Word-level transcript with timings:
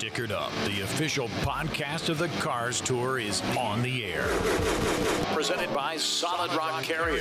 Stickered 0.00 0.30
Up, 0.30 0.50
the 0.64 0.80
official 0.80 1.28
podcast 1.42 2.08
of 2.08 2.16
the 2.16 2.28
Cars 2.40 2.80
Tour, 2.80 3.18
is 3.18 3.42
on 3.58 3.82
the 3.82 4.06
air. 4.06 4.26
Presented 5.34 5.74
by 5.74 5.98
Solid 5.98 6.50
Rock 6.54 6.84
Carrier. 6.84 7.20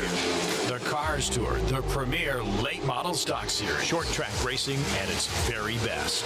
The 0.70 0.80
Cars 0.86 1.30
Tour, 1.30 1.58
the 1.68 1.82
premier 1.90 2.42
late 2.42 2.82
model 2.86 3.14
stock 3.14 3.50
series, 3.50 3.84
short 3.84 4.08
track 4.08 4.32
racing 4.46 4.80
at 5.02 5.10
its 5.10 5.28
very 5.46 5.76
best. 5.80 6.24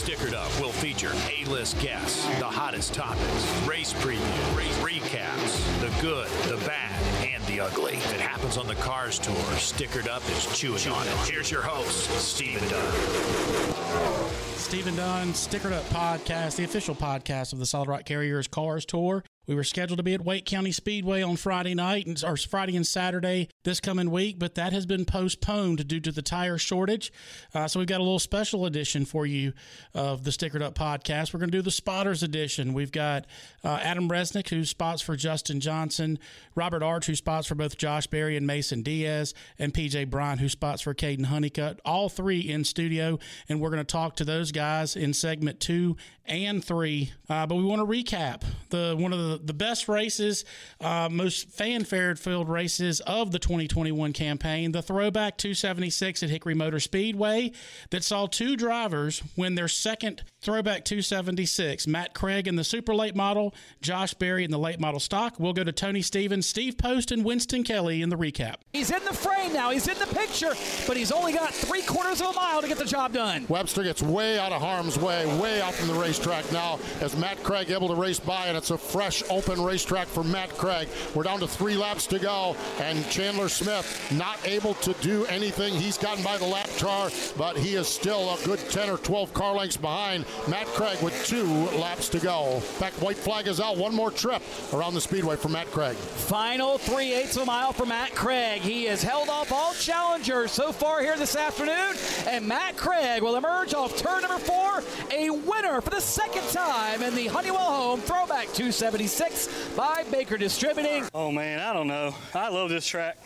Stickered 0.00 0.34
Up 0.34 0.60
will 0.60 0.70
feature 0.70 1.10
A 1.36 1.44
list 1.46 1.80
guests, 1.80 2.24
the 2.38 2.44
hottest 2.44 2.94
topics, 2.94 3.66
race 3.66 3.92
previews, 3.94 4.56
race 4.56 4.78
recaps, 4.78 5.80
the 5.80 5.90
good, 6.00 6.28
the 6.48 6.64
bad, 6.64 7.27
the 7.48 7.60
ugly. 7.60 7.94
It 7.94 8.20
happens 8.20 8.58
on 8.58 8.66
the 8.66 8.74
Cars 8.74 9.18
Tour, 9.18 9.34
Stickered 9.56 10.06
Up 10.06 10.22
is 10.30 10.58
chewing 10.58 10.88
on 10.88 11.06
it. 11.06 11.14
Here's 11.30 11.50
your 11.50 11.62
host, 11.62 12.10
Stephen 12.20 12.68
Dunn. 12.68 14.30
Stephen 14.54 14.94
Dunn, 14.94 15.28
Stickered 15.28 15.72
Up 15.72 15.84
Podcast, 15.84 16.56
the 16.56 16.64
official 16.64 16.94
podcast 16.94 17.54
of 17.54 17.58
the 17.58 17.64
Solid 17.66 17.88
Rock 17.88 18.04
Carriers 18.04 18.46
Cars 18.48 18.84
Tour. 18.84 19.24
We 19.48 19.54
were 19.54 19.64
scheduled 19.64 19.96
to 19.96 20.02
be 20.02 20.12
at 20.12 20.22
Wake 20.22 20.44
County 20.44 20.72
Speedway 20.72 21.22
on 21.22 21.36
Friday 21.36 21.74
night, 21.74 22.06
and, 22.06 22.22
or 22.22 22.36
Friday 22.36 22.76
and 22.76 22.86
Saturday 22.86 23.48
this 23.64 23.80
coming 23.80 24.10
week, 24.10 24.38
but 24.38 24.56
that 24.56 24.74
has 24.74 24.84
been 24.84 25.06
postponed 25.06 25.88
due 25.88 26.00
to 26.00 26.12
the 26.12 26.20
tire 26.20 26.58
shortage. 26.58 27.10
Uh, 27.54 27.66
so 27.66 27.78
we've 27.78 27.88
got 27.88 28.00
a 28.00 28.04
little 28.04 28.18
special 28.18 28.66
edition 28.66 29.06
for 29.06 29.24
you 29.24 29.54
of 29.94 30.24
the 30.24 30.30
Stickered 30.30 30.60
Up 30.60 30.74
podcast. 30.74 31.32
We're 31.32 31.40
going 31.40 31.50
to 31.50 31.56
do 31.56 31.62
the 31.62 31.70
Spotters 31.70 32.22
edition. 32.22 32.74
We've 32.74 32.92
got 32.92 33.24
uh, 33.64 33.78
Adam 33.82 34.10
Resnick, 34.10 34.50
who 34.50 34.66
spots 34.66 35.00
for 35.00 35.16
Justin 35.16 35.60
Johnson, 35.60 36.18
Robert 36.54 36.82
Arch, 36.82 37.06
who 37.06 37.14
spots 37.14 37.46
for 37.46 37.54
both 37.54 37.78
Josh 37.78 38.06
Berry 38.06 38.36
and 38.36 38.46
Mason 38.46 38.82
Diaz, 38.82 39.32
and 39.58 39.72
PJ 39.72 40.10
Bryant 40.10 40.40
who 40.40 40.50
spots 40.50 40.82
for 40.82 40.92
Kaden 40.92 41.24
Honeycutt. 41.24 41.80
All 41.86 42.10
three 42.10 42.40
in 42.40 42.64
studio, 42.64 43.18
and 43.48 43.62
we're 43.62 43.70
going 43.70 43.78
to 43.78 43.84
talk 43.84 44.16
to 44.16 44.26
those 44.26 44.52
guys 44.52 44.94
in 44.94 45.14
segment 45.14 45.58
two 45.58 45.96
and 46.28 46.62
three. 46.62 47.12
Uh, 47.28 47.46
but 47.46 47.56
we 47.56 47.64
want 47.64 47.80
to 47.80 47.86
recap 47.86 48.42
the 48.70 48.94
one 48.98 49.12
of 49.12 49.18
the, 49.18 49.37
the 49.46 49.54
best 49.54 49.88
races, 49.88 50.44
uh, 50.80 51.08
most 51.10 51.50
fanfare 51.50 52.14
filled 52.16 52.48
races 52.48 53.00
of 53.00 53.32
the 53.32 53.38
2021 53.38 54.12
campaign, 54.12 54.72
the 54.72 54.82
Throwback 54.82 55.36
276 55.38 56.22
at 56.22 56.30
Hickory 56.30 56.54
Motor 56.54 56.80
Speedway, 56.80 57.52
that 57.90 58.04
saw 58.04 58.26
two 58.26 58.56
drivers 58.56 59.22
win 59.36 59.54
their 59.54 59.68
second 59.68 60.22
Throwback 60.40 60.84
276. 60.84 61.88
Matt 61.88 62.14
Craig 62.14 62.46
in 62.46 62.54
the 62.54 62.62
super 62.62 62.94
late 62.94 63.16
model, 63.16 63.52
Josh 63.82 64.14
Berry 64.14 64.44
in 64.44 64.52
the 64.52 64.58
late 64.58 64.78
model 64.78 65.00
stock. 65.00 65.34
We'll 65.40 65.52
go 65.52 65.64
to 65.64 65.72
Tony 65.72 66.00
Stevens, 66.00 66.46
Steve 66.46 66.78
Post, 66.78 67.10
and 67.10 67.24
Winston 67.24 67.64
Kelly 67.64 68.02
in 68.02 68.08
the 68.08 68.16
recap. 68.16 68.54
He's 68.72 68.92
in 68.92 69.04
the 69.04 69.12
frame 69.12 69.52
now. 69.52 69.70
He's 69.70 69.88
in 69.88 69.98
the 69.98 70.06
picture, 70.06 70.54
but 70.86 70.96
he's 70.96 71.10
only 71.10 71.32
got 71.32 71.52
three 71.52 71.82
quarters 71.82 72.20
of 72.20 72.28
a 72.28 72.32
mile 72.34 72.62
to 72.62 72.68
get 72.68 72.78
the 72.78 72.84
job 72.84 73.12
done. 73.14 73.46
Webster 73.48 73.82
gets 73.82 74.00
way 74.00 74.38
out 74.38 74.52
of 74.52 74.62
harm's 74.62 74.96
way, 74.96 75.26
way 75.40 75.60
out 75.60 75.74
from 75.74 75.88
the 75.88 75.94
racetrack 75.94 76.50
now 76.52 76.78
as 77.00 77.16
Matt 77.16 77.42
Craig 77.42 77.70
able 77.72 77.88
to 77.88 77.96
race 77.96 78.20
by, 78.20 78.46
and 78.46 78.56
it's 78.56 78.70
a 78.70 78.78
fresh, 78.78 79.24
open 79.30 79.60
racetrack 79.60 80.06
for 80.06 80.22
Matt 80.22 80.50
Craig. 80.50 80.88
We're 81.16 81.24
down 81.24 81.40
to 81.40 81.48
three 81.48 81.76
laps 81.76 82.06
to 82.08 82.20
go, 82.20 82.54
and 82.78 83.04
Chandler 83.10 83.48
Smith 83.48 84.12
not 84.12 84.38
able 84.46 84.74
to 84.74 84.92
do 85.00 85.24
anything. 85.26 85.74
He's 85.74 85.98
gotten 85.98 86.22
by 86.22 86.38
the 86.38 86.46
lap 86.46 86.68
car, 86.78 87.10
but 87.36 87.56
he 87.56 87.74
is 87.74 87.88
still 87.88 88.34
a 88.34 88.44
good 88.44 88.60
10 88.70 88.88
or 88.88 88.98
12 88.98 89.34
car 89.34 89.56
lengths 89.56 89.76
behind 89.76 90.26
Matt 90.48 90.66
Craig 90.68 91.00
with 91.02 91.26
two 91.26 91.44
laps 91.78 92.08
to 92.10 92.18
go. 92.18 92.54
In 92.54 92.60
fact, 92.60 93.00
white 93.02 93.16
flag 93.16 93.46
is 93.46 93.60
out. 93.60 93.76
One 93.76 93.94
more 93.94 94.10
trip 94.10 94.42
around 94.72 94.94
the 94.94 95.00
speedway 95.00 95.36
for 95.36 95.48
Matt 95.48 95.66
Craig. 95.70 95.96
Final 95.96 96.78
three 96.78 97.12
eighths 97.12 97.36
of 97.36 97.42
a 97.42 97.46
mile 97.46 97.72
for 97.72 97.86
Matt 97.86 98.14
Craig. 98.14 98.62
He 98.62 98.84
has 98.84 99.02
held 99.02 99.28
off 99.28 99.52
all 99.52 99.74
challengers 99.74 100.52
so 100.52 100.72
far 100.72 101.00
here 101.00 101.16
this 101.16 101.36
afternoon, 101.36 101.96
and 102.26 102.46
Matt 102.46 102.76
Craig 102.76 103.22
will 103.22 103.36
emerge 103.36 103.74
off 103.74 103.96
turn 103.96 104.22
number 104.22 104.38
four, 104.38 104.82
a 105.12 105.30
winner 105.30 105.80
for 105.80 105.90
the 105.90 106.00
second 106.00 106.46
time 106.48 107.02
in 107.02 107.14
the 107.14 107.26
Honeywell 107.26 107.58
Home 107.58 108.00
Throwback 108.00 108.46
276 108.54 109.68
by 109.76 110.04
Baker 110.10 110.36
Distributing. 110.38 111.04
Oh 111.14 111.30
man, 111.30 111.60
I 111.60 111.72
don't 111.72 111.88
know. 111.88 112.14
I 112.34 112.48
love 112.48 112.70
this 112.70 112.86
track. 112.86 113.18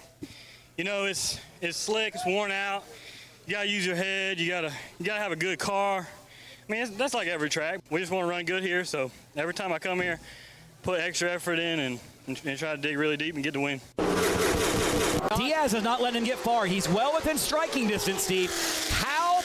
You 0.76 0.84
know, 0.84 1.04
it's 1.04 1.38
it's 1.60 1.76
slick, 1.76 2.14
it's 2.14 2.26
worn 2.26 2.50
out. 2.50 2.84
You 3.46 3.54
gotta 3.54 3.68
use 3.68 3.84
your 3.84 3.96
head. 3.96 4.38
You 4.38 4.48
gotta 4.48 4.72
you 4.98 5.06
gotta 5.06 5.20
have 5.20 5.32
a 5.32 5.36
good 5.36 5.58
car. 5.58 6.08
I 6.68 6.72
mean, 6.72 6.96
that's 6.96 7.14
like 7.14 7.28
every 7.28 7.50
track. 7.50 7.80
We 7.90 8.00
just 8.00 8.12
want 8.12 8.24
to 8.24 8.30
run 8.30 8.44
good 8.44 8.62
here. 8.62 8.84
So 8.84 9.10
every 9.36 9.54
time 9.54 9.72
I 9.72 9.78
come 9.78 10.00
here, 10.00 10.20
put 10.82 11.00
extra 11.00 11.30
effort 11.30 11.58
in 11.58 11.80
and, 11.80 12.00
and, 12.26 12.40
and 12.44 12.58
try 12.58 12.74
to 12.76 12.80
dig 12.80 12.96
really 12.96 13.16
deep 13.16 13.34
and 13.34 13.42
get 13.42 13.54
the 13.54 13.60
win. 13.60 13.80
Diaz 15.36 15.74
is 15.74 15.82
not 15.82 16.00
letting 16.00 16.18
him 16.18 16.24
get 16.24 16.38
far. 16.38 16.66
He's 16.66 16.88
well 16.88 17.14
within 17.14 17.38
striking 17.38 17.88
distance, 17.88 18.24
Steve. 18.24 18.50
How, 18.90 19.40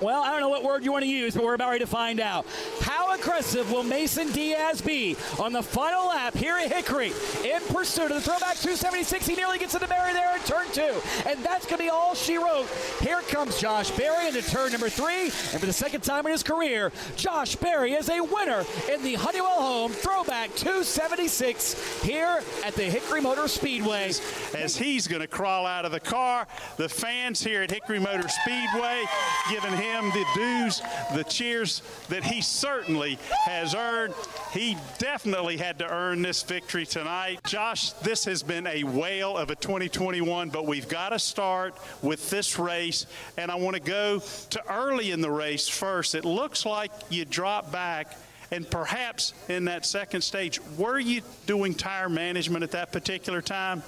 well, 0.00 0.22
I 0.22 0.30
don't 0.30 0.40
know 0.40 0.48
what 0.48 0.64
word 0.64 0.84
you 0.84 0.92
want 0.92 1.04
to 1.04 1.10
use, 1.10 1.34
but 1.34 1.44
we're 1.44 1.54
about 1.54 1.68
ready 1.68 1.84
to 1.84 1.90
find 1.90 2.20
out. 2.20 2.46
How 2.80 2.95
aggressive 3.26 3.72
will 3.72 3.82
Mason 3.82 4.30
Diaz 4.30 4.80
be 4.80 5.16
on 5.40 5.52
the 5.52 5.62
final 5.62 6.06
lap 6.06 6.32
here 6.34 6.56
at 6.58 6.70
Hickory 6.70 7.12
in 7.44 7.60
pursuit 7.74 8.12
of 8.12 8.14
the 8.14 8.20
throwback 8.20 8.54
276? 8.54 9.26
He 9.26 9.34
nearly 9.34 9.58
gets 9.58 9.74
into 9.74 9.88
Berry 9.88 10.12
there 10.12 10.36
in 10.36 10.42
turn 10.42 10.66
two, 10.72 11.00
and 11.28 11.44
that's 11.44 11.66
going 11.66 11.78
to 11.78 11.84
be 11.84 11.88
all 11.88 12.14
she 12.14 12.36
wrote. 12.36 12.68
Here 13.00 13.20
comes 13.22 13.60
Josh 13.60 13.90
Berry 13.90 14.28
into 14.28 14.42
turn 14.42 14.70
number 14.70 14.88
three, 14.88 15.24
and 15.24 15.60
for 15.60 15.66
the 15.66 15.72
second 15.72 16.02
time 16.02 16.24
in 16.26 16.32
his 16.32 16.44
career, 16.44 16.92
Josh 17.16 17.56
Berry 17.56 17.94
is 17.94 18.08
a 18.08 18.20
winner 18.20 18.64
in 18.92 19.02
the 19.02 19.14
Honeywell 19.14 19.60
Home 19.60 19.90
Throwback 19.90 20.54
276 20.54 22.02
here 22.04 22.40
at 22.64 22.74
the 22.74 22.84
Hickory 22.84 23.20
Motor 23.20 23.48
Speedway. 23.48 24.12
As 24.54 24.76
he's 24.76 25.08
going 25.08 25.22
to 25.22 25.28
crawl 25.28 25.66
out 25.66 25.84
of 25.84 25.90
the 25.90 26.00
car, 26.00 26.46
the 26.76 26.88
fans 26.88 27.42
here 27.42 27.62
at 27.62 27.72
Hickory 27.72 27.98
Motor 27.98 28.28
Speedway 28.28 29.04
giving 29.50 29.72
him 29.72 30.10
the 30.10 30.24
dues, 30.36 30.80
the 31.14 31.24
cheers 31.24 31.82
that 32.08 32.22
he 32.22 32.40
certainly 32.40 33.15
has 33.44 33.74
earned. 33.74 34.14
He 34.52 34.76
definitely 34.98 35.56
had 35.56 35.78
to 35.80 35.88
earn 35.88 36.22
this 36.22 36.42
victory 36.42 36.86
tonight. 36.86 37.40
Josh, 37.46 37.92
this 37.92 38.24
has 38.24 38.42
been 38.42 38.66
a 38.66 38.84
whale 38.84 39.36
of 39.36 39.50
a 39.50 39.56
2021, 39.56 40.50
but 40.50 40.66
we've 40.66 40.88
got 40.88 41.10
to 41.10 41.18
start 41.18 41.74
with 42.02 42.30
this 42.30 42.58
race, 42.58 43.06
and 43.36 43.50
I 43.50 43.56
want 43.56 43.74
to 43.74 43.82
go 43.82 44.20
to 44.50 44.72
early 44.72 45.10
in 45.10 45.20
the 45.20 45.30
race 45.30 45.68
first. 45.68 46.14
It 46.14 46.24
looks 46.24 46.66
like 46.66 46.90
you 47.10 47.24
drop 47.24 47.72
back. 47.72 48.16
And 48.52 48.70
perhaps 48.70 49.34
in 49.48 49.64
that 49.64 49.84
second 49.84 50.20
stage, 50.20 50.60
were 50.78 51.00
you 51.00 51.22
doing 51.46 51.74
tire 51.74 52.08
management 52.08 52.62
at 52.62 52.70
that 52.70 52.92
particular 52.92 53.42
time? 53.42 53.82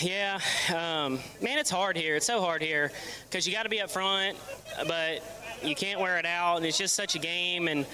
Yeah, 0.00 0.40
um, 0.70 1.18
man, 1.42 1.58
it's 1.58 1.70
hard 1.70 1.96
here. 1.96 2.16
It's 2.16 2.26
so 2.26 2.40
hard 2.40 2.62
here 2.62 2.90
because 3.28 3.46
you 3.46 3.52
got 3.52 3.64
to 3.64 3.68
be 3.68 3.80
up 3.80 3.90
front, 3.90 4.36
but 4.86 5.22
you 5.62 5.74
can't 5.74 6.00
wear 6.00 6.18
it 6.18 6.26
out, 6.26 6.56
and 6.56 6.66
it's 6.66 6.78
just 6.78 6.94
such 6.94 7.14
a 7.14 7.18
game. 7.18 7.68
And 7.68 7.86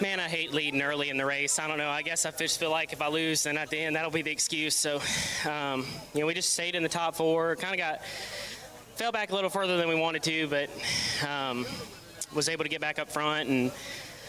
man, 0.00 0.20
I 0.20 0.28
hate 0.28 0.52
leading 0.52 0.80
early 0.82 1.10
in 1.10 1.16
the 1.16 1.26
race. 1.26 1.58
I 1.58 1.68
don't 1.68 1.78
know. 1.78 1.88
I 1.88 2.02
guess 2.02 2.24
I 2.26 2.30
just 2.30 2.58
feel 2.58 2.70
like 2.70 2.92
if 2.92 3.02
I 3.02 3.08
lose, 3.08 3.42
then 3.42 3.58
at 3.58 3.70
the 3.70 3.78
end 3.78 3.96
that'll 3.96 4.10
be 4.10 4.22
the 4.22 4.30
excuse. 4.30 4.74
So, 4.74 5.00
um, 5.48 5.86
you 6.14 6.20
know, 6.20 6.26
we 6.26 6.34
just 6.34 6.52
stayed 6.52 6.74
in 6.74 6.82
the 6.82 6.88
top 6.88 7.14
four. 7.14 7.56
Kind 7.56 7.74
of 7.74 7.78
got 7.78 8.04
fell 8.94 9.12
back 9.12 9.30
a 9.30 9.34
little 9.34 9.50
further 9.50 9.76
than 9.76 9.88
we 9.88 9.94
wanted 9.94 10.22
to, 10.22 10.46
but 10.48 10.70
um, 11.26 11.66
was 12.34 12.48
able 12.48 12.64
to 12.64 12.70
get 12.70 12.80
back 12.80 12.98
up 12.98 13.10
front 13.10 13.48
and 13.48 13.72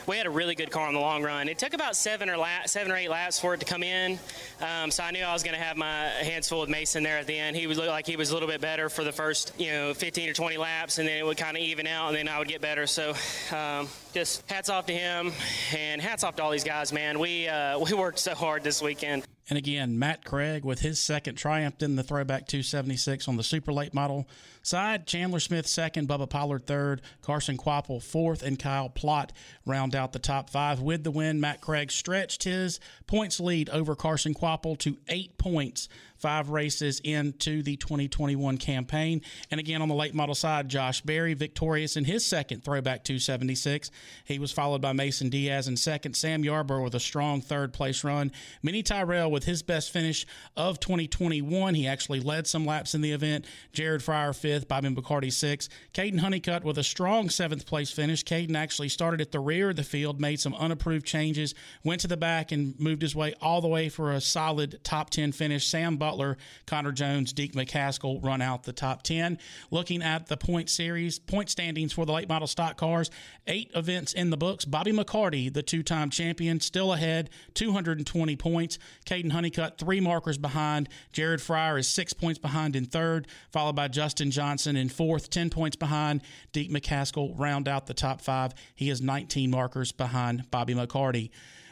we 0.08 0.18
had 0.18 0.26
a 0.26 0.30
really 0.30 0.56
good 0.56 0.72
car 0.72 0.88
in 0.88 0.94
the 0.94 1.00
long 1.00 1.24
run. 1.24 1.48
It 1.48 1.58
took 1.58 1.74
about 1.74 1.96
seven 1.96 2.30
or 2.30 2.46
seven 2.66 2.92
or 2.92 2.96
eight 2.96 3.10
laps 3.10 3.40
for 3.40 3.54
it 3.54 3.60
to 3.60 3.66
come 3.66 3.84
in, 3.84 4.20
um, 4.62 4.92
so 4.92 5.04
I 5.04 5.12
knew 5.12 5.24
I 5.24 5.34
was 5.34 5.44
going 5.44 5.56
to 5.56 5.64
have 5.64 5.78
my 5.78 6.10
hands 6.10 6.50
full 6.50 6.62
with 6.62 6.70
Mason 6.70 7.04
there 7.04 7.18
at 7.18 7.28
the 7.28 7.38
end. 7.38 7.56
He 7.56 7.68
would 7.68 7.78
look 7.78 7.88
like 7.88 8.06
he 8.06 8.16
was 8.16 8.32
a 8.32 8.34
little 8.34 8.50
bit 8.50 8.62
better 8.62 8.90
for 8.90 9.04
the 9.04 9.12
first, 9.12 9.54
you 9.58 9.72
know, 9.72 9.94
15 9.94 10.30
or 10.30 10.34
20 10.34 10.58
laps, 10.58 10.98
and 10.98 11.08
then 11.08 11.18
it 11.18 11.26
would 11.26 11.38
kind 11.38 11.58
of 11.58 11.64
even 11.64 11.88
out, 11.88 12.10
and 12.10 12.18
then 12.18 12.28
I 12.28 12.40
would 12.40 12.48
get 12.48 12.62
better. 12.62 12.88
So, 12.88 13.14
um, 13.56 13.88
just 14.14 14.50
hats 14.50 14.70
off 14.70 14.86
to 14.88 14.94
him, 14.94 15.32
and 15.76 16.02
hats 16.02 16.24
off 16.24 16.36
to 16.38 16.44
all 16.44 16.52
these 16.52 16.64
guys, 16.64 16.92
man. 16.92 17.20
We 17.20 17.48
uh, 17.48 17.80
we 17.92 17.94
worked 17.94 18.20
so 18.20 18.36
hard 18.36 18.64
this 18.64 18.82
weekend. 18.82 19.26
And 19.50 19.58
again, 19.58 19.98
Matt 20.00 20.24
Craig 20.24 20.64
with 20.64 20.80
his 20.80 21.00
second 21.00 21.36
triumph 21.36 21.82
in 21.82 21.96
the 21.96 22.04
throwback 22.04 22.48
276 22.48 23.28
on 23.28 23.38
the 23.38 23.44
super 23.44 23.74
late 23.74 23.94
model 23.94 24.28
side. 24.62 25.08
Chandler 25.08 25.40
Smith 25.40 25.68
second, 25.68 26.08
Bubba 26.08 26.30
Pollard 26.30 26.66
third, 26.66 27.02
Carson 27.22 27.58
Kvapil 27.58 28.02
fourth, 28.02 28.44
and 28.44 28.60
Kyle 28.60 28.90
Plott 28.90 29.32
round 29.66 29.96
out 29.96 30.14
the 30.14 30.20
top 30.20 30.50
five. 30.50 30.80
With 30.80 31.04
the 31.04 31.12
win, 31.12 31.42
Matt 31.42 31.62
Craig 31.62 31.92
stretched 31.92 32.44
his 32.44 32.80
points 33.08 33.40
lead 33.40 33.70
over 33.70 33.96
Carson 33.96 34.34
Kvapil 34.34 34.78
to 34.80 34.98
eight 35.10 35.38
points 35.38 35.90
five 36.22 36.50
races 36.50 37.02
into 37.04 37.64
the 37.64 37.76
2021 37.78 38.58
campaign. 38.58 39.22
And 39.50 39.60
again, 39.60 39.82
on 39.82 39.90
the 39.90 39.96
late 39.96 40.14
model 40.14 40.36
side, 40.36 40.70
Josh 40.70 41.02
Berry 41.02 41.34
victorious 41.34 41.98
in 41.98 42.06
his 42.06 42.26
second 42.26 42.64
throwback 42.64 43.04
276. 43.04 43.92
He 44.26 44.40
was 44.40 44.52
followed 44.52 44.82
by 44.82 44.94
Mason 44.94 45.30
Diaz 45.30 45.68
in 45.68 45.78
second, 45.78 46.16
Sam 46.16 46.44
Yarborough 46.44 46.84
with 46.84 46.96
a 46.96 47.00
strong 47.00 47.42
third 47.42 47.74
place 47.74 48.04
run, 48.04 48.32
Mini 48.62 48.84
Tyrrell 48.84 49.32
with 49.32 49.46
his 49.46 49.64
best 49.64 49.92
finish 49.92 50.26
of 50.56 50.80
2021. 50.80 51.74
He 51.74 51.88
actually 51.88 52.20
led 52.20 52.48
some 52.48 52.66
laps 52.66 52.94
in 52.94 53.02
the 53.02 53.12
event. 53.12 53.46
Jared 53.74 54.02
Fryar 54.02 54.36
fifth, 54.36 54.68
Bobby 54.68 54.90
McCarty 54.90 55.32
sixth. 55.32 55.70
Kaden 55.94 56.20
Honeycutt 56.20 56.64
with 56.64 56.78
a 56.78 56.84
strong 56.84 57.30
seventh 57.30 57.66
place 57.66 57.92
finish. 57.92 58.24
Kaden 58.24 58.56
actually 58.56 58.90
started 58.90 59.22
at 59.22 59.32
the 59.32 59.40
rear 59.40 59.72
of 59.72 59.76
the 59.76 59.84
field, 59.84 60.20
made 60.20 60.40
some 60.40 60.54
unapproved 60.56 61.06
changes, 61.06 61.56
went 61.84 62.02
to 62.02 62.08
the 62.08 62.18
back, 62.18 62.52
and 62.52 62.80
moved 62.80 63.02
his 63.02 63.16
way 63.16 63.34
all 63.42 63.62
the 63.62 63.68
way 63.68 63.90
for 63.90 64.12
a 64.12 64.22
solid 64.22 64.80
top 64.84 65.10
10 65.10 65.32
finish. 65.32 65.68
Sam 65.68 65.98
Butler, 66.12 66.38
Connor 66.68 66.92
Jones, 66.92 67.32
Deac 67.34 67.54
McCaskill 67.54 68.22
run 68.22 68.42
out 68.42 68.64
the 68.64 68.74
top 68.74 69.02
10. 69.04 69.38
Looking 69.70 70.04
at 70.04 70.28
the 70.28 70.36
point 70.36 70.70
series, 70.70 71.20
point 71.20 71.50
standings 71.50 71.94
for 71.94 72.06
the 72.06 72.12
late 72.12 72.28
model 72.28 72.48
stock 72.48 72.76
cars, 72.76 73.10
eight 73.48 73.72
events 73.76 74.12
in 74.12 74.30
the 74.30 74.36
books. 74.36 74.66
Bobby 74.66 74.92
McCarty, 74.92 75.54
the 75.54 75.64
two 75.64 75.84
time 75.84 76.10
champion, 76.10 76.60
still 76.60 76.92
ahead, 76.92 77.30
220 77.54 78.36
points. 78.36 78.78
Kaden 79.06 79.32
Honeycutt, 79.32 79.78
three 79.78 80.02
markers 80.02 80.38
behind. 80.38 80.90
Jared 81.14 81.40
Fryar 81.40 81.80
is 81.80 81.88
six 81.88 82.12
points 82.12 82.40
behind 82.40 82.76
in 82.76 82.86
third, 82.86 83.26
followed 83.54 83.78
by 83.78 83.88
Justin 83.88 84.32
Johnson 84.32 84.76
in 84.76 84.90
fourth, 84.90 85.30
10 85.30 85.50
points 85.50 85.78
behind. 85.78 86.24
Deke 86.52 86.72
McCaskill 86.72 87.40
round 87.40 87.70
out 87.70 87.88
the 87.88 87.94
top 87.94 88.20
five. 88.20 88.54
He 88.76 88.90
is 88.90 89.02
19 89.02 89.50
markers 89.50 89.94
behind 89.94 90.52
Bobby 90.52 90.74
McCarty. 90.74 91.30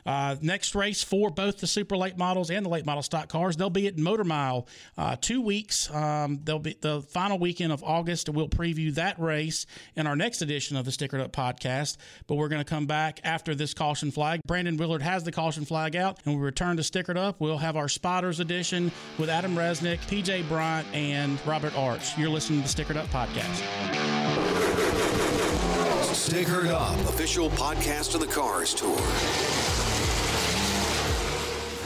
Uh, 0.10 0.36
next 0.42 0.74
race 0.74 1.04
for 1.04 1.30
both 1.30 1.60
the 1.60 1.68
super 1.68 1.96
late 1.96 2.18
models 2.18 2.50
and 2.50 2.66
the 2.66 2.70
late 2.70 2.84
model 2.84 3.04
stock 3.04 3.30
cars, 3.30 3.56
they'll 3.58 3.70
be 3.70 3.86
at 3.86 3.96
Motor 3.96 4.24
Mile, 4.24 4.68
uh, 4.98 5.16
two 5.22 5.40
weeks. 5.40 5.88
Um, 5.94 6.40
they'll 6.44 6.58
be 6.58 6.76
the 6.82 7.04
final 7.04 7.38
weekend 7.38 7.72
of 7.72 7.84
August. 7.84 8.28
We'll 8.28 8.50
preview 8.50 8.92
that 8.96 9.20
race 9.20 9.68
in 9.96 10.08
our 10.08 10.16
next 10.16 10.42
edition 10.42 10.78
of 10.78 10.86
the 10.86 10.90
Stickered 10.90 11.22
Up 11.22 11.32
podcast. 11.32 11.98
But 12.26 12.36
we're 12.36 12.48
going 12.48 12.60
to 12.62 12.68
come 12.68 12.88
back 12.88 13.20
after 13.24 13.54
this 13.54 13.76
caution 13.76 14.10
flag. 14.10 14.42
Brandon 14.48 14.78
Willard 14.78 15.04
has 15.04 15.26
the 15.26 15.32
caution 15.32 15.64
flag 15.64 15.96
out, 15.96 16.18
and 16.26 16.34
we 16.34 16.42
return 16.42 16.78
to 16.78 16.82
Stickered 16.82 17.18
Up. 17.18 17.40
We'll 17.40 17.60
have 17.60 17.78
our 17.78 17.88
spotters 17.88 18.40
edition 18.40 18.92
with 19.20 19.30
Adam 19.30 19.54
Resnick, 19.56 20.00
PJ 20.08 20.48
Bryant, 20.48 20.88
and 20.92 21.40
Robert 21.46 21.78
Arch. 21.78 22.18
You're 22.18 22.30
listening 22.30 22.64
to 22.64 22.76
the 22.76 22.84
Stickered 22.84 22.98
Up 22.98 23.06
podcast. 23.10 23.62
Stickered 26.16 26.70
Up, 26.70 26.98
official 27.08 27.52
podcast 27.52 28.16
of 28.16 28.22
the 28.22 28.28
Cars 28.28 28.74
Tour. 28.74 29.69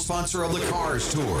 sponsor 0.00 0.44
of 0.44 0.52
the 0.54 0.66
Cars 0.70 1.12
Tour. 1.12 1.40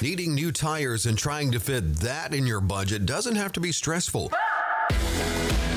Needing 0.00 0.32
new 0.32 0.52
tires 0.52 1.06
and 1.06 1.18
trying 1.18 1.50
to 1.50 1.58
fit 1.58 1.96
that 1.96 2.32
in 2.32 2.46
your 2.46 2.60
budget 2.60 3.04
doesn't 3.04 3.34
have 3.34 3.50
to 3.54 3.60
be 3.60 3.72
stressful. 3.72 4.30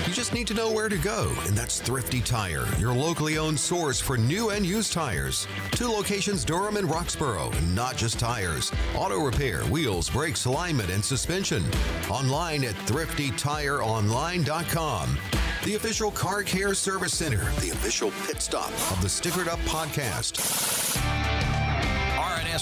You 0.05 0.13
just 0.13 0.31
need 0.31 0.45
to 0.45 0.53
know 0.53 0.71
where 0.71 0.89
to 0.89 0.97
go, 0.97 1.33
and 1.47 1.57
that's 1.57 1.79
Thrifty 1.79 2.21
Tire, 2.21 2.67
your 2.77 2.93
locally 2.93 3.39
owned 3.39 3.59
source 3.59 3.99
for 3.99 4.17
new 4.17 4.51
and 4.51 4.63
used 4.63 4.93
tires. 4.93 5.47
Two 5.71 5.87
locations, 5.87 6.45
Durham 6.45 6.77
and 6.77 6.87
Roxboro, 6.87 7.51
and 7.57 7.73
not 7.73 7.97
just 7.97 8.19
tires. 8.19 8.71
Auto 8.95 9.17
repair, 9.17 9.63
wheels, 9.65 10.07
brakes, 10.07 10.45
alignment, 10.45 10.91
and 10.91 11.03
suspension. 11.03 11.65
Online 12.07 12.63
at 12.65 12.75
thriftytireonline.com. 12.85 15.17
The 15.63 15.75
official 15.75 16.11
car 16.11 16.43
care 16.43 16.75
service 16.75 17.17
center, 17.17 17.43
the 17.59 17.71
official 17.71 18.11
pit 18.27 18.43
stop 18.43 18.69
of 18.91 19.01
the 19.01 19.07
Stickered 19.07 19.47
Up 19.47 19.59
podcast. 19.61 20.37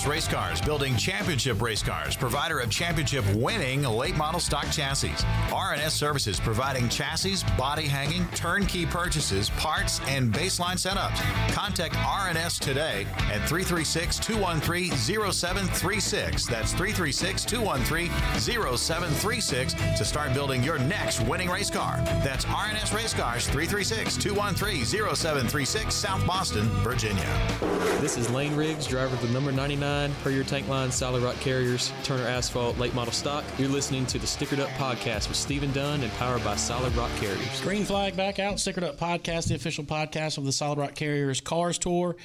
Race 0.07 0.27
Cars, 0.27 0.61
building 0.61 0.95
championship 0.95 1.61
race 1.61 1.81
cars, 1.81 2.15
provider 2.15 2.59
of 2.59 2.69
championship 2.69 3.25
winning 3.35 3.83
late 3.83 4.15
model 4.15 4.39
stock 4.39 4.69
chassis. 4.71 5.09
RNS 5.49 5.91
Services, 5.91 6.39
providing 6.39 6.87
chassis, 6.89 7.37
body 7.57 7.87
hanging, 7.87 8.27
turnkey 8.29 8.85
purchases, 8.85 9.49
parts, 9.51 9.99
and 10.07 10.33
baseline 10.33 10.75
setups. 10.75 11.17
Contact 11.53 11.95
RNS 11.95 12.59
today 12.59 13.05
at 13.31 13.47
336 13.47 14.19
213 14.19 14.91
0736. 14.91 16.45
That's 16.45 16.71
336 16.71 17.45
213 17.45 18.09
0736 18.39 19.73
to 19.97 20.05
start 20.05 20.33
building 20.33 20.63
your 20.63 20.79
next 20.79 21.21
winning 21.21 21.49
race 21.49 21.69
car. 21.69 21.97
That's 22.23 22.45
RNS 22.45 22.95
Race 22.95 23.13
Cars, 23.13 23.45
336 23.47 24.17
213 24.17 24.85
0736, 24.85 25.95
South 25.95 26.25
Boston, 26.27 26.65
Virginia. 26.83 27.27
This 27.99 28.17
is 28.17 28.29
Layne 28.29 28.55
Riggs, 28.55 28.85
driver 28.85 29.15
of 29.15 29.21
the 29.21 29.29
number 29.29 29.51
99 29.51 29.88
per 29.89 30.29
your 30.29 30.43
tank 30.43 30.67
line 30.67 30.91
Solid 30.91 31.23
Rock 31.23 31.35
Carriers, 31.37 31.91
Turner 32.03 32.27
Asphalt 32.27 32.77
late 32.77 32.93
model 32.93 33.11
stock. 33.11 33.43
You're 33.57 33.69
listening 33.69 34.05
to 34.07 34.19
the 34.19 34.27
Stickered 34.27 34.59
Up 34.59 34.69
podcast 34.71 35.27
with 35.27 35.35
Stephen 35.35 35.71
Dunn 35.71 36.03
and 36.03 36.11
powered 36.13 36.43
by 36.43 36.55
Solid 36.57 36.95
Rock 36.95 37.09
Carriers. 37.15 37.61
Green 37.61 37.83
flag 37.85 38.15
back 38.15 38.37
out. 38.37 38.57
Stickered 38.57 38.83
Up 38.83 38.97
podcast, 38.97 39.47
the 39.47 39.55
official 39.55 39.83
podcast 39.83 40.37
of 40.37 40.45
the 40.45 40.51
Solid 40.51 40.77
Rock 40.77 40.93
Carriers 40.93 41.41
Cars 41.41 41.79
Tour. 41.79 42.15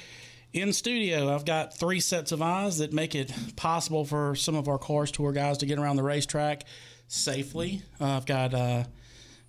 In 0.53 0.73
studio, 0.73 1.33
I've 1.33 1.43
got 1.43 1.75
three 1.75 1.99
sets 1.99 2.31
of 2.31 2.39
eyes 2.39 2.77
that 2.77 2.93
make 2.93 3.15
it 3.15 3.33
possible 3.55 4.05
for 4.05 4.35
some 4.35 4.53
of 4.53 4.67
our 4.67 4.77
Cars 4.77 5.09
Tour 5.11 5.31
guys 5.31 5.57
to 5.57 5.65
get 5.65 5.79
around 5.79 5.95
the 5.95 6.03
racetrack 6.03 6.65
safely. 7.07 7.81
Uh, 7.99 8.17
I've 8.17 8.27
got 8.27 8.53
uh, 8.53 8.83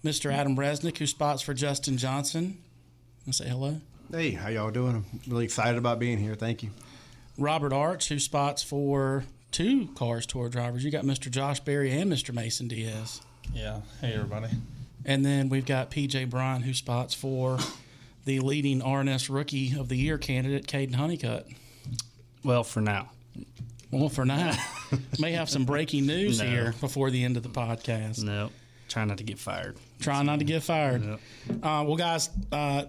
Mr. 0.02 0.32
Adam 0.32 0.56
Resnick, 0.56 0.96
who 0.96 1.06
spots 1.06 1.42
for 1.42 1.52
Justin 1.52 1.98
Johnson. 1.98 2.56
Want 3.26 3.36
to 3.36 3.44
say 3.44 3.48
hello? 3.48 3.82
Hey, 4.10 4.30
how 4.30 4.48
y'all 4.48 4.70
doing? 4.70 4.94
I'm 4.96 5.20
really 5.28 5.44
excited 5.44 5.76
about 5.76 5.98
being 5.98 6.16
here. 6.18 6.34
Thank 6.34 6.62
you. 6.62 6.70
Robert 7.38 7.72
Arch, 7.72 8.08
who 8.08 8.18
spots 8.18 8.62
for 8.62 9.24
two 9.52 9.88
Cars 9.94 10.26
Tour 10.26 10.48
drivers. 10.48 10.84
You 10.84 10.90
got 10.90 11.04
Mr. 11.04 11.30
Josh 11.30 11.60
Berry 11.60 11.92
and 11.92 12.10
Mr. 12.12 12.34
Mason 12.34 12.68
Diaz. 12.68 13.20
Yeah. 13.54 13.80
Hey, 14.00 14.14
everybody. 14.14 14.48
And 15.04 15.24
then 15.24 15.48
we've 15.48 15.66
got 15.66 15.90
PJ 15.90 16.28
Bryant, 16.30 16.64
who 16.64 16.74
spots 16.74 17.14
for 17.14 17.58
the 18.24 18.40
leading 18.40 18.80
RNS 18.80 19.32
Rookie 19.32 19.78
of 19.78 19.88
the 19.88 19.96
Year 19.96 20.18
candidate, 20.18 20.66
Kaden 20.66 20.94
Honeycutt. 20.94 21.46
Well, 22.42 22.64
for 22.64 22.80
now. 22.80 23.10
Well, 23.92 24.08
for 24.08 24.24
now, 24.24 24.52
may 25.20 25.32
have 25.32 25.48
some 25.48 25.64
breaking 25.64 26.06
news 26.06 26.40
No. 26.40 26.46
here 26.46 26.74
before 26.80 27.10
the 27.10 27.22
end 27.24 27.36
of 27.36 27.42
the 27.44 27.48
podcast. 27.48 28.22
No. 28.24 28.50
Try 28.88 29.04
not 29.04 29.18
to 29.18 29.24
get 29.24 29.38
fired. 29.38 29.76
Try 30.00 30.22
not 30.22 30.40
to 30.40 30.44
get 30.44 30.62
fired. 30.62 31.04
Yep. 31.04 31.20
Uh, 31.62 31.84
well, 31.86 31.96
guys, 31.96 32.30
uh, 32.50 32.84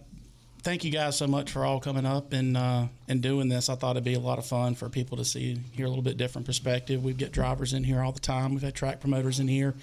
thank 0.68 0.84
you 0.84 0.92
guys 0.92 1.18
so 1.18 1.26
much 1.26 1.50
for 1.50 1.64
all 1.64 1.80
coming 1.80 2.06
up 2.06 2.34
and 2.34 2.58
uh, 2.58 2.88
and 3.08 3.22
doing 3.22 3.48
this. 3.48 3.70
I 3.70 3.76
thought 3.76 3.92
it'd 3.92 4.04
be 4.04 4.16
a 4.16 4.20
lot 4.20 4.38
of 4.38 4.46
fun 4.46 4.76
for 4.76 4.90
people 4.90 5.16
to 5.16 5.24
see, 5.24 5.58
hear 5.72 5.86
a 5.86 5.90
little 5.90 6.04
bit 6.04 6.18
different 6.18 6.46
perspective. 6.46 7.02
We 7.02 7.14
get 7.14 7.32
drivers 7.32 7.72
in 7.72 7.86
here 7.86 8.02
all 8.02 8.12
the 8.12 8.20
time. 8.20 8.52
We've 8.52 8.62
had 8.62 8.76
track 8.76 9.00
promoters 9.00 9.40
in 9.40 9.48
here, 9.48 9.74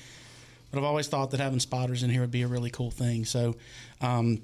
but 0.70 0.78
I've 0.78 0.84
always 0.84 1.08
thought 1.08 1.30
that 1.30 1.40
having 1.40 1.58
spotters 1.58 2.02
in 2.02 2.10
here 2.10 2.20
would 2.20 2.30
be 2.30 2.42
a 2.42 2.46
really 2.46 2.68
cool 2.68 2.90
thing. 2.90 3.24
So, 3.24 3.56
um, 4.02 4.42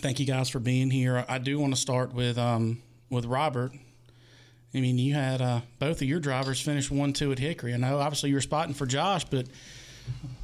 thank 0.00 0.20
you 0.20 0.26
guys 0.26 0.50
for 0.50 0.58
being 0.58 0.90
here. 0.90 1.24
I 1.26 1.38
do 1.38 1.58
want 1.58 1.74
to 1.74 1.80
start 1.80 2.12
with 2.12 2.36
um, 2.36 2.82
with 3.08 3.24
Robert 3.24 3.72
I 4.74 4.80
mean, 4.80 4.98
you 4.98 5.14
had 5.14 5.40
uh, 5.40 5.62
both 5.78 6.02
of 6.02 6.08
your 6.08 6.20
drivers 6.20 6.60
finish 6.60 6.90
one 6.90 7.14
two 7.14 7.32
at 7.32 7.38
Hickory. 7.38 7.72
I 7.72 7.78
know, 7.78 7.98
obviously, 7.98 8.28
you 8.28 8.36
were 8.36 8.42
spotting 8.42 8.74
for 8.74 8.84
Josh, 8.84 9.24
but 9.24 9.46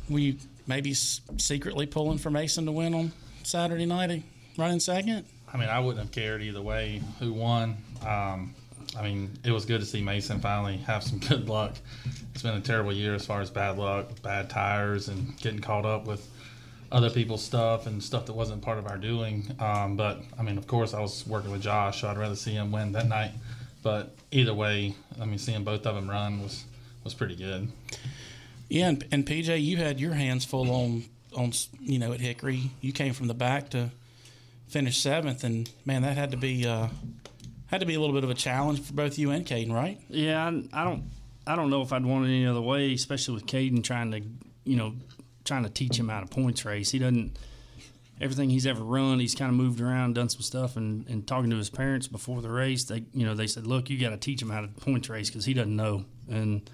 you 0.09 0.37
maybe 0.67 0.95
secretly 0.95 1.85
pulling 1.85 2.17
for 2.17 2.31
Mason 2.31 2.65
to 2.65 2.73
win 2.73 2.95
on 2.95 3.13
Saturday 3.45 3.85
night, 3.85 4.23
running 4.59 4.81
second? 4.81 5.25
I 5.53 5.57
mean, 5.57 5.69
I 5.69 5.81
wouldn't 5.81 6.05
have 6.05 6.13
cared 6.13 6.43
either 6.43 6.61
way 6.61 7.03
who 7.19 7.33
won. 7.33 7.77
Um, 8.07 8.55
I 8.97 9.03
mean, 9.03 9.31
it 9.45 9.51
was 9.51 9.65
good 9.65 9.81
to 9.81 9.87
see 9.87 10.01
Mason 10.03 10.41
finally 10.41 10.79
have 10.79 11.03
some 11.03 11.19
good 11.29 11.49
luck. 11.49 11.75
It's 12.33 12.43
been 12.43 12.55
a 12.55 12.61
terrible 12.61 12.93
year 12.93 13.15
as 13.15 13.25
far 13.25 13.41
as 13.41 13.51
bad 13.51 13.79
luck, 13.79 14.23
bad 14.23 14.51
tires, 14.51 15.09
and 15.09 15.37
getting 15.39 15.61
caught 15.61 15.87
up 15.87 16.07
with 16.07 16.29
other 16.93 17.11
people's 17.11 17.43
stuff 17.43 17.87
and 17.87 18.03
stuff 18.03 18.27
that 18.27 18.35
wasn't 18.35 18.63
part 18.63 18.79
of 18.79 18.87
our 18.87 18.97
doing. 18.97 19.55
Um, 19.59 19.97
but 19.97 20.21
I 20.39 20.43
mean, 20.43 20.59
of 20.59 20.67
course, 20.67 20.95
I 20.95 21.01
was 21.01 21.27
working 21.27 21.51
with 21.51 21.63
Josh, 21.63 22.03
so 22.03 22.09
I'd 22.09 22.19
rather 22.19 22.37
see 22.37 22.53
him 22.53 22.71
win 22.73 22.93
that 22.93 23.09
night. 23.09 23.33
But 23.83 24.15
either 24.31 24.55
way, 24.55 24.95
I 25.21 25.25
mean, 25.25 25.39
seeing 25.39 25.65
both 25.65 25.87
of 25.87 25.95
them 25.95 26.11
run 26.11 26.43
was 26.43 26.65
was 27.05 27.15
pretty 27.15 27.37
good. 27.37 27.69
Yeah, 28.69 28.89
and, 28.89 29.05
and 29.13 29.25
PJ, 29.25 29.63
you 29.63 29.77
had 29.77 30.01
your 30.01 30.15
hands 30.15 30.45
full 30.45 30.71
on 30.71 31.05
on 31.37 31.53
you 31.81 31.99
know 31.99 32.13
at 32.13 32.21
Hickory. 32.21 32.71
You 32.81 32.93
came 32.93 33.13
from 33.13 33.29
the 33.29 33.35
back 33.35 33.71
to 33.71 33.91
finish 34.69 34.99
seventh, 34.99 35.45
and 35.45 35.71
man, 35.85 36.03
that 36.03 36.17
had 36.17 36.31
to 36.33 36.37
be 36.37 36.67
uh, 36.67 36.89
had 37.67 37.81
to 37.81 37.87
be 37.87 37.95
a 37.95 38.01
little 38.01 38.15
bit 38.15 38.25
of 38.25 38.31
a 38.31 38.35
challenge 38.35 38.81
for 38.81 38.93
both 38.93 39.19
you 39.19 39.31
and 39.31 39.47
Kaden, 39.47 39.73
right? 39.73 40.01
Yeah, 40.09 40.45
I, 40.45 40.49
I 40.73 40.85
don't, 40.85 41.05
I 41.47 41.57
don't 41.57 41.71
know 41.71 41.83
if 41.83 41.93
I'd 41.93 42.05
want 42.05 42.27
it 42.27 42.29
any 42.29 42.47
other 42.47 42.61
way, 42.61 42.93
especially 42.93 43.35
with 43.35 43.47
Kaden 43.47 43.83
trying 43.83 44.11
to, 44.13 44.23
you 44.65 44.77
know, 44.77 44.95
trying 45.45 45.65
to 45.65 45.71
teach 45.71 45.99
him 45.99 46.09
how 46.09 46.21
to 46.21 46.27
points 46.27 46.65
race. 46.65 46.91
He 46.91 46.99
doesn't. 46.99 47.39
Everything 48.19 48.49
he's 48.49 48.67
ever 48.67 48.83
run, 48.83 49.21
he's 49.21 49.35
kind 49.35 49.51
of 49.51 49.57
moved 49.57 49.79
around, 49.79 50.15
done 50.15 50.31
some 50.31 50.41
stuff, 50.41 50.79
and, 50.79 51.07
and 51.07 51.27
talking 51.27 51.51
to 51.51 51.57
his 51.57 51.69
parents 51.69 52.09
before 52.09 52.41
the 52.41 52.49
race, 52.49 52.85
they 52.85 53.05
you 53.13 53.27
know 53.27 53.35
they 53.35 53.47
said, 53.47 53.67
look, 53.67 53.91
you 53.91 54.01
got 54.01 54.11
to 54.11 54.17
teach 54.17 54.41
him 54.41 54.49
how 54.49 54.63
to 54.63 54.69
points 54.69 55.11
race 55.11 55.29
because 55.29 55.45
he 55.45 55.53
doesn't 55.53 55.77
know, 55.77 56.07
and 56.31 56.69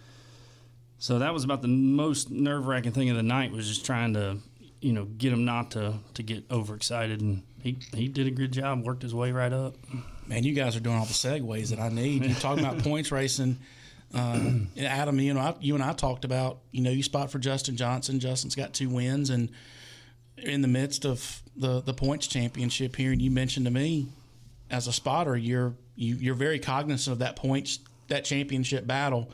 so 1.03 1.19
that 1.19 1.35
was 1.35 1.43
about 1.43 1.63
the 1.63 1.69
most 1.69 2.31
nerve 2.31 2.69
wracking 2.69 2.93
thing 2.93 3.11
of 3.11 3.17
the 3.17 3.25
night 3.25 3.51
was 3.51 3.67
just 3.67 3.85
trying 3.85 4.15
to, 4.15 4.39
you 4.83 4.93
know, 4.93 5.05
get 5.05 5.33
him 5.33 5.45
not 5.45 5.71
to 5.73 5.95
to 6.15 6.23
get 6.23 6.45
overexcited, 6.51 7.21
and 7.21 7.43
he 7.63 7.79
he 7.95 8.09
did 8.09 8.27
a 8.27 8.31
good 8.31 8.53
job, 8.53 8.85
worked 8.85 9.03
his 9.03 9.15
way 9.15 9.33
right 9.33 9.53
up. 9.53 9.77
Man, 10.27 10.45
you 10.45 10.55
guys 10.55 10.77
are 10.77 10.81
doing 10.81 10.97
all 10.97 11.05
the 11.05 11.13
segues 11.13 11.71
that 11.71 11.79
I 11.79 11.89
need. 11.89 12.25
You're 12.25 12.35
talking 12.35 12.65
about 12.65 12.79
points 12.85 13.11
racing. 13.13 13.59
Uh, 14.15 14.41
Adam, 14.79 15.19
you 15.21 15.33
know, 15.33 15.41
I, 15.41 15.55
you 15.61 15.75
and 15.75 15.83
I 15.83 15.95
talked 15.95 16.27
about, 16.27 16.59
you 16.71 16.83
know, 16.83 16.91
you 16.91 17.03
spot 17.03 17.31
for 17.31 17.39
Justin 17.39 17.77
Johnson. 17.77 18.21
Justin's 18.21 18.55
got 18.55 18.75
two 18.75 18.91
wins, 18.91 19.31
and 19.31 19.51
in 20.37 20.63
the 20.63 20.69
midst 20.69 21.07
of 21.07 21.43
the 21.57 21.81
the 21.81 21.95
points 21.95 22.27
championship 22.27 22.97
here, 22.97 23.13
and 23.13 23.23
you 23.23 23.31
mentioned 23.31 23.67
to 23.67 23.73
me, 23.73 24.09
as 24.71 24.89
a 24.89 24.93
spotter, 24.93 25.37
you're 25.37 25.75
you, 25.95 26.17
you're 26.17 26.35
very 26.35 26.59
cognizant 26.59 27.13
of 27.13 27.19
that 27.21 27.37
points 27.37 27.79
that 28.09 28.25
championship 28.25 28.87
battle. 28.87 29.31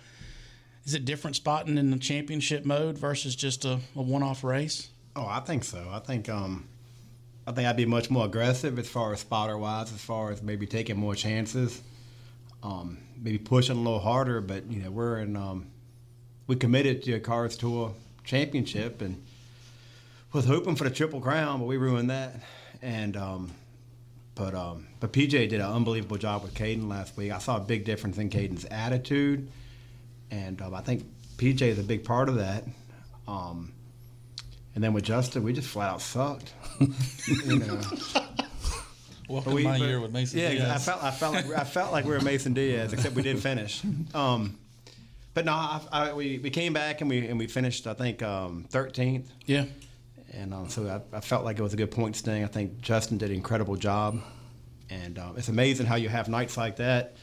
Is 0.84 0.94
it 0.94 1.04
different 1.04 1.36
spotting 1.36 1.78
in 1.78 1.90
the 1.90 1.98
championship 1.98 2.64
mode 2.64 2.98
versus 2.98 3.34
just 3.34 3.64
a, 3.64 3.80
a 3.96 4.02
one 4.02 4.22
off 4.22 4.44
race? 4.44 4.88
Oh, 5.18 5.26
I 5.26 5.40
think 5.40 5.64
so. 5.64 5.84
I 5.90 5.98
think 5.98 6.28
um, 6.28 6.68
I 7.44 7.50
think 7.50 7.66
I'd 7.66 7.76
be 7.76 7.86
much 7.86 8.08
more 8.08 8.24
aggressive 8.24 8.78
as 8.78 8.88
far 8.88 9.12
as 9.12 9.18
spotter 9.18 9.58
wise, 9.58 9.92
as 9.92 10.00
far 10.00 10.30
as 10.30 10.42
maybe 10.42 10.64
taking 10.64 10.96
more 10.96 11.16
chances, 11.16 11.82
um, 12.62 12.98
maybe 13.20 13.38
pushing 13.38 13.76
a 13.76 13.80
little 13.80 13.98
harder. 13.98 14.40
But 14.40 14.70
you 14.70 14.80
know, 14.80 14.92
we're 14.92 15.18
in 15.18 15.34
um, 15.36 15.66
we 16.46 16.54
committed 16.54 17.02
to 17.02 17.14
a 17.14 17.20
Cars 17.20 17.56
Tour 17.56 17.94
championship 18.22 19.02
and 19.02 19.20
was 20.32 20.44
hoping 20.44 20.76
for 20.76 20.84
the 20.84 20.90
triple 20.90 21.20
crown, 21.20 21.58
but 21.58 21.66
we 21.66 21.78
ruined 21.78 22.10
that. 22.10 22.36
And 22.80 23.16
um, 23.16 23.50
but 24.36 24.54
um, 24.54 24.86
but 25.00 25.12
PJ 25.12 25.30
did 25.30 25.54
an 25.54 25.62
unbelievable 25.62 26.18
job 26.18 26.44
with 26.44 26.54
Kaden 26.54 26.88
last 26.88 27.16
week. 27.16 27.32
I 27.32 27.38
saw 27.38 27.56
a 27.56 27.60
big 27.60 27.84
difference 27.84 28.18
in 28.18 28.30
Kaden's 28.30 28.66
attitude, 28.66 29.50
and 30.30 30.62
um, 30.62 30.76
I 30.76 30.80
think 30.80 31.04
PJ 31.38 31.62
is 31.62 31.80
a 31.80 31.82
big 31.82 32.04
part 32.04 32.28
of 32.28 32.36
that. 32.36 32.62
Um, 33.26 33.72
and 34.78 34.84
then 34.84 34.92
with 34.92 35.02
Justin, 35.02 35.42
we 35.42 35.52
just 35.52 35.66
flat 35.66 35.90
out 35.90 36.00
sucked. 36.00 36.52
you 36.80 37.58
know. 37.58 37.80
Welcome 39.28 39.50
But 39.50 39.54
we- 39.54 39.64
my 39.64 39.76
but- 39.76 39.88
year 39.88 39.98
with 40.00 40.12
Mason 40.12 40.38
Yeah, 40.38 40.50
Diaz. 40.52 40.70
I 40.70 40.78
felt 40.78 41.02
I 41.02 41.10
felt 41.10 41.34
like 41.34 41.46
I 41.50 41.64
felt 41.64 41.90
like 41.90 42.04
we 42.04 42.12
were 42.12 42.20
Mason 42.20 42.54
Diaz, 42.54 42.92
except 42.92 43.16
we 43.16 43.22
did 43.22 43.40
finish. 43.40 43.82
Um, 44.14 44.56
but 45.34 45.44
no, 45.46 45.52
I, 45.52 45.80
I, 45.90 46.12
we, 46.12 46.38
we 46.38 46.50
came 46.50 46.72
back 46.74 47.00
and 47.00 47.10
we 47.10 47.26
and 47.26 47.40
we 47.40 47.48
finished 47.48 47.88
I 47.88 47.94
think 47.94 48.22
um, 48.22 48.66
13th. 48.70 49.26
Yeah. 49.46 49.64
And 50.32 50.54
um, 50.54 50.68
so 50.68 50.86
I, 50.86 51.16
I 51.16 51.20
felt 51.22 51.44
like 51.44 51.58
it 51.58 51.62
was 51.62 51.72
a 51.74 51.76
good 51.76 51.90
point 51.90 52.14
sting. 52.14 52.44
I 52.44 52.46
think 52.46 52.80
Justin 52.80 53.18
did 53.18 53.30
an 53.30 53.34
incredible 53.34 53.74
job, 53.74 54.20
and 54.90 55.18
um, 55.18 55.36
it's 55.36 55.48
amazing 55.48 55.86
how 55.86 55.96
you 55.96 56.08
have 56.08 56.28
nights 56.28 56.56
like 56.56 56.76
that 56.76 57.16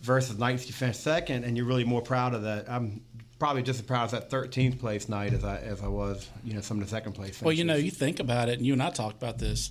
versus 0.00 0.36
nights 0.36 0.66
you 0.66 0.72
finish 0.72 0.96
second, 0.96 1.44
and 1.44 1.56
you're 1.56 1.66
really 1.66 1.84
more 1.84 2.02
proud 2.02 2.34
of 2.34 2.42
that. 2.42 2.68
I'm 2.68 3.02
probably 3.38 3.62
just 3.62 3.80
as 3.80 3.86
proud 3.86 4.04
of 4.04 4.10
that 4.12 4.30
13th 4.30 4.78
place 4.78 5.08
night 5.08 5.32
as 5.32 5.44
I 5.44 5.58
as 5.58 5.82
I 5.82 5.88
was, 5.88 6.28
you 6.44 6.54
know, 6.54 6.60
some 6.60 6.78
of 6.78 6.84
the 6.84 6.90
second 6.90 7.12
place. 7.12 7.38
Finishes. 7.38 7.42
Well, 7.42 7.52
you 7.52 7.64
know, 7.64 7.76
you 7.76 7.90
think 7.90 8.20
about 8.20 8.48
it, 8.48 8.58
and 8.58 8.66
you 8.66 8.72
and 8.72 8.82
I 8.82 8.90
talked 8.90 9.16
about 9.16 9.38
this. 9.38 9.70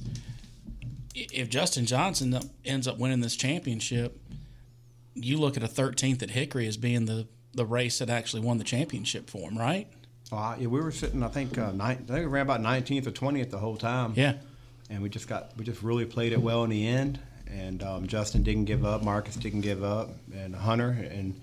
If 1.13 1.49
Justin 1.49 1.85
Johnson 1.85 2.37
ends 2.65 2.87
up 2.87 2.97
winning 2.97 3.21
this 3.21 3.35
championship, 3.37 4.19
you 5.13 5.37
look 5.37 5.55
at 5.55 5.63
a 5.63 5.67
13th 5.67 6.21
at 6.21 6.31
Hickory 6.31 6.67
as 6.67 6.75
being 6.75 7.05
the, 7.05 7.27
the 7.53 7.65
race 7.65 7.99
that 7.99 8.09
actually 8.09 8.41
won 8.41 8.57
the 8.57 8.65
championship 8.65 9.29
for 9.29 9.49
him, 9.49 9.57
right? 9.57 9.87
Well, 10.31 10.55
yeah, 10.59 10.67
we 10.67 10.81
were 10.81 10.91
sitting. 10.91 11.23
I 11.23 11.29
think 11.29 11.57
uh, 11.57 11.71
nine, 11.71 12.05
I 12.09 12.13
think 12.13 12.19
we 12.19 12.25
ran 12.25 12.41
about 12.41 12.59
19th 12.59 13.07
or 13.07 13.11
20th 13.11 13.49
the 13.49 13.59
whole 13.59 13.77
time. 13.77 14.13
Yeah. 14.15 14.33
And 14.89 15.01
we 15.01 15.09
just 15.09 15.27
got 15.27 15.55
we 15.57 15.63
just 15.63 15.81
really 15.81 16.05
played 16.05 16.33
it 16.33 16.41
well 16.41 16.63
in 16.63 16.69
the 16.69 16.87
end. 16.87 17.19
And 17.47 17.81
um, 17.83 18.07
Justin 18.07 18.43
didn't 18.43 18.65
give 18.65 18.83
up. 18.83 19.03
Marcus 19.03 19.35
didn't 19.35 19.61
give 19.61 19.83
up. 19.83 20.09
And 20.33 20.55
Hunter 20.55 20.89
and 20.89 21.39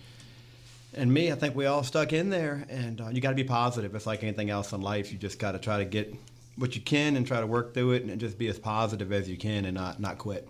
and 0.94 1.12
me, 1.12 1.32
I 1.32 1.34
think 1.34 1.54
we 1.54 1.66
all 1.66 1.82
stuck 1.82 2.12
in 2.12 2.30
there. 2.30 2.64
And 2.68 3.00
uh, 3.00 3.08
you 3.08 3.20
got 3.20 3.30
to 3.30 3.34
be 3.34 3.44
positive. 3.44 3.94
It's 3.94 4.06
like 4.06 4.22
anything 4.22 4.50
else 4.50 4.72
in 4.72 4.80
life. 4.80 5.12
You 5.12 5.18
just 5.18 5.38
got 5.38 5.52
to 5.52 5.58
try 5.58 5.78
to 5.78 5.84
get 5.84 6.14
what 6.56 6.74
you 6.74 6.82
can 6.82 7.16
and 7.16 7.26
try 7.26 7.40
to 7.40 7.46
work 7.46 7.74
through 7.74 7.92
it 7.92 8.04
and 8.04 8.20
just 8.20 8.38
be 8.38 8.46
as 8.48 8.58
positive 8.58 9.12
as 9.12 9.28
you 9.28 9.38
can 9.38 9.64
and 9.64 9.74
not 9.74 10.00
not 10.00 10.18
quit. 10.18 10.48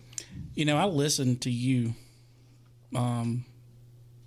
You 0.55 0.65
know, 0.65 0.77
I 0.77 0.85
listened 0.85 1.43
to 1.43 1.51
you 1.51 1.95
um, 2.95 3.45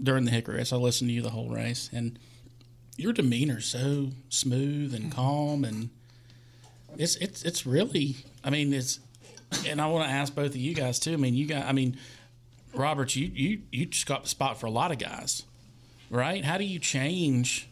during 0.01 0.25
the 0.25 0.31
Hickory 0.31 0.57
race. 0.57 0.72
I 0.72 0.77
listened 0.77 1.10
to 1.10 1.13
you 1.13 1.22
the 1.22 1.29
whole 1.29 1.50
race, 1.50 1.89
and 1.93 2.17
your 2.98 3.13
demeanor's 3.13 3.65
so 3.65 4.12
smooth 4.29 4.93
and 4.93 5.12
calm, 5.12 5.63
and 5.63 5.89
it's 6.98 7.15
it's 7.17 7.43
it's 7.43 7.65
really. 7.65 8.17
I 8.43 8.50
mean, 8.50 8.74
it's. 8.74 9.00
And 9.67 9.79
I 9.79 9.88
want 9.88 10.05
to 10.05 10.12
ask 10.12 10.34
both 10.34 10.48
of 10.48 10.57
you 10.57 10.74
guys 10.74 11.00
too. 11.00 11.13
I 11.13 11.17
mean, 11.17 11.34
you 11.34 11.45
got. 11.48 11.65
I 11.65 11.72
mean, 11.72 11.98
Robert, 12.74 13.15
you 13.15 13.27
you 13.34 13.62
you 13.72 13.86
just 13.86 14.05
got 14.05 14.24
the 14.24 14.29
spot 14.29 14.60
for 14.60 14.65
a 14.65 14.72
lot 14.72 14.91
of 14.91 14.98
guys, 14.98 15.43
right? 16.09 16.43
How 16.43 16.57
do 16.57 16.63
you 16.63 16.79
change 16.79 17.67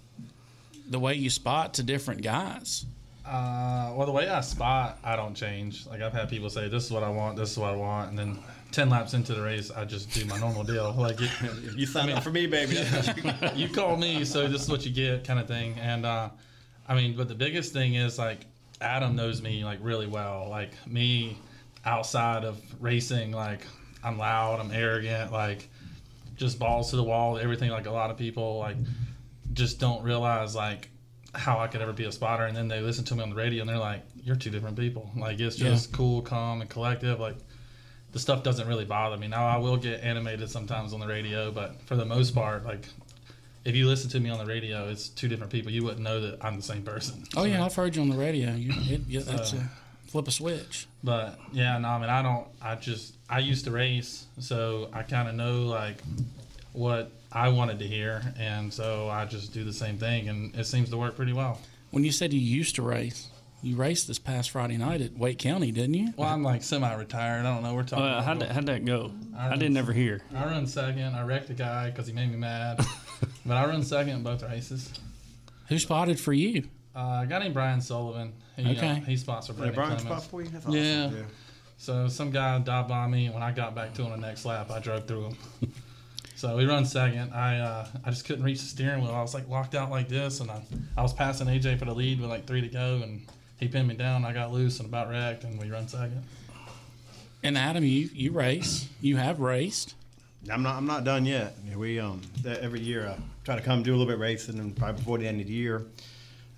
the 0.90 1.00
way 1.00 1.16
you 1.16 1.30
spot 1.30 1.74
to 1.76 1.84
different 1.84 2.22
guys? 2.22 2.86
Uh, 3.26 3.94
well, 3.96 4.06
the 4.06 4.12
way 4.12 4.28
I 4.28 4.42
spot, 4.42 5.00
I 5.04 5.16
don't 5.16 5.34
change. 5.34 5.88
Like 5.88 6.02
I've 6.02 6.12
had 6.12 6.30
people 6.30 6.50
say, 6.50 6.68
"This 6.68 6.86
is 6.86 6.92
what 6.92 7.04
I 7.04 7.10
want. 7.10 7.38
This 7.38 7.52
is 7.52 7.58
what 7.58 7.74
I 7.74 7.76
want," 7.76 8.10
and 8.10 8.20
then 8.20 8.38
ten 8.74 8.90
laps 8.90 9.14
into 9.14 9.36
the 9.36 9.42
race, 9.42 9.72
I 9.72 9.86
just 9.86 10.12
do 10.12 10.26
my 10.26 10.38
normal 10.40 10.64
deal. 10.64 10.94
Like 11.04 11.20
you 11.76 11.86
sign 11.86 12.10
up 12.10 12.24
for 12.24 12.32
me, 12.32 12.48
baby. 12.48 12.78
you 13.56 13.70
call 13.70 13.98
me, 13.98 14.26
so 14.26 14.48
this 14.48 14.64
is 14.64 14.70
what 14.70 14.86
you 14.86 14.92
get, 14.92 15.26
kind 15.26 15.40
of 15.40 15.48
thing. 15.48 15.76
And 15.80 16.06
uh, 16.06 16.30
I 16.88 16.96
mean, 16.96 17.16
but 17.16 17.28
the 17.28 17.36
biggest 17.36 17.72
thing 17.72 17.96
is 17.96 18.18
like 18.18 18.46
Adam 18.82 19.16
knows 19.16 19.42
me 19.42 19.64
like 19.64 19.80
really 19.82 20.08
well. 20.08 20.48
Like 20.50 20.72
me, 20.88 21.38
outside 21.86 22.44
of 22.44 22.60
racing, 22.82 23.32
like 23.32 23.66
I'm 24.04 24.18
loud, 24.18 24.60
I'm 24.60 24.72
arrogant, 24.72 25.32
like 25.32 25.70
just 26.36 26.60
balls 26.60 26.90
to 26.92 26.96
the 26.96 27.04
wall, 27.04 27.38
everything. 27.38 27.70
Like 27.70 27.86
a 27.86 27.92
lot 27.92 28.10
of 28.12 28.18
people 28.18 28.58
like 28.58 28.78
just 29.54 29.80
don't 29.80 30.04
realize 30.04 30.56
like 30.56 30.90
how 31.36 31.60
I 31.60 31.68
could 31.68 31.82
ever 31.82 31.94
be 31.94 32.06
a 32.06 32.12
spotter, 32.12 32.46
and 32.46 32.56
then 32.56 32.68
they 32.68 32.80
listen 32.82 33.06
to 33.06 33.16
me 33.16 33.24
on 33.24 33.30
the 33.30 33.36
radio 33.36 33.62
and 33.62 33.70
they're 33.70 33.78
like, 33.78 34.02
"You're 34.24 34.36
two 34.36 34.50
different 34.50 34.78
people." 34.78 35.10
Like 35.16 35.40
it's 35.40 35.60
Yeah. 35.60 35.70
just 35.70 35.92
cool, 35.92 36.22
calm, 36.22 36.62
and 36.62 36.70
collective. 36.70 37.20
Like 37.20 37.38
the 38.12 38.20
stuff 38.20 38.44
doesn't 38.44 38.68
really 38.68 38.86
bother 38.86 39.18
me. 39.18 39.28
Now 39.28 39.46
I 39.48 39.58
will 39.58 39.78
get 39.78 40.02
animated 40.02 40.50
sometimes 40.50 40.94
on 40.94 41.00
the 41.00 41.08
radio, 41.08 41.52
but 41.52 41.82
for 41.86 41.96
the 41.96 42.06
most 42.06 42.36
part, 42.36 42.64
like 42.66 42.88
if 43.66 43.76
you 43.76 43.88
listen 43.88 44.10
to 44.12 44.20
me 44.20 44.30
on 44.30 44.38
the 44.38 44.46
radio, 44.46 44.90
it's 44.90 45.10
two 45.10 45.28
different 45.28 45.52
people. 45.52 45.72
You 45.72 45.84
wouldn't 45.84 46.02
know 46.02 46.20
that 46.22 46.44
I'm 46.46 46.58
the 46.58 46.62
same 46.64 46.84
person. 46.84 47.24
Oh 47.36 47.44
yeah, 47.46 47.66
I've 47.66 47.74
heard 47.74 47.96
you 47.96 48.02
on 48.02 48.10
the 48.10 48.18
radio. 48.18 48.54
You, 48.54 48.74
it, 48.94 49.02
yeah, 49.08 49.22
that's 49.22 49.52
So- 49.52 49.58
a 49.58 49.70
flip 50.10 50.28
a 50.28 50.32
switch. 50.32 50.86
But 51.04 51.40
yeah, 51.52 51.78
no, 51.80 51.88
I 51.90 52.00
mean, 52.00 52.10
I 52.10 52.22
don't. 52.22 52.48
I 52.62 52.76
just 52.76 53.14
I 53.34 53.40
used 53.40 53.66
to 53.66 53.72
race, 53.72 54.28
so 54.38 54.90
I 54.94 55.02
kind 55.02 55.28
of 55.28 55.34
know 55.34 55.64
like 55.64 55.98
what 56.74 57.12
I 57.32 57.50
wanted 57.50 57.80
to 57.80 57.88
hear, 57.88 58.22
and 58.38 58.72
so 58.72 59.10
I 59.10 59.26
just 59.26 59.52
do 59.54 59.64
the 59.64 59.74
same 59.74 59.98
thing, 59.98 60.30
and 60.30 60.56
it 60.56 60.66
seems 60.66 60.92
to 60.92 60.98
work 60.98 61.16
pretty 61.16 61.34
well. 61.34 61.60
When 61.90 62.04
you 62.04 62.12
said 62.12 62.32
you 62.32 62.40
used 62.40 62.76
to 62.76 62.84
race, 62.84 63.30
you 63.64 63.76
raced 63.76 64.08
this 64.08 64.20
past 64.20 64.52
Friday 64.52 64.78
night 64.78 65.02
at 65.02 65.18
Wake 65.18 65.40
County, 65.40 65.72
didn't 65.72 65.96
you? 65.96 66.14
Well, 66.16 66.30
I'm 66.30 66.44
like 66.44 66.62
semi-retired. 66.62 67.40
I 67.40 67.54
don't 67.56 67.64
know. 67.64 67.74
We're 67.74 67.82
talking. 67.82 68.06
Uh, 68.06 68.10
about 68.10 68.24
how'd, 68.24 68.40
that, 68.42 68.52
how'd 68.52 68.66
that 68.68 68.86
go? 68.86 69.12
I, 69.36 69.50
run- 69.50 69.58
didn't 69.58 69.78
ever 69.78 69.94
hear. 69.94 70.22
I 70.36 70.46
run 70.46 70.68
second. 70.68 71.16
I 71.16 71.24
wrecked 71.26 71.50
a 71.50 71.54
guy 71.56 71.90
because 71.90 72.06
he 72.06 72.14
made 72.14 72.30
me 72.30 72.38
mad, 72.38 72.86
but 73.48 73.58
I 73.58 73.66
run 73.66 73.82
second 73.82 74.14
in 74.18 74.22
both 74.22 74.44
races. 74.44 74.94
Who 75.70 75.80
spotted 75.80 76.20
for 76.20 76.34
you? 76.34 76.66
Uh, 76.96 77.22
a 77.24 77.26
guy 77.28 77.40
named 77.40 77.56
Brian 77.56 77.82
Sullivan. 77.82 78.34
He, 78.58 78.78
Okay. 78.78 78.90
uh, 78.92 78.96
he 78.96 79.18
spots 79.18 79.48
for 79.48 79.54
Yeah, 79.54 79.72
Brandon 79.72 79.76
Brian 79.76 79.98
Clemens. 79.98 80.22
spot 80.24 80.30
for 80.30 80.42
you? 80.44 80.50
That's 80.50 80.66
awesome. 80.68 80.78
Yeah. 80.80 81.10
Yeah. 81.10 81.24
So 81.84 82.08
some 82.08 82.32
guy 82.32 82.58
dive 82.60 82.88
by 82.88 83.08
me, 83.08 83.26
and 83.26 83.34
when 83.34 83.44
I 83.44 83.52
got 83.52 83.76
back 83.76 83.94
to 83.96 84.04
him 84.04 84.12
the 84.12 84.26
next 84.26 84.46
lap, 84.46 84.72
I 84.72 84.80
drove 84.80 85.06
through 85.06 85.26
him. 85.26 85.38
So 86.36 86.58
we 86.58 86.66
run 86.66 86.84
second. 86.84 87.32
I 87.32 87.60
uh, 87.60 87.88
I 88.04 88.10
just 88.10 88.26
couldn't 88.26 88.44
reach 88.44 88.60
the 88.60 88.66
steering 88.66 89.02
wheel. 89.02 89.12
I 89.12 89.22
was 89.22 89.34
like 89.34 89.48
locked 89.48 89.76
out 89.76 89.90
like 89.90 90.10
this, 90.10 90.42
and 90.42 90.52
I, 90.52 90.62
I 90.98 91.02
was 91.02 91.14
passing 91.14 91.48
AJ 91.48 91.80
for 91.80 91.86
the 91.86 91.94
lead 91.94 92.20
with 92.20 92.30
like 92.30 92.46
three 92.46 92.60
to 92.60 92.68
go, 92.68 93.02
and 93.02 93.26
he 93.60 93.70
pinned 93.70 93.88
me 93.88 93.94
down. 93.96 94.26
I 94.26 94.34
got 94.34 94.52
loose 94.52 94.80
and 94.80 94.90
about 94.90 95.10
wrecked, 95.10 95.46
and 95.46 95.58
we 95.58 95.70
run 95.70 95.88
second. 95.88 96.22
And 97.44 97.58
Adam, 97.58 97.86
you 97.86 98.10
you 98.12 98.32
race. 98.32 98.90
You 99.00 99.16
have 99.18 99.40
raced. 99.40 99.96
I'm 100.52 100.64
not. 100.64 100.76
I'm 100.76 100.88
not 100.88 101.06
done 101.06 101.26
yet. 101.26 101.56
We 101.74 102.00
um 102.00 102.22
every 102.46 102.82
year 102.82 103.08
I 103.08 103.18
try 103.46 103.56
to 103.56 103.62
come 103.62 103.84
do 103.84 103.92
a 103.92 103.96
little 103.96 104.12
bit 104.12 104.20
racing, 104.20 104.60
and 104.60 104.76
probably 104.76 104.98
before 104.98 105.18
the 105.18 105.28
end 105.28 105.40
of 105.40 105.48
the 105.48 105.54
year, 105.54 105.86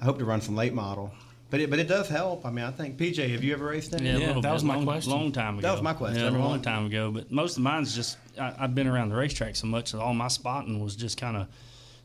I 0.02 0.06
hope 0.06 0.18
to 0.18 0.26
run 0.26 0.42
some 0.42 0.56
late 0.56 0.74
model. 0.74 1.12
But 1.52 1.60
it 1.62 1.70
but 1.70 1.80
it 1.80 1.88
does 1.88 2.10
help. 2.10 2.46
I 2.46 2.50
mean, 2.52 2.66
I 2.66 2.72
think 2.72 2.98
PJ, 2.98 3.30
have 3.32 3.44
you 3.44 3.54
ever 3.54 3.66
raced 3.66 3.94
any? 3.94 4.10
Yeah, 4.10 4.18
a 4.18 4.20
little 4.28 4.42
that 4.42 4.50
bit. 4.50 4.54
was 4.54 4.64
my 4.64 4.76
long, 4.76 4.86
question. 4.86 5.12
Long 5.14 5.32
time 5.32 5.60
ago. 5.60 5.68
That 5.68 5.74
was 5.74 5.82
my 5.82 5.94
question. 5.94 6.22
Yeah, 6.22 6.30
a 6.30 6.32
long 6.40 6.62
time 6.62 6.86
ago. 6.88 7.12
But 7.12 7.32
most 7.32 7.58
of 7.58 7.64
mine's 7.64 7.96
just 7.96 8.18
I, 8.40 8.54
I've 8.60 8.74
been 8.76 8.88
around 8.88 9.10
the 9.10 9.16
racetrack 9.16 9.56
so 9.56 9.68
much 9.68 9.92
that 9.92 10.00
all 10.00 10.14
my 10.14 10.28
spotting 10.28 10.80
was 10.84 10.96
just 10.96 11.18
kind 11.20 11.38
of, 11.38 11.48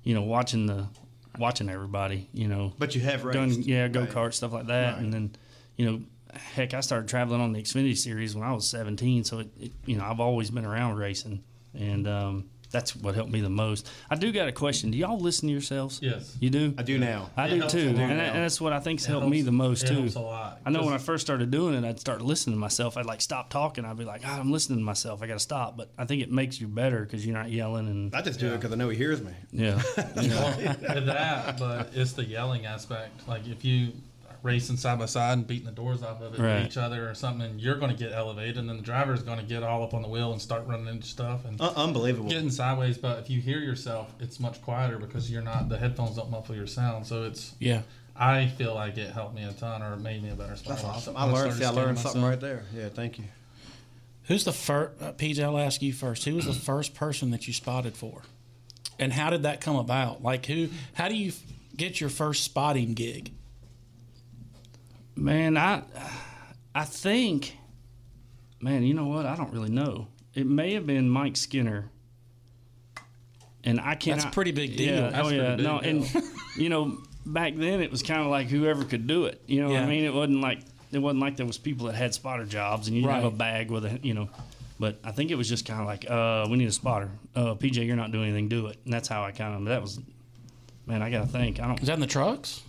you 0.04 0.14
know, 0.14 0.22
watching 0.22 0.66
the 0.66 0.86
watching 1.38 1.68
everybody. 1.70 2.28
You 2.34 2.48
know. 2.48 2.74
But 2.78 2.94
you 2.94 3.00
have 3.00 3.22
Doing, 3.22 3.48
raced. 3.48 3.60
yeah, 3.60 3.88
go 3.88 4.00
Right. 4.00 4.10
kart 4.10 4.34
stuff 4.34 4.52
like 4.52 4.66
that, 4.66 4.94
Right. 4.94 5.02
and 5.02 5.12
then, 5.12 5.30
you 5.76 5.86
know, 5.86 6.00
heck, 6.54 6.74
I 6.74 6.80
started 6.80 7.08
traveling 7.08 7.40
on 7.40 7.52
the 7.54 7.62
Xfinity 7.62 7.96
series 7.96 8.36
when 8.36 8.44
I 8.46 8.52
was 8.52 8.68
17. 8.68 9.24
So 9.24 9.38
it, 9.40 9.48
it 9.58 9.72
you 9.86 9.96
know, 9.96 10.04
I've 10.04 10.20
always 10.20 10.50
been 10.50 10.66
around 10.66 10.96
racing, 10.98 11.42
and 11.74 12.06
um, 12.06 12.50
that's 12.70 12.94
what 12.96 13.14
helped 13.14 13.32
me 13.32 13.40
the 13.40 13.50
most. 13.50 13.90
I 14.08 14.14
do 14.16 14.30
got 14.32 14.48
a 14.48 14.52
question. 14.52 14.90
Do 14.90 14.98
y'all 14.98 15.18
listen 15.18 15.48
to 15.48 15.52
yourselves? 15.52 15.98
Yes. 16.02 16.36
You 16.40 16.50
do. 16.50 16.74
I 16.78 16.82
do 16.82 16.98
now. 16.98 17.30
I 17.36 17.48
It 17.48 17.60
do 17.62 17.68
too, 17.68 17.88
and, 17.88 17.98
that- 17.98 18.34
and 18.34 18.44
that's 18.44 18.60
what 18.60 18.72
I 18.72 18.80
think's 18.80 19.04
It 19.04 19.08
helped 19.10 19.26
me 19.28 19.42
the 19.42 19.52
most 19.52 19.84
it 19.84 19.88
too. 19.88 19.94
helps 20.00 20.14
a 20.14 20.20
lot, 20.20 20.60
I 20.64 20.70
know 20.70 20.84
when 20.84 20.94
I 20.94 20.98
first 20.98 21.26
started 21.26 21.50
doing 21.50 21.74
it, 21.74 21.84
I'd 21.84 21.98
start 22.00 22.22
listening 22.22 22.56
to 22.56 22.60
myself. 22.60 22.96
I'd 22.96 23.06
like 23.06 23.20
stop 23.20 23.50
talking. 23.50 23.84
I'd 23.84 23.96
be 23.98 24.04
like, 24.04 24.22
God, 24.22 24.38
I'm 24.40 24.52
listening 24.52 24.78
to 24.78 24.84
myself. 24.84 25.22
I 25.22 25.26
got 25.26 25.34
to 25.34 25.40
stop. 25.40 25.76
But 25.76 25.90
I 25.98 26.04
think 26.04 26.22
it 26.22 26.30
makes 26.30 26.60
you 26.60 26.68
better 26.68 27.00
because 27.04 27.24
you're 27.26 27.36
not 27.36 27.50
yelling 27.50 27.88
and 27.88 28.14
I 28.14 28.22
just 28.22 28.38
do 28.40 28.48
it 28.52 28.56
because 28.58 28.72
I 28.72 28.76
know 28.76 28.88
he 28.88 28.96
hears 28.96 29.20
me. 29.22 29.32
yeah. 29.52 29.76
With 29.96 31.06
that, 31.06 31.58
but 31.58 31.90
it's 31.94 32.12
the 32.12 32.24
yelling 32.24 32.66
aspect. 32.66 33.26
Like 33.28 33.46
if 33.46 33.64
you 33.64 33.88
are 33.88 33.92
racing 34.42 34.76
side 34.76 34.98
by 34.98 35.06
side 35.06 35.34
and 35.38 35.46
beating 35.46 35.66
the 35.66 35.72
doors 35.72 36.02
off 36.02 36.20
of 36.22 36.34
it 36.34 36.40
Right. 36.40 36.64
each 36.64 36.76
other 36.76 37.08
or 37.10 37.14
something, 37.14 37.58
you're 37.58 37.76
going 37.76 37.90
to 37.90 37.96
get 37.96 38.12
elevated, 38.12 38.58
and 38.58 38.68
then 38.68 38.76
the 38.78 38.82
driver 38.82 39.12
is 39.14 39.22
going 39.22 39.38
to 39.38 39.44
get 39.44 39.62
all 39.62 39.82
up 39.82 39.92
on 39.94 40.02
the 40.02 40.08
wheel 40.08 40.32
and 40.32 40.40
start 40.40 40.66
running 40.66 40.86
into 40.86 41.06
stuff 41.06 41.44
and 41.44 41.60
Un- 41.60 41.74
unbelievable. 41.76 42.28
getting 42.30 42.50
sideways. 42.50 42.96
But 42.98 43.18
if 43.18 43.28
you 43.30 43.40
hear 43.40 43.58
yourself, 43.58 44.12
it's 44.20 44.40
much 44.40 44.60
quieter 44.62 44.98
because 44.98 45.30
you're 45.30 45.42
not. 45.42 45.68
The 45.68 45.78
headphones 45.78 46.16
don't 46.16 46.30
muffle 46.30 46.54
your 46.54 46.66
sound, 46.66 47.06
so 47.06 47.24
it's. 47.24 47.54
Yeah. 47.58 47.82
I 48.16 48.48
feel 48.48 48.74
like 48.74 48.98
it 48.98 49.10
helped 49.12 49.34
me 49.34 49.44
a 49.44 49.52
ton, 49.52 49.82
or 49.82 49.94
it 49.94 50.00
made 50.00 50.22
me 50.22 50.30
a 50.30 50.34
better 50.34 50.54
spotter. 50.56 50.74
That's 50.82 50.84
awesome. 50.84 51.14
When 51.14 51.22
I 51.22 51.26
learned. 51.26 51.36
started 51.54 51.58
See, 51.58 51.64
I 51.64 51.68
scanning 51.68 51.84
learned 51.86 51.98
something 51.98 52.22
right 52.22 52.40
there. 52.40 52.64
Yeah, 52.74 52.88
thank 52.90 53.18
you. 53.18 53.24
Who's 54.24 54.44
the 54.44 54.52
first? 54.52 55.00
Uh, 55.02 55.12
PJ, 55.12 55.42
I'll 55.42 55.58
ask 55.58 55.80
you 55.82 55.92
first. 55.92 56.24
Who 56.24 56.34
was 56.34 56.44
the 56.46 56.52
first 56.52 56.94
person 56.94 57.30
that 57.30 57.46
you 57.46 57.52
spotted 57.52 57.94
for, 57.96 58.22
and 58.98 59.12
how 59.12 59.30
did 59.30 59.42
that 59.44 59.60
come 59.60 59.76
about? 59.76 60.22
Like 60.22 60.46
who? 60.46 60.68
How 60.94 61.08
do 61.08 61.16
you 61.16 61.32
get 61.76 62.00
your 62.00 62.10
first 62.10 62.44
spotting 62.44 62.92
gig? 62.94 63.32
Man, 65.20 65.56
I 65.58 65.82
I 66.74 66.84
think, 66.84 67.56
man, 68.60 68.82
you 68.82 68.94
know 68.94 69.06
what? 69.06 69.26
I 69.26 69.36
don't 69.36 69.52
really 69.52 69.68
know. 69.70 70.08
It 70.34 70.46
may 70.46 70.72
have 70.74 70.86
been 70.86 71.08
Mike 71.10 71.36
Skinner. 71.36 71.90
And 73.62 73.78
I 73.78 73.94
can't. 73.94 74.18
That's 74.18 74.30
a 74.30 74.34
pretty 74.34 74.52
big 74.52 74.76
deal. 74.76 74.94
Yeah, 74.94 75.10
That's 75.10 75.28
oh 75.28 75.30
yeah. 75.30 75.56
No, 75.56 75.80
big 75.80 75.88
and 75.88 76.24
you 76.56 76.70
know, 76.70 76.96
back 77.26 77.54
then 77.54 77.82
it 77.82 77.90
was 77.90 78.02
kind 78.02 78.22
of 78.22 78.28
like 78.28 78.48
whoever 78.48 78.84
could 78.84 79.06
do 79.06 79.26
it. 79.26 79.42
You 79.46 79.60
know 79.60 79.68
what 79.68 79.74
Yeah. 79.74 79.82
I 79.82 79.86
mean? 79.86 80.04
It 80.04 80.14
wasn't 80.14 80.40
like 80.40 80.60
it 80.90 80.98
wasn't 80.98 81.20
like 81.20 81.36
there 81.36 81.46
was 81.46 81.58
people 81.58 81.86
that 81.88 81.94
had 81.94 82.14
spotter 82.14 82.46
jobs 82.46 82.88
and 82.88 82.96
you 82.96 83.02
didn't 83.02 83.16
have 83.16 83.24
a 83.24 83.30
bag 83.30 83.70
with 83.70 83.84
a 83.84 84.00
you 84.02 84.14
know. 84.14 84.30
But 84.78 84.98
I 85.04 85.12
think 85.12 85.30
it 85.30 85.34
was 85.34 85.46
just 85.46 85.66
kind 85.66 85.78
of 85.82 85.86
like, 85.86 86.10
uh, 86.10 86.46
we 86.50 86.56
need 86.56 86.68
a 86.68 86.72
spotter. 86.72 87.10
Uh, 87.36 87.54
PJ, 87.54 87.86
you're 87.86 87.96
not 87.96 88.12
doing 88.12 88.28
anything. 88.30 88.48
Do 88.48 88.68
it. 88.68 88.78
And 88.86 88.94
that's 88.94 89.08
how 89.08 89.22
I 89.22 89.30
kind 89.32 89.54
of. 89.54 89.66
That 89.66 89.82
was, 89.82 90.00
man. 90.86 91.02
I 91.02 91.10
gotta 91.10 91.26
think. 91.26 91.60
I 91.60 91.66
don't. 91.66 91.78
Is 91.78 91.88
that 91.88 91.94
in 91.94 92.00
the 92.00 92.06
trucks? 92.06 92.62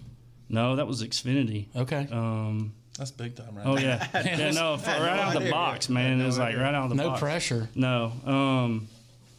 No, 0.52 0.76
that 0.76 0.88
was 0.88 1.04
Xfinity. 1.04 1.68
Okay. 1.76 2.08
Um. 2.12 2.74
That's 2.98 3.10
big 3.12 3.36
time, 3.36 3.56
right? 3.56 3.66
Oh 3.66 3.78
yeah, 3.78 4.06
yeah. 4.14 4.52
No, 4.52 4.74
f- 4.74 4.86
right 4.86 5.18
out 5.18 5.36
of 5.36 5.44
the 5.44 5.50
box, 5.50 5.90
man. 5.90 6.20
It 6.20 6.26
was 6.26 6.38
like 6.38 6.56
right 6.56 6.76
out 6.76 6.84
of 6.84 6.90
the 6.90 6.96
no 6.96 7.10
box. 7.10 7.22
No 7.22 7.26
pressure. 7.26 7.70
No. 7.74 8.12
Um, 8.26 8.88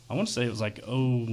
I 0.08 0.14
want 0.14 0.26
to 0.26 0.32
say 0.34 0.44
it 0.44 0.50
was 0.50 0.60
like 0.60 0.80
oh, 0.88 1.28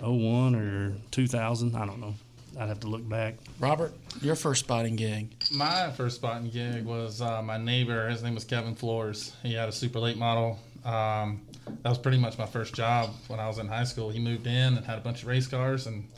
oh 0.00 0.12
one 0.12 0.54
or 0.56 0.94
two 1.12 1.26
thousand. 1.26 1.76
I 1.76 1.86
don't 1.86 2.00
know. 2.00 2.14
I'd 2.58 2.68
have 2.68 2.80
to 2.80 2.86
look 2.88 3.06
back. 3.08 3.36
Robert, 3.60 3.92
your 4.20 4.34
first 4.34 4.60
spotting 4.64 4.96
gig. 4.96 5.30
My 5.52 5.90
first 5.92 6.16
spotting 6.16 6.50
gig 6.50 6.84
was 6.84 7.20
uh, 7.20 7.40
my 7.42 7.58
neighbor. 7.58 8.08
His 8.08 8.22
name 8.22 8.34
was 8.34 8.44
Kevin 8.44 8.74
Floors. 8.74 9.34
He 9.42 9.54
had 9.54 9.68
a 9.68 9.72
super 9.72 10.00
late 10.00 10.16
model. 10.16 10.58
Um, 10.84 11.42
that 11.82 11.88
was 11.88 11.98
pretty 11.98 12.18
much 12.18 12.38
my 12.38 12.46
first 12.46 12.74
job 12.74 13.10
when 13.28 13.40
I 13.40 13.46
was 13.46 13.58
in 13.58 13.68
high 13.68 13.84
school. 13.84 14.08
He 14.10 14.18
moved 14.18 14.46
in 14.46 14.76
and 14.76 14.84
had 14.84 14.98
a 14.98 15.02
bunch 15.02 15.22
of 15.22 15.28
race 15.28 15.46
cars, 15.46 15.86
and 15.86 16.08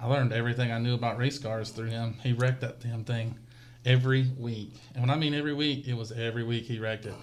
I 0.00 0.06
learned 0.06 0.32
everything 0.32 0.70
I 0.70 0.78
knew 0.78 0.94
about 0.94 1.18
race 1.18 1.38
cars 1.38 1.70
through 1.70 1.88
him. 1.88 2.14
He 2.22 2.32
wrecked 2.32 2.60
that 2.60 2.80
damn 2.80 3.04
thing 3.04 3.36
every 3.84 4.30
week, 4.38 4.74
and 4.94 5.02
when 5.02 5.10
I 5.10 5.16
mean 5.16 5.34
every 5.34 5.54
week, 5.54 5.88
it 5.88 5.94
was 5.94 6.12
every 6.12 6.44
week 6.44 6.64
he 6.64 6.78
wrecked 6.78 7.06
it. 7.06 7.14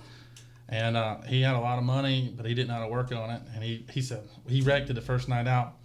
And 0.67 0.97
uh, 0.97 1.21
he 1.21 1.41
had 1.41 1.55
a 1.55 1.59
lot 1.59 1.77
of 1.77 1.83
money, 1.83 2.33
but 2.35 2.45
he 2.45 2.55
didn't 2.55 2.69
know 2.69 2.75
how 2.75 2.85
to 2.85 2.91
work 2.91 3.11
on 3.11 3.29
it. 3.29 3.41
And 3.53 3.63
he, 3.63 3.85
he 3.91 4.01
said 4.01 4.23
he 4.47 4.61
wrecked 4.61 4.89
it 4.89 4.93
the 4.93 5.01
first 5.01 5.29
night 5.29 5.47
out, 5.47 5.75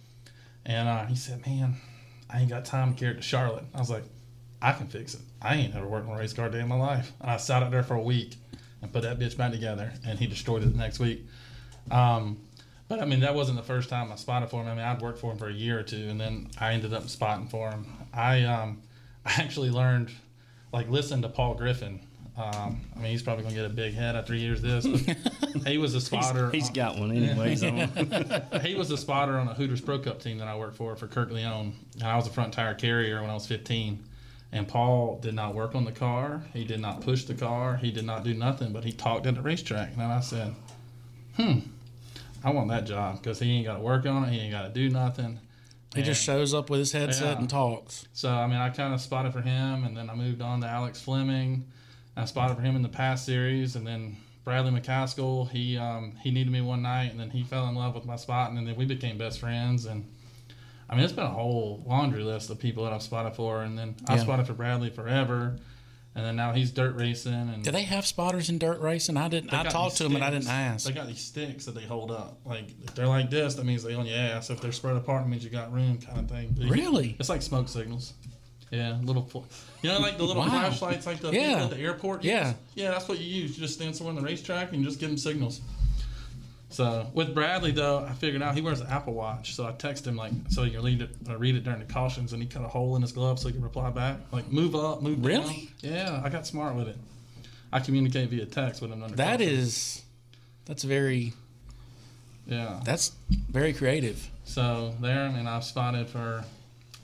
and 0.65 0.89
uh, 0.89 1.05
he 1.05 1.15
said, 1.15 1.45
"Man, 1.45 1.75
I 2.29 2.39
ain't 2.39 2.49
got 2.49 2.65
time 2.65 2.93
to 2.93 2.99
carry 2.99 3.13
it 3.13 3.17
to 3.17 3.21
Charlotte." 3.21 3.65
I 3.75 3.79
was 3.79 3.89
like, 3.89 4.03
"I 4.61 4.73
can 4.73 4.87
fix 4.87 5.13
it. 5.13 5.21
I 5.41 5.55
ain't 5.55 5.73
never 5.73 5.87
worked 5.87 6.09
on 6.09 6.15
a 6.15 6.19
race 6.19 6.33
car 6.33 6.49
day 6.49 6.61
in 6.61 6.67
my 6.67 6.75
life." 6.75 7.11
And 7.21 7.29
I 7.29 7.37
sat 7.37 7.63
out 7.63 7.71
there 7.71 7.83
for 7.83 7.95
a 7.95 8.01
week 8.01 8.35
and 8.81 8.91
put 8.91 9.03
that 9.03 9.19
bitch 9.19 9.37
back 9.37 9.51
together, 9.51 9.93
and 10.05 10.17
he 10.17 10.25
destroyed 10.25 10.63
it 10.63 10.71
the 10.71 10.77
next 10.77 10.99
week. 10.99 11.27
Um, 11.91 12.37
but 12.91 12.99
I 12.99 13.05
mean, 13.05 13.21
that 13.21 13.33
wasn't 13.33 13.57
the 13.57 13.63
first 13.63 13.87
time 13.87 14.11
I 14.11 14.17
spotted 14.17 14.49
for 14.49 14.61
him. 14.61 14.67
I 14.67 14.75
mean, 14.75 14.83
I'd 14.83 15.01
worked 15.01 15.19
for 15.19 15.31
him 15.31 15.37
for 15.37 15.47
a 15.47 15.53
year 15.53 15.79
or 15.79 15.83
two, 15.83 16.09
and 16.09 16.19
then 16.19 16.49
I 16.59 16.73
ended 16.73 16.93
up 16.93 17.07
spotting 17.07 17.47
for 17.47 17.71
him. 17.71 17.87
I 18.13 18.43
um, 18.43 18.81
I 19.25 19.31
actually 19.37 19.69
learned, 19.69 20.11
like, 20.73 20.89
listen 20.89 21.21
to 21.21 21.29
Paul 21.29 21.53
Griffin. 21.53 22.01
Um, 22.35 22.81
I 22.93 22.99
mean, 22.99 23.11
he's 23.11 23.23
probably 23.23 23.43
gonna 23.43 23.55
get 23.55 23.63
a 23.63 23.69
big 23.69 23.93
head 23.93 24.17
after 24.17 24.33
he 24.33 24.41
hears 24.41 24.61
this. 24.61 24.85
He 25.65 25.77
was 25.77 25.95
a 25.95 26.01
spotter. 26.01 26.49
He's 26.49 26.69
got 26.69 26.97
one 26.97 27.11
anyways. 27.11 27.61
Don't- 27.61 28.61
he 28.61 28.73
was 28.75 28.89
a 28.89 28.97
spotter 28.97 29.37
on 29.37 29.47
a 29.47 29.53
Hooters 29.53 29.81
Pro 29.81 29.99
Cup 29.99 30.21
team 30.21 30.37
that 30.39 30.47
I 30.47 30.57
worked 30.57 30.77
for 30.77 30.95
for 30.95 31.07
Kirk 31.07 31.29
Leone. 31.29 31.73
And 31.95 32.03
I 32.03 32.15
was 32.15 32.25
a 32.25 32.29
front 32.29 32.53
tire 32.53 32.73
carrier 32.73 33.21
when 33.21 33.29
I 33.29 33.33
was 33.33 33.45
15. 33.47 34.01
And 34.53 34.67
Paul 34.67 35.19
did 35.21 35.35
not 35.35 35.53
work 35.53 35.75
on 35.75 35.83
the 35.85 35.91
car. 35.91 36.41
He 36.53 36.63
did 36.63 36.79
not 36.79 37.01
push 37.01 37.25
the 37.25 37.35
car. 37.35 37.75
He 37.75 37.91
did 37.91 38.05
not 38.05 38.23
do 38.23 38.33
nothing, 38.33 38.71
but 38.71 38.83
he 38.85 38.91
talked 38.93 39.27
at 39.27 39.35
the 39.35 39.41
racetrack. 39.41 39.91
And 39.93 40.01
I 40.01 40.21
said, 40.21 40.55
hmm, 41.35 41.59
I 42.43 42.49
want 42.51 42.69
that 42.69 42.85
job 42.85 43.21
because 43.21 43.39
he 43.39 43.51
ain't 43.51 43.65
got 43.65 43.75
to 43.75 43.81
work 43.81 44.05
on 44.05 44.23
it. 44.25 44.31
He 44.31 44.39
ain't 44.39 44.51
got 44.51 44.63
to 44.63 44.69
do 44.69 44.89
nothing. 44.89 45.39
He 45.95 46.01
just 46.01 46.23
shows 46.23 46.53
up 46.53 46.69
with 46.69 46.79
his 46.79 46.91
headset 46.93 47.33
Yeah. 47.33 47.39
and 47.39 47.49
talks. 47.49 48.05
So 48.13 48.29
I 48.31 48.47
mean, 48.47 48.57
I 48.57 48.69
kind 48.69 48.93
of 48.93 49.01
spotted 49.01 49.33
for 49.33 49.41
him, 49.41 49.83
and 49.83 49.95
then 49.95 50.09
I 50.09 50.15
moved 50.15 50.41
on 50.41 50.61
to 50.61 50.67
Alex 50.67 51.01
Fleming. 51.01 51.65
I 52.15 52.25
spotted 52.25 52.55
for 52.55 52.61
him 52.61 52.75
in 52.75 52.81
the 52.81 52.89
past 52.89 53.25
series, 53.25 53.75
and 53.75 53.85
then 53.85 54.17
Bradley 54.43 54.71
McCaskill. 54.71 55.49
He 55.49 55.77
um, 55.77 56.13
he 56.23 56.31
needed 56.31 56.51
me 56.51 56.61
one 56.61 56.81
night, 56.81 57.11
and 57.11 57.19
then 57.19 57.29
he 57.29 57.43
fell 57.43 57.67
in 57.67 57.75
love 57.75 57.93
with 57.93 58.05
my 58.05 58.15
spotting, 58.15 58.57
and 58.57 58.67
then 58.67 58.75
we 58.77 58.85
became 58.85 59.17
best 59.17 59.39
friends. 59.39 59.85
And 59.85 60.05
I 60.89 60.95
mean, 60.95 61.03
it's 61.03 61.13
been 61.13 61.25
a 61.25 61.29
whole 61.29 61.83
laundry 61.85 62.23
list 62.23 62.49
of 62.49 62.57
people 62.59 62.83
that 62.85 62.93
I've 62.93 63.03
spotted 63.03 63.35
for, 63.35 63.61
and 63.63 63.77
then 63.77 63.95
I 64.07 64.15
Yeah. 64.15 64.21
spotted 64.23 64.47
for 64.47 64.53
Bradley 64.53 64.89
forever, 64.89 65.57
and 66.15 66.25
then 66.25 66.35
now 66.35 66.51
he's 66.51 66.71
dirt 66.71 66.95
racing. 66.95 67.33
And 67.33 67.63
Do 67.63 67.71
they 67.71 67.83
have 67.83 68.05
spotters 68.05 68.49
in 68.49 68.57
dirt 68.57 68.79
racing? 68.81 69.17
I 69.17 69.27
didn't. 69.29 69.53
I 69.53 69.63
talked 69.63 69.97
to 69.97 70.05
him 70.05 70.15
and 70.15 70.23
I 70.23 70.29
didn't 70.29 70.49
ask. 70.49 70.85
They 70.85 70.91
got 70.93 71.07
these 71.07 71.21
sticks 71.21 71.65
that 71.65 71.75
they 71.75 71.83
hold 71.85 72.11
up. 72.11 72.39
Like 72.45 72.65
if 72.83 72.93
they're 72.95 73.07
like 73.07 73.29
this, 73.29 73.55
that 73.55 73.65
means 73.65 73.83
they 73.83 73.93
on 73.93 74.05
your 74.05 74.17
ass. 74.17 74.49
If 74.49 74.61
they're 74.61 74.71
spread 74.71 74.95
apart, 74.97 75.25
it 75.25 75.29
means 75.29 75.43
you 75.43 75.49
got 75.49 75.71
room, 75.73 75.99
kind 75.99 76.19
of 76.19 76.29
thing. 76.29 76.55
But 76.57 76.67
Really? 76.67 77.15
It's 77.19 77.29
like 77.29 77.41
smoke 77.41 77.69
signals. 77.69 78.13
Yeah, 78.71 78.97
little. 79.03 79.45
You 79.81 79.89
know, 79.89 79.99
like 79.99 80.17
the 80.17 80.23
little 80.23 80.41
Wow. 80.43 80.49
flashlights, 80.49 81.05
like 81.05 81.19
the 81.19 81.31
Yeah. 81.31 81.63
at 81.65 81.69
the 81.71 81.77
airport. 81.79 82.23
Yeah. 82.23 82.47
use? 82.49 82.55
yeah, 82.75 82.91
that's 82.91 83.07
what 83.09 83.19
you 83.19 83.25
use. 83.25 83.57
You 83.57 83.61
just 83.63 83.73
stand 83.73 83.95
somewhere 83.95 84.15
on 84.15 84.21
the 84.21 84.25
racetrack 84.25 84.71
and 84.71 84.83
just 84.83 84.99
give 84.99 85.09
them 85.09 85.17
signals. 85.17 85.59
So 86.71 87.05
with 87.13 87.33
Bradley 87.35 87.71
though, 87.71 87.99
I 87.99 88.13
figured 88.13 88.41
out 88.41 88.55
he 88.55 88.61
wears 88.61 88.79
an 88.81 88.87
Apple 88.87 89.13
Watch, 89.13 89.53
so 89.55 89.65
I 89.67 89.73
text 89.73 90.07
him 90.07 90.15
like, 90.15 90.31
so 90.49 90.63
you 90.63 90.71
can 90.71 90.81
read 90.83 91.01
it, 91.01 91.09
uh, 91.29 91.37
read 91.37 91.55
it 91.55 91.63
during 91.63 91.79
the 91.79 91.85
cautions, 91.93 92.31
and 92.33 92.41
he 92.41 92.47
cut 92.47 92.63
a 92.63 92.67
hole 92.67 92.95
in 92.95 93.01
his 93.01 93.11
glove 93.11 93.39
so 93.39 93.47
he 93.49 93.53
can 93.53 93.61
reply 93.61 93.89
back, 93.89 94.17
like 94.31 94.49
move 94.51 94.73
up, 94.75 95.01
move 95.01 95.17
down. 95.21 95.25
Really? 95.25 95.69
Yeah, 95.81 96.21
I 96.23 96.29
got 96.29 96.47
smart 96.47 96.75
with 96.75 96.87
it. 96.87 96.97
I 97.73 97.79
communicate 97.81 98.29
via 98.29 98.45
text 98.45 98.81
with 98.81 98.91
him. 98.91 99.03
Under 99.03 99.15
That 99.17 99.39
caution. 99.39 99.53
is, 99.53 100.01
that's 100.65 100.83
very, 100.83 101.33
yeah. 102.47 102.79
that's 102.83 103.11
very 103.49 103.73
creative. 103.73 104.29
So 104.45 104.93
there, 105.01 105.23
I 105.23 105.31
mean, 105.31 105.47
I've 105.47 105.63
spotted 105.63 106.09
for 106.09 106.43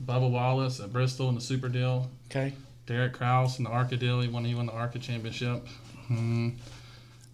Bubba 0.03 0.30
Wallace 0.30 0.80
at 0.80 0.91
Bristol 0.91 1.30
in 1.30 1.36
the 1.36 1.41
Super 1.41 1.69
Deal. 1.69 2.10
Okay. 2.30 2.53
Derek 2.86 3.13
Kraus 3.13 3.58
in 3.58 3.65
the 3.65 3.69
ARCA 3.69 3.97
deal. 3.97 4.21
He 4.21 4.30
won. 4.30 4.45
He 4.45 4.56
won 4.56 4.65
the 4.67 4.71
ARCA 4.71 4.97
championship. 4.99 5.67
Hmm. 6.08 6.51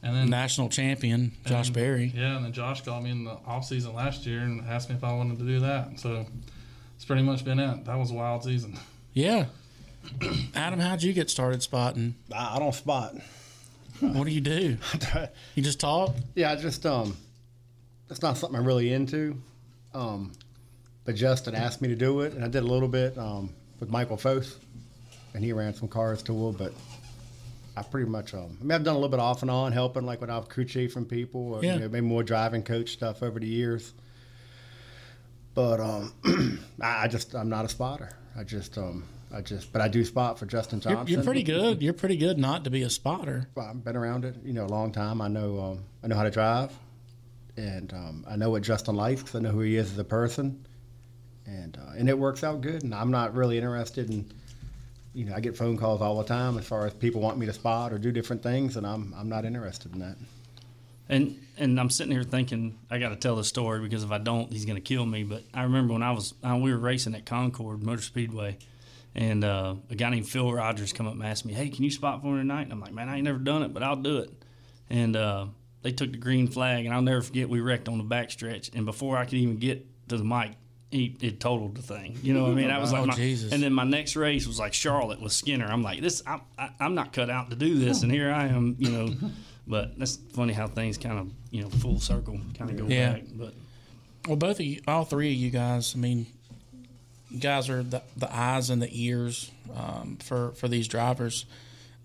And 0.04 0.14
then 0.16 0.30
National 0.30 0.68
champion 0.70 1.32
Josh 1.46 1.68
and- 1.68 1.76
Berry. 1.76 2.12
Yeah, 2.14 2.36
and 2.36 2.46
then 2.46 2.52
Josh 2.52 2.82
called 2.82 3.04
me 3.06 3.12
in 3.12 3.24
the 3.24 3.38
off 3.48 3.66
season 3.66 3.94
last 3.96 4.26
year 4.26 4.40
and 4.42 4.68
asked 4.68 4.90
me 4.90 4.96
if 4.96 5.04
I 5.04 5.14
wanted 5.14 5.40
to 5.40 5.46
do 5.46 5.62
that. 5.62 5.98
So 6.00 6.26
it's 6.96 7.06
pretty 7.06 7.22
much 7.24 7.46
been 7.46 7.60
it. 7.60 7.86
That 7.86 7.98
was 7.98 8.12
a 8.12 8.14
wild 8.14 8.44
season. 8.44 8.78
Yeah. 9.14 9.46
Adam, 10.56 10.80
how'd 10.80 11.02
you 11.02 11.14
get 11.14 11.30
started 11.30 11.64
spotting? 11.64 12.16
I, 12.36 12.58
I 12.58 12.60
don't 12.60 12.76
spot. 12.76 13.16
What 14.02 14.26
do 14.26 14.32
you 14.32 14.42
do? 14.42 14.78
You 15.56 15.64
just 15.64 15.80
talk? 15.80 16.14
Yeah, 16.36 16.52
I 16.52 16.58
just 16.58 16.86
um, 16.86 17.16
that's 18.10 18.22
not 18.22 18.38
something 18.38 18.60
I'm 18.60 18.66
really 18.66 18.92
into. 18.92 19.38
Um, 19.94 20.34
but 21.06 21.16
Justin 21.16 21.56
asked 21.56 21.82
me 21.82 21.88
to 21.90 21.96
do 21.96 22.20
it, 22.22 22.34
and 22.34 22.44
I 22.44 22.48
did 22.50 22.64
a 22.64 22.68
little 22.68 22.90
bit 22.90 23.18
um, 23.18 23.50
with 23.80 23.90
Michael 23.90 24.18
Foth, 24.18 24.60
and 25.34 25.42
he 25.44 25.54
ran 25.54 25.74
some 25.74 25.88
cars 25.88 26.22
tour. 26.22 26.52
But 26.52 26.74
I 27.76 27.82
pretty 27.82 28.08
much, 28.10 28.34
um, 28.36 28.58
I 28.60 28.64
mean, 28.64 28.72
I've 28.72 28.84
done 28.84 28.94
a 28.96 28.98
little 29.00 29.10
bit 29.10 29.20
off 29.20 29.42
and 29.42 29.50
on, 29.50 29.72
helping 29.72 30.06
like 30.06 30.22
when 30.22 30.30
I've 30.30 30.48
crew 30.48 30.66
chief 30.66 30.94
from 30.94 31.06
people, 31.06 31.54
or 31.56 31.64
Yeah. 31.64 31.74
you 31.76 31.80
know, 31.82 31.90
maybe 31.90 32.06
more 32.06 32.22
driving 32.24 32.62
coach 32.64 32.92
stuff 32.94 33.24
over 33.24 33.40
the 33.40 33.48
years. 33.48 33.94
But 35.56 35.80
um, 35.80 36.14
I 36.82 37.04
I 37.04 37.08
just, 37.08 37.34
I'm 37.36 37.50
not 37.50 37.66
a 37.66 37.70
spotter. 37.70 38.10
I 38.36 38.44
just, 38.44 38.78
um, 38.78 39.06
I 39.34 39.42
just, 39.42 39.72
but 39.74 39.82
I 39.82 39.88
do 39.88 40.04
spot 40.06 40.38
for 40.40 40.46
Justin 40.46 40.82
You're, 40.84 40.94
Johnson. 40.96 41.14
you're 41.16 41.24
pretty 41.24 41.44
good. 41.44 41.82
You're 41.82 41.94
pretty 41.94 42.18
good 42.18 42.38
not 42.38 42.64
to 42.66 42.70
be 42.70 42.84
a 42.84 42.90
spotter. 42.90 43.48
Well, 43.56 43.68
I've 43.68 43.84
been 43.84 43.96
around 43.96 44.26
it, 44.26 44.36
you 44.44 44.54
know, 44.54 44.66
a 44.66 44.68
long 44.68 44.92
time. 44.92 45.22
I 45.22 45.28
know, 45.28 45.60
um, 45.60 45.80
I 46.04 46.08
know 46.08 46.16
how 46.16 46.24
to 46.24 46.32
drive, 46.32 46.72
and 47.58 47.92
um, 47.94 48.26
I 48.28 48.36
know 48.36 48.50
what 48.52 48.62
Justin 48.64 48.96
likes 48.96 49.22
'cause 49.24 49.36
I 49.36 49.40
know 49.40 49.52
who 49.52 49.62
he 49.62 49.78
is 49.78 49.92
as 49.92 49.98
a 49.98 50.04
person, 50.04 50.66
and 51.48 51.78
uh, 51.78 51.94
and 51.98 52.08
it 52.10 52.18
works 52.18 52.44
out 52.44 52.62
good. 52.62 52.84
And 52.84 52.94
I'm 52.94 53.10
not 53.12 53.36
really 53.36 53.58
interested 53.58 54.10
in, 54.10 54.32
you 55.14 55.26
know, 55.26 55.36
I 55.36 55.40
get 55.40 55.56
phone 55.56 55.78
calls 55.78 56.02
all 56.02 56.18
the 56.18 56.24
time 56.24 56.58
as 56.58 56.66
far 56.66 56.86
as 56.86 56.94
people 56.94 57.22
want 57.22 57.38
me 57.38 57.46
to 57.46 57.54
spot 57.54 57.94
or 57.94 57.98
do 57.98 58.12
different 58.12 58.42
things, 58.42 58.78
and 58.78 58.86
I'm 58.86 59.14
I'm 59.18 59.30
not 59.30 59.46
interested 59.46 59.94
in 59.94 60.00
that. 60.00 60.18
And 61.08 61.40
and 61.58 61.80
I'm 61.80 61.90
sitting 61.90 62.12
here 62.12 62.24
thinking 62.24 62.80
I 62.90 62.98
got 62.98 63.10
to 63.10 63.16
tell 63.16 63.36
the 63.36 63.44
story 63.44 63.80
because 63.82 64.04
if 64.04 64.12
I 64.12 64.18
don't, 64.18 64.52
he's 64.52 64.66
going 64.66 64.76
to 64.76 64.82
kill 64.82 65.06
me. 65.06 65.24
But 65.24 65.44
I 65.54 65.64
remember 65.64 65.94
when 65.94 66.04
I 66.04 66.12
was 66.12 66.34
uh, 66.44 66.58
we 66.58 66.72
were 66.72 66.80
racing 66.80 67.14
at 67.16 67.26
Concord 67.26 67.84
Motor 67.84 68.02
Speedway, 68.02 68.58
and 69.14 69.44
uh, 69.44 69.76
a 69.90 69.96
guy 69.96 70.10
named 70.10 70.28
Phil 70.28 70.52
Rogers 70.52 70.94
come 70.94 71.08
up 71.08 71.14
and 71.14 71.24
asked 71.24 71.46
me, 71.46 71.54
"Hey, 71.54 71.70
can 71.70 71.84
you 71.84 71.92
spot 71.92 72.22
for 72.22 72.28
me 72.28 72.40
tonight?" 72.40 72.64
And 72.64 72.74
I'm 72.74 72.80
like, 72.80 72.94
"Man, 72.94 73.10
I 73.10 73.16
ain't 73.16 73.26
never 73.26 73.40
done 73.40 73.64
it, 73.64 73.74
but 73.74 73.84
I'll 73.84 73.96
do 73.96 74.18
it." 74.18 74.32
And 74.90 75.16
uh, 75.16 75.46
they 75.84 75.92
took 75.92 76.12
the 76.12 76.18
green 76.18 76.48
flag, 76.48 76.86
and 76.86 76.94
I'll 76.94 77.02
never 77.02 77.22
forget 77.22 77.50
we 77.50 77.60
wrecked 77.62 77.88
on 77.88 78.00
the 78.00 78.04
backstretch, 78.04 78.74
and 78.74 78.86
before 78.86 79.18
I 79.18 79.26
could 79.26 79.36
even 79.36 79.58
get 79.58 79.86
to 80.10 80.18
the 80.18 80.24
mic. 80.24 80.54
He, 80.94 81.16
it 81.22 81.40
totaled 81.40 81.76
the 81.76 81.82
thing, 81.82 82.18
you 82.22 82.34
know 82.34 82.44
what 82.44 82.52
I 82.52 82.56
mean. 82.56 82.70
I 82.70 82.78
was 82.80 82.92
like, 82.94 83.02
Oh, 83.02 83.06
my, 83.08 83.16
and 83.16 83.64
then 83.64 83.74
my 83.74 83.84
next 83.84 84.16
race 84.16 84.46
was 84.48 84.60
like 84.60 84.74
Charlotte 84.74 85.20
with 85.22 85.32
Skinner. 85.32 85.66
I'm 85.66 85.82
like, 85.82 86.02
this, 86.02 86.22
I'm, 86.28 86.42
I, 86.58 86.70
I'm 86.80 86.94
not 86.94 87.12
cut 87.14 87.30
out 87.30 87.50
to 87.50 87.56
do 87.56 87.80
this, 87.80 88.04
and 88.04 88.12
here 88.12 88.32
I 88.32 88.46
am, 88.48 88.76
you 88.80 88.90
know. 88.92 89.16
But 89.66 89.98
that's 89.98 90.18
funny 90.34 90.52
how 90.52 90.68
things 90.68 90.98
kind 90.98 91.18
of, 91.18 91.32
you 91.50 91.62
know, 91.62 91.70
full 91.70 91.98
circle 92.00 92.38
kind 92.58 92.70
of 92.70 92.76
go 92.78 92.86
Yeah. 92.86 93.14
back. 93.14 93.22
But 93.34 93.54
Well, 94.28 94.36
both 94.36 94.60
of 94.60 94.66
you, 94.66 94.82
all 94.90 95.06
three 95.06 95.30
of 95.32 95.38
you 95.38 95.52
guys. 95.52 95.94
I 95.96 96.00
mean, 96.00 96.26
you 97.32 97.40
guys 97.40 97.70
are 97.70 97.82
the, 97.82 98.02
the 98.18 98.28
eyes 98.36 98.70
and 98.70 98.82
the 98.82 98.90
ears 98.92 99.50
um, 99.74 100.18
for 100.22 100.52
for 100.56 100.68
these 100.68 100.90
drivers, 100.90 101.46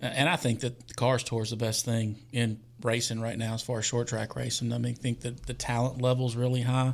and 0.01 0.29
I 0.29 0.37
think 0.37 0.61
that 0.61 0.87
the 0.87 0.95
Cars 0.95 1.25
Tour 1.25 1.43
is 1.43 1.51
the 1.51 1.57
best 1.57 1.85
thing 1.85 2.17
in 2.33 2.61
racing 2.81 3.21
right 3.21 3.37
now 3.37 3.55
as 3.55 3.63
far 3.63 3.81
as 3.81 3.85
short 3.85 4.07
track 4.07 4.37
racing. 4.37 4.73
I 4.73 4.79
mean, 4.79 4.93
I 4.93 4.95
think 4.95 5.23
that 5.23 5.47
the 5.47 5.55
talent 5.55 6.01
level 6.01 6.27
is 6.29 6.37
really 6.37 6.63
high. 6.63 6.93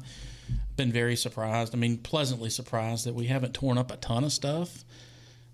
Been 0.77 0.93
very 0.93 1.17
surprised. 1.17 1.75
I 1.75 1.79
mean, 1.79 1.99
pleasantly 1.99 2.51
surprised 2.51 3.07
that 3.07 3.15
we 3.15 3.27
haven't 3.27 3.55
torn 3.55 3.79
up 3.79 3.93
a 3.93 3.97
ton 3.97 4.25
of 4.25 4.33
stuff 4.33 4.85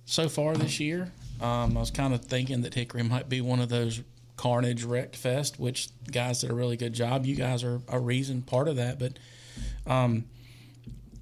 so 0.07 0.29
far 0.29 0.57
this 0.57 0.81
year. 0.81 1.13
Um, 1.41 1.77
I 1.77 1.81
was 1.81 1.91
kind 1.91 2.15
of 2.15 2.25
thinking 2.25 2.63
that 2.63 2.75
Hickory 2.75 3.03
might 3.03 3.29
be 3.29 3.41
one 3.41 3.61
of 3.61 3.69
those 3.69 4.01
carnage 4.37 4.85
wreck 4.85 5.15
fest, 5.15 5.61
which 5.61 5.91
guys 6.11 6.41
did 6.41 6.51
a 6.51 6.55
really 6.55 6.77
good 6.77 6.95
job. 6.95 7.27
You 7.27 7.37
guys 7.37 7.63
are 7.63 7.81
a 7.89 7.99
reason 7.99 8.43
part 8.43 8.69
of 8.69 8.77
that, 8.77 8.99
but 8.99 9.19
um, 9.87 10.25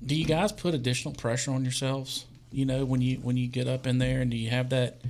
do 0.05 0.15
you 0.15 0.25
guys 0.25 0.53
put 0.53 0.75
additional 0.75 1.15
pressure 1.15 1.51
on 1.51 1.65
yourselves? 1.65 2.27
You 2.53 2.65
know, 2.65 2.85
when 2.85 3.01
you 3.01 3.17
when 3.17 3.37
you 3.37 3.49
get 3.49 3.67
up 3.67 3.87
in 3.87 3.99
there, 3.99 4.21
and 4.21 4.31
do 4.31 4.37
you 4.37 4.51
have 4.51 4.71
that? 4.71 5.01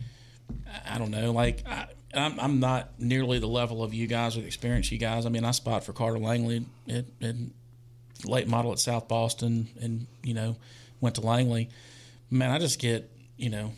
I 0.89 0.99
don't 0.99 1.11
know, 1.11 1.33
like. 1.33 1.63
I, 1.69 1.87
I'm, 2.15 2.41
I'm 2.41 2.59
not 2.59 2.99
nearly 2.99 3.39
the 3.39 3.47
level 3.47 3.85
of 3.85 3.93
you 3.93 4.07
guys 4.07 4.35
with 4.35 4.47
experience. 4.47 4.91
You 4.91 4.97
guys, 4.97 5.27
I 5.27 5.29
mean, 5.29 5.45
I 5.45 5.51
spot 5.51 5.85
for 5.85 5.93
Carter 5.93 6.19
Langley 6.19 6.65
at, 6.89 7.05
at 7.21 7.35
late 8.25 8.49
model 8.49 8.73
at 8.73 8.79
South 8.79 9.09
Boston, 9.09 9.69
and 9.81 10.07
you 10.23 10.35
know, 10.35 10.57
went 11.01 11.15
to 11.17 11.21
Langley. 11.21 11.71
Man, 12.31 12.51
I 12.51 12.59
just 12.59 12.79
get 12.79 13.11
you 13.37 13.49
know, 13.51 13.73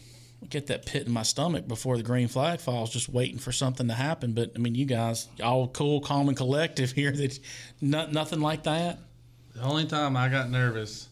get 0.48 0.68
that 0.68 0.86
pit 0.86 1.06
in 1.06 1.12
my 1.12 1.22
stomach 1.22 1.68
before 1.68 1.96
the 1.96 2.02
green 2.02 2.28
flag 2.28 2.60
falls, 2.60 2.90
just 2.90 3.08
waiting 3.08 3.38
for 3.38 3.52
something 3.52 3.88
to 3.88 3.94
happen. 3.94 4.32
But 4.32 4.52
I 4.56 4.58
mean, 4.58 4.74
you 4.74 4.86
guys, 4.86 5.28
all 5.42 5.68
cool, 5.68 6.00
calm, 6.00 6.28
and 6.28 6.36
collective 6.36 6.92
here. 7.00 7.12
That 7.12 7.38
not, 7.80 8.12
nothing 8.12 8.40
like 8.40 8.64
that. 8.64 8.98
The 9.54 9.62
only 9.62 9.86
time 9.86 10.16
I 10.16 10.28
got 10.28 10.48
nervous 10.50 11.08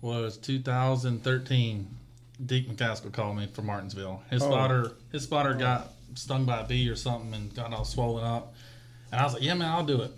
was 0.00 0.36
2013. 0.38 1.86
Deac 2.44 2.68
McCaskill 2.68 3.12
called 3.12 3.36
me 3.36 3.46
from 3.46 3.66
Martinsville. 3.66 4.22
His 4.30 4.42
Oh. 4.42 4.46
spotter, 4.50 4.92
his 5.10 5.22
spotter 5.22 5.54
oh. 5.54 5.58
got 5.58 5.92
stung 6.14 6.44
by 6.44 6.60
a 6.60 6.64
bee 6.66 6.88
or 6.88 6.96
something 6.96 7.32
and 7.34 7.54
got 7.54 7.72
all 7.72 7.84
swollen 7.84 8.24
up. 8.24 8.54
And 9.10 9.20
I 9.20 9.24
was 9.24 9.34
like, 9.34 9.42
"Yeah, 9.42 9.54
man, 9.54 9.70
I'll 9.70 9.84
do 9.86 10.02
it." 10.02 10.12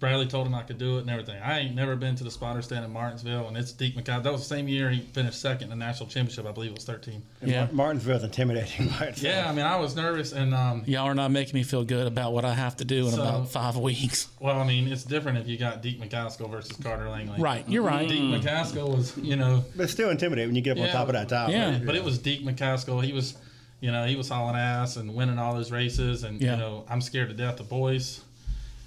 Bradley 0.00 0.26
told 0.26 0.46
him 0.46 0.54
I 0.54 0.62
could 0.62 0.78
do 0.78 0.98
it 0.98 1.02
and 1.02 1.10
everything. 1.10 1.40
I 1.42 1.60
ain't 1.60 1.74
never 1.74 1.96
been 1.96 2.14
to 2.16 2.24
the 2.24 2.30
spotter 2.30 2.62
stand 2.62 2.84
in 2.84 2.92
Martinsville, 2.92 3.48
and 3.48 3.56
it's 3.56 3.72
Deac 3.72 3.94
McCaskill. 3.94 4.22
That 4.22 4.32
was 4.32 4.42
the 4.42 4.54
same 4.54 4.68
year 4.68 4.90
he 4.90 5.00
finished 5.00 5.40
second 5.40 5.64
in 5.64 5.70
the 5.78 5.84
national 5.84 6.08
championship. 6.08 6.46
I 6.46 6.52
believe 6.52 6.70
it 6.70 6.74
was 6.76 6.84
13. 6.84 7.22
And 7.40 7.50
Yeah. 7.50 7.64
Mar- 7.66 7.72
Martinsville's 7.72 8.24
intimidating 8.24 8.88
by 8.98 9.06
itself. 9.06 9.22
Yeah, 9.22 9.48
I 9.48 9.52
mean, 9.54 9.66
I 9.66 9.76
was 9.76 9.94
nervous, 9.96 10.32
and 10.32 10.54
um, 10.54 10.82
Y'all 10.86 11.04
are 11.06 11.14
not 11.14 11.30
making 11.30 11.54
me 11.54 11.62
feel 11.62 11.84
good 11.84 12.06
about 12.06 12.32
what 12.32 12.44
I 12.44 12.54
have 12.54 12.76
to 12.76 12.84
do 12.84 13.06
in 13.06 13.12
So- 13.12 13.22
about 13.22 13.48
five 13.50 13.76
weeks. 13.76 14.28
Well, 14.40 14.58
I 14.60 14.66
mean, 14.66 14.88
it's 14.88 15.04
different 15.04 15.38
if 15.38 15.46
you 15.48 15.56
got 15.58 15.82
Deac 15.82 15.98
McCaskill 16.00 16.50
versus 16.50 16.76
Carter 16.76 17.08
Langley. 17.08 17.40
Right, 17.40 17.68
you're 17.68 17.82
right. 17.82 18.08
Deac 18.08 18.42
McCaskill 18.42 18.96
was, 18.96 19.16
you 19.18 19.36
know, 19.36 19.64
But 19.76 19.84
it's 19.84 19.92
still 19.92 20.10
intimidating 20.10 20.48
when 20.50 20.56
you 20.56 20.62
get 20.62 20.76
up 20.78 20.84
on 20.84 20.90
top 20.90 21.08
of 21.08 21.14
that 21.14 21.28
tower. 21.28 21.50
Yeah. 21.50 21.78
but 21.84 21.94
it 21.94 22.04
was 22.04 22.18
Deac 22.18 22.42
McCaskill. 22.44 23.02
He 23.04 23.12
was, 23.12 23.36
you 23.80 23.90
know, 23.90 24.06
he 24.06 24.16
was 24.16 24.28
hauling 24.28 24.56
ass 24.56 24.96
and 24.96 25.14
winning 25.14 25.38
all 25.38 25.54
those 25.54 25.70
races. 25.72 26.22
And 26.24 26.40
Yeah. 26.40 26.52
you 26.52 26.56
know, 26.58 26.84
I'm 26.88 27.00
scared 27.00 27.28
to 27.30 27.34
death 27.34 27.58
of 27.60 27.68
boys. 27.68 28.20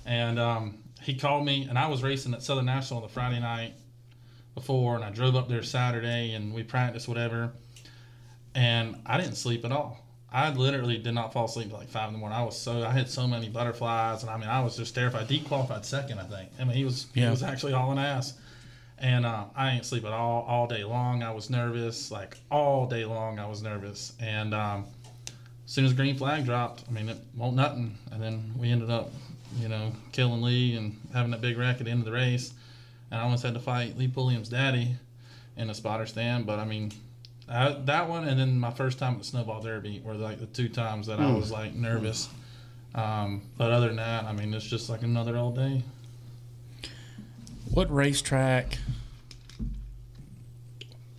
And 0.05 0.37
um, 0.39 0.77
he 1.05 1.13
called 1.15 1.45
me, 1.45 1.67
and 1.69 1.77
I 1.77 1.87
was 1.87 2.03
racing 2.03 2.33
at 2.33 2.41
Southern 2.43 2.65
National 2.65 2.97
on 3.01 3.03
the 3.03 3.13
Friday 3.13 3.39
night 3.39 3.73
before, 4.55 4.95
and 4.95 5.03
I 5.03 5.09
drove 5.11 5.35
up 5.35 5.47
there 5.47 5.63
Saturday, 5.63 6.33
and 6.33 6.53
we 6.53 6.63
practiced 6.63 7.07
whatever. 7.07 7.51
And 8.53 9.01
I 9.05 9.17
didn't 9.17 9.35
sleep 9.35 9.65
at 9.65 9.71
all. 9.71 9.99
I 10.31 10.51
literally 10.51 10.97
did 10.97 11.13
not 11.13 11.31
fall 11.31 11.45
asleep 11.45 11.71
like 11.71 11.87
five 11.89 12.07
in 12.07 12.13
the 12.13 12.19
morning. 12.19 12.37
I 12.37 12.43
was 12.43 12.57
so 12.57 12.83
I 12.83 12.91
had 12.91 13.09
so 13.09 13.27
many 13.27 13.47
butterflies, 13.49 14.21
and 14.23 14.29
I 14.29 14.37
mean 14.37 14.49
I 14.49 14.61
was 14.61 14.75
just 14.75 14.93
terrified. 14.95 15.27
Deac 15.27 15.45
qualified 15.45 15.85
second, 15.85 16.19
I 16.19 16.23
think. 16.23 16.49
I 16.59 16.63
mean 16.65 16.75
he 16.75 16.83
was 16.83 17.07
Yeah. 17.13 17.25
he 17.25 17.29
was 17.29 17.43
actually 17.43 17.73
all 17.73 17.83
hauling 17.85 17.99
ass. 17.99 18.33
And 18.97 19.25
uh, 19.25 19.45
I 19.55 19.71
ain't 19.71 19.85
sleep 19.85 20.05
at 20.05 20.13
all 20.13 20.43
all 20.43 20.67
day 20.67 20.83
long. 20.85 21.21
I 21.21 21.31
was 21.31 21.49
nervous, 21.49 22.11
like 22.11 22.37
all 22.49 22.85
day 22.87 23.03
long. 23.05 23.39
I 23.39 23.45
was 23.47 23.61
nervous, 23.61 24.13
and 24.21 24.53
um, 24.53 24.85
as 25.65 25.71
soon 25.71 25.85
as 25.85 25.93
green 25.93 26.17
flag 26.17 26.45
dropped, 26.45 26.83
I 26.87 26.91
mean 26.91 27.09
it 27.09 27.17
won't 27.35 27.55
nothing. 27.55 27.97
And 28.11 28.21
then 28.21 28.53
we 28.57 28.69
ended 28.71 28.89
up, 28.89 29.11
you 29.59 29.67
know, 29.67 29.91
killing 30.11 30.41
Lee 30.41 30.75
and 30.75 30.99
having 31.13 31.31
that 31.31 31.41
big 31.41 31.57
wreck 31.57 31.79
at 31.79 31.85
the 31.85 31.91
end 31.91 31.99
of 31.99 32.05
the 32.05 32.11
race. 32.11 32.53
And 33.11 33.19
I 33.19 33.23
almost 33.23 33.43
had 33.43 33.53
to 33.53 33.59
fight 33.59 33.97
Lee 33.97 34.07
Pulliam's 34.07 34.49
daddy 34.49 34.95
in 35.57 35.69
a 35.69 35.73
spotter 35.73 36.05
stand. 36.05 36.45
But 36.45 36.59
I 36.59 36.65
mean, 36.65 36.91
I, 37.47 37.73
that 37.85 38.09
one 38.09 38.27
and 38.27 38.39
then 38.39 38.59
my 38.59 38.71
first 38.71 38.97
time 38.99 39.13
at 39.13 39.19
the 39.19 39.25
Snowball 39.25 39.61
Derby 39.61 40.01
were 40.03 40.15
like 40.15 40.39
the 40.39 40.47
two 40.47 40.69
times 40.69 41.07
that 41.07 41.19
I 41.19 41.31
was 41.31 41.51
like 41.51 41.73
nervous. 41.73 42.29
Um, 42.95 43.41
but 43.57 43.71
other 43.71 43.87
than 43.87 43.97
that, 43.97 44.23
I 44.23 44.31
mean, 44.31 44.53
it's 44.53 44.65
just 44.65 44.89
like 44.89 45.03
another 45.03 45.37
old 45.37 45.55
day. 45.55 45.83
What 47.71 47.93
racetrack? 47.93 48.77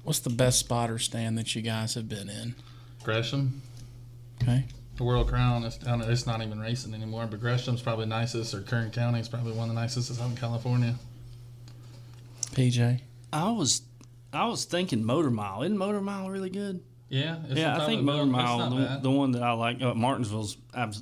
What's 0.02 0.20
the 0.20 0.30
best 0.30 0.60
spotter 0.60 0.98
stand 0.98 1.36
that 1.36 1.54
you 1.54 1.62
guys 1.62 1.94
have 1.94 2.08
been 2.08 2.30
in? 2.30 2.54
Gresham. 3.02 3.60
Okay. 4.42 4.64
The 4.96 5.04
World 5.04 5.28
Crown 5.28 5.64
is 5.64 5.76
down 5.76 5.98
there. 6.00 6.10
It's 6.10 6.26
not 6.26 6.40
even 6.42 6.58
racing 6.58 6.94
anymore. 6.94 7.26
But 7.30 7.40
Gresham's 7.40 7.82
probably 7.82 8.06
nicest, 8.06 8.54
or 8.54 8.62
Kern 8.62 8.90
County 8.90 9.20
is 9.20 9.28
probably 9.28 9.52
one 9.52 9.68
of 9.68 9.74
the 9.74 9.80
nicest 9.80 10.18
out 10.20 10.30
in 10.30 10.36
California. 10.36 10.94
PJ. 12.52 13.00
I 13.32 13.50
was 13.50 13.82
I 14.32 14.46
was 14.46 14.64
thinking 14.64 15.04
Motor 15.04 15.30
Mile. 15.30 15.62
Isn't 15.62 15.76
Motor 15.76 16.00
Mile 16.00 16.30
really 16.30 16.50
good? 16.50 16.80
Yeah, 17.08 17.36
it's 17.48 17.58
yeah, 17.58 17.80
I 17.80 17.86
think 17.86 18.02
Motor 18.02 18.18
well- 18.18 18.26
Mile, 18.58 18.70
the, 18.70 18.98
the 19.02 19.10
one 19.10 19.30
that 19.32 19.42
I 19.42 19.52
like, 19.52 19.80
uh, 19.80 19.94
Martinsville's, 19.94 20.56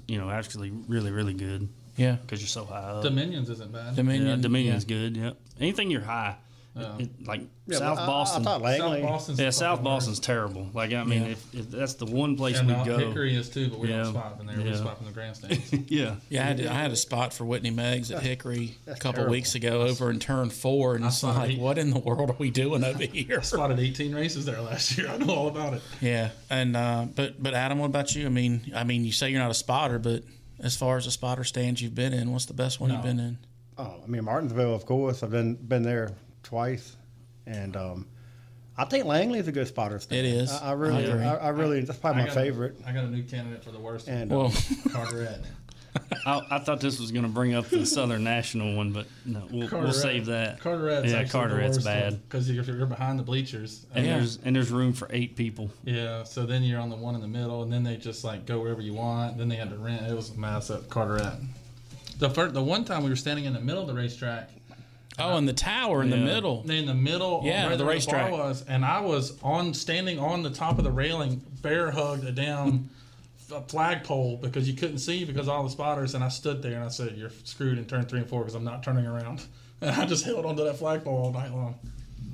you 0.07 0.19
know, 0.19 0.29
actually 0.29 0.71
really, 0.87 1.11
really 1.11 1.33
good 1.33 1.67
Yeah. 1.97 2.17
because 2.21 2.41
you're 2.43 2.49
so 2.49 2.67
high 2.67 2.77
up. 2.83 3.03
Dominions 3.03 3.49
isn't 3.49 3.73
bad. 3.73 3.97
Dominion. 3.97 4.27
yeah, 4.29 4.37
Dominion's 4.37 4.85
good. 4.85 5.17
Yep. 5.17 5.37
Anything 5.61 5.91
you're 5.91 6.03
high, 6.03 6.37
Yeah. 6.77 6.97
it- 6.99 7.27
like 7.27 7.43
Yeah, 7.67 7.79
South 7.79 7.97
but 7.99 8.03
I- 8.03 8.07
Boston. 8.07 8.43
I, 8.43 8.45
thought 8.45 8.63
Langley. 8.63 9.01
South 9.01 9.09
Boston's 9.11 9.41
yeah, 9.41 9.51
South 9.51 9.71
fucking 9.79 9.85
Boston's 9.85 10.19
terrible. 10.21 10.69
Like 10.75 10.93
I 10.93 11.05
mean, 11.05 11.23
Yeah. 11.23 11.29
if, 11.29 11.55
if 11.55 11.71
that's 11.71 11.95
the 11.95 12.07
one 12.07 12.37
place 12.37 12.59
And 12.59 12.67
we 12.69 12.75
go, 12.85 12.99
Hickory 12.99 13.37
is 13.37 13.49
too, 13.49 13.69
but 13.71 13.79
we 13.79 13.89
Yeah. 13.91 14.03
don't 14.03 14.13
swap 14.13 14.41
in 14.41 14.47
there. 14.47 14.57
We 14.57 14.65
Yeah. 14.65 14.77
swap 14.77 14.99
in 15.01 15.07
the 15.07 15.13
grandstands. 15.13 15.73
yeah, 15.89 16.17
Yeah, 16.29 16.43
I 16.43 16.45
had, 16.47 16.67
I 16.67 16.75
had 16.75 16.91
a 16.91 16.97
spot 16.97 17.33
for 17.33 17.45
Whitney 17.45 17.71
Meggs 17.71 18.11
at 18.11 18.23
Hickory 18.23 18.77
a 18.87 18.95
couple 18.95 19.13
terrible. 19.13 19.31
weeks 19.33 19.55
ago 19.55 19.83
over 19.83 20.11
in 20.11 20.19
turn 20.19 20.51
four, 20.51 20.97
and 20.97 21.05
I 21.05 21.09
it's 21.09 21.23
like, 21.23 21.51
he- 21.51 21.59
what 21.59 21.79
in 21.79 21.91
the 21.91 22.01
world 22.01 22.31
are 22.31 22.37
we 22.39 22.51
doing 22.51 22.83
over 22.83 23.05
here? 23.05 23.39
I 23.39 23.43
spotted 23.43 23.79
18 23.79 24.15
races 24.15 24.45
there 24.45 24.61
last 24.61 24.99
year. 24.99 25.09
I 25.09 25.17
know 25.19 25.33
all 25.33 25.49
about 25.49 25.75
it. 25.75 25.83
Yeah, 26.01 26.31
and 26.51 26.77
uh, 26.77 27.07
but 27.15 27.41
but 27.43 27.55
Adam, 27.55 27.79
what 27.79 27.87
about 27.87 28.15
you? 28.17 28.27
I 28.27 28.31
mean, 28.31 28.73
I 28.75 28.83
mean, 28.85 29.05
you 29.05 29.13
say 29.13 29.31
you're 29.31 29.41
not 29.41 29.51
a 29.53 29.55
spotter, 29.55 29.99
but 30.01 30.25
as 30.61 30.77
far 30.77 30.97
as 30.97 31.05
the 31.05 31.11
spotter 31.13 31.45
stands 31.45 31.81
you've 31.83 31.95
been 31.95 32.13
in, 32.13 32.33
what's 32.33 32.47
the 32.47 32.55
best 32.55 32.81
one 32.81 32.91
you've 32.91 33.03
been 33.03 33.21
in? 33.21 33.39
Oh, 33.79 34.01
I 34.05 34.07
mean 34.09 34.25
Martinsville, 34.25 34.75
of 34.75 34.87
course. 34.87 35.23
I've 35.23 35.31
been 35.31 35.55
been 35.55 35.83
there 35.83 36.13
twice, 36.45 36.97
and 37.47 37.77
um, 37.77 38.07
I 38.77 38.85
think 38.85 39.05
Langley's 39.07 39.49
a 39.49 39.53
good 39.53 39.67
spotter. 39.67 39.99
Stand. 39.99 40.27
It 40.27 40.31
is. 40.31 40.53
I, 40.53 40.71
I 40.71 40.73
really, 40.73 41.11
I. 41.11 41.35
I, 41.35 41.37
I 41.37 41.49
really. 41.49 41.81
That's 41.81 41.99
probably 41.99 42.23
I 42.23 42.27
my 42.27 42.31
favorite. 42.31 42.77
A, 42.85 42.91
I 42.91 42.93
got 42.93 43.05
a 43.05 43.11
new 43.11 43.23
candidate 43.23 43.65
for 43.65 43.71
the 43.73 43.79
worst. 43.81 44.09
And 44.09 44.31
Well, 44.31 44.51
Carteret. 44.91 45.41
I, 46.27 46.43
I 46.51 46.59
thought 46.59 46.81
this 46.81 46.99
was 46.99 47.13
going 47.13 47.25
to 47.25 47.31
bring 47.31 47.55
up 47.55 47.67
the 47.69 47.87
Southern 47.87 48.25
National 48.25 48.77
one, 48.77 48.93
but 48.93 49.07
no, 49.25 49.43
we'll, 49.51 49.69
we'll 49.71 49.93
save 49.93 50.27
that. 50.27 50.59
Carteret's 50.61 51.13
yeah, 51.13 51.25
Carteret's 51.25 51.85
bad 51.85 52.21
because 52.23 52.51
you're, 52.51 52.65
you're 52.65 52.87
behind 52.87 53.19
the 53.19 53.23
bleachers, 53.23 53.87
and 53.95 54.05
yeah. 54.05 54.17
there's 54.17 54.39
and 54.39 54.57
there's 54.57 54.71
room 54.71 54.93
for 54.93 55.09
eight 55.11 55.37
people. 55.37 55.71
Yeah, 55.85 56.25
so 56.25 56.47
then 56.47 56.63
you're 56.63 56.81
on 56.81 56.91
the 56.91 56.97
one 56.97 57.15
in 57.15 57.21
the 57.21 57.29
middle, 57.29 57.63
and 57.63 57.73
then 57.73 57.83
they 57.83 57.97
just 57.97 58.25
like 58.25 58.47
go 58.47 58.61
wherever 58.61 58.81
you 58.81 58.95
want. 58.95 59.39
Then 59.39 59.49
they 59.49 59.57
had 59.57 59.71
to 59.71 59.77
rent. 59.77 60.07
It 60.07 60.15
was 60.15 60.31
a 60.31 60.39
mess 60.39 60.71
at 60.71 60.89
Carteret. 60.89 61.35
The 62.19 62.31
first, 62.31 62.55
the 62.55 62.63
one 62.63 62.85
time 62.85 63.03
we 63.05 63.11
were 63.11 63.17
standing 63.17 63.45
in 63.45 63.53
the 63.53 63.61
middle 63.61 63.83
of 63.83 63.89
the 63.89 63.95
racetrack. 63.95 64.51
Oh, 65.19 65.37
in 65.37 65.47
the 65.47 65.53
tower 65.53 66.03
in 66.03 66.09
yeah. 66.09 66.17
the 66.17 66.23
middle. 66.23 66.69
In 66.69 66.87
the 66.87 66.95
middle, 66.95 67.43
yeah, 67.45 67.69
where 67.69 67.77
the 67.77 67.85
racetrack 67.85 68.33
was, 68.33 68.65
and 68.67 68.85
I 68.85 69.01
was 69.01 69.39
on 69.43 69.73
standing 69.75 70.19
on 70.19 70.43
the 70.43 70.51
top 70.51 70.79
of 70.79 70.85
the 70.85 70.91
railing, 70.91 71.41
bear 71.63 71.91
hugged 71.91 72.25
a 72.29 72.33
down 72.33 72.91
flagpole 73.69 74.39
because 74.39 74.69
you 74.69 74.75
couldn't 74.75 74.99
see 74.99 75.25
because 75.25 75.49
all 75.49 75.63
the 75.63 75.71
spotters. 75.71 76.15
And 76.15 76.25
I 76.25 76.29
stood 76.29 76.63
there 76.63 76.75
and 76.75 76.85
I 76.85 76.89
said, 76.89 77.17
"You're 77.17 77.31
screwed 77.45 77.79
in 77.79 77.85
turn 77.85 78.07
three 78.07 78.21
and 78.21 78.29
four 78.29 78.41
because 78.41 78.55
I'm 78.55 78.65
not 78.65 78.83
turning 78.83 79.07
around." 79.07 79.45
And 79.81 79.91
I 79.91 80.07
just 80.07 80.25
held 80.25 80.47
onto 80.47 80.65
that 80.65 80.79
flagpole 80.79 81.15
all 81.15 81.33
night 81.33 81.53
long. 81.53 81.75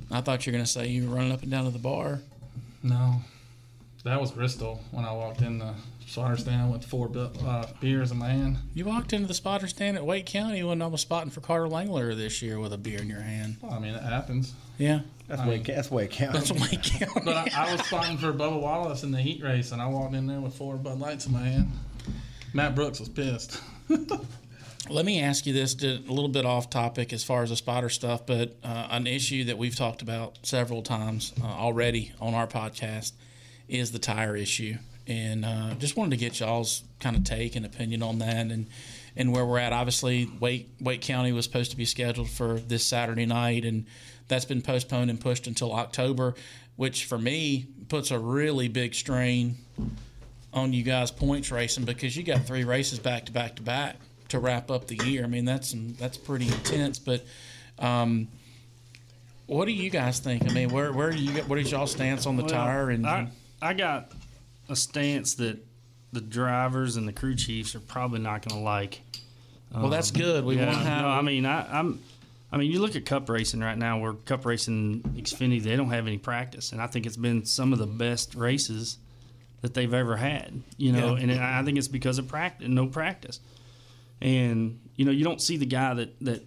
I 0.09 0.21
thought 0.21 0.45
you 0.45 0.53
were 0.53 0.57
gonna 0.57 0.67
say 0.67 0.87
you 0.87 1.09
were 1.09 1.15
running 1.15 1.33
up 1.33 1.41
and 1.41 1.51
down 1.51 1.65
to 1.65 1.71
the 1.71 1.79
bar. 1.79 2.19
No, 2.81 3.15
that 4.05 4.21
was 4.21 4.31
Bristol 4.31 4.79
when 4.91 5.03
I 5.03 5.11
walked 5.11 5.41
in 5.41 5.59
the 5.59 5.73
spotter 6.11 6.35
stand 6.35 6.71
with 6.73 6.83
four 6.83 7.09
uh, 7.15 7.65
beers 7.79 8.11
in 8.11 8.17
my 8.17 8.29
hand. 8.29 8.57
You 8.73 8.83
walked 8.83 9.13
into 9.13 9.27
the 9.27 9.33
spotter 9.33 9.67
stand 9.67 9.95
at 9.95 10.05
Wake 10.05 10.25
County 10.25 10.61
when 10.61 10.81
I 10.81 10.87
was 10.87 10.99
spotting 10.99 11.31
for 11.31 11.39
Carter 11.39 11.69
Langley 11.69 12.13
this 12.15 12.41
year 12.41 12.59
with 12.59 12.73
a 12.73 12.77
beer 12.77 12.99
in 12.99 13.07
your 13.07 13.21
hand. 13.21 13.57
Well, 13.61 13.71
I 13.71 13.79
mean, 13.79 13.95
it 13.95 14.03
happens. 14.03 14.53
Yeah. 14.77 15.01
That's 15.29 15.45
Wake, 15.45 15.63
that's 15.63 15.89
Wake 15.89 16.11
County. 16.11 16.39
That's 16.39 16.51
Wake 16.51 16.83
County. 16.99 17.21
but 17.23 17.37
I, 17.37 17.49
I, 17.55 17.71
was 17.71 17.85
spotting 17.85 18.17
for 18.17 18.33
Bubba 18.33 18.59
Wallace 18.59 19.03
in 19.03 19.11
the 19.11 19.21
heat 19.21 19.41
race, 19.41 19.71
and 19.71 19.81
I 19.81 19.87
walked 19.87 20.13
in 20.13 20.27
there 20.27 20.41
with 20.41 20.53
four 20.53 20.75
Bud 20.75 20.99
Lights 20.99 21.27
in 21.27 21.31
my 21.31 21.43
hand. 21.43 21.71
Matt 22.53 22.75
Brooks 22.75 22.99
was 22.99 23.07
pissed. 23.07 23.61
Let 24.89 25.05
me 25.05 25.21
ask 25.21 25.45
you 25.45 25.53
this, 25.53 25.81
a 25.81 25.99
little 25.99 26.27
bit 26.27 26.45
off 26.45 26.69
topic 26.69 27.13
as 27.13 27.23
far 27.23 27.43
as 27.43 27.51
the 27.51 27.55
spotter 27.55 27.87
stuff, 27.87 28.25
but 28.25 28.57
uh, 28.65 28.87
an 28.89 29.07
issue 29.07 29.45
that 29.45 29.57
we've 29.57 29.75
talked 29.75 30.01
about 30.01 30.39
several 30.43 30.81
times 30.81 31.31
uh, 31.41 31.45
already 31.45 32.11
on 32.19 32.33
our 32.33 32.47
podcast 32.47 33.13
is 33.69 33.93
the 33.93 33.99
tire 33.99 34.35
issue 34.35 34.75
and 35.07 35.45
uh, 35.45 35.73
just 35.75 35.95
wanted 35.97 36.11
to 36.11 36.17
get 36.17 36.39
y'all's 36.39 36.83
kind 36.99 37.15
of 37.15 37.23
take 37.23 37.55
and 37.55 37.65
opinion 37.65 38.03
on 38.03 38.19
that 38.19 38.47
and 38.47 38.67
and 39.15 39.33
where 39.33 39.45
we're 39.45 39.59
at. 39.59 39.73
Obviously, 39.73 40.29
Wake 40.39 40.69
Wake 40.79 41.01
County 41.01 41.31
was 41.31 41.45
supposed 41.45 41.71
to 41.71 41.77
be 41.77 41.85
scheduled 41.85 42.29
for 42.29 42.59
this 42.59 42.85
Saturday 42.85 43.25
night, 43.25 43.65
and 43.65 43.85
that's 44.27 44.45
been 44.45 44.61
postponed 44.61 45.09
and 45.09 45.19
pushed 45.19 45.47
until 45.47 45.73
October, 45.73 46.35
which 46.75 47.05
for 47.05 47.17
me 47.17 47.67
puts 47.89 48.11
a 48.11 48.19
really 48.19 48.67
big 48.67 48.93
strain 48.93 49.57
on 50.53 50.73
you 50.73 50.83
guys 50.83 51.11
points 51.11 51.51
racing 51.51 51.85
because 51.85 52.15
you 52.15 52.23
got 52.23 52.43
three 52.45 52.63
races 52.63 52.99
back 52.99 53.25
to 53.25 53.31
back 53.31 53.55
to 53.55 53.61
back 53.61 53.97
to 54.29 54.39
wrap 54.39 54.71
up 54.71 54.87
the 54.87 54.95
year. 55.05 55.23
I 55.23 55.27
mean 55.27 55.45
that's 55.45 55.75
that's 55.99 56.17
pretty 56.17 56.47
intense, 56.47 56.99
but. 56.99 57.23
Um, 57.79 58.27
what 59.47 59.65
do 59.65 59.73
you 59.73 59.89
guys 59.89 60.19
think? 60.19 60.49
I 60.49 60.53
mean, 60.53 60.69
where 60.69 60.93
where 60.93 61.11
do 61.11 61.17
you 61.17 61.33
get 61.33 61.49
what 61.49 61.59
is 61.59 61.69
y'all 61.69 61.85
stance 61.85 62.25
on 62.25 62.37
the 62.37 62.43
well, 62.43 62.51
tire? 62.51 62.89
And 62.89 63.05
I, 63.05 63.27
I 63.61 63.73
got 63.73 64.13
a 64.71 64.75
stance 64.75 65.35
that 65.35 65.59
the 66.11 66.21
drivers 66.21 66.95
and 66.97 67.07
the 67.07 67.13
crew 67.13 67.35
chiefs 67.35 67.75
are 67.75 67.79
probably 67.79 68.19
not 68.19 68.47
going 68.47 68.59
to 68.59 68.63
like. 68.63 69.01
Well, 69.73 69.85
um, 69.85 69.91
that's 69.91 70.11
good. 70.11 70.43
We 70.43 70.57
yeah, 70.57 70.67
want 70.67 70.79
to 70.79 70.83
have. 70.83 71.01
No, 71.03 71.07
I 71.07 71.21
mean, 71.21 71.45
I, 71.45 71.79
am 71.79 72.01
I 72.51 72.57
mean, 72.57 72.71
you 72.71 72.79
look 72.79 72.95
at 72.95 73.05
Cup 73.05 73.29
racing 73.29 73.61
right 73.61 73.77
now. 73.77 73.99
Where 73.99 74.13
Cup 74.13 74.45
racing 74.45 75.01
Xfinity, 75.15 75.61
they 75.63 75.75
don't 75.75 75.89
have 75.89 76.07
any 76.07 76.17
practice, 76.17 76.71
and 76.71 76.81
I 76.81 76.87
think 76.87 77.05
it's 77.05 77.17
been 77.17 77.45
some 77.45 77.71
of 77.71 77.79
the 77.79 77.87
best 77.87 78.35
races 78.35 78.97
that 79.61 79.73
they've 79.73 79.93
ever 79.93 80.17
had. 80.17 80.61
You 80.77 80.91
know, 80.91 81.15
yeah. 81.15 81.21
and 81.21 81.31
I 81.31 81.63
think 81.63 81.77
it's 81.77 81.87
because 81.87 82.17
of 82.17 82.27
practice, 82.27 82.67
no 82.67 82.87
practice. 82.87 83.39
And 84.21 84.79
you 84.95 85.05
know, 85.05 85.11
you 85.11 85.23
don't 85.23 85.41
see 85.41 85.57
the 85.57 85.65
guy 85.65 85.93
that 85.93 86.19
that 86.21 86.45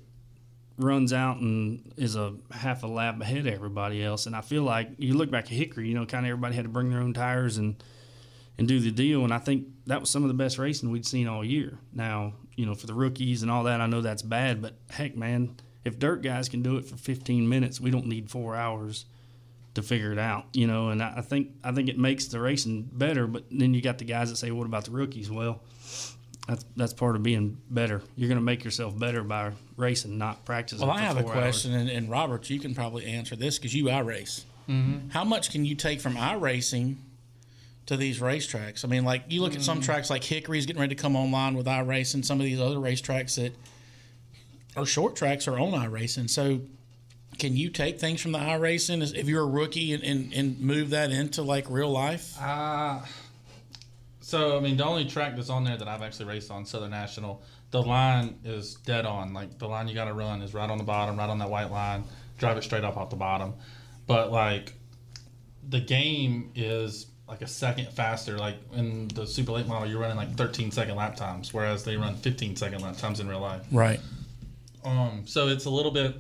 runs 0.77 1.13
out 1.13 1.39
and 1.39 1.93
is 1.97 2.17
a 2.17 2.35
half 2.51 2.83
a 2.83 2.87
lap 2.87 3.21
ahead 3.21 3.39
of 3.39 3.47
everybody 3.47 4.03
else. 4.03 4.27
And 4.27 4.35
I 4.35 4.41
feel 4.41 4.63
like 4.63 4.91
you 4.99 5.15
look 5.15 5.31
back 5.31 5.45
at 5.45 5.51
Hickory, 5.51 5.89
you 5.89 5.95
know, 5.95 6.05
kind 6.05 6.27
of 6.27 6.31
everybody 6.31 6.57
had 6.57 6.65
to 6.65 6.69
bring 6.69 6.91
their 6.91 7.01
own 7.01 7.15
tires 7.15 7.57
and 7.57 7.77
and 8.59 8.69
do 8.69 8.81
the 8.81 8.90
deal. 8.90 9.25
And 9.25 9.33
I 9.33 9.38
think 9.38 9.67
that 9.87 10.01
was 10.01 10.11
some 10.11 10.23
of 10.23 10.29
the 10.29 10.35
best 10.35 10.59
racing 10.59 10.90
we'd 10.90 11.07
seen 11.07 11.27
all 11.27 11.45
year. 11.45 11.79
Now, 11.93 12.35
you 12.57 12.67
know, 12.67 12.75
for 12.75 12.87
the 12.87 12.95
rookies 12.95 13.43
and 13.43 13.51
all 13.51 13.64
that, 13.64 13.81
I 13.81 13.87
know 13.87 14.01
that's 14.01 14.23
bad, 14.23 14.62
but 14.62 14.75
heck, 14.90 15.17
man, 15.17 15.57
if 15.85 15.99
dirt 15.99 16.23
guys 16.23 16.49
can 16.49 16.62
do 16.62 16.77
it 16.77 16.85
for 16.85 16.97
15 16.97 17.49
minutes, 17.49 17.81
we 17.81 17.90
don't 17.90 18.07
need 18.07 18.31
four 18.31 18.55
hours 18.55 19.07
to 19.75 19.83
figure 19.83 20.12
it 20.12 20.19
out, 20.19 20.47
you 20.53 20.67
know. 20.67 20.88
And 20.88 21.03
I 21.03 21.21
think 21.21 21.51
I 21.62 21.73
think 21.73 21.88
it 21.88 21.99
makes 21.99 22.27
the 22.27 22.40
racing 22.40 22.88
better. 22.93 23.27
But 23.27 23.45
then 23.51 23.75
you 23.75 23.83
got 23.83 23.99
the 23.99 24.05
guys 24.05 24.31
that 24.31 24.37
say, 24.37 24.51
"What 24.51 24.67
about 24.67 24.85
the 24.85 24.93
rookies?" 24.93 25.31
Well, 25.31 25.61
that's 26.49 26.64
that's 26.77 26.93
part 26.93 27.17
of 27.17 27.23
being 27.23 27.59
better. 27.71 28.03
You're 28.17 28.29
going 28.29 28.38
to 28.38 28.45
make 28.45 28.64
yourself 28.64 28.99
better 28.99 29.23
by 29.23 29.53
racing, 29.77 30.17
not 30.17 30.45
practicing. 30.45 30.87
Well, 30.87 30.97
I 30.97 31.01
have 31.01 31.17
a 31.17 31.25
question, 31.25 31.73
and, 31.75 31.90
and, 31.90 32.09
Robert, 32.09 32.49
you 32.51 32.61
can 32.61 32.75
probably 32.75 33.07
answer 33.07 33.35
this 33.37 33.59
because 33.59 33.75
you 33.75 33.87
iRace. 33.87 34.45
Mm-hmm. 34.69 35.11
How 35.11 35.25
much 35.25 35.51
can 35.51 35.64
you 35.64 35.75
take 35.75 36.01
from 36.01 36.14
iRacing 36.14 36.97
to 37.87 37.97
these 37.97 38.20
racetracks? 38.20 38.85
I 38.85 38.88
mean, 38.88 39.05
like 39.05 39.25
you 39.29 39.40
look 39.40 39.53
mm-hmm. 39.53 39.61
at 39.61 39.64
some 39.64 39.81
mm. 39.81 39.85
tracks 39.85 40.11
like 40.11 40.25
Hickory's 40.25 40.66
getting 40.66 40.81
ready 40.81 40.94
to 40.94 41.01
come 41.01 41.16
online 41.16 41.55
with 41.55 41.66
iRacing, 41.66 42.25
some 42.25 42.40
of 42.40 42.47
these 42.47 42.61
other 42.61 42.77
racetracks 42.77 43.37
that 43.37 43.55
are 44.77 44.87
short 44.87 45.16
tracks 45.16 45.47
are 45.49 45.59
on 45.59 45.73
iRacing. 45.73 46.29
So, 46.29 46.61
can 47.38 47.57
you 47.57 47.68
take 47.68 47.99
things 47.99 48.20
from 48.20 48.33
the 48.33 48.38
iRacing 48.38 49.14
if 49.14 49.29
you're 49.29 49.42
a 49.42 49.47
rookie 49.47 49.92
and, 49.92 50.05
and, 50.05 50.33
and 50.33 50.61
move 50.61 50.90
that 50.90 51.11
into 51.11 51.42
like 51.42 51.68
real 51.68 51.90
life? 51.90 52.37
Uh 52.40 53.01
so 54.25 54.57
I 54.57 54.61
mean, 54.61 54.79
the 54.79 54.87
only 54.87 55.05
track 55.05 55.37
that's 55.37 55.51
on 55.51 55.64
there 55.64 55.77
that 55.77 55.87
I've 55.87 56.01
actually 56.01 56.25
raced 56.25 56.51
on, 56.51 56.64
Southern 56.64 56.92
National, 56.92 57.42
the 57.70 57.83
line 57.83 58.38
is 58.42 58.77
dead 58.77 59.05
on. 59.05 59.35
Like 59.35 59.59
the 59.59 59.68
line 59.68 59.87
you 59.87 59.94
got 59.94 60.07
to 60.07 60.14
run 60.14 60.40
is 60.40 60.55
right 60.55 60.70
on 60.70 60.79
the 60.79 60.85
bottom, 60.85 61.18
right 61.18 61.29
on 61.29 61.38
that 61.40 61.51
white 61.51 61.70
line. 61.70 62.05
Drive 62.38 62.57
it 62.57 62.64
straight 62.64 62.85
up 62.85 62.97
off 62.97 63.11
the 63.11 63.16
bottom. 63.16 63.53
But 64.07 64.33
like, 64.33 64.73
the 65.68 65.81
game 65.81 66.53
is 66.55 67.07
like 67.29 67.43
a 67.43 67.47
second 67.47 67.91
faster. 67.93 68.39
Like 68.39 68.57
in 68.75 69.09
the 69.09 69.27
Super 69.27 69.53
Late 69.53 69.67
model, 69.67 69.89
you're 69.89 70.01
running 70.01 70.17
like 70.17 70.35
13 70.35 70.71
second 70.71 70.97
lap 70.97 71.17
times, 71.17 71.53
whereas 71.53 71.85
they 71.85 71.97
run 71.97 72.17
15 72.17 72.57
second 72.57 72.83
lap 72.83 72.97
times 72.97 73.21
in 73.21 73.29
real 73.29 73.41
life. 73.41 73.63
Right. 73.73 74.01
Um. 74.85 75.23
So 75.27 75.49
it's 75.49 75.65
a 75.65 75.71
little 75.71 75.93
bit 75.93 76.17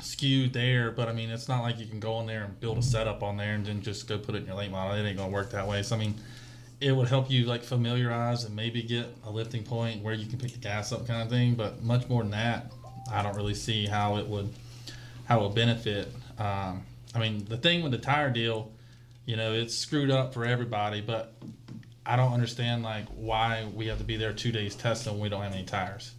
skewed 0.00 0.52
there, 0.52 0.90
but 0.90 1.08
I 1.08 1.12
mean, 1.12 1.30
it's 1.30 1.48
not 1.48 1.62
like 1.62 1.78
you 1.78 1.86
can 1.86 2.00
go 2.00 2.20
in 2.20 2.26
there 2.26 2.44
and 2.44 2.60
build 2.60 2.78
a 2.78 2.82
setup 2.82 3.22
on 3.22 3.36
there 3.36 3.54
and 3.54 3.64
then 3.64 3.80
just 3.80 4.06
go 4.06 4.18
put 4.18 4.34
it 4.34 4.38
in 4.38 4.46
your 4.46 4.56
late 4.56 4.70
model. 4.70 4.96
It 4.96 5.08
ain't 5.08 5.16
gonna 5.16 5.32
work 5.32 5.50
that 5.50 5.66
way. 5.66 5.82
So 5.82 5.96
I 5.96 5.98
mean 5.98 6.14
it 6.80 6.92
would 6.92 7.08
help 7.08 7.30
you 7.30 7.44
like 7.46 7.62
familiarize 7.62 8.44
and 8.44 8.54
maybe 8.54 8.82
get 8.82 9.06
a 9.24 9.30
lifting 9.30 9.62
point 9.62 10.02
where 10.02 10.14
you 10.14 10.26
can 10.26 10.38
pick 10.38 10.52
the 10.52 10.58
gas 10.58 10.92
up 10.92 11.06
kind 11.06 11.22
of 11.22 11.28
thing. 11.30 11.54
But 11.54 11.82
much 11.82 12.08
more 12.08 12.22
than 12.22 12.32
that, 12.32 12.72
I 13.10 13.22
don't 13.22 13.36
really 13.36 13.54
see 13.54 13.86
how 13.86 14.16
it 14.16 14.26
would 14.26 14.52
how 15.24 15.40
it 15.40 15.42
would 15.44 15.54
benefit. 15.54 16.08
Um, 16.38 16.82
I 17.14 17.18
mean, 17.18 17.44
the 17.46 17.56
thing 17.56 17.82
with 17.82 17.92
the 17.92 17.98
tire 17.98 18.30
deal, 18.30 18.70
you 19.26 19.36
know, 19.36 19.52
it's 19.52 19.76
screwed 19.76 20.10
up 20.10 20.32
for 20.32 20.44
everybody. 20.46 21.02
But 21.02 21.34
I 22.06 22.16
don't 22.16 22.32
understand 22.32 22.82
like 22.82 23.06
why 23.08 23.66
we 23.74 23.88
have 23.88 23.98
to 23.98 24.04
be 24.04 24.16
there 24.16 24.32
two 24.32 24.52
days 24.52 24.74
testing 24.74 25.12
when 25.14 25.22
we 25.22 25.28
don't 25.28 25.42
have 25.42 25.52
any 25.52 25.64
tires. 25.64 26.14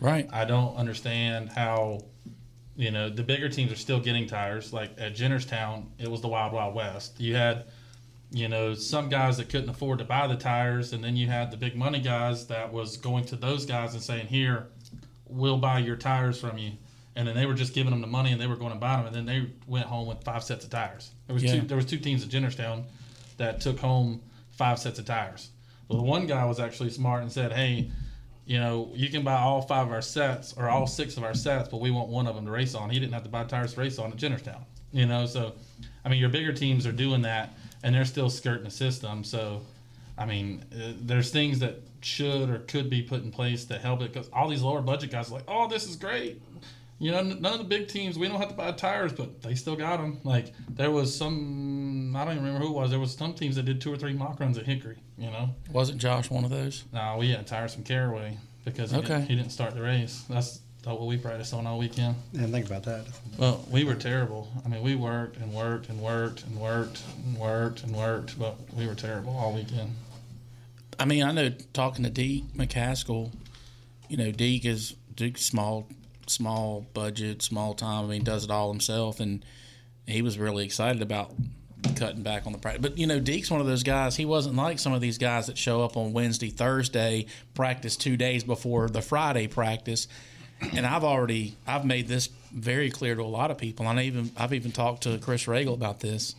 Right. 0.00 0.28
I 0.32 0.44
don't 0.44 0.76
understand 0.76 1.50
how. 1.50 2.00
You 2.74 2.90
know, 2.90 3.10
the 3.10 3.22
bigger 3.22 3.50
teams 3.50 3.70
are 3.70 3.76
still 3.76 4.00
getting 4.00 4.26
tires. 4.26 4.72
Like 4.72 4.92
at 4.96 5.14
Jennerstown, 5.14 5.88
it 5.98 6.10
was 6.10 6.22
the 6.22 6.28
Wild 6.28 6.54
Wild 6.54 6.74
West. 6.74 7.20
You 7.20 7.36
had 7.36 7.66
you 8.32 8.48
know, 8.48 8.74
some 8.74 9.10
guys 9.10 9.36
that 9.36 9.50
couldn't 9.50 9.68
afford 9.68 9.98
to 9.98 10.04
buy 10.04 10.26
the 10.26 10.36
tires, 10.36 10.92
and 10.92 11.04
then 11.04 11.16
you 11.16 11.26
had 11.26 11.50
the 11.50 11.56
big 11.56 11.76
money 11.76 12.00
guys 12.00 12.46
that 12.46 12.72
was 12.72 12.96
going 12.96 13.24
to 13.26 13.36
those 13.36 13.66
guys 13.66 13.92
and 13.92 14.02
saying, 14.02 14.26
"Here, 14.26 14.68
we'll 15.26 15.58
buy 15.58 15.80
your 15.80 15.96
tires 15.96 16.40
from 16.40 16.56
you," 16.56 16.72
and 17.16 17.26
then 17.26 17.34
they 17.34 17.46
were 17.46 17.54
just 17.54 17.74
giving 17.74 17.90
them 17.90 18.00
the 18.00 18.06
money 18.06 18.32
and 18.32 18.40
they 18.40 18.46
were 18.46 18.56
going 18.56 18.72
to 18.72 18.78
buy 18.78 18.96
them, 18.96 19.06
and 19.06 19.14
then 19.14 19.26
they 19.26 19.50
went 19.66 19.86
home 19.86 20.06
with 20.06 20.22
five 20.24 20.42
sets 20.42 20.64
of 20.64 20.70
tires. 20.70 21.10
There 21.26 21.34
was 21.34 21.44
yeah. 21.44 21.60
two. 21.60 21.66
There 21.66 21.76
was 21.76 21.86
two 21.86 21.98
teams 21.98 22.22
at 22.22 22.30
Jennerstown 22.30 22.84
that 23.36 23.60
took 23.60 23.78
home 23.78 24.20
five 24.52 24.78
sets 24.78 24.98
of 24.98 25.04
tires. 25.04 25.50
Well, 25.88 25.98
the 25.98 26.04
one 26.04 26.26
guy 26.26 26.44
was 26.44 26.60
actually 26.60 26.90
smart 26.90 27.22
and 27.22 27.32
said, 27.32 27.52
"Hey." 27.52 27.90
You 28.44 28.58
know, 28.58 28.90
you 28.92 29.08
can 29.08 29.22
buy 29.22 29.36
all 29.36 29.62
five 29.62 29.86
of 29.86 29.92
our 29.92 30.02
sets 30.02 30.52
or 30.54 30.68
all 30.68 30.88
six 30.88 31.16
of 31.16 31.22
our 31.22 31.32
sets, 31.32 31.68
but 31.68 31.80
we 31.80 31.92
want 31.92 32.08
one 32.08 32.26
of 32.26 32.34
them 32.34 32.44
to 32.44 32.50
race 32.50 32.74
on. 32.74 32.90
He 32.90 32.98
didn't 32.98 33.12
have 33.12 33.22
to 33.22 33.28
buy 33.28 33.44
tires 33.44 33.74
to 33.74 33.80
race 33.80 34.00
on 34.00 34.10
at 34.10 34.18
Jennerstown. 34.18 34.64
You 34.92 35.06
know, 35.06 35.26
so 35.26 35.54
I 36.04 36.08
mean, 36.08 36.18
your 36.18 36.28
bigger 36.28 36.52
teams 36.52 36.84
are 36.84 36.92
doing 36.92 37.22
that 37.22 37.54
and 37.82 37.94
they're 37.94 38.04
still 38.04 38.30
skirting 38.30 38.64
the 38.64 38.70
system. 38.70 39.24
So, 39.24 39.62
I 40.18 40.26
mean, 40.26 40.64
uh, 40.74 40.92
there's 41.00 41.30
things 41.30 41.58
that 41.60 41.80
should 42.00 42.50
or 42.50 42.58
could 42.60 42.90
be 42.90 43.02
put 43.02 43.22
in 43.22 43.30
place 43.30 43.64
to 43.66 43.78
help 43.78 44.02
it 44.02 44.12
because 44.12 44.28
all 44.32 44.48
these 44.48 44.62
lower 44.62 44.82
budget 44.82 45.10
guys 45.10 45.30
are 45.30 45.34
like, 45.34 45.44
oh, 45.48 45.68
this 45.68 45.88
is 45.88 45.96
great. 45.96 46.40
You 47.02 47.10
know, 47.10 47.20
none 47.20 47.52
of 47.52 47.58
the 47.58 47.64
big 47.64 47.88
teams, 47.88 48.16
we 48.16 48.28
don't 48.28 48.38
have 48.38 48.50
to 48.50 48.54
buy 48.54 48.70
tires, 48.70 49.12
but 49.12 49.42
they 49.42 49.56
still 49.56 49.74
got 49.74 49.96
them. 49.96 50.20
Like, 50.22 50.52
there 50.68 50.92
was 50.92 51.12
some, 51.12 52.14
I 52.14 52.24
don't 52.24 52.34
even 52.34 52.44
remember 52.44 52.64
who 52.64 52.72
it 52.72 52.76
was. 52.76 52.90
There 52.90 53.00
was 53.00 53.16
some 53.16 53.34
teams 53.34 53.56
that 53.56 53.64
did 53.64 53.80
two 53.80 53.92
or 53.92 53.96
three 53.96 54.12
mock 54.12 54.38
runs 54.38 54.56
at 54.56 54.66
Hickory, 54.66 54.98
you 55.18 55.28
know? 55.28 55.50
Wasn't 55.72 55.98
Josh 55.98 56.30
one 56.30 56.44
of 56.44 56.50
those? 56.50 56.84
No, 56.92 57.16
we 57.18 57.30
had 57.30 57.44
tires 57.44 57.74
from 57.74 57.82
Caraway 57.82 58.38
because 58.64 58.92
he, 58.92 58.98
okay. 58.98 59.08
didn't, 59.08 59.26
he 59.26 59.34
didn't 59.34 59.50
start 59.50 59.74
the 59.74 59.82
race. 59.82 60.24
That's 60.30 60.60
what 60.84 61.00
we 61.00 61.16
practiced 61.16 61.52
on 61.52 61.66
all 61.66 61.80
weekend. 61.80 62.14
Yeah, 62.32 62.46
think 62.46 62.66
about 62.66 62.84
that. 62.84 63.04
Well, 63.36 63.64
we 63.68 63.82
were 63.82 63.96
terrible. 63.96 64.48
I 64.64 64.68
mean, 64.68 64.82
we 64.82 64.94
worked 64.94 65.38
and 65.38 65.52
worked 65.52 65.88
and 65.88 66.00
worked 66.00 66.44
and 66.44 66.56
worked 66.56 67.02
and 67.24 67.36
worked 67.36 67.82
and 67.82 67.96
worked, 67.96 68.38
but 68.38 68.58
we 68.74 68.86
were 68.86 68.94
terrible 68.94 69.36
all 69.36 69.52
weekend. 69.52 69.96
I 71.00 71.04
mean, 71.04 71.24
I 71.24 71.32
know 71.32 71.50
talking 71.72 72.04
to 72.04 72.10
Deac 72.12 72.44
McCaskill, 72.52 73.32
you 74.08 74.16
know, 74.16 74.30
Deac 74.30 74.64
is 74.64 74.94
Deac's 75.16 75.44
small, 75.44 75.88
small 76.26 76.86
budget, 76.94 77.42
small 77.42 77.74
time. 77.74 78.04
I 78.04 78.08
mean, 78.08 78.24
does 78.24 78.44
it 78.44 78.50
all 78.50 78.70
himself, 78.70 79.20
and 79.20 79.44
he 80.06 80.22
was 80.22 80.38
really 80.38 80.64
excited 80.64 81.02
about 81.02 81.32
cutting 81.96 82.22
back 82.22 82.46
on 82.46 82.52
the 82.52 82.58
practice. 82.58 82.82
But 82.82 82.98
you 82.98 83.06
know, 83.06 83.20
Deac's 83.20 83.50
one 83.50 83.60
of 83.60 83.66
those 83.66 83.82
guys. 83.82 84.16
He 84.16 84.24
wasn't 84.24 84.56
like 84.56 84.78
some 84.78 84.92
of 84.92 85.00
these 85.00 85.18
guys 85.18 85.46
that 85.46 85.58
show 85.58 85.82
up 85.82 85.96
on 85.96 86.12
Wednesday, 86.12 86.50
Thursday, 86.50 87.26
practice 87.54 87.96
two 87.96 88.16
days 88.16 88.44
before 88.44 88.88
the 88.88 89.02
Friday 89.02 89.46
practice. 89.48 90.08
And 90.74 90.86
I've 90.86 91.04
already 91.04 91.56
I've 91.66 91.84
made 91.84 92.06
this 92.06 92.28
very 92.52 92.90
clear 92.90 93.14
to 93.14 93.22
a 93.22 93.24
lot 93.24 93.50
of 93.50 93.58
people. 93.58 93.86
And 93.86 93.98
I 93.98 94.04
even 94.04 94.30
I've 94.36 94.52
even 94.52 94.72
talked 94.72 95.02
to 95.04 95.18
Chris 95.18 95.48
Regal 95.48 95.74
about 95.74 96.00
this. 96.00 96.34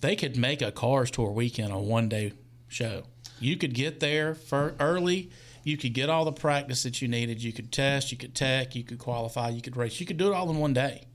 They 0.00 0.16
could 0.16 0.36
make 0.36 0.62
a 0.62 0.70
cars 0.70 1.10
tour 1.10 1.30
weekend 1.30 1.72
a 1.72 1.78
one 1.78 2.08
day 2.08 2.32
show. 2.68 3.04
You 3.40 3.56
could 3.56 3.74
get 3.74 4.00
there 4.00 4.34
for 4.34 4.74
early. 4.78 5.30
You 5.64 5.76
could 5.76 5.94
get 5.94 6.10
all 6.10 6.24
the 6.24 6.32
practice 6.32 6.82
that 6.84 7.02
you 7.02 7.08
needed. 7.08 7.42
You 7.42 7.52
could 7.52 7.72
test. 7.72 8.12
You 8.12 8.18
could 8.18 8.34
tech. 8.34 8.76
You 8.76 8.84
could 8.84 8.98
qualify. 8.98 9.48
You 9.48 9.62
could 9.62 9.76
race. 9.76 9.98
You 9.98 10.06
could 10.06 10.18
do 10.18 10.30
it 10.30 10.34
all 10.34 10.48
in 10.50 10.58
one 10.58 10.74
day. 10.74 11.06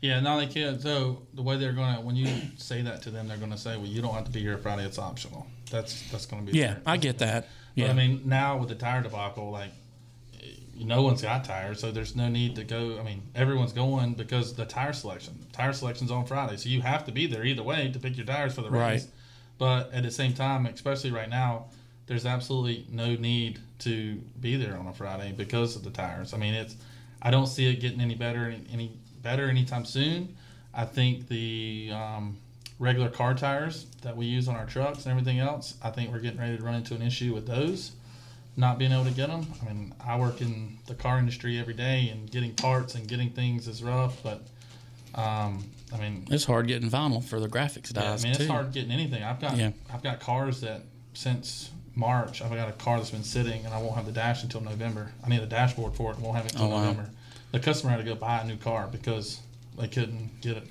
Yeah, 0.00 0.20
now 0.20 0.38
they 0.38 0.46
can't. 0.46 0.80
So 0.80 1.22
the 1.34 1.42
way 1.42 1.58
they're 1.58 1.72
going 1.72 1.96
to, 1.96 2.00
when 2.00 2.16
you 2.16 2.28
say 2.56 2.80
that 2.82 3.02
to 3.02 3.10
them, 3.10 3.28
they're 3.28 3.36
going 3.36 3.50
to 3.50 3.58
say, 3.58 3.76
"Well, 3.76 3.86
you 3.86 4.00
don't 4.00 4.14
have 4.14 4.24
to 4.24 4.30
be 4.30 4.40
here 4.40 4.56
Friday. 4.56 4.84
It's 4.84 4.98
optional." 4.98 5.46
That's 5.70 6.10
that's 6.10 6.24
going 6.24 6.46
to 6.46 6.52
be. 6.52 6.58
Yeah, 6.58 6.76
I 6.86 6.96
get 6.96 7.18
that. 7.18 7.48
But, 7.76 7.90
I 7.90 7.92
mean, 7.92 8.22
now 8.24 8.56
with 8.56 8.68
the 8.68 8.74
tire 8.74 9.02
debacle, 9.02 9.50
like 9.50 9.70
no 10.76 11.02
one's 11.02 11.22
got 11.22 11.44
tires, 11.44 11.80
so 11.80 11.90
there's 11.90 12.16
no 12.16 12.28
need 12.28 12.56
to 12.56 12.64
go. 12.64 12.98
I 12.98 13.02
mean, 13.02 13.22
everyone's 13.34 13.72
going 13.72 14.14
because 14.14 14.54
the 14.54 14.64
tire 14.64 14.92
selection, 14.92 15.38
tire 15.52 15.72
selection's 15.72 16.10
on 16.10 16.24
Friday, 16.26 16.56
so 16.56 16.68
you 16.68 16.80
have 16.82 17.04
to 17.04 17.12
be 17.12 17.26
there 17.26 17.44
either 17.44 17.62
way 17.62 17.90
to 17.92 17.98
pick 17.98 18.16
your 18.16 18.26
tires 18.26 18.54
for 18.54 18.62
the 18.62 18.70
race. 18.70 19.04
Right. 19.04 19.06
But 19.58 19.92
at 19.92 20.02
the 20.04 20.10
same 20.10 20.32
time, 20.32 20.64
especially 20.66 21.10
right 21.10 21.28
now, 21.28 21.66
there's 22.10 22.26
absolutely 22.26 22.84
no 22.90 23.14
need 23.14 23.60
to 23.78 24.16
be 24.40 24.56
there 24.56 24.76
on 24.76 24.88
a 24.88 24.92
Friday 24.92 25.32
because 25.36 25.76
of 25.76 25.84
the 25.84 25.90
tires. 25.90 26.34
I 26.34 26.38
mean, 26.38 26.54
it's 26.54 26.74
I 27.22 27.30
don't 27.30 27.46
see 27.46 27.70
it 27.70 27.76
getting 27.76 28.00
any 28.00 28.16
better 28.16 28.46
any, 28.46 28.64
any 28.72 28.98
better 29.22 29.48
anytime 29.48 29.84
soon. 29.84 30.34
I 30.74 30.86
think 30.86 31.28
the 31.28 31.92
um, 31.94 32.36
regular 32.80 33.10
car 33.10 33.34
tires 33.34 33.86
that 34.02 34.16
we 34.16 34.26
use 34.26 34.48
on 34.48 34.56
our 34.56 34.66
trucks 34.66 35.04
and 35.04 35.12
everything 35.12 35.38
else, 35.38 35.76
I 35.84 35.90
think 35.90 36.10
we're 36.10 36.18
getting 36.18 36.40
ready 36.40 36.56
to 36.56 36.62
run 36.64 36.74
into 36.74 36.96
an 36.96 37.02
issue 37.02 37.32
with 37.32 37.46
those 37.46 37.92
not 38.56 38.76
being 38.76 38.90
able 38.90 39.04
to 39.04 39.12
get 39.12 39.28
them. 39.28 39.46
I 39.62 39.68
mean, 39.72 39.94
I 40.04 40.18
work 40.18 40.40
in 40.40 40.78
the 40.88 40.96
car 40.96 41.16
industry 41.16 41.60
every 41.60 41.74
day, 41.74 42.08
and 42.08 42.28
getting 42.28 42.56
parts 42.56 42.96
and 42.96 43.06
getting 43.06 43.30
things 43.30 43.68
is 43.68 43.84
rough. 43.84 44.20
But 44.24 44.42
um, 45.14 45.62
I 45.94 45.98
mean, 46.00 46.26
it's 46.28 46.44
hard 46.44 46.66
getting 46.66 46.90
vinyl 46.90 47.22
for 47.22 47.38
the 47.38 47.48
graphics 47.48 47.94
yeah, 47.94 48.14
I 48.14 48.16
mean, 48.16 48.32
it's 48.32 48.38
too. 48.38 48.48
hard 48.48 48.72
getting 48.72 48.90
anything. 48.90 49.22
I've 49.22 49.40
got 49.40 49.56
Yeah. 49.56 49.70
I've 49.94 50.02
got 50.02 50.18
cars 50.18 50.60
that 50.62 50.82
since 51.14 51.70
March, 51.94 52.40
I've 52.42 52.50
got 52.50 52.68
a 52.68 52.72
car 52.72 52.98
that's 52.98 53.10
been 53.10 53.24
sitting, 53.24 53.64
and 53.64 53.74
I 53.74 53.80
won't 53.80 53.94
have 53.96 54.06
the 54.06 54.12
dash 54.12 54.42
until 54.42 54.60
November. 54.60 55.12
I 55.24 55.28
need 55.28 55.40
a 55.40 55.46
dashboard 55.46 55.94
for 55.94 56.10
it, 56.10 56.16
and 56.16 56.24
won't 56.24 56.36
have 56.36 56.46
it 56.46 56.52
until 56.52 56.68
Oh, 56.68 56.70
wow. 56.70 56.80
November. 56.84 57.10
The 57.52 57.60
customer 57.60 57.90
had 57.90 57.98
to 57.98 58.04
go 58.04 58.14
buy 58.14 58.38
a 58.40 58.46
new 58.46 58.56
car 58.56 58.88
because 58.90 59.40
they 59.78 59.88
couldn't 59.88 60.40
get 60.40 60.56
it. 60.56 60.64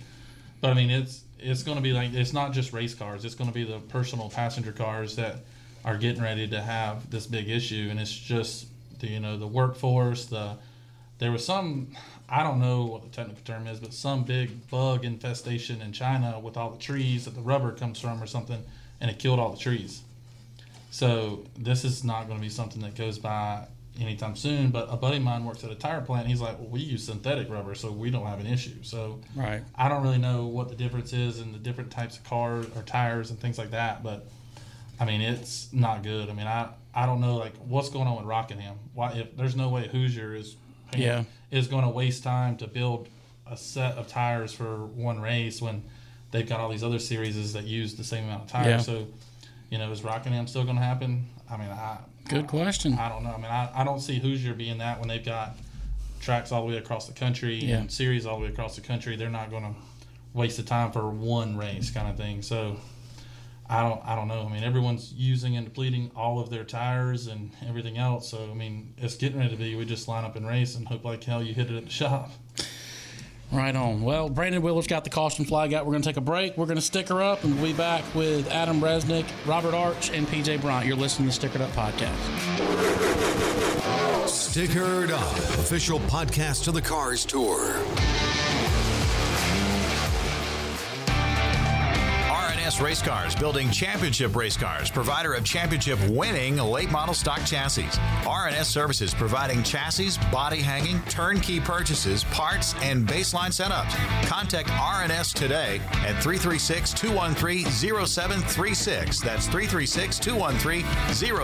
But 0.62 0.72
I 0.72 0.74
mean, 0.74 0.90
it's 0.90 1.24
it's 1.40 1.64
going 1.64 1.78
to 1.78 1.82
be 1.84 1.94
like 1.94 2.14
it's 2.14 2.34
not 2.34 2.54
just 2.54 2.74
race 2.74 2.94
cars. 2.94 3.26
It's 3.26 3.36
going 3.36 3.50
to 3.50 3.54
be 3.54 3.64
the 3.64 3.80
personal 3.80 4.30
passenger 4.30 4.72
cars 4.72 5.16
that 5.18 5.38
are 5.86 5.98
getting 5.98 6.22
ready 6.22 6.48
to 6.50 6.62
have 6.62 7.10
this 7.10 7.26
big 7.28 7.50
issue, 7.50 7.88
and 7.92 8.00
it's 8.00 8.14
just 8.16 8.68
the 9.00 9.08
you 9.08 9.20
know 9.20 9.38
the 9.38 9.48
workforce. 9.48 10.26
The 10.26 10.56
there 11.20 11.32
was 11.32 11.46
some 11.46 11.96
I 12.30 12.44
don't 12.44 12.60
know 12.60 12.86
what 12.86 13.04
the 13.04 13.10
technical 13.10 13.44
term 13.44 13.68
is, 13.68 13.80
but 13.80 13.94
some 13.94 14.24
big 14.24 14.70
bug 14.70 15.04
infestation 15.04 15.82
in 15.82 15.92
China 15.92 16.40
with 16.40 16.56
all 16.58 16.70
the 16.70 16.78
trees 16.80 17.26
that 17.26 17.36
the 17.36 17.42
rubber 17.42 17.72
comes 17.74 18.00
from 18.00 18.22
or 18.24 18.28
something, 18.28 18.64
and 19.02 19.12
it 19.12 19.20
killed 19.20 19.40
all 19.40 19.52
the 19.52 19.58
trees. 19.58 20.02
So 20.92 21.46
this 21.58 21.84
is 21.84 22.04
not 22.04 22.28
going 22.28 22.40
to 22.40 22.42
be 22.44 22.50
something 22.50 22.82
that 22.82 22.96
goes 22.96 23.20
by 23.20 23.68
anytime 24.00 24.36
soon. 24.36 24.72
But 24.72 24.88
a 24.90 24.98
buddy 24.98 25.18
of 25.18 25.24
mine 25.24 25.46
works 25.46 25.64
at 25.64 25.72
a 25.72 25.76
tire 25.76 26.02
plant. 26.02 26.28
He's 26.28 26.42
like, 26.42 26.58
well, 26.60 26.70
we 26.70 26.80
use 26.80 27.04
synthetic 27.06 27.50
rubber, 27.50 27.76
so 27.76 27.92
we 27.92 28.10
don't 28.10 28.26
have 28.26 28.40
an 28.40 28.48
issue. 28.48 28.82
So 28.84 29.20
Right. 29.36 29.62
I 29.76 29.90
don't 29.90 30.02
really 30.04 30.18
know 30.18 30.46
what 30.48 30.70
the 30.70 30.76
difference 30.76 31.14
is 31.14 31.40
in 31.40 31.52
the 31.52 31.60
different 31.60 31.92
types 31.92 32.18
of 32.18 32.24
cars 32.24 32.66
or 32.76 32.82
tires 32.84 33.30
and 33.30 33.40
things 33.40 33.58
like 33.58 33.72
that. 33.72 34.04
But 34.04 34.28
I 35.00 35.06
mean, 35.06 35.22
it's 35.22 35.72
not 35.72 36.04
good. 36.04 36.30
I 36.30 36.34
mean, 36.34 36.48
I 36.48 36.70
I 36.94 37.06
don't 37.06 37.22
know 37.22 37.36
like 37.38 37.56
what's 37.58 37.90
going 37.90 38.08
on 38.08 38.18
with 38.18 38.26
Rockingham. 38.26 38.78
Why 38.94 39.12
if 39.14 39.38
there's 39.38 39.56
no 39.56 39.70
way 39.70 39.88
Hoosier 39.88 40.34
is 40.34 40.56
Yeah. 40.96 41.24
is 41.52 41.68
going 41.68 41.84
to 41.84 41.90
waste 41.90 42.24
time 42.24 42.58
to 42.58 42.68
build 42.68 43.08
a 43.46 43.56
set 43.56 43.94
of 43.96 44.08
tires 44.08 44.52
for 44.54 44.86
one 44.86 45.20
race 45.22 45.62
when 45.62 45.84
they've 46.32 46.48
got 46.48 46.60
all 46.60 46.70
these 46.70 46.84
other 46.84 47.00
series 47.00 47.54
that 47.54 47.64
use 47.66 47.96
the 47.96 48.04
same 48.04 48.24
amount 48.26 48.44
of 48.44 48.48
tires. 48.50 48.68
Yeah. 48.68 48.78
So, 48.96 49.08
you 49.70 49.78
know, 49.78 49.92
is 49.92 50.04
Rockingham 50.04 50.48
still 50.48 50.64
going 50.64 50.78
to 50.78 50.82
happen? 50.84 51.28
I 51.50 51.58
mean, 51.58 51.70
I 51.70 51.98
Good 52.28 52.48
question. 52.48 52.94
I 52.94 53.10
don't 53.10 53.24
know. 53.24 53.32
I 53.32 53.38
mean, 53.38 53.46
I, 53.46 53.70
I 53.74 53.84
don't 53.84 54.00
see 54.00 54.20
Hoosier 54.20 54.54
being 54.54 54.78
that 54.80 55.00
when 55.00 55.08
they've 55.08 55.24
got 55.26 55.58
tracks 56.20 56.52
all 56.52 56.62
the 56.62 56.68
way 56.68 56.78
across 56.78 57.08
the 57.08 57.14
country 57.14 57.56
Yeah. 57.56 57.78
and 57.78 57.92
series 57.92 58.26
all 58.26 58.38
the 58.38 58.44
way 58.46 58.50
across 58.52 58.76
the 58.76 58.82
country. 58.82 59.16
They're 59.16 59.30
not 59.30 59.50
going 59.50 59.64
to 59.64 59.74
waste 60.34 60.58
the 60.58 60.64
time 60.64 60.92
for 60.92 61.10
one 61.10 61.58
race 61.58 61.90
kind 61.90 62.08
of 62.08 62.18
thing. 62.18 62.42
So 62.44 62.78
I 63.68 63.82
don't 63.82 64.02
I 64.06 64.16
don't 64.16 64.28
know. 64.28 64.46
I 64.48 64.52
mean, 64.54 64.64
everyone's 64.64 65.14
using 65.14 65.56
and 65.58 65.66
depleting 65.66 66.12
all 66.16 66.40
of 66.40 66.50
their 66.50 66.64
tires 66.64 67.28
and 67.28 67.52
everything 67.68 67.98
else. 67.98 68.30
So 68.30 68.50
I 68.52 68.54
mean, 68.54 68.94
it's 68.98 69.16
getting 69.16 69.40
ready 69.40 69.52
to 69.52 69.56
be. 69.58 69.76
We 69.76 69.86
just 69.86 70.08
line 70.08 70.24
up 70.26 70.36
and 70.36 70.48
race 70.48 70.76
and 70.76 70.88
hope 70.88 71.04
like 71.06 71.24
hell 71.24 71.42
you 71.44 71.54
hit 71.54 71.72
it 71.72 71.78
at 71.78 71.86
the 71.86 71.92
shop. 71.92 72.32
Right 73.52 73.76
on. 73.76 74.02
Well, 74.02 74.30
Brandon 74.30 74.62
Wheeler's 74.62 74.86
got 74.86 75.04
the 75.04 75.10
caution 75.10 75.44
flag 75.44 75.74
out. 75.74 75.86
We're 75.86 75.94
going 75.94 76.04
to 76.04 76.10
take 76.10 76.18
a 76.18 76.22
break. 76.22 76.56
We're 76.56 76.68
going 76.68 76.76
to 76.78 76.82
stick 76.84 77.08
her 77.10 77.22
up, 77.22 77.44
and 77.44 77.56
we'll 77.56 77.72
be 77.72 77.74
back 77.74 78.04
with 78.14 78.48
Adam 78.52 78.80
Resnick, 78.80 79.26
Robert 79.48 79.74
Arch, 79.74 80.12
and 80.12 80.28
PJ 80.28 80.62
Bryant. 80.62 80.86
You're 80.86 80.96
listening 80.96 81.30
to 81.30 81.40
Stickered 81.40 81.62
Up 81.62 81.72
Podcast. 81.72 82.16
Stickered 84.28 85.10
Up, 85.10 85.38
official 85.60 86.00
podcast 86.02 86.68
of 86.68 86.76
the 86.76 86.82
Cars 86.82 87.26
Tour. 87.26 87.76
Race 92.80 93.02
Cars, 93.02 93.36
building 93.36 93.72
championship 93.72 94.36
race 94.36 94.56
cars, 94.56 94.92
provider 94.92 95.34
of 95.34 95.44
championship 95.44 96.00
winning 96.08 96.58
late 96.58 96.92
model 96.92 97.16
stock 97.16 97.44
chassis. 97.44 97.84
RNS 98.24 98.66
Services, 98.66 99.14
providing 99.14 99.64
chassis, 99.64 100.12
body 100.32 100.62
hanging, 100.62 101.02
turnkey 101.04 101.60
purchases, 101.60 102.24
parts, 102.26 102.76
and 102.82 103.08
baseline 103.08 103.50
setups. 103.50 103.92
Contact 104.28 104.70
RNS 104.70 105.34
today 105.34 105.82
at 106.06 106.22
336 106.22 106.94
213 106.94 107.66
0736. 107.66 109.20
That's 109.20 109.46
336 109.48 110.20
213 110.20 110.86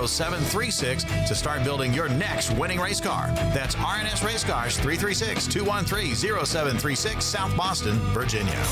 0736 0.08 1.04
to 1.28 1.36
start 1.36 1.64
building 1.64 1.94
your 1.94 2.08
next 2.08 2.52
winning 2.52 2.80
race 2.80 3.02
car. 3.02 3.28
That's 3.54 3.76
RNS 3.76 4.24
Race 4.24 4.44
Cars, 4.44 4.78
336 4.78 5.48
213 5.48 6.16
0736, 6.16 7.26
South 7.26 7.58
Boston, 7.58 7.96
Virginia. 8.14 8.64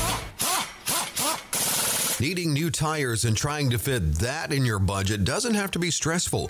Needing 2.20 2.52
new 2.52 2.70
tires 2.70 3.24
and 3.24 3.36
trying 3.36 3.70
to 3.70 3.78
fit 3.78 4.20
that 4.20 4.52
in 4.52 4.64
your 4.64 4.78
budget 4.78 5.24
doesn't 5.24 5.54
have 5.54 5.72
to 5.72 5.80
be 5.80 5.90
stressful. 5.90 6.48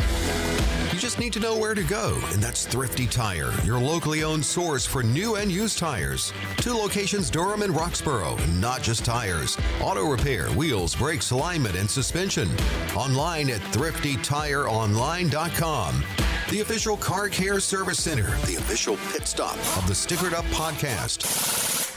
You 0.00 0.98
just 0.98 1.18
need 1.18 1.34
to 1.34 1.40
know 1.40 1.58
where 1.58 1.74
to 1.74 1.82
go, 1.82 2.18
and 2.32 2.42
that's 2.42 2.64
Thrifty 2.64 3.06
Tire, 3.06 3.52
your 3.64 3.78
locally 3.78 4.24
owned 4.24 4.46
source 4.46 4.86
for 4.86 5.02
new 5.02 5.34
and 5.34 5.52
used 5.52 5.76
tires. 5.76 6.32
Two 6.56 6.72
locations, 6.72 7.28
Durham 7.28 7.60
and 7.60 7.74
Roxboro, 7.74 8.42
and 8.42 8.58
not 8.58 8.80
just 8.80 9.04
tires. 9.04 9.58
Auto 9.82 10.08
repair, 10.08 10.48
wheels, 10.52 10.94
brakes, 10.94 11.32
alignment, 11.32 11.76
and 11.76 11.90
suspension. 11.90 12.48
Online 12.96 13.50
at 13.50 13.60
thriftytireonline.com. 13.60 16.04
The 16.48 16.60
official 16.60 16.96
car 16.96 17.28
care 17.28 17.60
service 17.60 18.02
center, 18.02 18.30
the 18.46 18.56
official 18.56 18.96
pit 19.12 19.26
stop 19.26 19.58
of 19.76 19.86
the 19.86 19.92
Stickered 19.92 20.32
Up 20.32 20.46
podcast. 20.46 21.83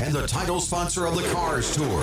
and 0.00 0.14
the 0.14 0.26
title 0.26 0.60
sponsor 0.60 1.06
of 1.06 1.14
the 1.14 1.22
Cars 1.32 1.74
Tour. 1.74 2.02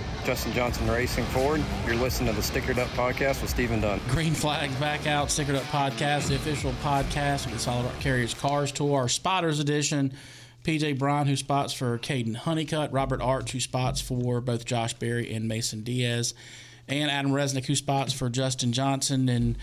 Justin 0.23 0.53
Johnson 0.53 0.87
Racing 0.89 1.25
Ford. 1.25 1.63
You're 1.85 1.95
listening 1.95 2.33
to 2.33 2.35
the 2.35 2.41
Stickered 2.41 2.77
Up 2.77 2.87
Podcast 2.89 3.41
with 3.41 3.49
Stephen 3.49 3.81
Dunn. 3.81 3.99
Green 4.09 4.33
Flags 4.33 4.75
back 4.75 5.07
out, 5.07 5.29
Stickered 5.29 5.55
Up 5.55 5.63
Podcast, 5.63 6.27
the 6.27 6.35
official 6.35 6.71
podcast 6.83 7.45
of 7.47 7.53
the 7.53 7.59
Solid 7.59 7.85
Rock 7.85 7.99
Carriers 7.99 8.33
Cars 8.33 8.71
Tour, 8.71 8.99
our 9.01 9.09
Spotters 9.09 9.59
Edition. 9.59 10.13
PJ 10.63 10.99
Bryant, 10.99 11.27
who 11.27 11.35
spots 11.35 11.73
for 11.73 11.97
Kaden 11.97 12.35
Honeycutt, 12.35 12.93
Robert 12.93 13.19
Arch, 13.19 13.51
who 13.51 13.59
spots 13.59 13.99
for 13.99 14.41
both 14.41 14.63
Josh 14.63 14.93
Berry 14.93 15.33
and 15.33 15.47
Mason 15.47 15.81
Diaz, 15.81 16.35
and 16.87 17.09
Adam 17.09 17.31
Resnick, 17.31 17.65
who 17.65 17.75
spots 17.75 18.13
for 18.13 18.29
Justin 18.29 18.71
Johnson. 18.71 19.27
And 19.27 19.57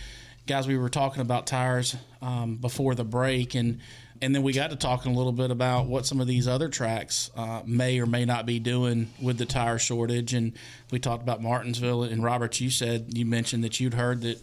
guys, 0.49 0.67
we 0.67 0.77
were 0.77 0.89
talking 0.89 1.21
about 1.23 1.47
tires 1.47 1.95
um, 2.21 2.57
before 2.57 2.97
the 2.97 3.05
break, 3.05 3.55
and 3.55 3.79
and 4.21 4.35
then 4.35 4.43
we 4.43 4.53
got 4.53 4.71
to 4.71 4.77
talking 4.77 5.14
a 5.14 5.16
little 5.16 5.33
bit 5.33 5.51
about 5.51 5.87
what 5.87 6.07
some 6.07 6.21
of 6.21 6.27
these 6.27 6.49
other 6.49 6.69
tracks 6.69 7.31
uh, 7.37 7.62
may 7.64 8.01
or 8.01 8.07
may 8.07 8.25
not 8.25 8.47
be 8.47 8.59
doing 8.59 9.11
with 9.21 9.39
the 9.39 9.47
tire 9.47 9.79
shortage. 9.79 10.35
And 10.35 10.53
we 10.91 10.99
talked 10.99 11.23
about 11.23 11.43
Martinsville. 11.43 12.03
And 12.03 12.23
Robert, 12.23 12.61
you 12.61 12.71
said 12.71 13.16
you 13.16 13.25
mentioned 13.25 13.64
that 13.64 13.81
you'd 13.81 13.95
heard 13.95 14.23
that 14.23 14.39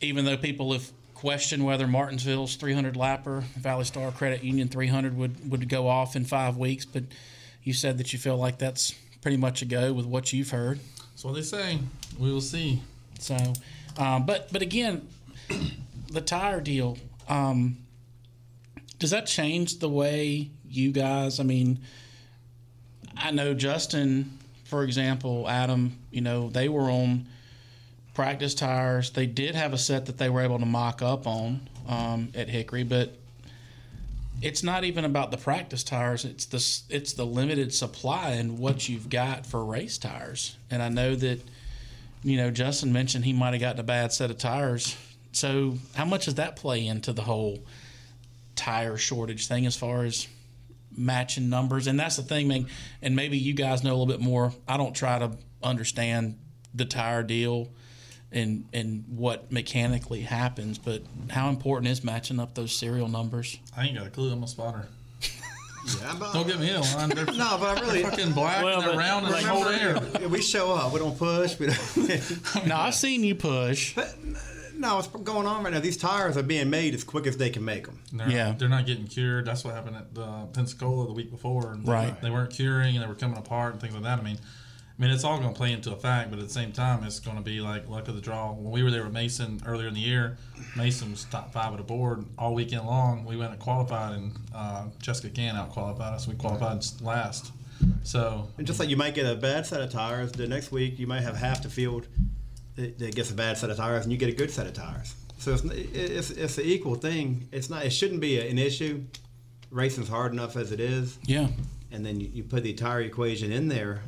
even 0.00 0.24
though 0.24 0.36
people 0.36 0.72
have 0.72 0.90
questioned 1.14 1.64
whether 1.64 1.86
Martinsville's 1.86 2.56
300 2.56 2.94
lapper 2.94 3.42
Valley 3.42 3.84
Star 3.84 4.12
Credit 4.12 4.44
Union 4.44 4.68
300 4.68 5.16
would 5.16 5.50
would 5.50 5.68
go 5.68 5.88
off 5.88 6.14
in 6.14 6.24
five 6.24 6.56
weeks, 6.56 6.84
but 6.84 7.04
you 7.62 7.72
said 7.72 7.98
that 7.98 8.12
you 8.12 8.18
feel 8.18 8.36
like 8.36 8.58
that's 8.58 8.94
pretty 9.22 9.38
much 9.38 9.62
a 9.62 9.64
go 9.64 9.92
with 9.92 10.06
what 10.06 10.32
you've 10.32 10.50
heard. 10.50 10.78
That's 11.12 11.24
what 11.24 11.34
they 11.34 11.42
say. 11.42 11.78
We 12.18 12.30
will 12.30 12.42
see. 12.42 12.82
So, 13.18 13.36
um, 13.96 14.26
but 14.26 14.52
but 14.52 14.60
again, 14.60 15.08
the 16.08 16.20
tire 16.20 16.60
deal. 16.60 16.98
Um, 17.28 17.78
does 18.98 19.10
that 19.10 19.26
change 19.26 19.78
the 19.78 19.88
way 19.88 20.50
you 20.68 20.92
guys? 20.92 21.40
I 21.40 21.42
mean, 21.42 21.80
I 23.16 23.30
know 23.30 23.54
Justin, 23.54 24.38
for 24.64 24.84
example, 24.84 25.48
Adam. 25.48 25.98
You 26.10 26.20
know, 26.22 26.48
they 26.48 26.68
were 26.68 26.90
on 26.90 27.26
practice 28.14 28.54
tires. 28.54 29.10
They 29.10 29.26
did 29.26 29.54
have 29.54 29.72
a 29.72 29.78
set 29.78 30.06
that 30.06 30.18
they 30.18 30.30
were 30.30 30.40
able 30.40 30.58
to 30.58 30.66
mock 30.66 31.02
up 31.02 31.26
on 31.26 31.68
um, 31.88 32.30
at 32.34 32.48
Hickory, 32.48 32.84
but 32.84 33.14
it's 34.42 34.62
not 34.62 34.84
even 34.84 35.04
about 35.04 35.30
the 35.30 35.36
practice 35.36 35.82
tires. 35.82 36.24
It's 36.24 36.46
the 36.46 36.94
it's 36.94 37.12
the 37.12 37.24
limited 37.24 37.72
supply 37.74 38.30
and 38.30 38.58
what 38.58 38.88
you've 38.88 39.08
got 39.08 39.46
for 39.46 39.64
race 39.64 39.98
tires. 39.98 40.56
And 40.70 40.82
I 40.82 40.88
know 40.88 41.14
that 41.14 41.40
you 42.22 42.36
know 42.36 42.50
Justin 42.50 42.92
mentioned 42.92 43.24
he 43.24 43.32
might 43.32 43.52
have 43.52 43.60
gotten 43.60 43.80
a 43.80 43.84
bad 43.84 44.12
set 44.12 44.30
of 44.30 44.38
tires. 44.38 44.96
So 45.32 45.76
how 45.94 46.06
much 46.06 46.24
does 46.24 46.36
that 46.36 46.56
play 46.56 46.86
into 46.86 47.12
the 47.12 47.22
whole 47.22 47.58
tire 48.56 48.96
shortage 48.96 49.46
thing 49.46 49.66
as 49.66 49.76
far 49.76 50.04
as 50.04 50.26
matching 50.96 51.48
numbers? 51.48 51.86
And 51.86 51.98
that's 51.98 52.16
the 52.16 52.22
thing, 52.22 52.48
man. 52.48 52.66
And 53.02 53.14
maybe 53.14 53.38
you 53.38 53.54
guys 53.54 53.84
know 53.84 53.90
a 53.90 53.96
little 53.96 54.06
bit 54.06 54.20
more. 54.20 54.52
I 54.66 54.76
don't 54.76 54.94
try 54.94 55.18
to 55.18 55.32
understand 55.62 56.38
the 56.74 56.84
tire 56.84 57.22
deal 57.22 57.68
and 58.32 58.68
and 58.72 59.04
what 59.08 59.52
mechanically 59.52 60.20
happens, 60.20 60.78
but 60.78 61.02
how 61.30 61.48
important 61.48 61.90
is 61.90 62.02
matching 62.02 62.40
up 62.40 62.54
those 62.54 62.76
serial 62.76 63.08
numbers? 63.08 63.58
I 63.76 63.86
ain't 63.86 63.96
got 63.96 64.06
a 64.06 64.10
clue. 64.10 64.32
I'm 64.32 64.42
a 64.42 64.48
spotter. 64.48 64.88
Yeah, 66.00 66.16
but, 66.18 66.32
Don't 66.32 66.46
get 66.48 66.58
me 66.58 66.70
in 66.70 66.80
line. 66.80 67.10
They're, 67.10 67.24
no, 67.26 67.56
but 67.60 67.78
I 67.78 67.80
really 67.80 68.02
fucking 68.02 68.32
black 68.32 68.64
Well, 68.64 68.80
and 68.80 68.82
they're 68.82 68.90
but 68.90 68.98
round 68.98 69.26
and 69.26 69.34
they 69.34 69.42
hold 69.42 69.68
air. 69.68 70.28
We 70.28 70.42
show 70.42 70.74
up. 70.74 70.92
We 70.92 70.98
don't 70.98 71.16
push. 71.16 71.58
We 71.58 71.66
don't. 71.66 72.66
no, 72.66 72.76
I've 72.76 72.94
seen 72.94 73.22
you 73.22 73.36
push. 73.36 73.94
But 73.94 74.12
no, 74.78 74.96
what's 74.96 75.08
going 75.08 75.46
on 75.46 75.62
right 75.64 75.72
now? 75.72 75.80
These 75.80 75.96
tires 75.96 76.36
are 76.36 76.42
being 76.42 76.70
made 76.70 76.94
as 76.94 77.04
quick 77.04 77.26
as 77.26 77.36
they 77.36 77.50
can 77.50 77.64
make 77.64 77.86
them. 77.86 78.00
And 78.10 78.20
They're, 78.20 78.30
They're 78.52 78.68
not 78.68 78.86
getting 78.86 79.06
cured. 79.06 79.46
That's 79.46 79.64
what 79.64 79.74
happened 79.74 79.96
at 79.96 80.22
uh, 80.22 80.46
Pensacola 80.46 81.06
the 81.06 81.12
week 81.12 81.30
before. 81.30 81.72
And 81.72 81.84
they- 81.86 81.92
Right. 81.92 82.20
They 82.20 82.30
weren't 82.30 82.50
curing 82.52 82.94
and 82.96 83.02
they 83.04 83.08
were 83.08 83.14
coming 83.14 83.38
apart 83.38 83.72
and 83.72 83.80
things 83.80 83.94
like 83.94 84.02
that. 84.04 84.18
I 84.18 84.22
mean, 84.22 84.38
I 84.98 85.02
mean, 85.02 85.10
it's 85.10 85.24
all 85.24 85.38
going 85.38 85.52
to 85.52 85.56
play 85.56 85.72
into 85.72 85.92
a 85.92 85.96
fact, 85.96 86.30
but 86.30 86.38
at 86.38 86.46
the 86.46 86.52
same 86.52 86.72
time, 86.72 87.04
it's 87.04 87.20
going 87.20 87.36
to 87.36 87.42
be 87.42 87.60
like 87.60 87.86
luck 87.88 88.08
of 88.08 88.14
the 88.14 88.20
draw. 88.22 88.52
When 88.52 88.70
we 88.72 88.82
were 88.82 88.90
there 88.90 89.04
with 89.04 89.12
Mason 89.12 89.60
earlier 89.66 89.88
in 89.88 89.94
the 89.94 90.00
year, 90.00 90.38
Mason 90.74 91.10
was 91.10 91.24
top 91.24 91.52
five 91.52 91.72
at 91.72 91.76
the 91.76 91.82
board 91.84 92.24
all 92.38 92.54
weekend 92.54 92.86
long. 92.86 93.26
We 93.26 93.36
went 93.36 93.50
and 93.52 93.60
qualified, 93.60 94.14
and 94.14 94.32
uh, 94.54 94.86
Jessica 95.02 95.28
Gann 95.28 95.54
out 95.54 95.68
qualified 95.70 96.14
us. 96.14 96.26
We 96.26 96.34
qualified 96.34 96.82
last. 97.02 97.52
So 98.04 98.48
And 98.56 98.66
just 98.66 98.80
like 98.80 98.88
you 98.88 98.96
might 98.96 99.14
get 99.14 99.26
a 99.26 99.36
bad 99.36 99.66
set 99.66 99.82
of 99.82 99.90
tires, 99.90 100.32
the 100.32 100.46
next 100.46 100.72
week 100.72 100.98
you 100.98 101.06
might 101.06 101.20
have 101.22 101.36
half 101.36 101.62
the 101.62 101.68
field 101.68 102.06
that, 102.76 102.98
that 102.98 103.14
gets 103.14 103.30
a 103.30 103.34
bad 103.34 103.58
set 103.58 103.70
of 103.70 103.76
tires, 103.76 104.04
and 104.04 104.12
you 104.12 104.18
get 104.18 104.28
a 104.28 104.36
good 104.36 104.50
set 104.50 104.66
of 104.66 104.74
tires. 104.74 105.14
So 105.38 105.52
it's 105.52 105.64
it's, 105.64 106.30
it's 106.30 106.58
an 106.58 106.64
equal 106.64 106.94
thing. 106.94 107.48
It's 107.52 107.68
not. 107.68 107.84
It 107.84 107.90
shouldn't 107.90 108.20
be 108.20 108.38
an 108.40 108.58
issue. 108.58 109.02
Racing's 109.70 110.08
hard 110.08 110.32
enough 110.32 110.56
as 110.56 110.72
it 110.72 110.80
is. 110.80 111.18
Yeah. 111.24 111.48
And 111.92 112.04
then 112.04 112.20
you, 112.20 112.28
you 112.32 112.42
put 112.44 112.62
the 112.62 112.72
tire 112.72 113.02
equation 113.02 113.52
in 113.52 113.68
there, 113.68 114.02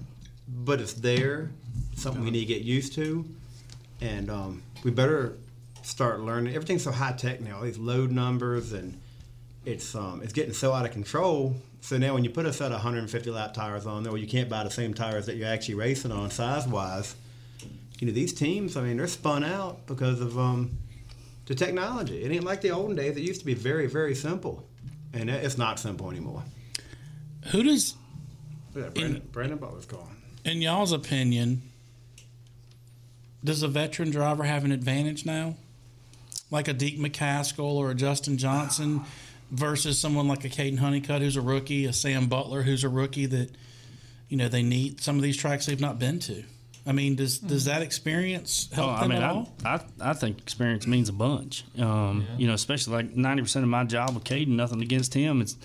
but 0.47 0.81
it's 0.81 0.95
there. 0.95 1.51
Something 1.97 2.25
we 2.25 2.31
need 2.31 2.41
to 2.41 2.47
get 2.47 2.63
used 2.63 2.95
to, 2.95 3.25
and 4.01 4.31
um, 4.31 4.63
we 4.85 4.91
better 4.91 5.37
start 5.83 6.21
learning. 6.21 6.55
Everything's 6.55 6.85
so 6.85 6.93
high 6.93 7.13
tech 7.13 7.41
now. 7.41 7.57
All 7.57 7.63
These 7.63 7.79
load 7.79 8.13
numbers 8.13 8.73
and 8.73 9.01
it's 9.65 9.95
um, 9.95 10.23
it's 10.23 10.33
getting 10.33 10.55
so 10.55 10.73
out 10.73 10.87
of 10.87 10.93
control. 10.93 11.57
So 11.81 11.99
now 11.99 12.15
when 12.15 12.25
you 12.25 12.31
put 12.31 12.47
a 12.47 12.53
set 12.53 12.67
of 12.67 12.79
150 12.79 13.31
lap 13.31 13.55
tires 13.55 13.87
on 13.87 14.03
there, 14.03 14.13
where 14.13 14.21
you 14.21 14.27
can't 14.27 14.49
buy 14.49 14.65
the 14.65 14.71
same 14.71 14.95
tires 14.95 15.27
that 15.27 15.37
you're 15.37 15.49
actually 15.49 15.75
racing 15.75 16.11
on 16.11 16.31
size 16.31 16.67
wise, 16.67 17.15
you 17.99 18.07
know 18.07 18.13
these 18.13 18.33
teams. 18.33 18.77
I 18.77 18.83
mean, 18.83 18.97
they're 18.97 19.07
spun 19.07 19.45
out 19.45 19.87
because 19.87 20.21
of 20.21 20.39
um, 20.39 20.79
the 21.47 21.55
technology. 21.55 22.23
It 22.23 22.31
ain't 22.33 22.45
like 22.45 22.61
the 22.61 22.71
olden 22.71 22.97
days. 22.97 23.17
It 23.17 23.23
used 23.23 23.41
to 23.41 23.47
be 23.47 23.55
very 23.55 23.87
very 23.87 24.15
simple, 24.15 24.67
and 25.13 25.29
it's 25.31 25.59
not 25.59 25.79
simple 25.79 26.11
anymore. 26.11 26.43
Who 27.53 27.63
does, 27.63 27.95
Yeah, 28.75 28.89
Brandon, 28.91 29.23
Brandon 29.33 29.59
Butler's 29.59 29.87
gone. 29.87 30.17
in 30.45 30.61
y'all's 30.61 30.93
opinion, 30.93 31.63
does 33.45 33.63
a 33.63 33.69
veteran 33.69 34.11
driver 34.11 34.45
have 34.45 34.65
an 34.65 34.73
advantage 34.73 35.25
now? 35.25 35.57
Like 36.51 36.67
a 36.69 36.75
Deac 36.75 36.99
McCaskill 36.99 37.75
or 37.75 37.91
a 37.91 37.95
Justin 37.95 38.39
Johnson 38.39 39.03
versus 39.51 39.99
someone 39.99 40.27
like 40.29 40.45
a 40.45 40.49
Kaden 40.49 40.79
Honeycutt 40.79 41.23
who's 41.23 41.37
a 41.37 41.41
rookie, 41.41 41.85
a 41.85 41.93
Sam 41.93 42.27
Butler 42.27 42.63
who's 42.63 42.85
a 42.85 42.89
rookie 42.89 43.27
that, 43.27 43.51
you 44.29 44.37
know, 44.37 44.49
they 44.49 44.63
need 44.63 45.01
some 45.01 45.17
of 45.17 45.23
these 45.23 45.37
tracks 45.37 45.67
they've 45.67 45.81
not 45.81 45.99
been 45.99 46.19
to. 46.21 46.45
I 46.87 46.93
mean, 46.93 47.17
does 47.17 47.39
does 47.39 47.67
that 47.67 47.83
experience 47.83 48.69
help 48.73 48.89
Oh, 48.89 48.95
I 48.95 49.07
mean, 49.07 49.23
I? 49.23 49.47
I, 49.65 49.81
I 50.01 50.13
think 50.15 50.39
experience 50.41 50.87
means 50.87 51.09
a 51.09 51.13
bunch. 51.13 51.65
Um, 51.79 52.27
You 52.39 52.47
know, 52.47 52.55
especially 52.55 52.95
like 52.95 53.15
ninety 53.15 53.43
percent 53.43 53.63
of 53.65 53.69
my 53.69 53.85
job 53.85 54.15
with 54.15 54.25
Kaden, 54.25 54.49
nothing 54.49 54.81
against 54.83 55.13
him. 55.15 55.41
It's 55.41 55.57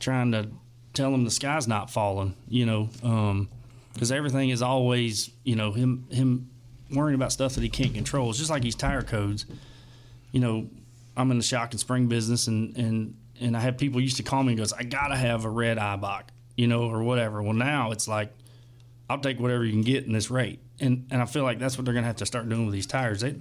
trying 0.00 0.32
to 0.32 0.48
tell 0.92 1.12
him 1.14 1.24
the 1.24 1.30
sky's 1.30 1.68
not 1.68 1.90
falling. 1.90 2.34
You 2.48 2.66
know, 2.66 3.46
because 3.92 4.10
everything 4.10 4.50
is 4.50 4.62
always 4.62 5.30
you 5.44 5.54
know 5.56 5.72
him 5.72 6.06
him 6.10 6.50
worrying 6.90 7.14
about 7.14 7.32
stuff 7.32 7.54
that 7.54 7.62
he 7.62 7.68
can't 7.68 7.94
control. 7.94 8.30
It's 8.30 8.38
just 8.38 8.50
like 8.50 8.62
these 8.62 8.74
tire 8.74 9.02
codes. 9.02 9.46
You 10.32 10.40
know, 10.40 10.68
I'm 11.16 11.30
in 11.30 11.36
the 11.38 11.44
shock 11.44 11.70
and 11.70 11.78
spring 11.80 12.08
business, 12.08 12.48
and 12.48 12.76
and 12.76 13.16
and 13.40 13.56
I 13.56 13.60
have 13.60 13.78
people 13.78 14.00
used 14.00 14.16
to 14.16 14.22
call 14.22 14.42
me 14.42 14.50
and 14.52 14.58
goes, 14.58 14.72
I 14.72 14.82
gotta 14.84 15.16
have 15.16 15.44
a 15.44 15.50
red 15.50 15.76
Eibach, 15.78 16.24
you 16.56 16.66
know, 16.66 16.84
or 16.84 17.02
whatever. 17.02 17.42
Well, 17.42 17.52
now 17.52 17.90
it's 17.92 18.06
like 18.08 18.32
I'll 19.08 19.18
take 19.18 19.38
whatever 19.38 19.64
you 19.64 19.72
can 19.72 19.82
get 19.82 20.04
in 20.04 20.12
this 20.12 20.30
rate. 20.30 20.60
And 20.80 21.06
and 21.10 21.20
I 21.20 21.26
feel 21.26 21.42
like 21.42 21.58
that's 21.58 21.76
what 21.76 21.84
they're 21.84 21.94
gonna 21.94 22.06
have 22.06 22.16
to 22.16 22.26
start 22.26 22.48
doing 22.48 22.66
with 22.66 22.74
these 22.74 22.86
tires. 22.86 23.20
They 23.20 23.36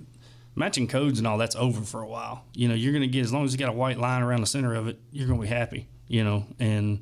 matching 0.56 0.88
codes 0.88 1.20
and 1.20 1.28
all 1.28 1.38
that's 1.38 1.56
over 1.56 1.82
for 1.82 2.02
a 2.02 2.08
while. 2.08 2.46
You 2.54 2.68
know, 2.68 2.76
you're 2.76 2.94
gonna 2.94 3.08
get 3.08 3.24
as 3.24 3.34
long 3.34 3.46
as 3.46 3.54
you 3.54 3.60
got 3.60 3.70
a 3.70 3.74
white 3.74 3.98
line 3.98 4.22
around 4.22 4.42
the 4.42 4.48
center 4.48 4.76
of 4.76 4.88
it, 4.88 5.00
you're 5.12 5.28
gonna 5.28 5.42
be 5.42 5.48
happy. 5.48 5.88
You 6.08 6.24
know, 6.24 6.46
and 6.60 7.02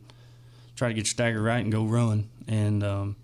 try 0.76 0.88
to 0.88 0.94
get 0.94 1.02
your 1.02 1.06
stagger 1.06 1.42
right 1.42 1.60
and 1.60 1.72
go 1.72 1.84
run. 1.84 2.30
And 2.48 2.84
um, 2.84 3.16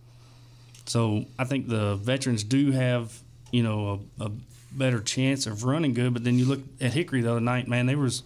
so 0.85 1.25
I 1.39 1.45
think 1.45 1.67
the 1.67 1.95
veterans 1.95 2.43
do 2.43 2.71
have 2.71 3.19
you 3.51 3.63
know 3.63 4.01
a, 4.19 4.25
a 4.25 4.31
better 4.71 4.99
chance 4.99 5.45
of 5.45 5.63
running 5.63 5.93
good. 5.93 6.13
But 6.13 6.23
then 6.23 6.37
you 6.37 6.45
look 6.45 6.61
at 6.81 6.93
Hickory 6.93 7.21
the 7.21 7.31
other 7.31 7.41
night, 7.41 7.67
man, 7.67 7.85
there 7.85 7.97
was 7.97 8.23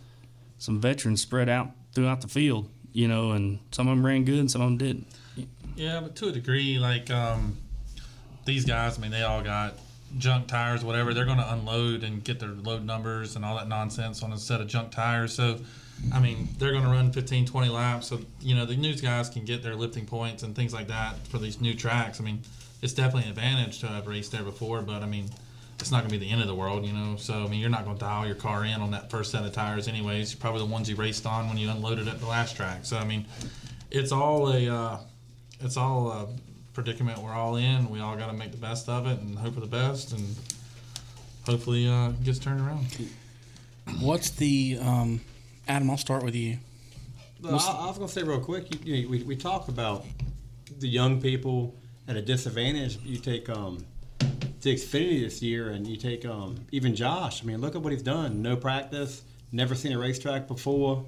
some 0.58 0.80
veterans 0.80 1.22
spread 1.22 1.50
out 1.50 1.72
throughout 1.94 2.22
the 2.22 2.28
field, 2.28 2.70
you 2.94 3.08
know, 3.08 3.32
and 3.32 3.60
some 3.72 3.88
of 3.88 3.96
them 3.96 4.06
ran 4.06 4.24
good 4.26 4.40
and 4.40 4.52
some 4.52 4.62
of 4.62 4.68
them 4.68 4.78
didn't. 4.78 5.08
Yeah, 5.76 6.02
but 6.02 6.16
to 6.18 6.30
a 6.30 6.32
degree, 6.32 6.80
like 6.80 7.10
um, 7.10 7.58
these 8.46 8.66
guys, 8.66 8.98
I 8.98 9.02
mean, 9.02 9.12
they 9.12 9.24
all 9.24 9.42
got 9.42 9.76
junk 10.18 10.48
tires, 10.48 10.84
whatever. 10.84 11.14
They're 11.14 11.26
going 11.26 11.38
to 11.38 11.54
unload 11.54 12.04
and 12.04 12.24
get 12.24 12.40
their 12.40 12.50
load 12.50 12.86
numbers 12.86 13.36
and 13.36 13.46
all 13.46 13.56
that 13.58 13.68
nonsense 13.68 14.24
on 14.24 14.34
a 14.34 14.38
set 14.38 14.62
of 14.62 14.68
junk 14.68 14.92
tires. 14.92 15.34
So, 15.34 15.60
I 16.14 16.20
mean, 16.20 16.50
they're 16.58 16.72
going 16.72 16.84
to 16.84 16.90
run 16.90 17.12
15, 17.12 17.46
20 17.46 17.70
laps. 17.70 18.08
So, 18.08 18.20
you 18.42 18.56
know, 18.56 18.66
the 18.66 18.76
new 18.76 18.96
guys 18.96 19.30
can 19.30 19.46
get 19.46 19.64
their 19.64 19.76
lifting 19.76 20.06
points 20.06 20.44
and 20.44 20.56
things 20.56 20.74
like 20.74 20.88
that 20.88 21.16
for 21.28 21.38
these 21.38 21.62
new 21.62 21.74
tracks. 21.74 22.20
I 22.20 22.24
mean, 22.24 22.42
it's 22.82 22.94
definitely 22.94 23.24
an 23.24 23.30
advantage 23.30 23.80
to 23.80 23.88
have 23.88 24.08
raced 24.08 24.32
there 24.32 24.44
before, 24.44 24.82
but 24.82 25.04
I 25.04 25.06
mean, 25.06 25.30
it's 25.80 25.92
not 25.92 26.00
going 26.00 26.12
to 26.12 26.20
be 26.20 26.26
the 26.26 26.32
end 26.32 26.42
of 26.42 26.48
the 26.48 26.56
world, 26.56 26.86
you 26.86 26.94
know. 26.94 27.16
So 27.18 27.44
I 27.44 27.48
mean, 27.48 27.60
you're 27.60 27.70
not 27.70 27.86
going 27.86 27.98
to 27.98 28.00
dial 28.00 28.26
your 28.26 28.36
car 28.36 28.66
in 28.66 28.82
on 28.82 28.92
that 28.92 29.10
first 29.10 29.32
set 29.32 29.44
of 29.44 29.52
tires, 29.52 29.88
anyways. 29.88 30.36
Probably 30.36 30.60
the 30.60 30.68
ones 30.68 30.90
you 30.90 30.96
raced 30.96 31.26
on 31.26 31.48
when 31.48 31.58
you 31.58 31.70
unloaded 31.70 32.08
at 32.08 32.20
the 32.20 32.28
last 32.28 32.56
track. 32.56 32.86
So 32.86 32.98
I 32.98 33.04
mean, 33.04 33.26
it's 33.90 34.12
all 34.12 34.52
a 34.52 34.70
uh, 34.70 34.98
it's 35.64 35.78
all 35.78 36.12
a 36.12 36.28
predicament 36.74 37.20
we're 37.20 37.34
all 37.34 37.56
in. 37.56 37.90
We 37.90 38.00
all 38.00 38.16
got 38.16 38.28
to 38.28 38.34
make 38.34 38.52
the 38.52 38.58
best 38.58 38.90
of 38.90 39.08
it 39.08 39.20
and 39.20 39.38
hope 39.38 39.56
for 39.56 39.60
the 39.60 39.68
best, 39.68 40.14
and 40.14 40.36
hopefully 41.46 41.88
uh, 41.88 42.10
it 42.10 42.24
gets 42.24 42.40
turned 42.40 42.62
around. 42.62 42.86
What's 44.00 44.32
the 44.32 44.78
um, 44.82 45.22
Adam? 45.68 45.90
I'll 45.90 45.98
start 45.98 46.24
with 46.24 46.36
you. 46.36 46.58
Well, 47.42 47.60
I, 47.60 47.86
I 47.86 47.88
was 47.88 47.98
going 47.98 48.08
to 48.08 48.14
say 48.14 48.24
real 48.24 48.40
quick. 48.40 48.74
You, 48.74 48.96
you 48.96 49.04
know, 49.04 49.10
we 49.10 49.24
we 49.24 49.36
talk 49.36 49.68
about 49.68 50.06
the 50.80 50.88
young 50.88 51.22
people 51.22 51.76
at 52.08 52.16
a 52.16 52.22
disadvantage. 52.22 52.98
You 53.04 53.18
take 53.18 53.50
um, 53.50 53.86
to 54.20 54.74
Xfinity 54.74 55.22
this 55.22 55.42
year, 55.42 55.70
and 55.70 55.88
you 55.88 55.98
take 55.98 56.26
um, 56.26 56.56
even 56.72 56.96
Josh. 56.96 57.44
I 57.44 57.46
mean, 57.46 57.62
look 57.62 57.76
at 57.76 57.82
what 57.82 57.92
he's 57.94 58.04
done. 58.04 58.42
No 58.42 58.56
practice, 58.56 59.24
never 59.52 59.76
seen 59.76 59.92
a 59.92 60.00
racetrack 60.00 60.48
before, 60.48 61.06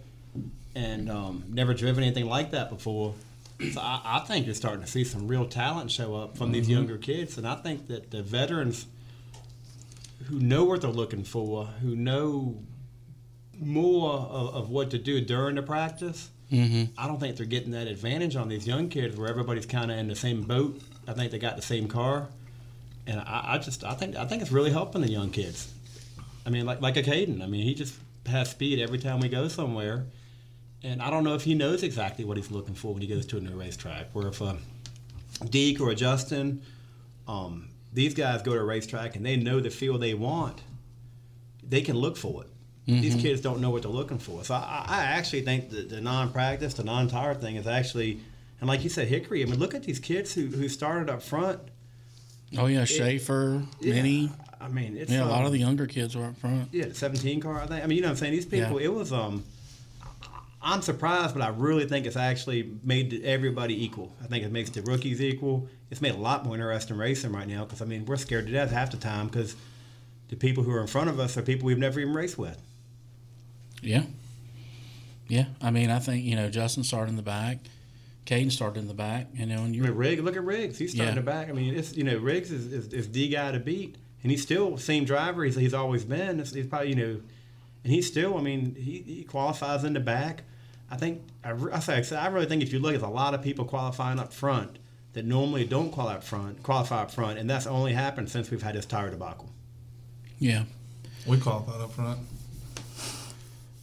and 0.75 1.09
um, 1.09 1.43
never 1.49 1.73
driven 1.73 2.03
anything 2.03 2.25
like 2.25 2.51
that 2.51 2.69
before. 2.69 3.13
So 3.71 3.81
I, 3.81 4.01
I, 4.03 4.19
think 4.19 4.45
you're 4.45 4.55
starting 4.55 4.81
to 4.81 4.87
see 4.87 5.03
some 5.03 5.27
real 5.27 5.45
talent 5.45 5.91
show 5.91 6.15
up 6.15 6.37
from 6.37 6.51
these 6.51 6.63
mm-hmm. 6.63 6.73
younger 6.73 6.97
kids, 6.97 7.37
and 7.37 7.47
I 7.47 7.55
think 7.55 7.87
that 7.87 8.11
the 8.11 8.21
veterans 8.21 8.85
who 10.25 10.39
know 10.39 10.63
what 10.63 10.81
they're 10.81 10.89
looking 10.89 11.23
for, 11.23 11.65
who 11.65 11.95
know 11.95 12.57
more 13.59 14.13
of, 14.13 14.55
of 14.55 14.69
what 14.69 14.91
to 14.91 14.97
do 14.97 15.21
during 15.21 15.55
the 15.55 15.61
practice, 15.61 16.29
mm-hmm. 16.51 16.85
I 16.97 17.07
don't 17.07 17.19
think 17.19 17.37
they're 17.37 17.45
getting 17.45 17.71
that 17.71 17.87
advantage 17.87 18.35
on 18.35 18.49
these 18.49 18.67
young 18.67 18.89
kids 18.89 19.15
where 19.15 19.29
everybody's 19.29 19.65
kind 19.65 19.91
of 19.91 19.97
in 19.97 20.07
the 20.07 20.15
same 20.15 20.41
boat. 20.41 20.81
I 21.07 21.13
think 21.13 21.31
they 21.31 21.39
got 21.39 21.55
the 21.55 21.61
same 21.61 21.87
car 21.87 22.29
and 23.07 23.19
I, 23.19 23.53
I, 23.53 23.57
just 23.57 23.83
I 23.83 23.93
think 23.93 24.15
I 24.15 24.25
think 24.25 24.41
it's 24.41 24.51
really 24.51 24.71
helping 24.71 25.01
the 25.01 25.11
young 25.11 25.29
kids. 25.29 25.71
I 26.45 26.49
mean, 26.49 26.65
like 26.65 26.81
like 26.81 26.97
a 26.97 27.03
Kaden. 27.03 27.41
I 27.41 27.47
mean, 27.47 27.63
he 27.63 27.73
just 27.73 27.95
has 28.27 28.49
speed 28.49 28.79
every 28.79 28.99
time 28.99 29.19
we 29.19 29.29
go 29.29 29.47
somewhere, 29.47 30.05
and 30.83 31.01
I 31.01 31.09
don't 31.09 31.23
know 31.23 31.35
if 31.35 31.43
he 31.43 31.55
knows 31.55 31.83
exactly 31.83 32.25
what 32.25 32.37
he's 32.37 32.51
looking 32.51 32.75
for 32.75 32.93
when 32.93 33.01
he 33.01 33.07
goes 33.07 33.25
to 33.27 33.37
a 33.37 33.41
new 33.41 33.55
racetrack. 33.57 34.07
Where 34.13 34.27
if 34.27 34.41
a 34.41 34.57
Deac 35.45 35.79
or 35.79 35.89
a 35.89 35.95
Justin, 35.95 36.61
um, 37.27 37.69
these 37.91 38.13
guys 38.13 38.41
go 38.41 38.53
to 38.53 38.59
a 38.59 38.63
racetrack 38.63 39.15
and 39.15 39.25
they 39.25 39.35
know 39.35 39.59
the 39.59 39.69
field 39.69 40.01
they 40.01 40.13
want, 40.13 40.61
they 41.67 41.81
can 41.81 41.95
look 41.95 42.17
for 42.17 42.43
it. 42.43 42.49
Mm-hmm. 42.87 43.01
These 43.01 43.15
kids 43.15 43.41
don't 43.41 43.61
know 43.61 43.69
what 43.69 43.83
they're 43.83 43.91
looking 43.91 44.19
for. 44.19 44.43
So 44.43 44.55
I, 44.55 44.85
I 44.87 45.03
actually 45.05 45.41
think 45.41 45.69
that 45.69 45.89
the 45.89 46.01
non-practice, 46.01 46.73
the 46.73 46.83
non-tire 46.83 47.33
thing 47.33 47.55
is 47.55 47.65
actually, 47.65 48.19
and 48.59 48.67
like 48.67 48.83
you 48.83 48.89
said, 48.89 49.07
Hickory. 49.07 49.41
I 49.41 49.45
mean, 49.45 49.59
look 49.59 49.73
at 49.73 49.83
these 49.83 49.99
kids 49.99 50.33
who 50.33 50.47
who 50.47 50.67
started 50.67 51.09
up 51.09 51.21
front 51.21 51.59
Oh 52.57 52.67
yeah, 52.67 52.85
Schaefer, 52.85 53.63
yeah, 53.79 53.93
Mini. 53.95 54.31
I 54.61 54.67
mean, 54.67 54.95
it's 54.95 55.11
yeah, 55.11 55.21
um, 55.21 55.27
a 55.27 55.31
lot 55.31 55.41
of 55.41 55.47
um, 55.47 55.53
the 55.53 55.59
younger 55.59 55.87
kids 55.87 56.15
were 56.15 56.25
up 56.25 56.37
front. 56.37 56.69
Yeah, 56.71 56.85
the 56.85 56.95
17 56.95 57.39
car. 57.41 57.59
I 57.59 57.65
think. 57.65 57.83
I 57.83 57.87
mean, 57.87 57.97
you 57.97 58.01
know, 58.01 58.09
what 58.09 58.11
I'm 58.11 58.17
saying 58.17 58.33
these 58.33 58.45
people. 58.45 58.79
Yeah. 58.79 58.87
It 58.87 58.93
was. 58.93 59.11
um 59.11 59.43
I'm 60.63 60.81
surprised, 60.81 61.35
but 61.35 61.43
I 61.43 61.49
really 61.49 61.85
think 61.85 62.05
it's 62.05 62.15
actually 62.15 62.71
made 62.83 63.21
everybody 63.23 63.83
equal. 63.83 64.13
I 64.23 64.27
think 64.27 64.45
it 64.45 64.51
makes 64.51 64.69
the 64.69 64.81
rookies 64.81 65.21
equal. 65.21 65.67
It's 65.91 66.01
made 66.01 66.15
a 66.15 66.17
lot 66.17 66.45
more 66.45 66.55
interesting 66.55 66.97
racing 66.97 67.33
right 67.33 67.47
now 67.47 67.65
because 67.65 67.81
I 67.81 67.85
mean 67.85 68.05
we're 68.05 68.15
scared 68.15 68.47
to 68.47 68.51
death 68.51 68.71
half 68.71 68.91
the 68.91 68.97
time 68.97 69.27
because 69.27 69.55
the 70.29 70.35
people 70.35 70.63
who 70.63 70.71
are 70.71 70.81
in 70.81 70.87
front 70.87 71.09
of 71.09 71.19
us 71.19 71.37
are 71.37 71.41
people 71.41 71.65
we've 71.65 71.77
never 71.77 71.99
even 71.99 72.13
raced 72.13 72.37
with. 72.37 72.57
Yeah. 73.81 74.03
Yeah, 75.27 75.45
I 75.61 75.71
mean, 75.71 75.89
I 75.89 75.99
think 75.99 76.25
you 76.25 76.35
know 76.35 76.49
Justin 76.49 76.83
started 76.83 77.11
in 77.11 77.15
the 77.17 77.23
back. 77.23 77.59
Kaden 78.25 78.51
started 78.51 78.79
in 78.79 78.87
the 78.87 78.93
back, 78.93 79.27
you 79.33 79.45
know, 79.45 79.63
and 79.63 79.75
you 79.75 79.83
I 79.83 79.87
mean, 79.87 79.97
Riggs. 79.97 80.21
Look 80.21 80.37
at 80.37 80.43
Riggs; 80.43 80.77
he's 80.77 80.91
starting 80.91 81.13
yeah. 81.13 81.19
in 81.19 81.25
the 81.25 81.31
back. 81.31 81.49
I 81.49 81.53
mean, 81.53 81.73
it's 81.75 81.95
you 81.95 82.03
know, 82.03 82.17
Riggs 82.17 82.51
is, 82.51 82.71
is, 82.71 82.93
is 82.93 83.11
the 83.11 83.27
guy 83.27 83.51
to 83.51 83.59
beat, 83.59 83.95
and 84.21 84.31
he's 84.31 84.41
still 84.41 84.75
the 84.75 84.81
same 84.81 85.05
driver 85.05 85.43
he's, 85.43 85.55
he's 85.55 85.73
always 85.73 86.05
been. 86.05 86.39
It's, 86.39 86.53
he's 86.53 86.67
probably 86.67 86.89
you 86.89 86.95
know, 86.95 87.21
and 87.83 87.93
he's 87.93 88.07
still. 88.07 88.37
I 88.37 88.41
mean, 88.41 88.75
he, 88.75 89.03
he 89.05 89.23
qualifies 89.23 89.83
in 89.83 89.93
the 89.93 89.99
back. 89.99 90.43
I 90.93 90.95
think 90.95 91.23
I, 91.43 91.53
I 91.73 91.79
say 91.79 92.15
I 92.15 92.27
really 92.27 92.45
think 92.45 92.61
if 92.61 92.71
you 92.71 92.77
look, 92.77 92.93
at 92.93 93.01
a 93.01 93.07
lot 93.07 93.33
of 93.33 93.41
people 93.41 93.65
qualifying 93.65 94.19
up 94.19 94.31
front 94.31 94.77
that 95.13 95.25
normally 95.25 95.65
don't 95.65 95.91
qualify 95.91 96.17
up 96.17 96.23
front, 96.23 96.61
qualify 96.61 97.01
up 97.01 97.09
front, 97.09 97.39
and 97.39 97.49
that's 97.49 97.65
only 97.65 97.93
happened 97.93 98.29
since 98.29 98.51
we've 98.51 98.61
had 98.61 98.75
this 98.75 98.85
tire 98.85 99.09
debacle. 99.09 99.49
Yeah, 100.37 100.65
we 101.25 101.39
qualified 101.39 101.81
up 101.81 101.93
front. 101.93 102.19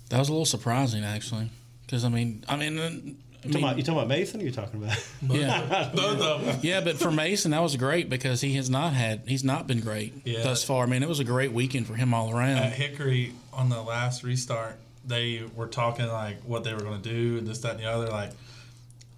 That 0.08 0.20
was 0.20 0.28
a 0.28 0.32
little 0.32 0.46
surprising, 0.46 1.02
actually, 1.02 1.50
because 1.84 2.04
I 2.04 2.10
mean, 2.10 2.44
I 2.48 2.54
mean 2.54 2.78
uh, 2.78 2.90
you 2.90 3.16
talking, 3.42 3.64
about, 3.64 3.76
you 3.76 3.82
talking 3.82 3.98
about 3.98 4.08
Mason? 4.08 4.40
Or 4.40 4.44
you 4.44 4.52
talking 4.52 4.80
about? 4.80 5.04
Yeah, 5.22 6.58
yeah, 6.62 6.80
but 6.80 6.96
for 6.96 7.10
Mason, 7.10 7.50
that 7.50 7.60
was 7.60 7.74
great 7.74 8.08
because 8.08 8.40
he 8.40 8.54
has 8.54 8.70
not 8.70 8.92
had 8.92 9.22
he's 9.26 9.42
not 9.42 9.66
been 9.66 9.80
great 9.80 10.12
yeah. 10.24 10.44
thus 10.44 10.62
far. 10.62 10.84
I 10.84 10.86
mean, 10.86 11.02
it 11.02 11.08
was 11.08 11.18
a 11.18 11.24
great 11.24 11.50
weekend 11.50 11.88
for 11.88 11.94
him 11.94 12.14
all 12.14 12.30
around. 12.30 12.58
At 12.58 12.74
Hickory 12.74 13.32
on 13.52 13.68
the 13.68 13.82
last 13.82 14.22
restart, 14.22 14.76
they 15.04 15.42
were 15.54 15.66
talking 15.66 16.06
like 16.08 16.42
what 16.42 16.64
they 16.64 16.74
were 16.74 16.80
going 16.80 17.00
to 17.00 17.08
do 17.08 17.38
and 17.38 17.46
this, 17.46 17.58
that, 17.60 17.72
and 17.72 17.80
the 17.80 17.90
other, 17.90 18.08
like 18.08 18.30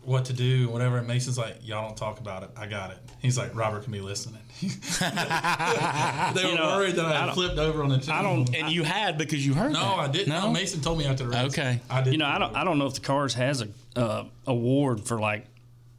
what 0.04 0.24
to 0.26 0.32
do, 0.32 0.68
whatever. 0.68 0.98
And 0.98 1.06
Mason's 1.06 1.38
like, 1.38 1.56
"Y'all 1.62 1.86
don't 1.86 1.96
talk 1.96 2.18
about 2.18 2.42
it. 2.42 2.50
I 2.56 2.66
got 2.66 2.90
it." 2.90 2.98
He's 3.20 3.38
like, 3.38 3.54
"Robert 3.54 3.84
can 3.84 3.92
be 3.92 4.00
listening." 4.00 4.40
they 4.60 6.44
were 6.44 6.50
you 6.50 6.56
know, 6.56 6.76
worried 6.76 6.96
that 6.96 7.04
I, 7.04 7.28
I 7.28 7.34
flipped 7.34 7.58
over 7.58 7.82
on 7.82 7.88
the. 7.88 7.98
Channel. 7.98 8.20
I 8.20 8.22
don't, 8.22 8.54
and 8.54 8.70
you 8.70 8.82
had 8.82 9.18
because 9.18 9.44
you 9.44 9.54
heard. 9.54 9.72
No, 9.72 9.80
that. 9.80 9.98
I 9.98 10.08
didn't. 10.08 10.28
No? 10.28 10.42
no? 10.42 10.50
Mason 10.52 10.80
told 10.80 10.98
me 10.98 11.06
after 11.06 11.24
the 11.24 11.30
race. 11.30 11.52
Okay, 11.52 11.80
I 11.88 12.02
did. 12.02 12.12
You 12.12 12.18
know, 12.18 12.26
I 12.26 12.38
don't. 12.38 12.54
I 12.54 12.64
don't 12.64 12.78
know 12.78 12.86
if 12.86 12.94
the 12.94 13.00
cars 13.00 13.34
has 13.34 13.62
a 13.62 13.68
uh, 13.96 14.24
award 14.46 15.04
for 15.04 15.20
like 15.20 15.46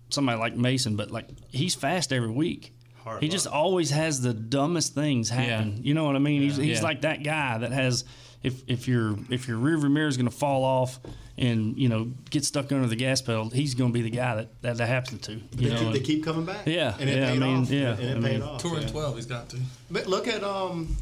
somebody 0.09 0.39
like 0.39 0.55
Mason, 0.55 0.95
but 0.95 1.11
like 1.11 1.27
he's 1.49 1.75
fast 1.75 2.13
every 2.13 2.31
week. 2.31 2.73
Hard 3.03 3.21
he 3.21 3.27
luck. 3.27 3.31
just 3.31 3.47
always 3.47 3.89
has 3.91 4.21
the 4.21 4.33
dumbest 4.33 4.93
things 4.95 5.29
happen. 5.29 5.77
Yeah. 5.77 5.83
You 5.83 5.93
know 5.93 6.05
what 6.05 6.15
I 6.15 6.19
mean? 6.19 6.41
Yeah. 6.41 6.47
He's, 6.47 6.57
he's 6.57 6.77
yeah. 6.77 6.83
like 6.83 7.01
that 7.01 7.23
guy 7.23 7.57
that 7.57 7.71
has 7.71 8.05
if 8.43 8.61
if 8.67 8.87
your 8.87 9.17
if 9.29 9.47
your 9.47 9.57
rear 9.57 9.77
view 9.77 9.89
mirror 9.89 10.07
is 10.07 10.17
going 10.17 10.29
to 10.29 10.35
fall 10.35 10.63
off 10.63 10.99
and 11.37 11.77
you 11.77 11.89
know 11.89 12.11
get 12.29 12.45
stuck 12.45 12.71
under 12.71 12.87
the 12.87 12.95
gas 12.95 13.21
pedal, 13.21 13.49
he's 13.49 13.73
going 13.73 13.91
to 13.91 13.93
be 13.93 14.01
the 14.01 14.09
guy 14.15 14.35
that 14.35 14.61
that, 14.61 14.77
that 14.77 14.87
happens 14.87 15.21
to. 15.21 15.33
You 15.33 15.39
they, 15.55 15.69
know, 15.69 15.91
they 15.91 15.99
keep 16.01 16.23
coming 16.23 16.45
back. 16.45 16.67
Yeah, 16.67 16.95
and 16.99 17.09
it 17.09 17.17
yeah, 17.17 17.25
paid 17.27 17.41
I 17.41 17.45
mean, 17.47 17.61
off. 17.61 17.71
Yeah, 17.71 17.93
and 17.93 18.01
it 18.01 18.09
I 18.09 18.13
paid 18.13 18.39
mean, 18.39 18.41
off. 18.41 18.61
Two 18.61 18.75
and 18.75 18.87
twelve, 18.89 19.15
he's 19.15 19.25
got 19.25 19.49
to. 19.49 19.57
But 19.89 20.07
look 20.07 20.27
at 20.27 20.43
um, 20.43 20.95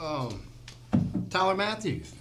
um, 0.00 0.42
Tyler 1.30 1.54
Matthews. 1.54 2.12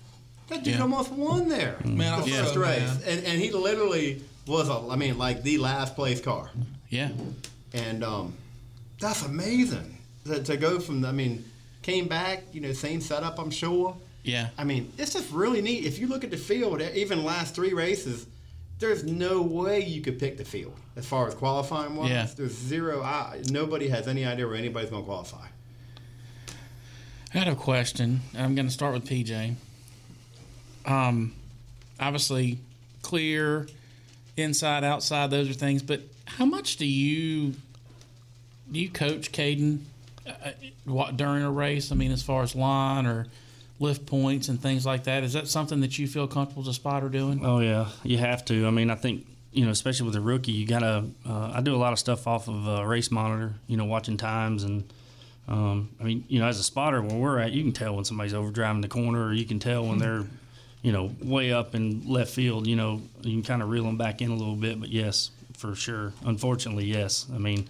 That 0.50 0.64
dude 0.64 0.76
yeah. 0.76 0.82
almost 0.82 1.12
won 1.12 1.50
there. 1.50 1.78
Man, 1.84 2.22
the 2.22 2.28
first 2.28 2.56
race, 2.56 3.00
and 3.06 3.26
and 3.26 3.42
he 3.42 3.52
literally 3.52 4.22
was 4.46 4.70
a, 4.70 4.88
I 4.90 4.96
mean, 4.96 5.18
like 5.18 5.44
the 5.44 5.58
last 5.58 5.96
place 5.96 6.22
car. 6.22 6.50
Yeah. 6.90 7.10
And 7.74 8.04
um, 8.04 8.34
that's 9.00 9.24
amazing 9.24 9.98
to, 10.26 10.42
to 10.44 10.58
go 10.58 10.80
from. 10.80 11.04
I 11.06 11.12
mean, 11.12 11.46
came 11.82 12.08
back. 12.08 12.44
You 12.54 12.62
know, 12.62 12.74
same 12.74 13.02
setup. 13.02 13.40
I'm 13.40 13.52
sure. 13.52 13.96
Yeah. 14.28 14.50
I 14.58 14.66
mean, 14.66 14.92
it's 14.98 15.14
just 15.14 15.32
really 15.32 15.62
neat. 15.62 15.86
If 15.86 16.00
you 16.00 16.08
look 16.08 16.24
at 16.24 16.32
the 16.32 16.38
field, 16.38 16.82
even 16.82 17.24
last 17.24 17.56
three 17.56 17.74
races, 17.74 18.28
there's 18.80 19.04
no 19.04 19.42
way 19.42 19.80
you 19.80 20.02
could 20.02 20.20
pick 20.20 20.38
the 20.38 20.46
field 20.46 20.76
as 20.96 21.06
far 21.06 21.28
as 21.28 21.34
qualifying 21.34 21.96
wise. 21.96 22.10
Yeah. 22.10 22.28
There's 22.36 22.54
zero. 22.54 23.02
I, 23.02 23.42
nobody 23.50 23.88
has 23.88 24.08
any 24.08 24.26
idea 24.26 24.46
where 24.46 24.56
anybody's 24.56 24.90
going 24.90 25.04
to 25.04 25.08
qualify. 25.08 25.48
I 27.34 27.40
got 27.40 27.48
a 27.48 27.56
question. 27.56 28.20
I'm 28.38 28.54
going 28.54 28.68
to 28.68 28.74
start 28.74 28.94
with 28.94 29.06
PJ. 29.06 29.56
Um, 30.86 31.34
obviously, 32.00 32.60
clear 33.02 33.68
inside, 34.36 34.84
outside, 34.84 35.32
those 35.32 35.50
are 35.50 35.54
things. 35.54 35.82
But 35.82 36.02
how 36.26 36.46
much 36.46 36.78
do 36.78 36.86
you 36.86 37.54
do 38.72 38.80
you 38.80 38.90
coach 38.90 39.32
Kaden 39.32 39.80
uh, 40.28 41.12
during 41.12 41.44
a 41.44 41.52
race? 41.52 41.92
I 41.92 41.96
mean, 41.96 42.12
as 42.12 42.22
far 42.22 42.44
as 42.44 42.56
line 42.56 43.06
or 43.06 43.28
lift 43.80 44.06
points 44.06 44.50
and 44.50 44.62
things 44.62 44.86
like 44.86 45.06
that, 45.06 45.24
is 45.24 45.34
that 45.34 45.48
something 45.48 45.82
that 45.82 45.98
you 45.98 46.08
feel 46.08 46.28
comfortable 46.28 46.64
as 46.64 46.68
a 46.68 46.74
spotter 46.74 47.10
doing? 47.10 47.46
Oh 47.46 47.60
yeah, 47.60 47.90
you 48.04 48.18
have 48.18 48.44
to. 48.46 48.68
I 48.68 48.72
mean, 48.72 48.90
I 48.90 48.96
think 48.96 49.26
you 49.52 49.66
know, 49.66 49.72
especially 49.72 50.06
with 50.06 50.16
a 50.16 50.22
rookie, 50.22 50.52
you 50.52 50.68
gotta. 50.68 51.06
Uh, 51.28 51.52
I 51.56 51.62
do 51.62 51.76
a 51.76 51.78
lot 51.78 51.94
of 51.94 52.00
stuff 52.00 52.28
off 52.28 52.48
of 52.48 52.68
a 52.68 52.88
race 52.88 53.12
monitor. 53.12 53.56
You 53.68 53.78
know, 53.78 53.86
watching 53.86 54.18
times 54.18 54.64
and. 54.64 54.92
Um, 55.50 55.92
I 56.02 56.04
mean, 56.04 56.26
you 56.28 56.40
know, 56.40 56.48
as 56.48 56.60
a 56.60 56.64
spotter, 56.64 57.02
where 57.02 57.16
we're 57.16 57.40
at, 57.40 57.54
you 57.54 57.64
can 57.64 57.72
tell 57.72 57.96
when 57.96 58.04
somebody's 58.04 58.34
overdriving 58.34 58.82
the 58.82 58.90
corner, 58.90 59.28
or 59.28 59.34
you 59.34 59.46
can 59.46 59.60
tell 59.60 59.86
when 59.86 59.98
they're 59.98 60.26
you 60.82 60.92
know, 60.92 61.12
way 61.22 61.52
up 61.52 61.76
in 61.76 62.08
left 62.08 62.32
field, 62.32 62.68
you 62.68 62.76
know, 62.76 63.02
you 63.22 63.34
can 63.34 63.44
kind 63.44 63.62
of 63.62 63.70
reel 63.70 63.84
them 63.84 63.98
back 63.98 64.22
in 64.22 64.32
a 64.32 64.36
little 64.36 64.56
bit. 64.56 64.80
But 64.80 64.90
yes, 64.90 65.32
for 65.58 65.76
sure. 65.76 66.14
Unfortunately, 66.26 66.86
yes. 66.86 67.26
I 67.34 67.38
mean, 67.38 67.68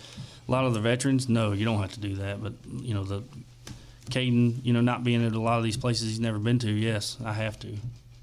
a 0.48 0.52
lot 0.52 0.66
of 0.66 0.74
the 0.74 0.80
veterans, 0.80 1.30
no, 1.30 1.52
you 1.52 1.66
don't 1.66 1.82
have 1.82 1.94
to 1.94 2.00
do 2.00 2.16
that. 2.16 2.44
But 2.44 2.54
you 2.70 2.94
know, 2.94 3.04
the 3.04 3.24
Kaden, 4.10 4.64
you 4.64 4.74
know, 4.74 4.82
not 4.82 5.04
being 5.04 5.26
at 5.26 5.34
a 5.34 5.40
lot 5.40 5.58
of 5.58 5.64
these 5.64 5.78
places 5.78 6.10
he's 6.10 6.20
never 6.20 6.40
been 6.40 6.60
to, 6.60 6.72
yes, 6.72 7.18
I 7.24 7.34
have 7.34 7.60
to. 7.60 7.74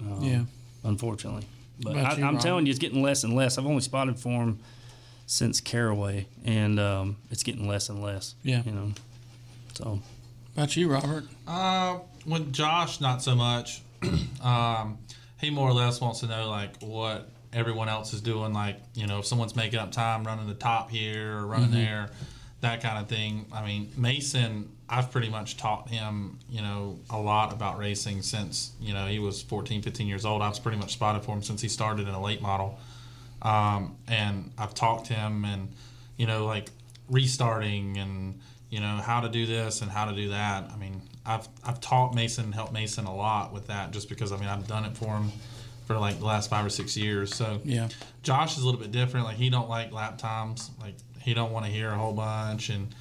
Um, 0.01 0.19
Yeah. 0.23 0.43
Unfortunately, 0.83 1.47
but 1.81 1.97
I, 1.97 2.15
you, 2.17 2.25
I'm 2.25 2.39
telling 2.39 2.67
you, 2.67 2.71
it's 2.71 2.79
getting 2.79 3.03
less 3.03 3.25
and 3.25 3.35
less. 3.35 3.57
I've 3.57 3.65
only 3.67 3.81
spotted 3.81 4.19
for 4.19 4.29
him 4.43 4.59
since 5.27 5.61
Caraway, 5.61 6.27
and 6.45 6.79
um, 6.79 7.17
it's 7.31 7.43
getting 7.43 7.67
less 7.67 7.89
and 7.89 8.03
less. 8.03 8.35
Yeah. 8.43 8.63
You 8.67 8.73
know, 8.73 8.93
so. 9.73 10.01
About 10.55 10.77
you, 10.77 10.93
Robert? 10.93 11.25
Uh, 11.49 12.01
with 12.27 12.53
Josh, 12.53 13.01
not 13.01 13.23
so 13.23 13.35
much. 13.35 13.81
um, 14.43 14.99
he 15.41 15.49
more 15.51 15.69
or 15.69 15.73
less 15.73 16.01
wants 16.03 16.21
to 16.21 16.27
know 16.27 16.51
like 16.51 16.81
what 16.83 17.31
everyone 17.53 17.89
else 17.89 18.13
is 18.13 18.21
doing. 18.21 18.53
Like 18.53 18.77
you 18.95 19.07
know, 19.07 19.21
if 19.21 19.27
someone's 19.27 19.57
making 19.57 19.79
up 19.79 19.91
time 19.91 20.25
running 20.25 20.47
the 20.47 20.55
top 20.55 20.91
here 20.91 21.39
or 21.39 21.47
running 21.47 21.71
Mhm. 21.71 21.87
there, 21.87 22.11
that 22.61 22.83
kind 22.83 22.99
of 22.99 23.09
thing. 23.09 23.47
I 23.53 23.65
mean, 23.65 23.91
Mason, 23.97 24.71
I've 24.95 25.11
pretty 25.11 25.29
much 25.29 25.57
taught 25.57 25.89
him, 25.89 26.39
you 26.49 26.63
know, 26.63 27.01
a 27.11 27.19
lot 27.19 27.53
about 27.53 27.79
racing 27.79 28.23
since 28.23 28.73
you 28.81 28.95
know 28.95 29.07
he 29.07 29.19
was 29.19 29.43
14, 29.43 29.83
15 29.83 30.07
years 30.07 30.25
old. 30.25 30.41
I've 30.41 30.63
pretty 30.63 30.79
much 30.79 30.93
spotted 30.93 31.25
for 31.25 31.33
him 31.33 31.43
since 31.43 31.61
he 31.61 31.69
started 31.69 32.07
in 32.07 32.15
a 32.15 32.23
late 32.23 32.41
model. 32.41 32.79
Um, 33.45 33.97
and 34.09 34.51
I've 34.57 34.75
talked 34.75 35.07
to 35.07 35.15
him 35.15 35.45
and, 35.45 35.69
you 36.17 36.27
know, 36.27 36.47
like 36.47 36.71
restarting 37.11 37.99
and, 37.99 38.41
you 38.71 38.81
know, 38.81 38.97
how 38.97 39.21
to 39.21 39.29
do 39.29 39.45
this 39.45 39.83
and 39.83 39.91
how 39.91 40.07
to 40.07 40.15
do 40.15 40.31
that. 40.31 40.71
I 40.73 40.77
mean, 40.77 41.03
I've, 41.27 41.47
I've 41.63 41.81
taught 41.81 42.15
Mason, 42.15 42.53
helped 42.53 42.73
Mason 42.73 43.05
a 43.05 43.15
lot 43.15 43.53
with 43.53 43.67
that 43.67 43.91
just 43.91 44.09
because, 44.09 44.33
I 44.33 44.39
mean, 44.39 44.49
I've 44.49 44.67
done 44.67 44.87
it 44.87 44.97
for 44.97 45.15
him 45.15 45.31
for 45.87 45.99
like 45.99 46.19
the 46.19 46.25
last 46.25 46.49
five 46.49 46.65
or 46.65 46.71
six 46.71 46.97
years. 46.97 47.35
So 47.35 47.61
Yeah. 47.65 47.89
Josh 48.23 48.57
is 48.57 48.63
a 48.63 48.67
little 48.67 48.81
bit 48.81 48.91
different. 48.91 49.27
Like 49.27 49.37
he 49.37 49.51
don't 49.51 49.69
like 49.69 49.93
lap 49.93 50.17
times. 50.17 50.71
Like 50.81 50.95
he 51.21 51.35
don't 51.35 51.53
want 51.53 51.67
to 51.67 51.71
hear 51.71 51.91
a 51.91 51.97
whole 51.99 52.15
bunch 52.15 52.71
and 52.71 52.95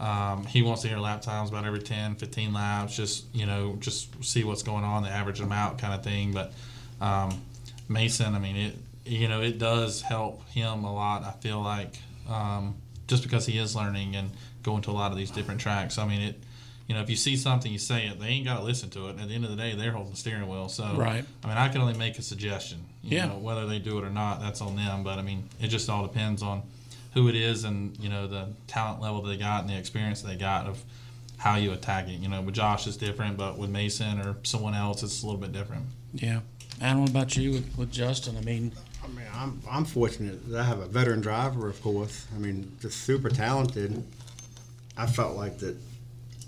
um, 0.00 0.46
he 0.46 0.62
wants 0.62 0.82
to 0.82 0.88
hear 0.88 0.98
lap 0.98 1.20
times 1.22 1.50
about 1.50 1.64
every 1.66 1.80
10, 1.80 2.14
15 2.16 2.52
laps. 2.52 2.96
Just 2.96 3.26
you 3.34 3.46
know, 3.46 3.76
just 3.80 4.24
see 4.24 4.42
what's 4.44 4.62
going 4.62 4.82
on, 4.84 5.02
the 5.02 5.10
average 5.10 5.38
them 5.38 5.52
out 5.52 5.78
kind 5.78 5.92
of 5.94 6.02
thing. 6.02 6.32
But 6.32 6.52
um, 7.00 7.40
Mason, 7.88 8.34
I 8.34 8.38
mean, 8.38 8.56
it 8.56 8.74
you 9.04 9.28
know 9.28 9.40
it 9.42 9.58
does 9.58 10.00
help 10.02 10.46
him 10.48 10.84
a 10.84 10.92
lot. 10.94 11.22
I 11.24 11.32
feel 11.40 11.60
like 11.60 11.98
um, 12.28 12.74
just 13.06 13.22
because 13.22 13.46
he 13.46 13.58
is 13.58 13.76
learning 13.76 14.16
and 14.16 14.30
going 14.62 14.82
to 14.82 14.90
a 14.90 14.92
lot 14.92 15.12
of 15.12 15.18
these 15.18 15.30
different 15.30 15.60
tracks. 15.60 15.98
I 15.98 16.06
mean, 16.06 16.20
it. 16.22 16.40
You 16.86 16.96
know, 16.96 17.02
if 17.02 17.08
you 17.08 17.14
see 17.14 17.36
something, 17.36 17.70
you 17.70 17.78
say 17.78 18.06
it. 18.08 18.18
They 18.18 18.26
ain't 18.26 18.44
got 18.46 18.56
to 18.58 18.64
listen 18.64 18.90
to 18.90 19.06
it. 19.10 19.20
At 19.20 19.28
the 19.28 19.34
end 19.36 19.44
of 19.44 19.50
the 19.52 19.56
day, 19.56 19.76
they're 19.76 19.92
holding 19.92 20.10
the 20.10 20.16
steering 20.16 20.48
wheel. 20.48 20.68
So, 20.68 20.96
Right. 20.96 21.24
I 21.44 21.46
mean, 21.46 21.56
I 21.56 21.68
can 21.68 21.82
only 21.82 21.96
make 21.96 22.18
a 22.18 22.22
suggestion. 22.22 22.78
You 23.04 23.18
Yeah. 23.18 23.26
know, 23.26 23.38
whether 23.38 23.64
they 23.64 23.78
do 23.78 23.98
it 23.98 24.04
or 24.04 24.10
not, 24.10 24.40
that's 24.40 24.60
on 24.60 24.74
them. 24.74 25.04
But 25.04 25.20
I 25.20 25.22
mean, 25.22 25.44
it 25.60 25.68
just 25.68 25.88
all 25.88 26.02
depends 26.04 26.42
on 26.42 26.62
who 27.12 27.28
it 27.28 27.34
is 27.34 27.64
and 27.64 27.96
you 27.98 28.08
know 28.08 28.26
the 28.26 28.48
talent 28.66 29.00
level 29.00 29.22
they 29.22 29.36
got 29.36 29.62
and 29.62 29.70
the 29.70 29.76
experience 29.76 30.22
they 30.22 30.36
got 30.36 30.66
of 30.66 30.82
how 31.38 31.56
you 31.56 31.72
attack 31.72 32.08
it. 32.08 32.20
You 32.20 32.28
know, 32.28 32.40
with 32.42 32.54
Josh 32.54 32.86
it's 32.86 32.96
different, 32.96 33.36
but 33.36 33.58
with 33.58 33.70
Mason 33.70 34.20
or 34.20 34.36
someone 34.42 34.74
else, 34.74 35.02
it's 35.02 35.22
a 35.22 35.26
little 35.26 35.40
bit 35.40 35.52
different. 35.52 35.86
Yeah. 36.12 36.40
Adam, 36.80 37.00
what 37.00 37.10
about 37.10 37.36
you 37.36 37.52
with, 37.52 37.78
with 37.78 37.90
Justin? 37.90 38.36
I 38.36 38.40
mean, 38.40 38.72
I 39.02 39.08
mean, 39.08 39.26
I'm 39.34 39.60
I'm 39.70 39.84
fortunate 39.84 40.48
that 40.50 40.60
I 40.60 40.64
have 40.64 40.80
a 40.80 40.86
veteran 40.86 41.20
driver, 41.20 41.68
of 41.68 41.80
course. 41.82 42.26
I 42.34 42.38
mean, 42.38 42.76
just 42.80 43.02
super 43.02 43.28
talented. 43.28 44.02
I 44.96 45.06
felt 45.06 45.36
like 45.36 45.58
that, 45.58 45.76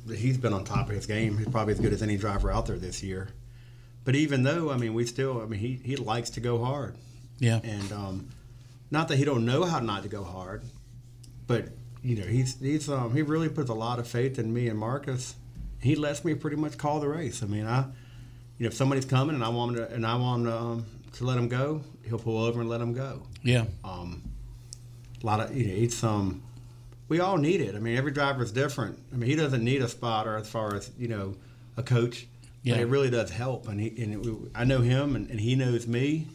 that 0.07 0.19
he's 0.19 0.37
been 0.37 0.53
on 0.53 0.65
top 0.65 0.89
of 0.89 0.95
his 0.95 1.07
game. 1.07 1.39
He's 1.39 1.49
probably 1.49 1.75
as 1.75 1.81
good 1.81 1.93
as 1.93 2.03
any 2.03 2.17
driver 2.17 2.51
out 2.51 2.67
there 2.67 2.77
this 2.77 3.03
year. 3.03 3.31
But 4.05 4.15
even 4.15 4.43
though, 4.43 4.71
I 4.71 4.77
mean, 4.77 4.95
we 4.95 5.07
still, 5.07 5.41
I 5.41 5.47
mean, 5.47 5.61
he, 5.61 5.81
he 5.83 5.97
likes 5.97 6.29
to 6.31 6.41
go 6.41 6.63
hard. 6.63 6.97
Yeah. 7.39 7.61
And 7.63 7.93
um, 7.93 8.29
not 8.93 9.09
that 9.09 9.17
he 9.17 9.25
don't 9.25 9.45
know 9.45 9.65
how 9.65 9.81
not 9.81 10.03
to 10.05 10.09
go 10.09 10.23
hard, 10.23 10.63
but 11.47 11.71
you 12.03 12.15
know, 12.15 12.27
he's 12.27 12.61
he's 12.61 12.89
um, 12.89 13.15
he 13.15 13.23
really 13.23 13.49
puts 13.49 13.71
a 13.71 13.75
lot 13.75 13.99
of 13.99 14.07
faith 14.07 14.39
in 14.39 14.53
me 14.53 14.69
and 14.69 14.79
Marcus. 14.79 15.35
He 15.81 15.97
lets 15.97 16.25
me 16.25 16.35
pretty 16.35 16.57
much 16.57 16.77
call 16.79 17.01
the 17.01 17.09
race. 17.09 17.43
I 17.43 17.47
mean, 17.47 17.67
I 17.67 17.87
you 18.59 18.65
know, 18.65 18.69
if 18.69 18.75
somebody's 18.75 19.07
coming 19.07 19.35
and 19.35 19.43
I 19.43 19.49
want 19.49 19.77
him 19.77 19.87
to, 19.87 19.95
and 19.95 20.07
I 20.07 20.15
want 20.17 20.43
him 20.43 20.47
to, 20.47 20.57
um, 20.57 20.87
to 21.15 21.25
let 21.25 21.39
him 21.39 21.49
go, 21.49 21.81
he'll 22.05 22.19
pull 22.19 22.39
over 22.39 22.61
and 22.61 22.69
let 22.69 22.81
him 22.81 22.93
go. 22.93 23.23
Yeah. 23.43 23.65
Um, 23.83 24.23
a 25.23 25.27
lot 25.27 25.41
of 25.41 25.57
you 25.57 25.67
know, 25.67 25.75
it's 25.75 26.05
um, 26.05 26.43
we 27.09 27.19
all 27.19 27.39
need 27.39 27.63
it. 27.63 27.75
I 27.75 27.79
mean, 27.79 27.97
every 27.97 28.13
driver 28.13 28.43
is 28.43 28.53
different. 28.53 28.99
I 29.11 29.17
mean, 29.17 29.31
he 29.31 29.37
doesn't 29.37 29.65
need 29.65 29.81
a 29.81 29.89
spotter 29.89 30.37
as 30.37 30.49
far 30.51 30.75
as 30.75 30.91
you 30.99 31.09
know, 31.09 31.35
a 31.79 31.83
coach. 31.83 32.27
Yeah. 32.63 32.75
But 32.75 32.83
it 32.83 32.87
really 32.87 33.11
does 33.11 33.31
help, 33.31 33.69
and 33.69 33.81
he 33.81 33.89
and 34.03 34.27
it, 34.27 34.51
I 34.55 34.65
know 34.65 34.81
him, 34.81 35.17
and, 35.17 35.31
and 35.31 35.41
he 35.41 35.55
knows 35.57 35.87
me. 35.87 36.27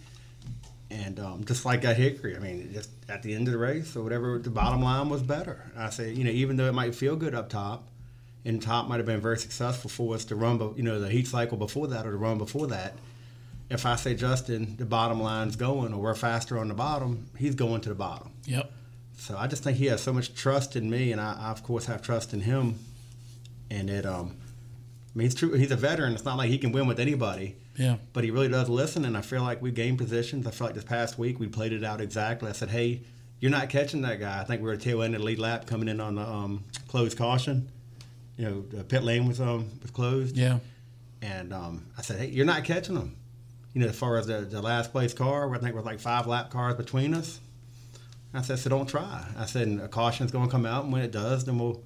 And 0.89 1.19
um, 1.19 1.43
just 1.43 1.65
like 1.65 1.83
at 1.83 1.97
Hickory, 1.97 2.35
I 2.35 2.39
mean, 2.39 2.71
just 2.73 2.89
at 3.09 3.21
the 3.21 3.33
end 3.33 3.47
of 3.47 3.51
the 3.51 3.57
race 3.57 3.95
or 3.95 4.03
whatever, 4.03 4.39
the 4.39 4.49
bottom 4.49 4.81
line 4.81 5.09
was 5.09 5.21
better. 5.21 5.69
I 5.75 5.89
say, 5.89 6.13
you 6.13 6.23
know, 6.23 6.31
even 6.31 6.55
though 6.55 6.67
it 6.67 6.73
might 6.73 6.95
feel 6.95 7.15
good 7.15 7.35
up 7.35 7.49
top, 7.49 7.87
and 8.45 8.61
top 8.61 8.87
might 8.87 8.97
have 8.97 9.05
been 9.05 9.19
very 9.19 9.37
successful 9.37 9.89
for 9.89 10.15
us 10.15 10.23
to 10.25 10.35
run, 10.35 10.73
you 10.77 10.83
know, 10.83 10.99
the 10.99 11.09
heat 11.09 11.27
cycle 11.27 11.57
before 11.57 11.87
that 11.87 12.07
or 12.07 12.11
the 12.11 12.17
run 12.17 12.37
before 12.37 12.67
that. 12.67 12.93
If 13.69 13.85
I 13.85 13.97
say 13.97 14.15
Justin, 14.15 14.77
the 14.77 14.85
bottom 14.85 15.21
line's 15.21 15.57
going, 15.57 15.93
or 15.93 15.99
we're 15.99 16.15
faster 16.15 16.57
on 16.57 16.69
the 16.69 16.73
bottom, 16.73 17.29
he's 17.37 17.55
going 17.55 17.81
to 17.81 17.89
the 17.89 17.95
bottom. 17.95 18.31
Yep. 18.45 18.71
So 19.17 19.35
I 19.37 19.47
just 19.47 19.63
think 19.63 19.77
he 19.77 19.87
has 19.87 20.01
so 20.01 20.13
much 20.13 20.33
trust 20.33 20.77
in 20.77 20.89
me, 20.89 21.11
and 21.11 21.19
I, 21.19 21.35
I 21.37 21.51
of 21.51 21.63
course 21.63 21.87
have 21.87 22.01
trust 22.01 22.33
in 22.33 22.39
him. 22.41 22.79
And 23.69 23.89
it, 23.89 24.05
um, 24.05 24.37
I 25.17 25.19
mean, 25.19 25.25
he's 25.25 25.33
true. 25.35 25.53
He's 25.53 25.71
a 25.71 25.75
veteran. 25.75 26.13
It's 26.13 26.25
not 26.25 26.37
like 26.37 26.51
he 26.51 26.59
can 26.59 26.71
win 26.71 26.85
with 26.85 26.99
anybody. 26.99 27.55
Yeah. 27.75 27.97
But 28.13 28.23
he 28.23 28.29
really 28.29 28.49
does 28.49 28.69
listen, 28.69 29.03
and 29.03 29.17
I 29.17 29.21
feel 29.21 29.41
like 29.41 29.63
we 29.63 29.71
gained 29.71 29.97
positions. 29.97 30.45
I 30.45 30.51
feel 30.51 30.67
like 30.67 30.75
this 30.75 30.83
past 30.83 31.17
week 31.17 31.39
we 31.39 31.47
played 31.47 31.73
it 31.73 31.83
out 31.83 32.01
exactly. 32.01 32.47
I 32.49 32.51
said, 32.51 32.69
"Hey, 32.69 33.01
you're 33.39 33.49
not 33.49 33.67
catching 33.69 34.01
that 34.01 34.19
guy." 34.19 34.39
I 34.39 34.43
think 34.43 34.61
we 34.61 34.67
were 34.67 34.77
tail 34.77 35.01
end 35.01 35.15
of 35.15 35.21
the 35.21 35.25
lead 35.25 35.39
lap 35.39 35.65
coming 35.65 35.87
in 35.87 35.99
on 35.99 36.13
the 36.13 36.21
um, 36.21 36.65
closed 36.87 37.17
caution. 37.17 37.67
You 38.37 38.45
know, 38.45 38.61
the 38.61 38.83
pit 38.83 39.01
lane 39.01 39.27
was 39.27 39.41
um 39.41 39.71
was 39.81 39.89
closed. 39.89 40.37
Yeah. 40.37 40.59
And 41.23 41.51
um, 41.51 41.87
I 41.97 42.03
said, 42.03 42.19
"Hey, 42.19 42.27
you're 42.27 42.45
not 42.45 42.63
catching 42.63 42.93
them." 42.93 43.15
You 43.73 43.81
know, 43.81 43.87
as 43.87 43.97
far 43.97 44.19
as 44.19 44.27
the, 44.27 44.41
the 44.41 44.61
last 44.61 44.91
place 44.91 45.15
car, 45.15 45.51
I 45.51 45.57
think 45.57 45.75
was 45.75 45.83
like 45.83 45.99
five 45.99 46.27
lap 46.27 46.51
cars 46.51 46.75
between 46.75 47.15
us. 47.15 47.39
I 48.35 48.43
said, 48.43 48.59
"So 48.59 48.69
don't 48.69 48.87
try." 48.87 49.25
I 49.35 49.47
said, 49.47 49.79
"A 49.81 49.87
caution's 49.87 50.31
going 50.31 50.45
to 50.45 50.51
come 50.51 50.67
out, 50.67 50.83
and 50.83 50.93
when 50.93 51.01
it 51.01 51.11
does, 51.11 51.45
then 51.45 51.57
we'll 51.57 51.81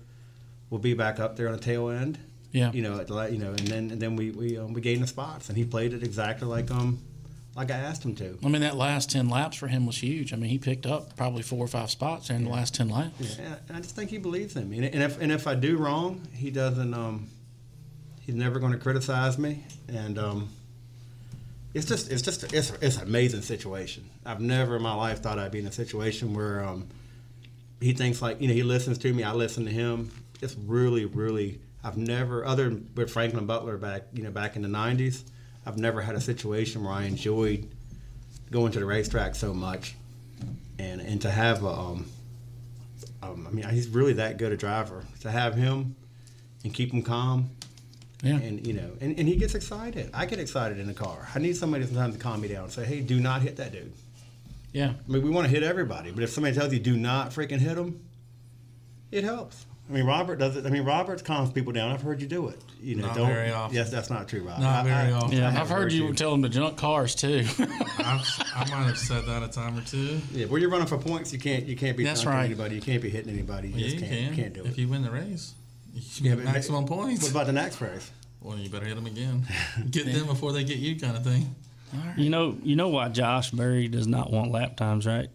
we'll 0.69 0.81
be 0.81 0.93
back 0.93 1.17
up 1.17 1.37
there 1.37 1.47
on 1.47 1.53
the 1.53 1.61
tail 1.61 1.87
end." 1.87 2.19
Yeah. 2.51 2.71
You 2.71 2.81
know, 2.81 2.99
at 2.99 3.07
the, 3.07 3.27
you 3.27 3.37
know, 3.37 3.49
and 3.49 3.59
then 3.59 3.91
and 3.91 4.01
then 4.01 4.15
we 4.15 4.31
we 4.31 4.57
um, 4.57 4.73
we 4.73 4.81
gained 4.81 5.03
the 5.03 5.07
spots, 5.07 5.49
and 5.49 5.57
he 5.57 5.63
played 5.63 5.93
it 5.93 6.03
exactly 6.03 6.47
like 6.47 6.69
um 6.71 6.99
like 7.55 7.69
I 7.69 7.75
asked 7.75 8.03
him 8.05 8.15
to. 8.15 8.37
I 8.43 8.47
mean, 8.47 8.61
that 8.61 8.77
last 8.77 9.11
10 9.11 9.27
laps 9.27 9.57
for 9.57 9.67
him 9.67 9.85
was 9.85 9.97
huge. 9.97 10.31
I 10.31 10.37
mean, 10.37 10.49
he 10.49 10.57
picked 10.57 10.85
up 10.85 11.17
probably 11.17 11.41
four 11.41 11.63
or 11.63 11.67
five 11.67 11.91
spots 11.91 12.29
in 12.29 12.45
the 12.45 12.49
last 12.49 12.73
10 12.75 12.87
laps. 12.89 13.37
Yeah, 13.37 13.55
and 13.67 13.75
I 13.75 13.81
just 13.81 13.93
think 13.93 14.09
he 14.09 14.17
believes 14.17 14.55
in 14.55 14.69
me. 14.69 14.77
And, 14.77 14.85
and 14.85 15.03
if 15.03 15.21
and 15.21 15.31
if 15.31 15.47
I 15.47 15.55
do 15.55 15.77
wrong, 15.77 16.27
he 16.33 16.49
doesn't. 16.49 16.93
Um, 16.93 17.27
he's 18.21 18.35
never 18.35 18.59
going 18.59 18.71
to 18.71 18.77
criticize 18.77 19.37
me. 19.37 19.65
And 19.89 20.17
um, 20.17 20.49
it's 21.73 21.85
just 21.85 22.09
it's 22.09 22.21
just 22.21 22.53
it's 22.53 22.71
it's 22.81 22.97
an 22.97 23.03
amazing 23.03 23.41
situation. 23.41 24.09
I've 24.25 24.39
never 24.39 24.77
in 24.77 24.81
my 24.81 24.93
life 24.93 25.21
thought 25.21 25.37
I'd 25.37 25.51
be 25.51 25.59
in 25.59 25.67
a 25.67 25.71
situation 25.71 26.33
where 26.33 26.63
um, 26.63 26.87
he 27.81 27.91
thinks 27.93 28.21
like 28.21 28.39
you 28.39 28.47
know 28.47 28.53
he 28.53 28.63
listens 28.63 28.97
to 28.99 29.13
me, 29.13 29.23
I 29.23 29.33
listen 29.33 29.65
to 29.65 29.71
him. 29.71 30.11
It's 30.41 30.55
really 30.55 31.05
really. 31.05 31.59
I've 31.83 31.97
never 31.97 32.45
other 32.45 32.65
than 32.65 32.89
with 32.95 33.11
Franklin 33.11 33.45
Butler 33.45 33.77
back 33.77 34.03
you 34.13 34.23
know 34.23 34.31
back 34.31 34.55
in 34.55 34.61
the 34.61 34.67
'90s. 34.67 35.23
I've 35.65 35.77
never 35.77 36.01
had 36.01 36.15
a 36.15 36.21
situation 36.21 36.83
where 36.83 36.93
I 36.93 37.03
enjoyed 37.03 37.69
going 38.51 38.71
to 38.73 38.79
the 38.79 38.85
racetrack 38.85 39.35
so 39.35 39.53
much, 39.53 39.95
and 40.77 41.01
and 41.01 41.21
to 41.21 41.31
have 41.31 41.63
a, 41.63 41.69
um, 41.69 42.05
um, 43.23 43.47
I 43.47 43.51
mean, 43.51 43.67
he's 43.69 43.87
really 43.87 44.13
that 44.13 44.37
good 44.37 44.51
a 44.51 44.57
driver. 44.57 45.05
To 45.21 45.31
have 45.31 45.55
him 45.55 45.95
and 46.63 46.73
keep 46.73 46.93
him 46.93 47.01
calm, 47.01 47.49
yeah, 48.23 48.37
and 48.37 48.65
you 48.65 48.73
know, 48.73 48.91
and, 48.99 49.17
and 49.17 49.27
he 49.27 49.35
gets 49.35 49.55
excited. 49.55 50.09
I 50.13 50.25
get 50.25 50.39
excited 50.39 50.79
in 50.79 50.87
the 50.87 50.93
car. 50.93 51.27
I 51.33 51.39
need 51.39 51.55
somebody 51.55 51.85
sometimes 51.85 52.15
to 52.15 52.21
calm 52.21 52.41
me 52.41 52.47
down 52.47 52.65
and 52.65 52.73
say, 52.73 52.85
"Hey, 52.85 53.01
do 53.01 53.19
not 53.19 53.41
hit 53.41 53.57
that 53.57 53.71
dude." 53.71 53.93
Yeah, 54.73 54.93
I 55.07 55.11
mean, 55.11 55.21
we 55.21 55.29
want 55.29 55.45
to 55.47 55.51
hit 55.51 55.63
everybody, 55.63 56.11
but 56.11 56.23
if 56.23 56.29
somebody 56.29 56.55
tells 56.55 56.71
you 56.71 56.79
do 56.79 56.95
not 56.95 57.31
freaking 57.31 57.59
hit 57.59 57.77
him, 57.77 57.99
it 59.11 59.23
helps. 59.23 59.65
I 59.91 59.93
mean, 59.93 60.05
Robert 60.05 60.37
does 60.37 60.55
it. 60.55 60.65
I 60.65 60.69
mean, 60.69 60.85
Robert 60.85 61.21
calms 61.25 61.51
people 61.51 61.73
down. 61.73 61.91
I've 61.91 62.01
heard 62.01 62.21
you 62.21 62.27
do 62.27 62.47
it. 62.47 62.57
You 62.81 62.95
know, 62.95 63.07
Not 63.07 63.15
don't. 63.17 63.27
very 63.27 63.51
often. 63.51 63.75
Yes, 63.75 63.91
that's 63.91 64.09
not 64.09 64.29
true, 64.29 64.41
Robert. 64.47 64.61
Not 64.61 64.85
very 64.85 65.11
often. 65.11 65.37
Yeah, 65.37 65.49
I 65.49 65.59
I've 65.61 65.69
heard 65.69 65.91
you 65.91 66.13
tell 66.13 66.33
him 66.33 66.43
to 66.43 66.49
junk 66.49 66.77
cars 66.77 67.13
too. 67.13 67.43
I've, 67.59 68.25
I 68.55 68.65
might 68.71 68.85
have 68.87 68.97
said 68.97 69.25
that 69.25 69.43
a 69.43 69.49
time 69.49 69.77
or 69.77 69.81
two. 69.81 70.21
Yeah, 70.31 70.45
where 70.45 70.61
you're 70.61 70.69
running 70.69 70.87
for 70.87 70.97
points, 70.97 71.33
you 71.33 71.39
can't 71.39 71.65
you 71.65 71.75
can't 71.75 71.97
be 71.97 72.05
That's 72.05 72.21
dunking 72.23 72.37
right. 72.39 72.45
anybody. 72.45 72.75
You 72.75 72.81
can't 72.81 73.01
be 73.01 73.09
hitting 73.09 73.33
anybody. 73.33 73.67
You 73.67 73.75
Yeah, 73.75 73.83
just 73.83 73.95
you 73.95 74.01
can't, 74.01 74.11
can. 74.13 74.29
you 74.37 74.41
can't 74.43 74.53
do 74.53 74.61
it. 74.61 74.67
If 74.67 74.77
you 74.77 74.87
win 74.87 75.03
the 75.03 75.11
race, 75.11 75.53
you 75.93 76.01
should 76.01 76.23
Yeah, 76.25 76.35
get 76.35 76.45
but- 76.45 76.53
maximum 76.53 76.85
points. 76.85 77.21
What 77.23 77.31
about 77.31 77.45
the 77.47 77.53
next 77.53 77.81
race? 77.81 78.09
Well, 78.41 78.57
you 78.57 78.69
better 78.69 78.85
hit 78.85 78.95
them 78.95 79.05
again. 79.05 79.45
Get 79.91 80.05
them 80.07 80.25
before 80.25 80.51
they 80.53 80.63
get 80.63 80.77
you, 80.77 80.99
kind 80.99 81.15
of 81.15 81.23
thing. 81.23 81.53
You 82.17 82.29
know, 82.31 82.57
you 82.63 82.75
know 82.75 82.87
why 82.87 83.09
Josh 83.09 83.51
Berry 83.51 83.87
does 83.87 84.07
not 84.07 84.31
want 84.31 84.49
lap 84.51 84.77
times, 84.77 85.05
right? 85.05 85.29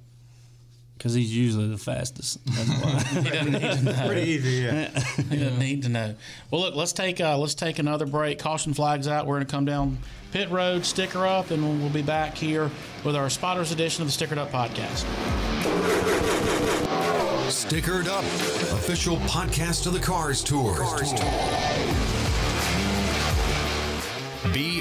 Because 0.97 1.13
he's 1.13 1.37
usually 1.37 1.69
the 1.69 1.77
fastest. 1.77 2.39
That's 2.47 2.69
why. 2.83 3.21
he 3.23 3.31
doesn't 3.31 3.53
need 3.53 3.61
to 3.61 3.83
know. 3.83 4.07
Pretty 4.07 4.31
easy, 4.31 4.63
yeah. 4.63 4.89
he 4.99 5.37
doesn't 5.37 5.59
need 5.59 5.83
to 5.83 5.89
know. 5.91 6.15
Well, 6.51 6.63
look, 6.63 6.75
let's 6.75 6.93
take 6.93 7.21
uh, 7.21 7.37
let's 7.37 7.55
take 7.55 7.79
another 7.79 8.07
break. 8.07 8.39
Caution 8.39 8.73
flags 8.73 9.07
out. 9.07 9.27
We're 9.27 9.37
going 9.37 9.47
to 9.47 9.53
come 9.53 9.67
down 9.67 9.99
pit 10.33 10.51
road, 10.51 10.85
sticker 10.85 11.27
up, 11.27 11.51
and 11.51 11.81
we'll 11.81 11.91
be 11.91 12.03
back 12.03 12.37
here 12.37 12.71
with 13.05 13.15
our 13.17 13.31
spotters 13.31 13.73
edition 13.73 14.03
of 14.03 14.09
the 14.09 14.27
Stickered 14.27 14.39
Up 14.39 14.51
podcast. 14.51 15.05
Stickered 17.49 18.09
Up, 18.09 18.25
official 18.79 19.17
podcast 19.19 19.87
of 19.87 19.93
the 19.93 20.01
Cars 20.01 20.43
Tour. 20.43 20.77
Cars 20.77 21.13
Tour. 21.13 22.07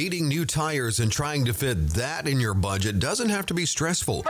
Needing 0.00 0.28
new 0.28 0.46
tires 0.46 0.98
and 0.98 1.12
trying 1.12 1.44
to 1.44 1.52
fit 1.52 1.90
that 1.90 2.26
in 2.26 2.40
your 2.40 2.54
budget 2.54 3.00
doesn't 3.00 3.28
have 3.28 3.44
to 3.44 3.52
be 3.52 3.66
stressful. 3.66 4.24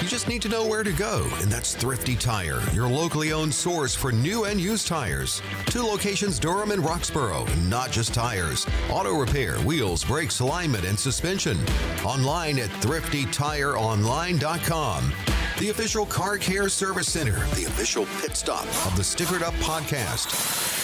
You 0.00 0.08
just 0.08 0.28
need 0.28 0.40
to 0.40 0.48
know 0.48 0.66
where 0.66 0.82
to 0.82 0.92
go, 0.92 1.28
and 1.42 1.52
that's 1.52 1.74
Thrifty 1.74 2.16
Tire, 2.16 2.62
your 2.72 2.88
locally 2.88 3.34
owned 3.34 3.54
source 3.54 3.94
for 3.94 4.12
new 4.12 4.44
and 4.44 4.58
used 4.58 4.86
tires. 4.86 5.42
Two 5.66 5.82
locations, 5.82 6.38
Durham 6.38 6.70
and 6.70 6.82
Roxboro, 6.82 7.46
not 7.68 7.90
just 7.90 8.14
tires. 8.14 8.66
Auto 8.88 9.12
repair, 9.12 9.58
wheels, 9.58 10.04
brakes, 10.04 10.40
alignment, 10.40 10.86
and 10.86 10.98
suspension. 10.98 11.58
Online 12.02 12.60
at 12.60 12.70
thriftytireonline.com. 12.80 15.12
The 15.58 15.68
official 15.68 16.06
car 16.06 16.38
care 16.38 16.70
service 16.70 17.12
center, 17.12 17.40
the 17.56 17.66
official 17.66 18.06
pit 18.22 18.38
stop 18.38 18.64
of 18.86 18.96
the 18.96 19.02
Stickered 19.02 19.42
Up 19.42 19.52
podcast. 19.56 20.83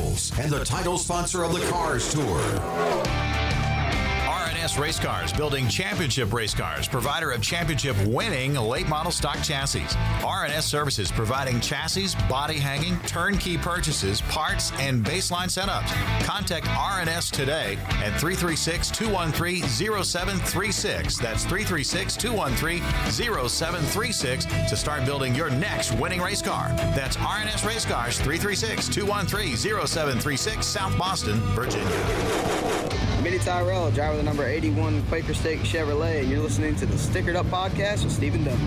and 0.39 0.51
the 0.51 0.63
title 0.65 0.97
sponsor 0.97 1.43
of 1.43 1.53
the 1.53 1.59
Cars 1.69 2.11
Tour. 2.13 3.70
RNS 4.61 4.79
Race 4.79 4.99
Cars, 4.99 5.33
building 5.33 5.67
championship 5.67 6.31
race 6.33 6.53
cars, 6.53 6.87
provider 6.87 7.31
of 7.31 7.41
championship 7.41 7.95
winning 8.05 8.53
late 8.53 8.87
model 8.87 9.11
stock 9.11 9.41
chassis. 9.41 9.79
RNS 10.19 10.61
Services, 10.61 11.11
providing 11.11 11.59
chassis, 11.59 12.09
body 12.29 12.59
hanging, 12.59 12.95
turnkey 13.07 13.57
purchases, 13.57 14.21
parts, 14.21 14.71
and 14.73 15.03
baseline 15.03 15.47
setups. 15.47 15.89
Contact 16.23 16.67
RNS 16.67 17.31
today 17.31 17.75
at 18.03 18.11
336 18.19 18.91
213 18.91 19.63
0736. 19.63 21.17
That's 21.17 21.43
336 21.45 22.15
213 22.17 22.83
0736 23.11 24.45
to 24.45 24.75
start 24.75 25.05
building 25.05 25.33
your 25.33 25.49
next 25.49 25.91
winning 25.93 26.21
race 26.21 26.43
car. 26.43 26.67
That's 26.93 27.17
RNS 27.17 27.65
Race 27.65 27.85
Cars, 27.85 28.17
336 28.17 28.89
213 28.89 29.57
0736, 29.57 30.67
South 30.67 30.95
Boston, 30.99 31.39
Virginia. 31.55 32.61
Mini 33.21 33.37
Tyrrell, 33.37 33.91
driver 33.91 34.17
the 34.17 34.23
number 34.23 34.43
81 34.51 35.03
Quaker 35.03 35.33
State 35.33 35.59
Chevrolet, 35.59 36.19
and 36.19 36.29
you're 36.29 36.41
listening 36.41 36.75
to 36.75 36.85
the 36.85 36.95
Stickered 36.95 37.35
Up 37.35 37.45
Podcast 37.45 38.03
with 38.03 38.11
Stephen 38.11 38.43
Dunn. 38.43 38.59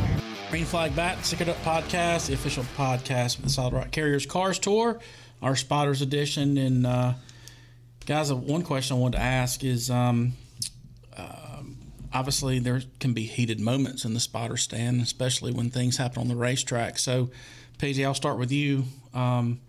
Green 0.51 0.65
Flag 0.65 0.97
Bat, 0.97 1.19
Stickered 1.19 1.49
Up 1.49 1.63
Podcast, 1.63 2.29
the 2.29 2.33
official 2.33 2.65
podcast 2.75 3.37
of 3.37 3.45
the 3.45 3.51
Solid 3.51 3.75
Rock 3.75 3.91
Carriers 3.91 4.25
Cars 4.25 4.59
Tour, 4.59 4.99
our 5.43 5.55
Spotters 5.55 6.01
Edition. 6.01 6.57
And 6.57 6.87
uh, 6.87 7.13
guys, 8.07 8.31
uh, 8.31 8.37
one 8.37 8.63
question 8.63 8.97
I 8.97 9.01
wanted 9.01 9.19
to 9.19 9.25
ask 9.25 9.63
is 9.63 9.91
um, 9.91 10.33
um, 11.19 11.77
obviously 12.15 12.59
there 12.61 12.81
can 12.99 13.13
be 13.13 13.25
heated 13.25 13.61
moments 13.61 14.07
in 14.07 14.15
the 14.15 14.21
spotter 14.21 14.57
stand, 14.57 15.03
especially 15.03 15.53
when 15.53 15.69
things 15.69 15.99
happen 15.99 16.23
on 16.23 16.29
the 16.29 16.37
racetrack. 16.37 16.99
So, 16.99 17.29
PJ, 17.77 18.03
I'll 18.07 18.15
start 18.15 18.39
with 18.39 18.51
you. 18.51 18.85
Um, 19.13 19.61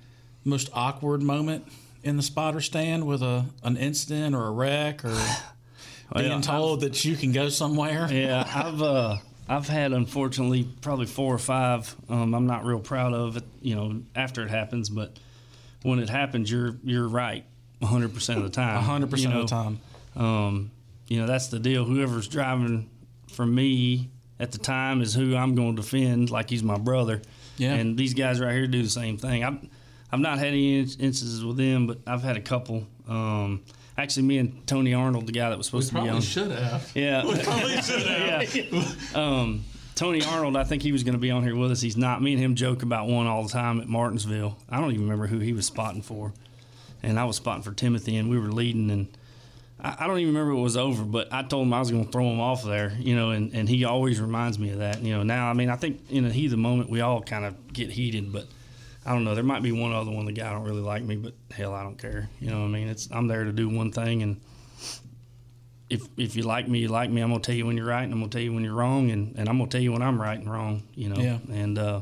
most 0.45 0.69
awkward 0.71 1.21
moment 1.21 1.67
in 2.03 2.15
the 2.15 2.23
spotter 2.23 2.61
stand 2.61 3.05
with 3.05 3.21
a 3.21 3.47
an 3.63 3.75
incident 3.75 4.33
or 4.33 4.45
a 4.45 4.51
wreck 4.51 5.03
or 5.03 5.19
being 6.15 6.31
yeah, 6.31 6.41
told 6.41 6.81
that 6.81 7.03
you 7.05 7.15
can 7.15 7.31
go 7.31 7.49
somewhere? 7.49 8.07
Yeah, 8.11 8.43
I've 8.53 8.81
uh, 8.81 9.17
I've 9.47 9.67
had 9.67 9.93
unfortunately 9.93 10.67
probably 10.81 11.05
four 11.05 11.33
or 11.33 11.39
five. 11.39 11.95
Um, 12.09 12.33
I'm 12.33 12.47
not 12.47 12.65
real 12.65 12.79
proud 12.79 13.13
of 13.13 13.37
it, 13.37 13.43
you 13.61 13.75
know, 13.75 14.01
after 14.15 14.43
it 14.43 14.49
happens, 14.49 14.89
but 14.89 15.17
when 15.83 15.99
it 15.99 16.09
happens, 16.09 16.51
you're 16.51 16.75
you're 16.83 17.07
right 17.07 17.45
100 17.79 18.13
percent 18.13 18.39
of 18.39 18.45
the 18.45 18.49
time. 18.49 18.83
100% 18.83 19.35
of 19.35 19.41
the 19.41 19.47
time. 19.47 19.79
Um, 20.15 20.71
you 21.07 21.19
know, 21.19 21.27
that's 21.27 21.47
the 21.47 21.59
deal. 21.59 21.85
Whoever's 21.85 22.27
driving 22.27 22.89
for 23.31 23.45
me 23.45 24.09
at 24.39 24.51
the 24.51 24.57
time 24.57 25.01
is 25.01 25.13
who 25.13 25.35
I'm 25.35 25.55
going 25.55 25.75
to 25.75 25.81
defend, 25.81 26.29
like 26.31 26.49
he's 26.49 26.63
my 26.63 26.77
brother. 26.77 27.21
Yeah. 27.57 27.73
And 27.73 27.97
these 27.97 28.13
guys 28.13 28.39
right 28.39 28.53
here 28.53 28.67
do 28.67 28.81
the 28.81 28.89
same 28.89 29.17
thing. 29.17 29.43
I've 29.43 29.59
I've 30.11 30.19
not 30.19 30.37
had 30.37 30.47
any 30.47 30.79
instances 30.79 31.43
with 31.43 31.57
them, 31.57 31.87
but 31.87 31.99
I've 32.07 32.23
had 32.23 32.37
a 32.37 32.41
couple. 32.41 32.87
Um, 33.07 33.63
actually, 33.97 34.23
me 34.23 34.37
and 34.37 34.65
Tony 34.67 34.93
Arnold, 34.93 35.27
the 35.27 35.31
guy 35.31 35.49
that 35.49 35.57
was 35.57 35.67
supposed 35.67 35.93
We 35.93 35.99
to 35.99 36.03
be 36.05 36.09
on, 36.09 36.21
should 36.21 36.51
have. 36.51 36.91
Yeah. 36.95 37.25
We 37.25 37.39
probably 37.43 37.81
should 37.81 38.03
have. 38.07 38.55
yeah. 38.55 38.83
Um, 39.13 39.63
Tony 39.95 40.23
Arnold, 40.23 40.57
I 40.57 40.65
think 40.65 40.83
he 40.83 40.91
was 40.91 41.03
going 41.03 41.13
to 41.13 41.19
be 41.19 41.31
on 41.31 41.43
here 41.43 41.55
with 41.55 41.71
us. 41.71 41.79
He's 41.81 41.95
not. 41.97 42.21
Me 42.21 42.33
and 42.33 42.41
him 42.41 42.55
joke 42.55 42.83
about 42.83 43.07
one 43.07 43.27
all 43.27 43.43
the 43.43 43.49
time 43.49 43.79
at 43.79 43.87
Martinsville. 43.87 44.57
I 44.69 44.81
don't 44.81 44.91
even 44.91 45.03
remember 45.03 45.27
who 45.27 45.39
he 45.39 45.53
was 45.53 45.65
spotting 45.65 46.01
for, 46.01 46.33
and 47.01 47.17
I 47.17 47.23
was 47.23 47.37
spotting 47.37 47.63
for 47.63 47.71
Timothy, 47.71 48.17
and 48.17 48.29
we 48.29 48.37
were 48.37 48.51
leading, 48.51 48.91
and 48.91 49.07
I, 49.79 49.95
I 49.99 50.07
don't 50.07 50.19
even 50.19 50.33
remember 50.33 50.51
it 50.57 50.61
was 50.61 50.75
over. 50.75 51.03
But 51.05 51.31
I 51.31 51.43
told 51.43 51.65
him 51.65 51.73
I 51.73 51.79
was 51.79 51.91
going 51.91 52.05
to 52.05 52.11
throw 52.11 52.25
him 52.29 52.41
off 52.41 52.65
there, 52.65 52.91
you 52.99 53.15
know, 53.15 53.29
and, 53.31 53.53
and 53.53 53.69
he 53.69 53.85
always 53.85 54.19
reminds 54.19 54.59
me 54.59 54.71
of 54.71 54.79
that. 54.79 55.01
You 55.01 55.13
know, 55.15 55.23
now 55.23 55.49
I 55.49 55.53
mean, 55.53 55.69
I 55.69 55.77
think 55.77 56.01
in 56.09 56.25
the 56.25 56.29
heat 56.33 56.45
of 56.47 56.51
the 56.51 56.57
moment 56.57 56.89
we 56.89 56.99
all 56.99 57.21
kind 57.21 57.45
of 57.45 57.71
get 57.71 57.89
heated, 57.91 58.33
but 58.33 58.47
I 59.05 59.13
don't 59.13 59.23
know. 59.23 59.35
There 59.35 59.43
might 59.43 59.61
be 59.61 59.71
one 59.71 59.93
other 59.93 60.11
one. 60.11 60.25
The 60.25 60.31
guy 60.31 60.51
don't 60.51 60.63
really 60.63 60.81
like 60.81 61.03
me, 61.03 61.15
but 61.15 61.33
hell, 61.51 61.73
I 61.73 61.83
don't 61.83 61.97
care. 61.97 62.27
You 62.39 62.49
know 62.49 62.61
what 62.61 62.65
I 62.65 62.69
mean? 62.69 62.87
It's 62.87 63.07
I'm 63.11 63.27
there 63.27 63.43
to 63.43 63.51
do 63.51 63.69
one 63.69 63.91
thing, 63.91 64.23
and 64.23 64.41
if 65.89 66.07
if 66.17 66.35
you 66.35 66.43
like 66.43 66.67
me, 66.67 66.79
you 66.79 66.87
like 66.87 67.09
me. 67.11 67.21
I'm 67.21 67.29
gonna 67.29 67.41
tell 67.41 67.55
you 67.55 67.67
when 67.67 67.77
you're 67.77 67.85
right, 67.85 68.03
and 68.03 68.11
I'm 68.11 68.19
gonna 68.19 68.31
tell 68.31 68.41
you 68.41 68.53
when 68.53 68.63
you're 68.63 68.73
wrong, 68.73 69.11
and, 69.11 69.35
and 69.37 69.47
I'm 69.47 69.57
gonna 69.57 69.69
tell 69.69 69.81
you 69.81 69.91
when 69.91 70.01
I'm 70.01 70.19
right 70.19 70.39
and 70.39 70.51
wrong. 70.51 70.83
You 70.95 71.09
know. 71.09 71.21
Yeah. 71.21 71.37
And 71.51 71.77
uh, 71.77 72.01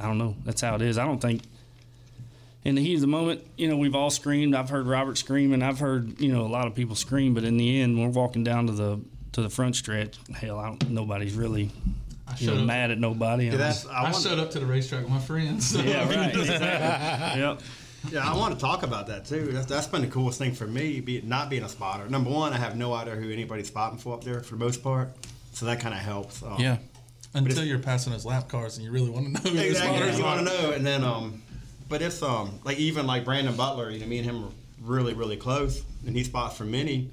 I 0.00 0.06
don't 0.06 0.18
know. 0.18 0.34
That's 0.44 0.62
how 0.62 0.74
it 0.74 0.82
is. 0.82 0.98
I 0.98 1.04
don't 1.04 1.20
think. 1.20 1.42
In 2.64 2.76
the 2.76 2.80
heat 2.80 2.94
of 2.94 3.00
the 3.00 3.08
moment, 3.08 3.44
you 3.56 3.68
know, 3.68 3.76
we've 3.76 3.96
all 3.96 4.08
screamed. 4.08 4.54
I've 4.54 4.70
heard 4.70 4.86
Robert 4.86 5.18
scream, 5.18 5.52
and 5.52 5.64
I've 5.64 5.80
heard 5.80 6.20
you 6.20 6.32
know 6.32 6.42
a 6.42 6.48
lot 6.48 6.66
of 6.66 6.74
people 6.74 6.94
scream. 6.94 7.34
But 7.34 7.44
in 7.44 7.56
the 7.56 7.80
end, 7.80 7.98
we're 7.98 8.08
walking 8.08 8.44
down 8.44 8.68
to 8.68 8.72
the 8.72 9.00
to 9.32 9.42
the 9.42 9.50
front 9.50 9.76
stretch. 9.76 10.16
Hell, 10.32 10.58
I 10.58 10.68
don't, 10.68 10.90
nobody's 10.90 11.34
really 11.34 11.70
you 12.38 12.46
know, 12.46 12.52
showed 12.54 12.60
up- 12.60 12.66
mad 12.66 12.90
at 12.90 12.98
nobody. 12.98 13.46
Yeah, 13.46 13.52
that's- 13.56 13.86
I 13.86 14.04
I 14.06 14.12
showed 14.12 14.38
up 14.38 14.50
to 14.52 14.60
the 14.60 14.66
racetrack 14.66 15.02
with 15.02 15.10
my 15.10 15.18
friends. 15.20 15.70
so- 15.70 15.80
Yeah, 15.82 16.08
right. 16.08 16.34
Exactly. 16.36 17.40
yep. 17.40 17.60
Yeah, 18.10 18.28
I 18.28 18.36
want 18.36 18.54
to 18.54 18.60
talk 18.60 18.82
about 18.82 19.06
that 19.06 19.26
too. 19.26 19.46
That's, 19.52 19.66
that's 19.66 19.86
been 19.86 20.00
the 20.02 20.08
coolest 20.08 20.38
thing 20.38 20.54
for 20.54 20.66
me, 20.66 21.00
be, 21.00 21.20
not 21.22 21.48
being 21.50 21.62
a 21.62 21.68
spotter. 21.68 22.08
Number 22.08 22.30
one, 22.30 22.52
I 22.52 22.56
have 22.56 22.76
no 22.76 22.92
idea 22.92 23.14
who 23.14 23.30
anybody's 23.30 23.68
spotting 23.68 23.96
for 23.98 24.14
up 24.14 24.24
there 24.24 24.40
for 24.40 24.56
the 24.56 24.64
most 24.64 24.82
part, 24.82 25.12
so 25.52 25.66
that 25.66 25.78
kind 25.80 25.94
of 25.94 26.00
helps. 26.00 26.42
Um, 26.42 26.56
Yeah. 26.58 26.78
Until 27.34 27.64
you're 27.64 27.78
passing 27.78 28.12
those 28.12 28.26
lap 28.26 28.48
cars 28.48 28.76
and 28.76 28.84
you 28.84 28.90
really 28.92 29.08
want 29.08 29.26
to 29.26 29.32
know 29.32 29.40
who 29.50 29.56
the 29.56 29.66
exactly. 29.68 29.96
spotters 29.96 30.18
You 30.18 30.24
want 30.24 30.38
to 30.40 30.44
know, 30.44 30.72
and 30.72 30.84
then 30.84 31.02
um, 31.04 31.42
but 31.88 32.02
it's 32.02 32.22
um 32.22 32.58
like 32.64 32.78
even 32.78 33.06
like 33.06 33.24
Brandon 33.24 33.56
Butler, 33.56 33.90
you 33.90 34.00
know, 34.00 34.06
me 34.06 34.18
and 34.18 34.26
him 34.28 34.44
are 34.44 34.50
really 34.82 35.14
really 35.14 35.36
close, 35.36 35.82
and 36.06 36.14
he 36.16 36.24
spots 36.24 36.56
for 36.58 36.64
Mini. 36.64 37.08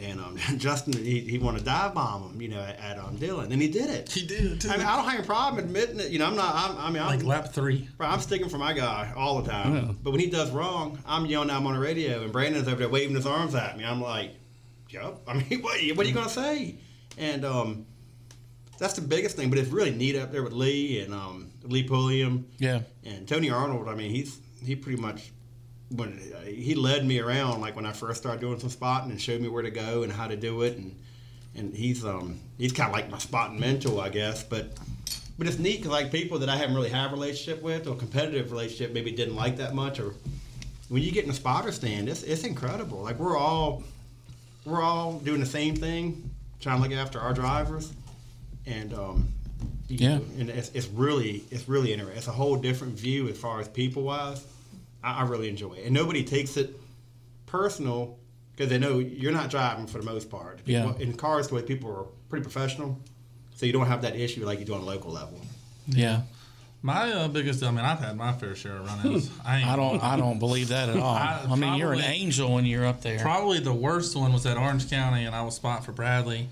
And 0.00 0.20
um, 0.20 0.38
Justin, 0.58 0.92
he, 0.92 1.20
he 1.20 1.38
wanted 1.38 1.58
to 1.58 1.64
dive 1.64 1.92
bomb 1.94 2.30
him, 2.30 2.40
you 2.40 2.48
know, 2.48 2.60
at, 2.60 2.78
at 2.78 2.98
um, 2.98 3.16
Dillon, 3.16 3.50
and 3.50 3.60
he 3.60 3.66
did 3.68 3.90
it. 3.90 4.10
He 4.12 4.24
did. 4.26 4.60
Too. 4.60 4.68
I 4.70 4.76
mean, 4.76 4.86
I 4.86 4.96
don't 4.96 5.08
have 5.08 5.20
a 5.24 5.26
problem 5.26 5.64
admitting 5.64 5.98
it. 5.98 6.10
You 6.12 6.20
know, 6.20 6.26
I'm 6.26 6.36
not. 6.36 6.54
I'm, 6.54 6.76
I 6.78 6.90
mean, 6.90 7.02
I'm 7.02 7.08
like 7.08 7.24
lap 7.24 7.52
three. 7.52 7.88
I'm 7.98 8.20
sticking 8.20 8.48
for 8.48 8.58
my 8.58 8.72
guy 8.72 9.12
all 9.16 9.42
the 9.42 9.50
time. 9.50 9.74
Yeah. 9.74 9.92
But 10.02 10.12
when 10.12 10.20
he 10.20 10.30
does 10.30 10.50
wrong, 10.52 10.98
I'm 11.04 11.26
yelling 11.26 11.50
at 11.50 11.56
him 11.58 11.66
on 11.66 11.74
the 11.74 11.80
radio, 11.80 12.22
and 12.22 12.30
Brandon's 12.32 12.68
over 12.68 12.76
there 12.76 12.88
waving 12.88 13.16
his 13.16 13.26
arms 13.26 13.54
at 13.56 13.76
me. 13.76 13.84
I'm 13.84 14.00
like, 14.00 14.34
"Yup." 14.90 15.20
I 15.28 15.34
mean, 15.34 15.62
what, 15.62 15.80
what 15.96 16.06
are 16.06 16.08
you 16.08 16.14
gonna 16.14 16.28
say? 16.28 16.76
And 17.16 17.44
um, 17.44 17.86
that's 18.78 18.94
the 18.94 19.00
biggest 19.00 19.34
thing. 19.36 19.50
But 19.50 19.58
it's 19.58 19.70
really 19.70 19.90
neat 19.90 20.14
up 20.14 20.30
there 20.30 20.44
with 20.44 20.52
Lee 20.52 21.00
and 21.00 21.12
um, 21.12 21.50
Lee 21.64 21.82
Pulliam 21.82 22.46
Yeah. 22.58 22.82
and 23.04 23.26
Tony 23.26 23.50
Arnold. 23.50 23.88
I 23.88 23.96
mean, 23.96 24.12
he's 24.12 24.38
he 24.64 24.76
pretty 24.76 25.00
much 25.00 25.32
when 25.90 26.20
he 26.44 26.74
led 26.74 27.06
me 27.06 27.18
around 27.18 27.60
like 27.60 27.74
when 27.74 27.86
I 27.86 27.92
first 27.92 28.20
started 28.20 28.40
doing 28.40 28.58
some 28.60 28.68
spotting 28.68 29.10
and 29.10 29.20
showed 29.20 29.40
me 29.40 29.48
where 29.48 29.62
to 29.62 29.70
go 29.70 30.02
and 30.02 30.12
how 30.12 30.28
to 30.28 30.36
do 30.36 30.62
it 30.62 30.76
and 30.76 30.94
and 31.54 31.74
he's 31.74 32.04
um 32.04 32.38
he's 32.58 32.72
kind 32.72 32.88
of 32.88 32.94
like 32.94 33.10
my 33.10 33.18
spotting 33.18 33.58
mentor, 33.58 34.00
I 34.02 34.08
guess. 34.10 34.42
But 34.42 34.76
but 35.38 35.46
it's 35.46 35.58
neat 35.58 35.78
because 35.78 35.92
like 35.92 36.10
people 36.12 36.38
that 36.40 36.48
I 36.48 36.56
haven't 36.56 36.74
really 36.74 36.90
have 36.90 37.10
a 37.12 37.14
relationship 37.14 37.62
with 37.62 37.86
or 37.86 37.94
competitive 37.94 38.50
relationship 38.52 38.92
maybe 38.92 39.12
didn't 39.12 39.36
like 39.36 39.56
that 39.56 39.74
much 39.74 39.98
or 39.98 40.14
when 40.88 41.02
you 41.02 41.12
get 41.12 41.24
in 41.24 41.30
a 41.30 41.34
spotter 41.34 41.72
stand, 41.72 42.08
it's 42.08 42.22
it's 42.22 42.44
incredible. 42.44 42.98
Like 42.98 43.18
we're 43.18 43.36
all 43.36 43.82
we're 44.64 44.82
all 44.82 45.18
doing 45.20 45.40
the 45.40 45.46
same 45.46 45.74
thing, 45.76 46.30
trying 46.60 46.82
to 46.82 46.88
look 46.88 46.92
after 46.98 47.20
our 47.20 47.32
drivers, 47.32 47.92
and 48.66 48.92
um, 48.94 49.28
Yeah. 49.88 50.18
and 50.38 50.50
it's, 50.50 50.70
it's 50.74 50.86
really 50.88 51.44
it's 51.50 51.68
really 51.68 51.92
interesting. 51.92 52.18
It's 52.18 52.26
a 52.28 52.32
whole 52.32 52.56
different 52.56 52.94
view 52.98 53.28
as 53.28 53.38
far 53.38 53.60
as 53.60 53.68
people 53.68 54.02
wise. 54.02 54.44
I, 55.02 55.20
I 55.20 55.22
really 55.24 55.48
enjoy 55.48 55.74
it, 55.74 55.84
and 55.86 55.94
nobody 55.94 56.24
takes 56.24 56.56
it 56.56 56.78
personal 57.46 58.18
because 58.52 58.68
they 58.70 58.78
know 58.78 58.98
you're 58.98 59.32
not 59.32 59.50
driving 59.50 59.86
for 59.86 59.98
the 59.98 60.04
most 60.04 60.30
part. 60.30 60.58
People, 60.64 60.94
Yeah. 60.98 61.02
In 61.02 61.14
cars, 61.14 61.48
the 61.48 61.54
way 61.54 61.62
people 61.62 61.90
are 61.90 62.06
pretty 62.28 62.42
professional, 62.42 62.98
so 63.54 63.66
you 63.66 63.72
don't 63.72 63.86
have 63.86 64.02
that 64.02 64.16
issue 64.16 64.44
like 64.44 64.58
you 64.58 64.64
do 64.64 64.74
on 64.74 64.80
a 64.80 64.84
local 64.84 65.12
level. 65.12 65.40
Yeah. 65.86 66.22
My 66.80 67.10
uh, 67.10 67.28
biggest, 67.28 67.62
I 67.64 67.70
mean, 67.72 67.84
I've 67.84 67.98
had 67.98 68.16
my 68.16 68.32
fair 68.32 68.54
share 68.54 68.76
of 68.76 68.86
run-ins. 68.86 69.30
I, 69.44 69.72
I 69.72 69.74
don't. 69.76 70.00
I 70.02 70.16
don't 70.16 70.38
believe 70.38 70.68
that 70.68 70.88
at 70.88 70.96
all. 70.96 71.14
I- 71.14 71.44
I, 71.48 71.54
mean, 71.56 71.74
you're 71.74 71.92
an 71.92 72.00
angel 72.00 72.54
when 72.54 72.66
you're 72.66 72.86
up 72.86 73.00
there. 73.00 73.18
Probably 73.18 73.58
the 73.58 73.72
worst 73.72 74.14
one 74.14 74.32
was 74.32 74.46
at 74.46 74.56
Orange 74.56 74.88
County, 74.88 75.24
and 75.24 75.34
I 75.34 75.42
was 75.42 75.56
spot 75.56 75.84
for 75.84 75.90
Bradley. 75.92 76.48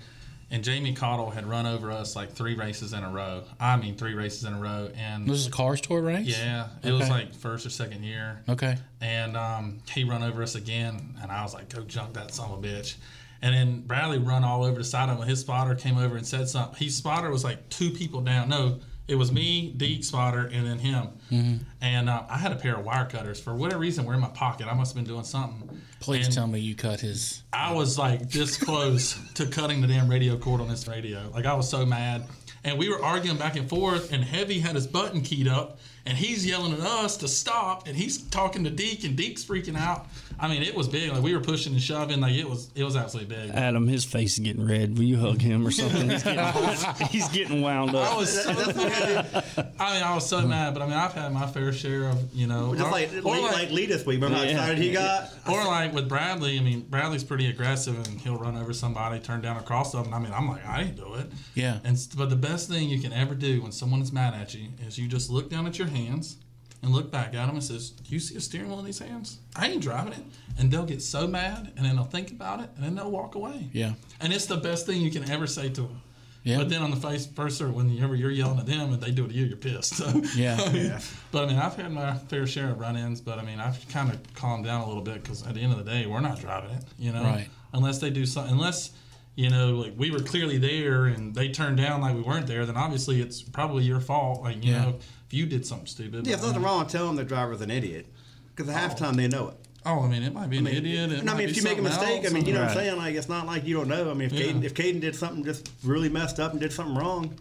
And 0.49 0.63
Jamie 0.63 0.93
Cottle 0.93 1.29
had 1.29 1.45
run 1.45 1.65
over 1.65 1.91
us 1.91 2.15
like 2.15 2.31
three 2.31 2.55
races 2.55 2.93
in 2.93 3.03
a 3.03 3.09
row. 3.09 3.43
I 3.59 3.75
mean, 3.75 3.95
three 3.97 4.13
races 4.13 4.45
in 4.45 4.53
a 4.53 4.59
row. 4.59 4.89
And 4.95 5.27
This 5.27 5.39
is 5.39 5.47
a 5.47 5.51
cars 5.51 5.81
tour 5.81 6.01
race. 6.01 6.27
yeah, 6.27 6.69
it 6.83 6.93
was 6.93 7.09
like 7.09 7.33
first 7.35 7.65
or 7.65 7.69
second 7.69 8.03
year. 8.03 8.41
Okay. 8.47 8.77
And 9.01 9.35
um, 9.35 9.79
he 9.91 10.05
run 10.05 10.23
over 10.23 10.41
us 10.41 10.55
again, 10.55 11.15
and 11.21 11.31
I 11.31 11.43
was 11.43 11.53
like, 11.53 11.67
"Go 11.67 11.81
jump 11.81 12.13
that 12.13 12.33
son 12.33 12.49
of 12.51 12.63
a 12.63 12.67
bitch!" 12.67 12.95
And 13.41 13.53
then 13.53 13.81
Bradley 13.81 14.19
run 14.19 14.43
all 14.45 14.63
over 14.63 14.77
the 14.79 14.83
side 14.85 15.09
of 15.09 15.19
him. 15.19 15.27
His 15.27 15.41
spotter 15.41 15.75
came 15.75 15.97
over 15.97 16.15
and 16.15 16.25
said 16.25 16.47
something. 16.47 16.79
His 16.79 16.95
spotter 16.95 17.29
was 17.29 17.43
like 17.43 17.67
two 17.69 17.91
people 17.91 18.21
down. 18.21 18.47
No, 18.49 18.79
it 19.07 19.15
was 19.15 19.31
me, 19.31 19.73
Deac 19.77 20.03
spotter, 20.03 20.45
and 20.53 20.65
then 20.67 20.79
him. 20.79 21.07
Mhm. 21.31 21.59
And 21.81 22.09
uh, 22.09 22.23
I 22.29 22.37
had 22.37 22.51
a 22.51 22.55
pair 22.55 22.75
of 22.75 22.85
wire 22.85 23.05
cutters 23.05 23.39
for 23.39 23.55
whatever 23.55 23.79
reason. 23.79 24.05
Were 24.05 24.13
in 24.13 24.19
my 24.19 24.27
pocket. 24.29 24.67
I 24.67 24.73
must 24.73 24.93
have 24.95 25.03
been 25.03 25.11
doing 25.13 25.23
something. 25.25 25.81
Please 25.99 26.25
And 26.27 26.35
tell 26.35 26.47
me 26.47 26.59
you 26.59 26.75
cut 26.75 26.99
his. 26.99 27.43
I 27.53 27.73
was 27.73 27.97
like 27.97 28.29
this 28.29 28.57
close 28.57 29.17
to 29.35 29.45
cutting 29.47 29.81
the 29.81 29.87
damn 29.87 30.07
radio 30.09 30.37
cord 30.37 30.61
on 30.61 30.67
this 30.67 30.87
radio. 30.87 31.29
Like 31.33 31.45
I 31.45 31.53
was 31.53 31.69
so 31.69 31.85
mad. 31.85 32.23
And 32.63 32.77
we 32.77 32.89
were 32.89 33.01
arguing 33.03 33.37
back 33.37 33.55
and 33.55 33.69
forth, 33.69 34.11
and 34.11 34.23
Heavy 34.23 34.59
had 34.59 34.75
his 34.75 34.87
button 34.87 35.21
keyed 35.21 35.47
up, 35.47 35.79
and 36.07 36.17
he's 36.17 36.45
yelling 36.45 36.73
at 36.73 36.79
us 36.79 37.17
to 37.17 37.27
stop, 37.27 37.87
and 37.87 37.95
he's 37.95 38.17
talking 38.29 38.63
to 38.63 38.71
Deac, 38.71 39.03
and 39.05 39.15
Deac's 39.15 39.43
freaking 39.43 39.77
out. 39.77 40.07
I 40.39 40.47
mean, 40.47 40.61
it 40.61 40.75
was 40.75 40.87
big. 40.87 41.11
Like 41.11 41.23
we 41.23 41.33
were 41.35 41.41
pushing 41.41 41.73
and 41.73 41.81
shoving. 41.81 42.19
Like 42.21 42.35
it 42.35 42.47
was, 42.47 42.69
it 42.75 42.83
was 42.83 42.95
absolutely 42.95 43.35
big. 43.35 43.49
Adam, 43.55 43.87
his 43.87 44.05
face 44.05 44.33
is 44.33 44.39
getting 44.45 44.67
red. 44.67 44.95
Will 44.97 45.03
you 45.05 45.17
hug 45.17 45.41
him 45.41 45.65
or 45.65 45.71
something? 45.71 46.09
He's 46.11 46.21
getting, 46.23 47.05
he's 47.09 47.27
getting 47.29 47.61
wound 47.61 47.95
up. 47.95 48.13
I 48.13 48.17
was 48.17 48.43
so 48.43 48.53
mad. 48.53 49.45
I 49.79 49.93
mean, 49.95 50.03
I 50.03 50.13
was 50.15 50.29
so 50.29 50.45
mad, 50.47 50.73
but 50.75 50.83
I 50.83 50.85
mean, 50.85 50.93
I've 50.95 51.13
had 51.13 51.33
my 51.33 51.47
fair 51.47 51.73
share 51.73 52.03
of, 52.09 52.33
you 52.33 52.45
know, 52.47 52.75
Just 52.75 52.91
like, 52.91 53.09
or 53.23 53.35
like, 53.37 53.51
like 53.51 53.71
Lee 53.71 53.87
this 53.87 54.05
week. 54.05 54.21
Remember 54.21 54.37
how 54.37 54.43
Yeah. 54.43 54.51
excited 54.51 54.77
he 54.77 54.91
got? 54.91 55.29
Or 55.49 55.63
like 55.65 55.93
with 55.93 56.07
Bradley, 56.07 56.59
I 56.59 56.61
mean, 56.61 56.81
Bradley's 56.81 57.23
pretty 57.23 57.47
aggressive 57.49 57.95
and 58.07 58.21
he'll 58.21 58.37
run 58.37 58.55
over 58.57 58.73
somebody, 58.73 59.19
turn 59.19 59.41
down 59.41 59.57
a 59.57 59.63
cross 59.63 59.95
up, 59.95 60.05
and 60.05 60.13
I 60.13 60.19
mean, 60.19 60.31
I'm 60.33 60.47
like, 60.47 60.65
I 60.67 60.83
didn't 60.83 60.97
do 60.97 61.15
it. 61.15 61.31
Yeah. 61.55 61.79
And 61.83 61.97
but 62.15 62.29
the 62.29 62.35
best 62.35 62.69
thing 62.69 62.89
you 62.89 62.99
can 63.01 63.11
ever 63.11 63.33
do 63.33 63.63
when 63.63 63.71
someone 63.71 64.01
is 64.03 64.11
mad 64.13 64.35
at 64.35 64.53
you 64.53 64.69
is 64.85 64.99
you 64.99 65.07
just 65.07 65.31
look 65.31 65.49
down 65.49 65.65
at 65.65 65.79
your 65.79 65.87
hands 65.97 66.37
and 66.83 66.91
look 66.91 67.11
back 67.11 67.27
at 67.27 67.45
them 67.47 67.49
and 67.55 67.63
says, 67.63 67.89
"Do 67.89 68.13
you 68.13 68.19
see 68.19 68.35
a 68.35 68.41
steering 68.41 68.69
wheel 68.69 68.79
in 68.79 68.85
these 68.85 68.99
hands? 68.99 69.39
I 69.55 69.67
ain't 69.67 69.81
driving 69.81 70.13
it." 70.13 70.23
And 70.59 70.71
they'll 70.71 70.85
get 70.85 71.01
so 71.01 71.27
mad, 71.27 71.71
and 71.75 71.85
then 71.85 71.95
they'll 71.95 72.05
think 72.05 72.31
about 72.31 72.59
it, 72.61 72.69
and 72.75 72.83
then 72.83 72.95
they'll 72.95 73.11
walk 73.11 73.35
away. 73.35 73.69
Yeah. 73.73 73.93
And 74.19 74.31
it's 74.33 74.45
the 74.45 74.57
best 74.57 74.85
thing 74.85 75.01
you 75.01 75.11
can 75.11 75.29
ever 75.29 75.47
say 75.47 75.69
to 75.69 75.81
them. 75.81 76.01
Yeah. 76.43 76.57
But 76.59 76.69
then 76.69 76.81
on 76.81 76.91
the 76.91 76.95
face 76.97 77.25
first, 77.27 77.61
or 77.61 77.69
whenever 77.69 78.15
you're 78.15 78.31
yelling 78.31 78.57
at 78.57 78.65
them 78.67 78.93
and 78.93 79.01
they 79.01 79.11
do 79.11 79.25
it 79.25 79.29
to 79.29 79.33
you, 79.33 79.45
you're 79.45 79.57
pissed. 79.57 79.95
So, 79.95 80.05
Yeah. 80.35 80.55
I 80.59 80.71
mean, 80.71 80.85
Yeah. 80.85 80.99
But 81.31 81.43
I 81.43 81.47
mean, 81.47 81.57
I've 81.57 81.75
had 81.75 81.91
my 81.91 82.13
fair 82.29 82.47
share 82.47 82.69
of 82.69 82.79
run-ins, 82.79 83.19
but 83.19 83.37
I 83.37 83.43
mean, 83.43 83.59
I've 83.59 83.85
kind 83.89 84.09
of 84.09 84.33
calmed 84.33 84.63
down 84.63 84.81
a 84.81 84.87
little 84.87 85.01
bit 85.03 85.21
because 85.21 85.45
at 85.45 85.55
the 85.55 85.59
end 85.61 85.73
of 85.73 85.77
the 85.83 85.91
day, 85.91 86.05
we're 86.05 86.21
not 86.21 86.39
driving 86.39 86.71
it, 86.71 86.83
you 86.97 87.11
know. 87.11 87.23
Right. 87.23 87.49
Unless 87.73 87.99
they 87.99 88.09
do 88.11 88.25
something, 88.25 88.53
unless 88.53 88.91
you 89.35 89.49
know, 89.51 89.75
like 89.75 89.93
we 89.97 90.09
were 90.09 90.19
clearly 90.21 90.57
there 90.57 91.05
and 91.05 91.35
they 91.35 91.49
turned 91.49 91.77
down 91.77 92.01
like 92.01 92.15
we 92.15 92.21
weren't 92.21 92.47
there, 92.47 92.65
then 92.65 92.75
obviously 92.77 93.21
it's 93.21 93.41
probably 93.43 93.83
your 93.83 93.99
fault. 93.99 94.41
Like 94.41 94.63
you 94.63 94.71
Yeah. 94.71 94.85
know, 94.85 94.99
if 95.27 95.33
you 95.33 95.45
did 95.45 95.65
something 95.65 95.87
stupid. 95.87 96.25
Yeah, 96.25 96.35
there's 96.35 96.47
nothing 96.47 96.63
wrong 96.63 96.87
tell 96.87 97.07
them 97.07 97.15
the 97.15 97.23
driver's 97.23 97.61
an 97.61 97.69
idiot 97.69 98.07
because 98.55 98.69
at 98.69 98.97
halftime 98.97 99.13
oh. 99.13 99.15
they 99.17 99.27
know 99.27 99.49
it. 99.49 99.55
Oh, 99.85 100.01
I 100.01 100.07
mean, 100.07 100.23
it 100.23 100.33
might 100.33 100.49
be 100.49 100.57
an 100.57 100.67
I 100.67 100.71
mean, 100.71 100.77
idiot. 100.79 101.11
It 101.11 101.19
and 101.19 101.29
I 101.29 101.37
mean, 101.37 101.47
if 101.47 101.55
you 101.55 101.63
make 101.63 101.77
a 101.77 101.89
something 101.89 102.05
mistake, 102.05 102.29
I 102.29 102.33
mean, 102.33 102.45
you 102.45 102.53
know 102.53 102.61
what 102.61 102.71
I'm 102.71 102.75
saying? 102.75 102.97
Like, 102.97 103.15
it's 103.15 103.29
not 103.29 103.45
like 103.45 103.65
you 103.65 103.73
don't 103.75 103.87
know. 103.87 104.11
I 104.11 104.13
mean, 104.13 104.27
if 104.27 104.33
Yeah. 104.33 104.47
Kaden, 104.47 104.63
if 104.63 104.73
Kaden 104.73 104.99
did 104.99 105.15
something 105.15 105.45
just 105.45 105.69
really 105.83 106.09
messed 106.09 106.39
up 106.39 106.51
and 106.51 106.59
did 106.59 106.73
something 106.73 106.95
wrong, 106.95 107.35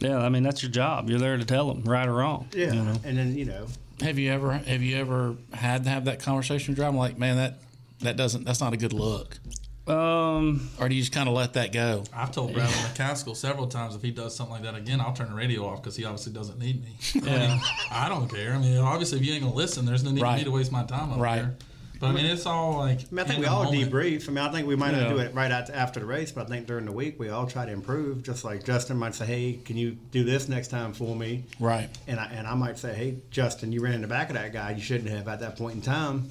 Yeah, 0.00 0.18
I 0.18 0.28
mean 0.28 0.42
that's 0.42 0.62
your 0.62 0.72
job. 0.72 1.08
You're 1.08 1.20
there 1.20 1.36
to 1.36 1.44
tell 1.44 1.68
them 1.72 1.84
right 1.84 2.08
or 2.08 2.14
wrong. 2.14 2.48
yeah, 2.52 2.72
you 2.72 2.82
know? 2.82 2.96
and 3.04 3.16
then 3.16 3.36
you 3.36 3.44
know, 3.44 3.66
Have 4.00 4.18
you 4.18 4.32
ever 4.32 4.54
have 4.54 4.82
you 4.82 4.96
ever 4.96 5.36
had 5.52 5.84
to 5.84 5.90
have 5.90 6.06
that 6.06 6.20
conversation 6.20 6.72
with 6.72 6.78
driving? 6.78 6.98
Like, 6.98 7.16
man, 7.16 7.36
that 7.36 7.58
that 8.00 8.16
doesn't 8.16 8.44
that's 8.44 8.60
not 8.60 8.72
a 8.72 8.76
good 8.76 8.92
look. 8.92 9.38
Um, 9.86 10.68
or 10.80 10.88
do 10.88 10.94
you 10.94 11.02
just 11.02 11.12
kind 11.12 11.28
of 11.28 11.34
let 11.34 11.52
that 11.54 11.72
go? 11.72 12.04
I've 12.14 12.32
told 12.32 12.54
Bradley 12.54 12.72
McCaskill 12.74 13.36
several 13.36 13.66
times 13.66 13.94
if 13.94 14.02
he 14.02 14.10
does 14.10 14.34
something 14.34 14.54
like 14.54 14.62
that 14.62 14.74
again, 14.74 15.00
I'll 15.00 15.12
turn 15.12 15.28
the 15.30 15.36
radio 15.36 15.66
off 15.66 15.82
because 15.82 15.96
he 15.96 16.04
obviously 16.04 16.32
doesn't 16.32 16.58
need 16.58 16.82
me. 16.82 16.96
I, 17.22 17.26
Yeah. 17.26 17.48
mean, 17.48 17.60
I 17.90 18.08
don't 18.08 18.28
care. 18.28 18.54
I 18.54 18.58
mean, 18.58 18.78
obviously, 18.78 19.18
if 19.18 19.24
you 19.26 19.34
ain't 19.34 19.42
gonna 19.42 19.54
listen, 19.54 19.84
there's 19.84 20.02
no 20.02 20.10
need 20.10 20.20
for 20.20 20.32
me 20.36 20.44
to 20.44 20.50
waste 20.50 20.72
my 20.72 20.84
time 20.84 21.12
up 21.12 21.18
Right. 21.18 21.42
there. 21.42 21.54
But 22.00 22.08
I 22.08 22.12
mean, 22.12 22.26
it's 22.26 22.44
all 22.44 22.78
like. 22.78 22.98
I, 23.00 23.04
mean, 23.12 23.24
I 23.24 23.28
think 23.28 23.40
we 23.40 23.46
all 23.46 23.64
moment. 23.64 23.90
debrief. 23.92 24.28
I 24.28 24.32
mean, 24.32 24.44
I 24.44 24.50
think 24.50 24.66
we 24.66 24.74
might 24.74 24.90
not 24.90 25.08
do 25.08 25.18
it 25.18 25.32
right 25.32 25.50
after 25.50 26.00
the 26.00 26.06
race, 26.06 26.32
but 26.32 26.44
I 26.46 26.48
think 26.48 26.66
during 26.66 26.86
the 26.86 26.92
week 26.92 27.20
we 27.20 27.28
all 27.28 27.46
try 27.46 27.64
to 27.64 27.70
improve. 27.72 28.24
Just 28.24 28.44
like 28.44 28.64
Justin 28.64 28.96
might 28.98 29.14
say, 29.14 29.24
"Hey, 29.26 29.60
can 29.64 29.76
you 29.76 29.92
do 30.10 30.24
this 30.24 30.48
next 30.48 30.68
time 30.68 30.92
for 30.92 31.14
me?" 31.14 31.44
Right. 31.60 31.88
And 32.08 32.18
I 32.18 32.26
and 32.26 32.46
I 32.48 32.54
might 32.56 32.78
say, 32.78 32.94
"Hey, 32.94 33.18
Justin, 33.30 33.70
you 33.70 33.80
ran 33.80 33.94
in 33.94 34.02
the 34.02 34.08
back 34.08 34.28
of 34.28 34.34
that 34.34 34.52
guy. 34.52 34.72
You 34.72 34.82
shouldn't 34.82 35.08
have 35.10 35.28
at 35.28 35.40
that 35.40 35.56
point 35.56 35.76
in 35.76 35.82
time." 35.82 36.30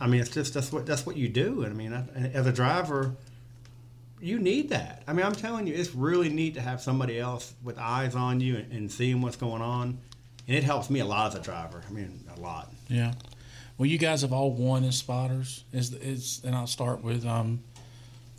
I 0.00 0.06
mean, 0.06 0.20
it's 0.20 0.30
just 0.30 0.54
that's 0.54 0.72
what 0.72 0.86
that's 0.86 1.06
what 1.06 1.16
you 1.16 1.28
do. 1.28 1.62
And 1.62 1.72
I 1.72 1.76
mean, 1.76 1.92
I, 1.92 2.04
as 2.34 2.46
a 2.46 2.52
driver, 2.52 3.12
you 4.20 4.38
need 4.38 4.70
that. 4.70 5.02
I 5.06 5.12
mean, 5.12 5.24
I'm 5.24 5.34
telling 5.34 5.66
you, 5.66 5.74
it's 5.74 5.94
really 5.94 6.28
neat 6.28 6.54
to 6.54 6.60
have 6.60 6.80
somebody 6.80 7.18
else 7.18 7.54
with 7.62 7.78
eyes 7.78 8.14
on 8.14 8.40
you 8.40 8.56
and, 8.56 8.72
and 8.72 8.92
seeing 8.92 9.22
what's 9.22 9.36
going 9.36 9.62
on, 9.62 9.98
and 10.46 10.56
it 10.56 10.64
helps 10.64 10.90
me 10.90 11.00
a 11.00 11.04
lot 11.06 11.32
as 11.32 11.40
a 11.40 11.42
driver. 11.42 11.82
I 11.88 11.92
mean, 11.92 12.20
a 12.36 12.40
lot. 12.40 12.72
Yeah. 12.88 13.12
Well, 13.78 13.86
you 13.86 13.98
guys 13.98 14.22
have 14.22 14.32
all 14.32 14.50
won 14.52 14.84
as 14.84 14.96
spotters. 14.96 15.64
Is 15.72 15.92
is 15.94 16.40
and 16.44 16.54
I'll 16.54 16.66
start 16.66 17.02
with 17.02 17.26
um, 17.26 17.60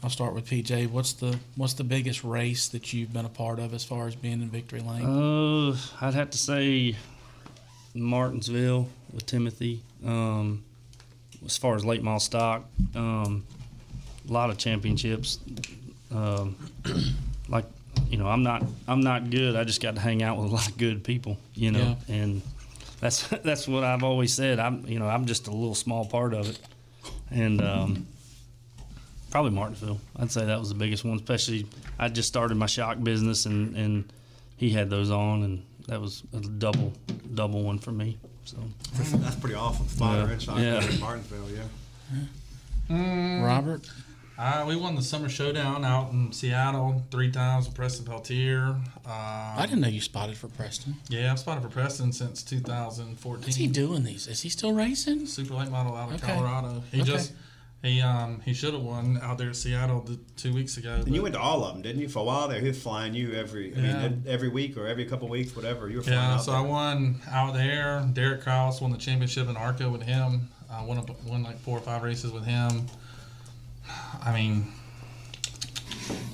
I'll 0.03 0.09
start 0.09 0.33
with 0.33 0.45
PJ. 0.45 0.89
What's 0.89 1.13
the 1.13 1.37
what's 1.55 1.73
the 1.73 1.83
biggest 1.83 2.23
race 2.23 2.67
that 2.69 2.93
you've 2.93 3.13
been 3.13 3.25
a 3.25 3.29
part 3.29 3.59
of 3.59 3.73
as 3.73 3.83
far 3.83 4.07
as 4.07 4.15
being 4.15 4.41
in 4.41 4.49
victory 4.49 4.79
lane? 4.79 5.05
Uh, 5.71 5.77
I'd 6.01 6.13
have 6.13 6.29
to 6.31 6.37
say 6.37 6.95
Martinsville 7.95 8.89
with 9.11 9.25
Timothy. 9.25 9.81
Um, 10.05 10.63
as 11.47 11.57
far 11.57 11.75
as 11.75 11.83
late 11.83 12.03
model 12.03 12.19
stock, 12.19 12.65
um, 12.93 13.43
a 14.27 14.31
lot 14.31 14.49
of 14.49 14.57
championships. 14.57 15.39
Um, 16.11 16.55
like 17.49 17.65
you 18.09 18.17
know, 18.17 18.27
I'm 18.27 18.43
not 18.43 18.63
I'm 18.87 19.01
not 19.01 19.29
good. 19.29 19.55
I 19.55 19.63
just 19.63 19.81
got 19.81 19.95
to 19.95 20.01
hang 20.01 20.21
out 20.21 20.37
with 20.37 20.51
a 20.51 20.53
lot 20.53 20.67
of 20.67 20.77
good 20.77 21.03
people. 21.03 21.37
You 21.55 21.71
know, 21.71 21.97
and 22.07 22.41
that's 22.99 23.27
that's 23.43 23.67
what 23.67 23.83
I've 23.83 24.03
always 24.03 24.33
said. 24.33 24.59
I'm 24.59 24.85
you 24.87 24.99
know 24.99 25.07
I'm 25.07 25.25
just 25.25 25.47
a 25.47 25.51
little 25.51 25.75
small 25.75 26.05
part 26.05 26.33
of 26.33 26.49
it, 26.49 26.59
and 27.31 27.61
um, 27.61 28.07
probably 29.31 29.51
Martinsville. 29.51 29.99
I'd 30.17 30.31
say 30.31 30.45
that 30.45 30.59
was 30.59 30.69
the 30.69 30.75
biggest 30.75 31.03
one. 31.05 31.15
Especially 31.15 31.65
I 31.97 32.09
just 32.09 32.27
started 32.27 32.55
my 32.55 32.67
shock 32.67 33.01
business, 33.01 33.45
and 33.45 33.75
and 33.75 34.13
he 34.57 34.69
had 34.69 34.89
those 34.89 35.11
on, 35.11 35.43
and 35.43 35.63
that 35.87 36.01
was 36.01 36.23
a 36.33 36.41
double 36.41 36.93
double 37.33 37.63
one 37.63 37.79
for 37.79 37.91
me. 37.91 38.17
So 38.47 38.57
That's 39.17 39.35
pretty 39.35 39.55
awful. 39.55 39.85
Spotter 39.87 40.19
Yeah. 40.25 40.31
and 40.31 40.41
shot 40.41 40.57
Yeah. 40.59 40.89
in 40.89 40.99
Martinsville, 41.01 41.49
yeah. 41.53 42.19
Mm. 42.89 43.43
Robert? 43.45 43.85
Uh, 44.37 44.63
we 44.67 44.75
won 44.75 44.95
the 44.95 45.01
summer 45.01 45.27
showdown 45.27 45.83
out 45.83 46.11
in 46.13 46.31
Seattle 46.31 47.03
three 47.11 47.29
times 47.31 47.65
with 47.65 47.75
Preston 47.75 48.05
Peltier. 48.05 48.75
Uh, 49.05 49.09
I 49.09 49.65
didn't 49.67 49.81
know 49.81 49.87
you 49.87 49.99
spotted 49.99 50.37
for 50.37 50.47
Preston. 50.47 50.95
Yeah, 51.09 51.31
I've 51.31 51.39
spotted 51.39 51.63
for 51.63 51.69
Preston 51.69 52.13
since 52.13 52.43
2014. 52.43 53.41
What's 53.43 53.55
he 53.55 53.67
doing 53.67 54.03
these? 54.03 54.27
Is 54.27 54.41
he 54.43 54.49
still 54.49 54.73
racing? 54.73 55.25
Super 55.25 55.55
late 55.55 55.71
model 55.71 55.95
out 55.95 56.09
of 56.13 56.23
Okay. 56.23 56.33
Colorado. 56.33 56.83
He 56.91 57.01
Okay. 57.01 57.11
just 57.11 57.33
He 57.88 58.01
um 58.01 58.41
he 58.43 58.53
should 58.53 58.73
have 58.73 58.83
won 58.83 59.17
out 59.23 59.38
there 59.38 59.47
in 59.47 59.53
Seattle 59.53 60.01
the, 60.01 60.19
two 60.35 60.53
weeks 60.53 60.75
ago. 60.77 60.95
And 61.05 61.15
you 61.15 61.21
went 61.21 61.35
to 61.35 61.39
all 61.41 61.63
of 61.63 61.73
them, 61.73 61.81
didn't 61.81 62.01
you? 62.01 62.09
For 62.09 62.19
a 62.19 62.23
while 62.23 62.47
there, 62.47 62.59
he 62.59 62.67
was 62.67 62.81
flying 62.81 63.13
you 63.13 63.31
every, 63.33 63.73
I 63.73 63.77
mean, 63.77 63.85
Yeah. 63.85 64.03
ev- 64.03 64.27
every 64.27 64.49
week 64.49 64.75
or 64.77 64.88
every 64.88 65.05
couple 65.05 65.25
of 65.27 65.31
weeks, 65.31 65.55
whatever. 65.55 65.89
You 65.89 65.97
were 65.97 66.03
flying 66.03 66.19
Yeah, 66.19 66.33
out 66.35 66.43
so 66.43 66.51
there. 66.51 66.59
I 66.59 66.63
won 66.63 67.21
out 67.31 67.53
there. 67.53 68.07
Derek 68.13 68.41
Kraus 68.41 68.81
won 68.81 68.91
the 68.91 68.97
championship 68.97 69.47
in 69.47 69.55
ARCA 69.55 69.89
with 69.89 70.01
him. 70.03 70.49
I 70.69 70.83
won, 70.83 70.97
a, 70.97 71.05
won 71.29 71.43
like 71.43 71.59
four 71.59 71.77
or 71.77 71.81
five 71.81 72.03
races 72.03 72.31
with 72.31 72.43
him. 72.43 72.88
I 74.21 74.33
mean, 74.33 74.67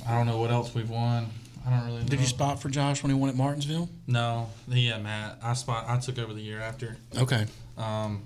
I 0.08 0.16
don't 0.18 0.26
know 0.26 0.40
what 0.40 0.50
else 0.52 0.74
we've 0.74 0.90
won. 0.90 1.28
I 1.66 1.70
don't 1.70 1.86
really 1.86 2.00
know. 2.02 2.08
Did 2.08 2.20
you 2.20 2.26
spot 2.26 2.62
for 2.62 2.70
Josh 2.70 3.04
when 3.04 3.12
he 3.12 3.18
won 3.18 3.30
at 3.30 3.36
Martinsville? 3.36 3.90
No, 4.08 4.50
he 4.72 4.88
had 4.88 5.02
Matt. 5.04 5.38
I 5.44 5.54
spot. 5.54 5.86
I 5.88 5.98
took 6.00 6.18
over 6.20 6.34
the 6.34 6.42
year 6.42 6.60
after. 6.60 6.98
Okay. 7.16 7.46
Um, 7.78 8.24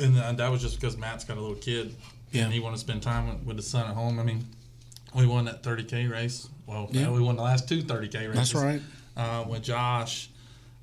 and 0.00 0.14
th- 0.16 0.36
that 0.38 0.50
was 0.50 0.60
just 0.62 0.80
because 0.80 0.96
Matt's 0.96 1.24
got 1.24 1.36
a 1.36 1.40
little 1.40 1.54
kid. 1.56 1.94
Yeah. 2.34 2.44
And 2.44 2.52
he 2.52 2.60
wanted 2.60 2.76
to 2.76 2.80
spend 2.80 3.02
time 3.02 3.28
with, 3.28 3.46
with 3.46 3.56
his 3.56 3.66
son 3.66 3.88
at 3.88 3.94
home. 3.94 4.18
I 4.18 4.22
mean, 4.24 4.44
we 5.14 5.26
won 5.26 5.44
that 5.46 5.62
30k 5.62 6.10
race. 6.10 6.48
Well, 6.66 6.88
Yeah. 6.90 7.10
we 7.10 7.20
won 7.20 7.36
the 7.36 7.42
last 7.42 7.68
two 7.68 7.82
30k 7.82 8.28
races. 8.28 8.34
That's 8.34 8.54
right. 8.54 8.82
Uh, 9.16 9.44
with 9.48 9.62
Josh. 9.62 10.28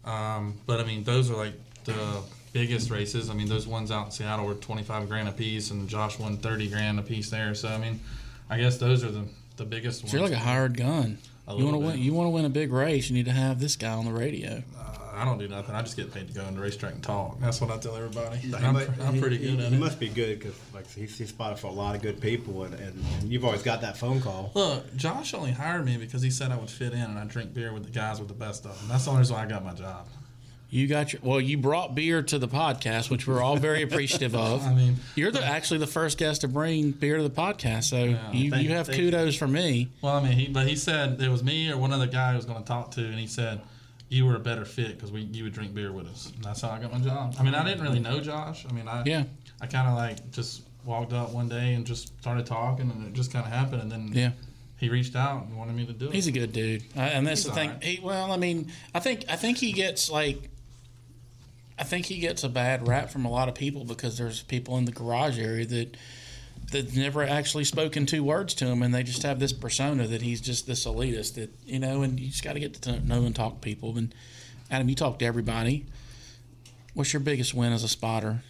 Um, 0.05 0.59
but 0.65 0.79
I 0.79 0.83
mean, 0.83 1.03
those 1.03 1.29
are 1.29 1.35
like 1.35 1.53
the 1.83 2.21
biggest 2.53 2.89
races. 2.89 3.29
I 3.29 3.33
mean, 3.33 3.47
those 3.49 3.67
ones 3.67 3.91
out 3.91 4.05
in 4.05 4.11
Seattle 4.11 4.45
were 4.45 4.53
25 4.55 5.07
grand 5.09 5.27
a 5.27 5.31
piece, 5.31 5.71
and 5.71 5.87
Josh 5.87 6.17
won 6.17 6.37
30 6.37 6.69
grand 6.69 6.99
a 6.99 7.03
piece 7.03 7.29
there. 7.29 7.53
So 7.53 7.67
I 7.67 7.77
mean, 7.77 7.99
I 8.49 8.57
guess 8.57 8.77
those 8.77 9.03
are 9.03 9.11
the 9.11 9.25
the 9.57 9.65
biggest 9.65 10.03
ones. 10.03 10.13
You're 10.13 10.21
like 10.23 10.31
a 10.31 10.39
hired 10.39 10.77
gun. 10.77 11.17
A 11.47 11.55
You 11.55 11.65
want 11.65 11.75
to 11.75 11.79
win? 11.79 11.99
You 11.99 12.13
want 12.13 12.27
to 12.27 12.29
win 12.31 12.45
a 12.45 12.49
big 12.49 12.71
race? 12.71 13.09
You 13.09 13.15
need 13.15 13.25
to 13.25 13.31
have 13.31 13.59
this 13.59 13.75
guy 13.75 13.91
on 13.91 14.05
the 14.05 14.13
radio. 14.13 14.63
I 15.21 15.25
don't 15.25 15.37
do 15.37 15.47
nothing. 15.47 15.75
I 15.75 15.81
just 15.83 15.95
get 15.95 16.11
paid 16.11 16.27
to 16.29 16.33
go 16.33 16.43
on 16.43 16.55
the 16.55 16.61
racetrack 16.61 16.93
and 16.93 17.03
talk. 17.03 17.39
That's 17.39 17.61
what 17.61 17.69
I 17.69 17.77
tell 17.77 17.95
everybody. 17.95 18.37
He 18.37 18.55
I'm, 18.55 18.73
might- 18.73 18.89
I'm 19.01 19.19
pretty 19.19 19.37
he- 19.37 19.51
good 19.51 19.59
he, 19.59 19.65
at 19.65 19.69
he 19.71 19.75
it. 19.77 19.79
must 19.79 19.99
be 19.99 20.09
good 20.09 20.39
because 20.39 20.55
like 20.73 20.89
he's, 20.91 21.15
he's 21.17 21.29
spotted 21.29 21.59
for 21.59 21.67
a 21.67 21.71
lot 21.71 21.95
of 21.95 22.01
good 22.01 22.19
people, 22.19 22.63
and, 22.63 22.73
and, 22.73 23.03
and 23.19 23.31
you've 23.31 23.45
always 23.45 23.61
got 23.61 23.81
that 23.81 23.97
phone 23.97 24.19
call. 24.19 24.51
Look, 24.55 24.95
Josh 24.95 25.33
only 25.35 25.51
hired 25.51 25.85
me 25.85 25.97
because 25.97 26.21
he 26.23 26.31
said 26.31 26.51
I 26.51 26.57
would 26.57 26.69
fit 26.71 26.93
in 26.93 26.99
and 27.01 27.19
I 27.19 27.25
drink 27.25 27.53
beer 27.53 27.71
with 27.73 27.83
the 27.83 27.91
guys 27.91 28.19
with 28.19 28.29
the 28.29 28.33
best 28.33 28.65
of 28.65 28.77
them. 28.79 28.89
That's 28.89 29.03
the 29.05 29.11
only 29.11 29.19
reason 29.19 29.35
why 29.35 29.43
I 29.43 29.47
got 29.47 29.63
my 29.63 29.73
job. 29.73 30.07
You 30.73 30.87
got 30.87 31.11
your 31.11 31.21
well. 31.23 31.41
You 31.41 31.57
brought 31.57 31.95
beer 31.95 32.21
to 32.23 32.39
the 32.39 32.47
podcast, 32.47 33.09
which 33.09 33.27
we're 33.27 33.41
all 33.43 33.57
very 33.57 33.81
appreciative 33.83 34.33
of. 34.33 34.63
I 34.65 34.73
mean, 34.73 34.95
you're 35.15 35.29
the 35.29 35.43
actually 35.45 35.79
the 35.79 35.87
first 35.87 36.17
guest 36.17 36.41
to 36.41 36.47
bring 36.47 36.91
beer 36.91 37.17
to 37.17 37.23
the 37.23 37.29
podcast, 37.29 37.83
so 37.83 38.05
you, 38.31 38.49
Thank- 38.49 38.63
you 38.63 38.69
have 38.69 38.87
thank 38.87 38.97
kudos 38.97 39.35
for 39.35 39.49
me. 39.49 39.89
Well, 40.01 40.15
I 40.15 40.23
mean, 40.23 40.31
he, 40.31 40.47
but 40.47 40.65
he 40.67 40.77
said 40.77 41.21
it 41.21 41.27
was 41.29 41.43
me 41.43 41.69
or 41.69 41.77
one 41.77 41.91
other 41.91 42.07
guy 42.07 42.31
who 42.31 42.37
was 42.37 42.45
going 42.45 42.59
to 42.61 42.65
talk 42.65 42.91
to, 42.91 43.01
and 43.05 43.15
he 43.19 43.27
said 43.27 43.59
you 44.11 44.25
were 44.25 44.35
a 44.35 44.39
better 44.39 44.65
fit 44.65 44.89
because 44.95 45.09
we 45.11 45.21
you 45.21 45.45
would 45.45 45.53
drink 45.53 45.73
beer 45.73 45.91
with 45.93 46.05
us. 46.05 46.31
And 46.35 46.43
that's 46.43 46.61
how 46.61 46.69
I 46.69 46.79
got 46.79 46.91
my 46.91 46.99
job. 46.99 47.33
I 47.39 47.43
mean, 47.43 47.55
I 47.55 47.63
didn't 47.63 47.81
really 47.81 47.99
know 47.99 48.19
Josh. 48.19 48.65
I 48.69 48.73
mean, 48.73 48.87
I 48.87 49.03
Yeah. 49.05 49.23
I 49.61 49.67
kind 49.67 49.87
of 49.87 49.95
like 49.95 50.31
just 50.31 50.63
walked 50.83 51.13
up 51.13 51.31
one 51.31 51.47
day 51.47 51.73
and 51.75 51.85
just 51.85 52.07
started 52.19 52.45
talking, 52.45 52.91
and 52.91 53.07
it 53.07 53.13
just 53.13 53.31
kind 53.31 53.45
of 53.45 53.51
happened, 53.53 53.81
and 53.83 53.91
then 53.91 54.11
Yeah. 54.13 54.31
he 54.77 54.89
reached 54.89 55.15
out 55.15 55.45
and 55.45 55.57
wanted 55.57 55.75
me 55.77 55.85
to 55.85 55.93
do 55.93 56.07
it. 56.09 56.13
He's 56.13 56.27
a 56.27 56.31
good 56.31 56.51
dude, 56.51 56.83
uh, 56.97 56.99
and 56.99 57.25
that's 57.25 57.43
He's 57.43 57.49
the 57.49 57.55
thing. 57.55 57.69
alright. 57.69 57.83
He, 57.83 57.99
well, 58.01 58.31
I 58.33 58.37
mean, 58.37 58.69
I 58.93 58.99
think 58.99 59.23
I 59.29 59.37
think 59.37 59.59
he 59.59 59.71
gets 59.71 60.09
like, 60.11 60.49
I 61.79 61.83
think 61.85 62.05
he 62.07 62.19
gets 62.19 62.43
a 62.43 62.49
bad 62.49 62.87
rap 62.87 63.09
from 63.11 63.23
a 63.25 63.29
lot 63.31 63.47
of 63.47 63.55
people 63.55 63.85
because 63.85 64.17
there's 64.17 64.41
people 64.43 64.77
in 64.77 64.83
the 64.85 64.91
garage 64.91 65.39
area 65.39 65.65
that 65.67 65.95
that 66.71 66.95
never 66.95 67.23
actually 67.23 67.63
spoken 67.63 68.05
two 68.05 68.23
words 68.23 68.53
to 68.55 68.65
him, 68.65 68.81
and 68.81 68.93
they 68.93 69.03
just 69.03 69.23
have 69.23 69.39
this 69.39 69.53
persona 69.53 70.07
that 70.07 70.21
he's 70.21 70.41
just 70.41 70.67
this 70.67 70.85
elitist 70.85 71.35
that 71.35 71.51
you 71.65 71.79
know, 71.79 72.01
and 72.01 72.19
you 72.19 72.29
just 72.29 72.43
got 72.43 72.53
to 72.53 72.59
get 72.59 72.73
to 72.73 72.99
know 73.05 73.23
and 73.23 73.35
talk 73.35 73.55
to 73.55 73.59
people. 73.59 73.97
And 73.97 74.13
Adam, 74.69 74.89
you 74.89 74.95
talk 74.95 75.19
to 75.19 75.25
everybody. 75.25 75.85
What's 76.93 77.13
your 77.13 77.19
biggest 77.19 77.53
win 77.53 77.71
as 77.71 77.83
a 77.83 77.87
spotter? 77.87 78.43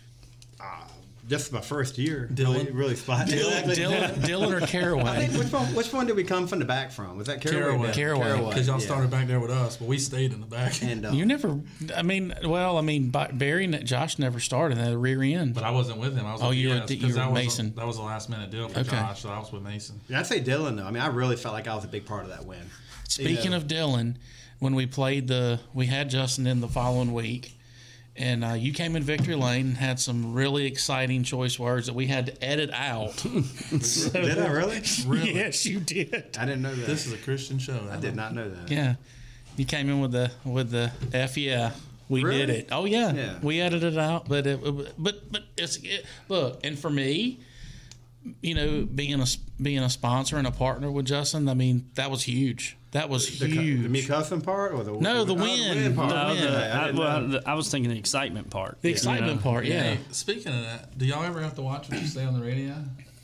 This 1.32 1.46
is 1.48 1.52
my 1.52 1.62
first 1.62 1.98
year. 1.98 2.30
Dylan? 2.34 2.56
really, 2.58 2.72
really 2.72 2.96
spot. 2.96 3.28
Dylan- 3.28 3.64
Dylan- 3.76 4.14
Dylan 4.16 4.62
or 4.62 4.68
Caraway? 4.68 5.04
I 5.04 5.26
think 5.28 5.42
which 5.44 5.52
one? 5.54 5.66
Which 5.74 5.94
one 5.94 6.06
did 6.06 6.16
we 6.18 6.24
come 6.26 6.46
from 6.46 6.60
the 6.60 6.66
back 6.66 6.92
from? 6.92 7.18
Was 7.18 7.28
that 7.28 7.40
Caraway? 7.42 7.94
Caraway, 7.94 8.38
because 8.50 8.68
y'all 8.68 8.80
yeah. 8.80 8.86
started 8.86 9.10
back 9.10 9.28
there 9.28 9.40
with 9.40 9.50
us, 9.52 9.78
but 9.78 9.88
we 9.88 9.98
stayed 9.98 10.34
in 10.34 10.42
the 10.42 10.46
back. 10.46 10.82
And 10.84 11.06
uh, 11.06 11.12
You 11.12 11.26
never. 11.26 11.60
I 11.96 12.02
mean, 12.02 12.34
well, 12.44 12.78
I 12.78 12.82
mean, 12.82 13.10
Barry 13.10 13.64
and 13.66 13.86
Josh 13.86 14.20
never 14.20 14.40
started 14.40 14.78
at 14.78 14.90
the 14.90 14.98
rear 14.98 15.22
end. 15.24 15.54
But 15.56 15.64
I 15.64 15.72
wasn't 15.72 16.00
with 16.00 16.18
him. 16.18 16.26
I 16.26 16.34
was 16.34 16.42
Oh, 16.44 16.50
with 16.50 16.58
you 16.58 16.68
were 16.70 16.76
Diaz, 16.76 16.82
at 16.84 16.88
the- 16.90 16.96
'cause 16.98 17.04
you 17.10 17.14
were 17.16 17.20
that 17.22 17.32
was 17.32 17.44
Mason. 17.44 17.68
A, 17.68 17.70
that 17.80 17.88
was 17.88 17.98
a 17.98 18.02
last 18.02 18.30
minute 18.30 18.52
deal 18.52 18.68
for 18.68 18.80
Okay. 18.82 18.90
Josh, 18.92 19.22
so 19.22 19.30
I 19.30 19.40
was 19.40 19.52
with 19.52 19.64
Mason. 19.64 20.02
And 20.10 20.18
I'd 20.18 20.28
say 20.28 20.42
Dylan 20.42 20.76
though. 20.78 20.86
I 20.86 20.92
mean, 20.92 21.02
I 21.02 21.08
really 21.08 21.38
felt 21.38 21.54
like 21.54 21.68
I 21.68 21.76
was 21.76 21.86
a 21.86 21.88
big 21.88 22.06
part 22.06 22.24
of 22.24 22.30
that 22.30 22.46
win. 22.46 22.60
Speaking 23.08 23.54
of 23.54 23.68
Dylan, 23.68 24.16
when 24.60 24.76
we 24.76 24.86
played 24.86 25.28
the, 25.28 25.60
we 25.74 25.86
had 25.88 26.10
Justin 26.10 26.46
in 26.48 26.60
the 26.62 26.68
following 26.68 27.14
week, 27.14 27.58
and 28.16 28.44
uh, 28.44 28.54
you 28.54 28.74
came 28.74 28.96
in 28.96 29.04
victory 29.04 29.36
lane 29.36 29.68
and 29.68 29.78
had 29.78 30.00
some 30.00 30.34
really 30.34 30.66
exciting 30.66 31.24
choice 31.24 31.58
words 31.58 31.88
that 31.88 31.94
we 31.94 32.08
had 32.08 32.26
to 32.28 32.44
edit 32.44 32.70
out. 32.74 33.12
So- 33.82 34.10
Did 34.12 34.38
I 34.40 34.48
really? 34.48 34.82
Really? 35.06 35.34
Yes, 35.36 35.66
you 35.66 35.80
did. 35.80 36.36
I 36.38 36.46
didn't 36.46 36.62
know 36.62 36.76
that. 36.76 36.86
This 36.88 37.08
is 37.08 37.14
a 37.14 37.18
Christian 37.18 37.58
show. 37.60 37.80
I 37.92 37.98
did 37.98 38.16
not 38.16 38.34
know 38.34 38.50
that. 38.50 38.70
Yeah, 38.72 38.96
you 39.58 39.66
came 39.66 39.90
in 39.90 40.02
with 40.02 40.12
the 40.12 40.32
with 40.44 40.72
the 40.72 40.92
f 41.14 41.38
yeah. 41.38 41.72
We 42.10 42.24
Really? 42.26 42.40
did 42.40 42.50
it. 42.50 42.68
Oh 42.74 42.84
yeah. 42.84 43.14
Yeah. 43.14 43.40
we 43.42 43.62
edited 43.62 43.94
it 43.94 44.00
out, 44.00 44.28
but 44.28 44.46
it, 44.46 44.60
but 44.98 45.32
but 45.32 45.44
it's 45.58 45.78
it, 45.78 46.06
look, 46.28 46.60
and 46.66 46.78
for 46.78 46.90
me, 46.90 47.40
you 48.42 48.54
know, 48.56 48.86
being 48.86 49.20
a 49.22 49.26
being 49.62 49.80
a 49.80 49.90
sponsor 49.90 50.38
and 50.38 50.46
a 50.48 50.52
partner 50.52 50.92
with 50.92 51.06
Justin, 51.08 51.48
I 51.50 51.54
mean, 51.54 51.90
that 51.96 52.12
was 52.12 52.24
huge. 52.24 52.78
That 52.92 53.08
was 53.10 53.40
The, 53.40 53.48
cu- 53.48 53.62
huge. 53.62 53.84
the 53.84 53.90
me 53.90 54.04
cussing 54.04 54.42
part 54.42 54.74
or 54.74 54.84
the 54.84 54.92
No, 54.92 55.24
the 55.24 55.34
oh, 55.34 55.36
win. 55.42 55.96
part. 55.96 56.10
The 56.10 56.32
Okay, 56.32 56.42
win. 56.46 56.54
I 56.54 56.88
I, 56.90 56.92
well, 56.92 57.22
know. 57.22 57.28
the- 57.40 57.50
I 57.50 57.54
was 57.54 57.70
thinking 57.72 57.90
the 57.92 57.98
excitement 57.98 58.50
part. 58.50 58.78
The 58.82 58.90
you 58.90 58.94
excitement 58.94 59.38
know? 59.38 59.42
part, 59.42 59.66
yeah. 59.66 59.82
Hey, 59.96 60.00
speaking 60.12 60.54
of 60.54 60.62
that, 60.64 60.98
do 60.98 61.06
y'all 61.06 61.24
ever 61.24 61.42
have 61.42 61.56
to 61.56 61.62
watch 61.62 61.90
what 61.90 62.02
you 62.02 62.08
say 62.08 62.26
on 62.26 62.38
the 62.38 62.46
radio? 62.46 62.76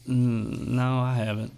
Mm, 0.07 0.67
no, 0.69 0.99
I 0.99 1.15
haven't. 1.15 1.53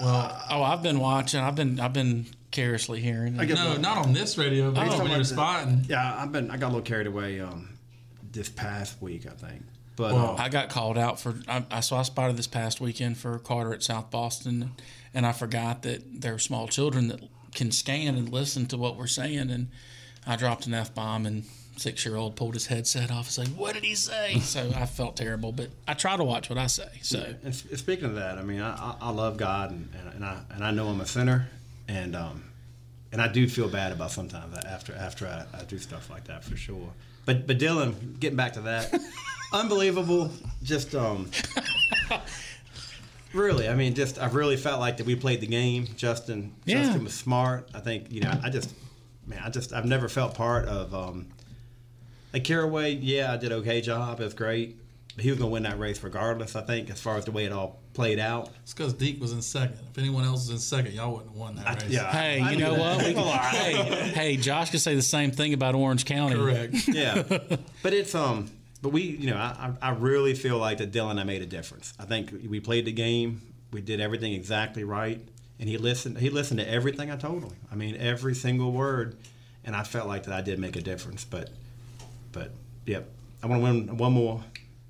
Well, 0.00 0.42
oh, 0.50 0.62
I've 0.62 0.82
been 0.82 0.98
watching. 0.98 1.40
I've 1.40 1.54
been 1.54 1.80
I've 1.80 1.92
been 1.92 2.26
carelessly 2.50 3.00
hearing. 3.00 3.38
I 3.40 3.46
guess 3.46 3.56
No, 3.58 3.70
what- 3.70 3.80
not 3.80 3.98
on 3.98 4.12
this 4.12 4.36
radio, 4.36 4.70
but 4.70 4.82
He's 4.82 4.90
when 4.90 4.98
talking 4.98 5.10
you're 5.12 5.18
the- 5.20 5.24
spotting. 5.24 5.86
Yeah, 5.88 6.16
I've 6.18 6.30
been. 6.32 6.50
I 6.50 6.56
got 6.56 6.66
a 6.66 6.72
little 6.74 6.82
carried 6.82 7.06
away 7.06 7.40
um, 7.40 7.70
this 8.32 8.48
past 8.50 9.00
week, 9.00 9.26
I 9.26 9.30
think. 9.30 9.62
But 9.96 10.12
Well, 10.12 10.36
uh, 10.38 10.42
I 10.42 10.48
got 10.48 10.70
called 10.70 10.98
out 10.98 11.20
for. 11.20 11.34
I, 11.46 11.64
I 11.70 11.80
so 11.80 11.96
I 11.96 12.02
spotted 12.02 12.36
this 12.36 12.46
past 12.46 12.80
weekend 12.80 13.16
for 13.18 13.38
Carter 13.38 13.72
at 13.72 13.82
South 13.82 14.10
Boston, 14.10 14.72
and 15.12 15.24
I 15.24 15.32
forgot 15.32 15.82
that 15.82 16.20
there 16.20 16.34
are 16.34 16.38
small 16.38 16.66
children 16.66 17.08
that 17.08 17.20
can 17.54 17.70
scan 17.70 18.16
and 18.16 18.28
listen 18.28 18.66
to 18.66 18.76
what 18.76 18.96
we're 18.96 19.06
saying, 19.06 19.50
and 19.50 19.68
I 20.26 20.36
dropped 20.36 20.66
an 20.66 20.74
f 20.74 20.94
bomb, 20.94 21.26
and 21.26 21.44
six 21.76 22.04
year 22.04 22.16
old 22.16 22.36
pulled 22.36 22.54
his 22.54 22.66
headset 22.66 23.10
off 23.10 23.26
and 23.26 23.46
said, 23.46 23.56
"What 23.56 23.74
did 23.74 23.84
he 23.84 23.94
say?" 23.94 24.38
so 24.40 24.72
I 24.74 24.86
felt 24.86 25.16
terrible, 25.16 25.52
but 25.52 25.70
I 25.86 25.94
try 25.94 26.16
to 26.16 26.24
watch 26.24 26.48
what 26.48 26.58
I 26.58 26.66
say. 26.66 26.88
So 27.02 27.34
And 27.42 27.54
speaking 27.54 28.06
of 28.06 28.14
that, 28.16 28.38
I 28.38 28.42
mean, 28.42 28.60
I, 28.60 28.96
I, 29.00 29.10
love 29.10 29.36
God, 29.36 29.70
and, 29.70 29.88
and, 29.98 30.14
and 30.14 30.24
I 30.24 30.40
and 30.50 30.64
I 30.64 30.70
know 30.70 30.88
I'm 30.88 31.00
a 31.00 31.06
sinner, 31.06 31.48
and 31.88 32.16
um, 32.16 32.44
and 33.12 33.20
I 33.20 33.28
do 33.28 33.48
feel 33.48 33.68
bad 33.68 33.92
about 33.92 34.10
sometimes 34.10 34.56
after 34.64 34.94
after 34.94 35.26
I, 35.26 35.60
I 35.60 35.64
do 35.64 35.78
stuff 35.78 36.10
like 36.10 36.24
that 36.24 36.44
for 36.44 36.56
sure. 36.56 36.92
But 37.26 37.46
but 37.46 37.58
Dylan, 37.58 38.18
getting 38.20 38.36
back 38.36 38.54
to 38.54 38.62
that, 38.62 38.92
unbelievable. 39.54 40.30
Just 40.62 40.94
um, 40.94 41.30
really, 43.32 43.68
I 43.68 43.74
mean, 43.74 43.94
just 43.94 44.18
I 44.20 44.26
really 44.26 44.56
felt 44.56 44.80
like 44.80 44.98
that 44.98 45.06
we 45.06 45.16
played 45.16 45.40
the 45.40 45.46
game. 45.46 45.86
Justin, 45.96 46.52
Yeah. 46.64 46.82
Justin 46.82 47.04
was 47.04 47.14
smart. 47.14 47.68
I 47.74 47.80
think 47.80 48.10
you 48.10 48.20
know, 48.20 48.32
I 48.42 48.50
just 48.50 48.72
man, 49.26 49.40
I 49.44 49.50
just 49.50 49.72
I've 49.72 49.86
never 49.86 50.08
felt 50.08 50.34
part 50.34 50.66
of 50.66 50.94
um, 50.94 51.28
like 52.32 52.44
Caraway. 52.44 52.94
Yeah, 52.94 53.32
I 53.32 53.36
did 53.36 53.52
okay 53.52 53.80
job. 53.80 54.20
It 54.20 54.24
was 54.24 54.34
great. 54.34 54.78
But 55.16 55.22
he 55.22 55.30
was 55.30 55.38
gonna 55.38 55.50
win 55.50 55.62
that 55.62 55.78
race 55.78 56.02
regardless. 56.02 56.56
I 56.56 56.62
think 56.62 56.90
as 56.90 57.00
far 57.00 57.16
as 57.16 57.24
the 57.24 57.30
way 57.32 57.44
it 57.44 57.52
all 57.52 57.80
played 57.92 58.18
out. 58.18 58.48
It's 58.64 58.74
because 58.74 58.92
Deac 58.94 59.20
was 59.20 59.32
in 59.32 59.40
second. 59.42 59.78
If 59.92 59.98
anyone 59.98 60.24
else 60.24 60.48
was 60.48 60.50
in 60.50 60.58
second, 60.58 60.92
y'all 60.92 61.12
wouldn't 61.12 61.30
have 61.30 61.38
won 61.38 61.54
that 61.56 61.82
race. 61.82 61.92
yeah. 61.92 62.10
hey, 62.10 62.40
I 62.40 62.50
you 62.50 62.56
knew 62.56 62.64
know 62.64 62.74
that. 62.74 62.96
what? 62.96 63.06
We 63.06 63.14
can, 63.14 63.24
hey, 63.24 64.08
hey, 64.08 64.36
Josh 64.36 64.70
could 64.70 64.80
say 64.80 64.96
the 64.96 65.02
same 65.02 65.30
thing 65.30 65.54
about 65.54 65.76
Orange 65.76 66.04
County. 66.04 66.34
Correct. 66.34 66.88
yeah, 66.88 67.22
but 67.84 67.92
it's 67.92 68.12
um, 68.16 68.50
but 68.84 68.90
we, 68.90 69.00
you 69.00 69.30
know, 69.30 69.38
I, 69.38 69.72
I 69.80 69.90
really 69.92 70.34
feel 70.34 70.58
like 70.58 70.76
that 70.76 70.92
Dylan 70.92 71.18
I 71.18 71.24
made 71.24 71.40
a 71.40 71.46
difference. 71.46 71.94
I 71.98 72.04
think 72.04 72.34
we 72.46 72.60
played 72.60 72.84
the 72.84 72.92
game, 72.92 73.40
we 73.72 73.80
did 73.80 73.98
everything 73.98 74.34
exactly 74.34 74.84
right, 74.84 75.26
and 75.58 75.70
he 75.70 75.78
listened. 75.78 76.18
He 76.18 76.28
listened 76.28 76.60
to 76.60 76.68
everything 76.68 77.10
I 77.10 77.16
told 77.16 77.44
him. 77.44 77.52
I 77.72 77.76
mean, 77.76 77.96
every 77.96 78.34
single 78.34 78.72
word, 78.72 79.16
and 79.64 79.74
I 79.74 79.84
felt 79.84 80.06
like 80.06 80.24
that 80.24 80.34
I 80.34 80.42
did 80.42 80.58
make 80.58 80.76
a 80.76 80.82
difference. 80.82 81.24
But, 81.24 81.48
but 82.30 82.50
yep, 82.84 83.08
I 83.42 83.46
want 83.46 83.60
to 83.60 83.64
win 83.64 83.96
one 83.96 84.12
more. 84.12 84.44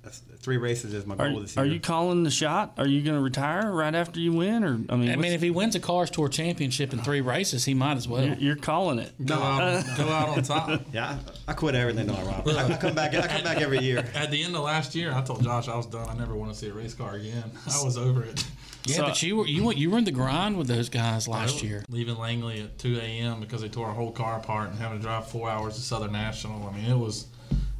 That's, 0.05 0.19
three 0.39 0.57
races 0.57 0.93
is 0.93 1.05
my 1.07 1.15
Are, 1.15 1.29
goal 1.31 1.39
this 1.41 1.55
year. 1.55 1.65
are 1.65 1.67
you 1.67 1.79
calling 1.79 2.21
the 2.23 2.29
shot? 2.29 2.75
Are 2.77 2.87
you 2.87 3.01
going 3.01 3.17
to 3.17 3.21
retire 3.23 3.71
right 3.71 3.93
after 3.93 4.19
you 4.19 4.31
win, 4.31 4.63
or 4.63 4.79
I 4.89 4.95
mean, 4.95 5.09
I 5.09 5.15
mean, 5.15 5.33
if 5.33 5.41
he 5.41 5.49
wins 5.49 5.73
a 5.75 5.79
Cars 5.79 6.11
Tour 6.11 6.29
championship 6.29 6.93
in 6.93 6.99
three 6.99 7.21
races, 7.21 7.65
he 7.65 7.73
might 7.73 7.97
as 7.97 8.07
well. 8.07 8.23
you're, 8.23 8.35
you're 8.35 8.55
calling 8.55 8.99
it? 8.99 9.11
Go 9.25 9.35
out, 9.35 9.83
go 9.97 10.07
out 10.07 10.29
on 10.37 10.43
top. 10.43 10.81
Yeah, 10.93 11.17
I, 11.47 11.51
I 11.51 11.53
quit 11.55 11.73
everything. 11.73 12.05
No, 12.07 12.13
Rob. 12.13 12.47
I, 12.47 12.73
I 12.73 12.77
come 12.77 12.93
back. 12.93 13.15
I 13.15 13.27
come 13.27 13.43
back 13.43 13.59
every 13.59 13.79
year. 13.79 14.05
At 14.13 14.29
the 14.29 14.43
end 14.43 14.55
of 14.55 14.61
last 14.61 14.93
year, 14.93 15.11
I 15.11 15.21
told 15.21 15.43
Josh 15.43 15.67
I 15.67 15.75
was 15.75 15.87
done. 15.87 16.07
I 16.07 16.13
never 16.13 16.35
want 16.35 16.53
to 16.53 16.57
see 16.57 16.69
a 16.69 16.73
race 16.73 16.93
car 16.93 17.15
again. 17.15 17.51
I 17.65 17.83
was 17.83 17.97
over 17.97 18.23
it. 18.23 18.45
Yeah, 18.85 18.97
So- 18.97 19.03
but 19.05 19.23
you 19.23 19.37
were 19.37 19.47
you 19.47 19.63
were 19.63 19.73
you 19.73 19.89
were 19.89 19.97
in 19.97 20.03
the 20.03 20.11
grind 20.11 20.57
with 20.59 20.67
those 20.67 20.89
guys 20.89 21.27
last 21.27 21.63
year. 21.63 21.83
Leaving 21.89 22.17
Langley 22.17 22.61
at 22.61 22.77
2 22.77 22.99
a.m. 22.99 23.39
because 23.39 23.61
they 23.61 23.69
tore 23.69 23.87
our 23.87 23.95
whole 23.95 24.11
car 24.11 24.37
apart 24.37 24.69
and 24.69 24.77
having 24.77 24.99
to 24.99 25.01
drive 25.03 25.27
four 25.27 25.49
hours 25.49 25.73
to 25.73 25.81
Southern 25.81 26.11
National. 26.11 26.67
I 26.67 26.71
mean, 26.75 26.85
it 26.85 26.95
was 26.95 27.25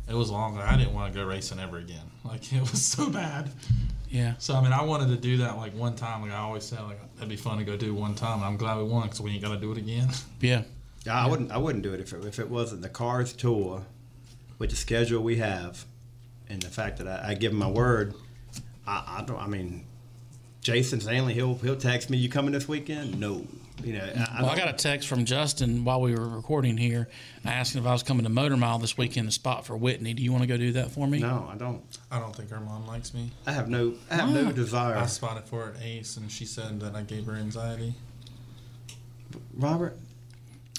it 0.07 0.13
was 0.13 0.29
long. 0.29 0.57
I 0.57 0.77
didn't 0.77 0.93
want 0.93 1.13
to 1.13 1.19
go 1.19 1.25
racing 1.25 1.59
ever 1.59 1.77
again. 1.77 2.01
Like 2.25 2.51
it 2.51 2.59
was 2.59 2.83
so 2.83 3.07
bad. 3.11 3.51
Yeah. 4.09 4.33
So 4.39 4.55
I 4.55 4.61
mean, 4.63 4.73
I 4.73 4.81
wanted 4.81 5.09
to 5.09 5.15
do 5.15 5.37
that 5.37 5.57
like 5.57 5.75
one 5.75 5.95
time. 5.95 6.23
Like 6.23 6.31
I 6.31 6.37
always 6.37 6.63
said, 6.63 6.81
like 6.81 6.99
that'd 7.15 7.29
be 7.29 7.35
fun 7.35 7.59
to 7.59 7.63
go 7.63 7.77
do 7.77 7.93
one 7.93 8.15
time. 8.15 8.37
And 8.37 8.45
I'm 8.45 8.57
glad 8.57 8.77
we 8.77 8.83
won 8.83 9.03
because 9.03 9.21
we 9.21 9.29
ain't 9.31 9.43
got 9.43 9.53
to 9.53 9.59
do 9.59 9.71
it 9.71 9.77
again. 9.77 10.09
Yeah. 10.41 10.63
Yeah, 11.05 11.23
I 11.23 11.27
wouldn't. 11.27 11.51
I 11.51 11.57
wouldn't 11.57 11.83
do 11.83 11.93
it 11.93 11.99
if 11.99 12.13
it, 12.13 12.25
if 12.25 12.39
it 12.39 12.49
wasn't 12.49 12.81
the 12.81 12.89
Cars 12.89 13.31
tour, 13.31 13.85
with 14.57 14.71
the 14.71 14.75
schedule 14.75 15.21
we 15.21 15.35
have, 15.35 15.85
and 16.49 16.61
the 16.63 16.67
fact 16.69 16.97
that 16.97 17.07
I, 17.07 17.29
I 17.29 17.33
give 17.35 17.53
my 17.53 17.69
word. 17.69 18.15
I, 18.87 19.19
I 19.19 19.23
don't. 19.23 19.39
I 19.39 19.45
mean, 19.45 19.85
Jason 20.61 20.99
Stanley, 20.99 21.35
he'll 21.35 21.55
he'll 21.55 21.77
text 21.77 22.09
me. 22.09 22.17
You 22.17 22.27
coming 22.27 22.53
this 22.53 22.67
weekend? 22.67 23.19
No. 23.19 23.45
You 23.83 23.93
know. 23.93 24.13
I, 24.33 24.41
well, 24.41 24.51
I 24.51 24.55
got 24.55 24.69
a 24.69 24.73
text 24.73 25.07
from 25.07 25.25
Justin 25.25 25.83
while 25.83 26.01
we 26.01 26.15
were 26.15 26.27
recording 26.27 26.77
here, 26.77 27.07
asking 27.43 27.81
if 27.81 27.87
I 27.87 27.91
was 27.91 28.03
coming 28.03 28.23
to 28.23 28.29
Motor 28.29 28.57
Mile 28.57 28.79
this 28.79 28.97
weekend 28.97 29.27
to 29.27 29.31
spot 29.33 29.65
for 29.65 29.75
Whitney. 29.75 30.13
Do 30.13 30.23
you 30.23 30.31
want 30.31 30.43
to 30.43 30.47
go 30.47 30.57
do 30.57 30.71
that 30.73 30.91
for 30.91 31.07
me? 31.07 31.19
No, 31.19 31.49
I 31.51 31.55
don't. 31.57 31.81
I 32.09 32.19
don't 32.19 32.35
think 32.35 32.49
her 32.51 32.59
mom 32.59 32.87
likes 32.87 33.13
me. 33.13 33.31
I 33.45 33.51
have 33.51 33.69
no. 33.69 33.93
I 34.09 34.15
have 34.15 34.29
no 34.29 34.51
desire. 34.51 34.95
I 34.95 35.05
spotted 35.07 35.43
for 35.45 35.65
her 35.65 35.71
at 35.73 35.81
Ace, 35.83 36.17
and 36.17 36.31
she 36.31 36.45
said 36.45 36.79
that 36.79 36.95
I 36.95 37.01
gave 37.03 37.25
her 37.25 37.33
anxiety. 37.33 37.93
Robert. 39.55 39.97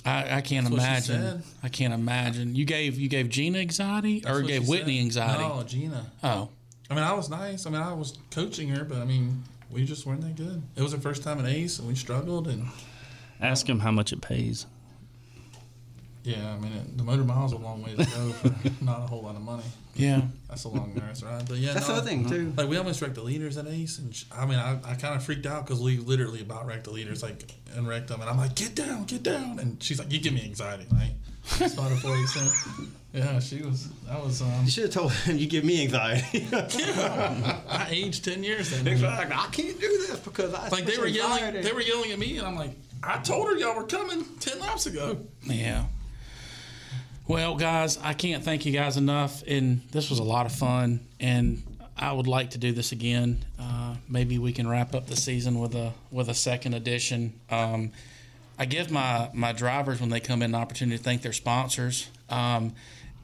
I, 0.05 0.37
I 0.37 0.41
can't 0.41 0.65
That's 0.71 0.71
what 0.77 0.81
she 1.07 1.13
imagine. 1.13 1.23
said. 1.23 1.43
I 1.65 1.69
can't 1.69 1.93
imagine. 1.93 2.55
You 2.55 2.65
gave 2.65 2.99
you 2.99 3.09
gave 3.09 3.29
Gina 3.29 3.59
anxiety 3.59 4.21
That's 4.21 4.39
or 4.39 4.43
gave 4.43 4.69
Whitney 4.69 4.99
said. 4.99 5.05
anxiety? 5.23 5.43
No, 5.43 5.63
Gina. 5.65 6.07
Oh, 6.23 6.49
I 6.89 6.95
mean, 6.95 7.03
I 7.03 7.13
was 7.13 7.29
nice. 7.29 7.67
I 7.67 7.71
mean, 7.71 7.83
I 7.83 7.93
was 7.93 8.17
coaching 8.31 8.69
her, 8.69 8.85
but 8.85 8.99
I 8.99 9.05
mean, 9.05 9.43
we 9.71 9.85
just 9.85 10.07
weren't 10.07 10.21
that 10.23 10.37
good. 10.37 10.63
It 10.77 10.83
was 10.83 10.93
her 10.93 10.99
first 10.99 11.23
time 11.23 11.39
at 11.39 11.47
Ace, 11.47 11.79
and 11.79 11.89
we 11.89 11.95
struggled. 11.95 12.49
And 12.49 12.67
Ask 13.41 13.69
him 13.69 13.81
how 13.81 13.91
much 13.91 14.13
it 14.13 14.21
pays. 14.21 14.67
yeah, 16.25 16.55
I 16.55 16.59
mean, 16.59 16.73
it, 16.73 16.97
the 16.99 17.05
motor 17.05 17.23
miles 17.25 17.53
a 17.53 17.57
long 17.57 17.83
way 17.83 17.91
to 17.95 18.05
go 18.05 18.31
for 18.33 18.55
not 18.85 19.01
a 19.01 19.07
whole 19.07 19.23
lot 19.23 19.37
of 19.37 19.43
money. 19.43 19.63
Yeah. 19.95 20.23
that's 20.49 20.65
a 20.65 20.69
long 20.69 20.93
nurse 20.95 21.23
ride. 21.23 21.49
But 21.49 21.57
yeah, 21.59 21.73
That's 21.73 21.89
no, 21.89 21.95
the 21.95 22.01
other 22.01 22.11
thing, 22.11 22.29
too. 22.29 22.53
Like 22.57 22.69
we 22.69 22.77
almost 22.77 23.01
wrecked 23.01 23.15
the 23.15 23.23
leaders 23.23 23.57
at 23.57 23.67
Ace, 23.67 23.99
and 23.99 24.15
sh 24.15 24.25
I 24.31 24.45
mean, 24.45 24.59
I, 24.59 24.79
I 24.85 24.95
kind 24.95 25.15
of 25.15 25.23
freaked 25.23 25.47
out 25.47 25.65
because 25.67 25.81
we 25.81 25.97
literally 25.99 26.41
about 26.43 26.67
wrecked 26.67 26.85
the 26.85 26.91
leaders, 26.91 27.23
like 27.23 27.51
and 27.75 27.87
wrecked 27.89 28.09
them, 28.09 28.21
and 28.21 28.29
I'm 28.29 28.37
like, 28.37 28.55
get 28.55 28.75
down, 28.75 29.05
get 29.05 29.23
down, 29.23 29.59
and 29.59 29.83
she's 29.83 29.99
like, 29.99 30.13
you 30.13 30.19
give 30.19 30.33
me 30.35 30.43
anxiety, 30.45 30.87
right? 30.93 31.15
Spotted 31.47 31.99
for 31.99 32.17
you, 32.17 32.27
so 32.27 32.41
yeah, 33.13 33.39
she 33.41 33.63
was. 33.63 33.89
That 34.07 34.23
was. 34.23 34.43
Um, 34.43 34.65
You 34.65 34.71
should 34.71 34.85
have 34.85 34.93
told 34.93 35.13
him 35.13 35.39
you 35.39 35.47
give 35.47 35.65
me 35.65 35.83
anxiety. 35.85 36.47
yeah, 36.53 37.61
I 37.69 37.87
aged 37.91 38.25
ten 38.25 38.43
years 38.45 38.71
then. 38.71 38.87
Exactly. 38.87 39.35
I 39.35 39.47
can't 39.53 39.81
do 39.81 39.89
this 40.07 40.19
because 40.21 40.53
I 40.53 40.69
like 40.69 40.85
they 40.87 40.99
were 40.99 41.07
yelling. 41.07 41.43
anxiety. 41.43 41.63
They 41.67 41.73
were 41.73 41.81
yelling 41.83 42.11
at 42.13 42.19
me, 42.19 42.37
and 42.39 42.47
I'm 42.47 42.57
like, 42.57 42.73
I 43.03 43.19
told 43.19 43.47
her 43.49 43.57
y'all 43.57 43.77
were 43.77 43.85
coming 43.87 44.25
ten 44.41 44.59
laps 44.59 44.87
ago. 44.87 45.19
Yeah. 45.43 45.85
Well, 47.29 47.57
guys, 47.57 47.99
I 48.03 48.13
can't 48.13 48.45
thank 48.45 48.67
you 48.67 48.73
guys 48.73 48.97
enough, 48.97 49.43
and 49.47 49.83
this 49.91 50.11
was 50.11 50.19
a 50.21 50.25
lot 50.25 50.47
of 50.47 50.53
fun, 50.53 51.01
and 51.19 51.63
I 51.97 52.13
would 52.13 52.27
like 52.29 52.51
to 52.51 52.59
do 52.59 52.73
this 52.73 52.93
again. 52.93 53.45
Uh, 53.59 53.97
maybe 54.09 54.39
we 54.39 54.53
can 54.53 54.69
wrap 54.69 54.95
up 54.95 55.07
the 55.07 55.17
season 55.17 55.59
with 55.59 55.75
a 55.75 55.93
with 56.11 56.29
a 56.29 56.35
second 56.35 56.75
edition. 56.75 57.33
Um, 57.51 57.93
I 58.59 58.65
give 58.65 58.91
my 58.91 59.31
my 59.35 59.53
drivers 59.53 60.01
when 60.01 60.11
they 60.11 60.21
come 60.21 60.43
in 60.43 60.55
an 60.55 60.61
opportunity 60.61 60.97
to 60.99 61.03
thank 61.03 61.23
their 61.23 61.33
sponsors. 61.33 62.09
Um, 62.31 62.75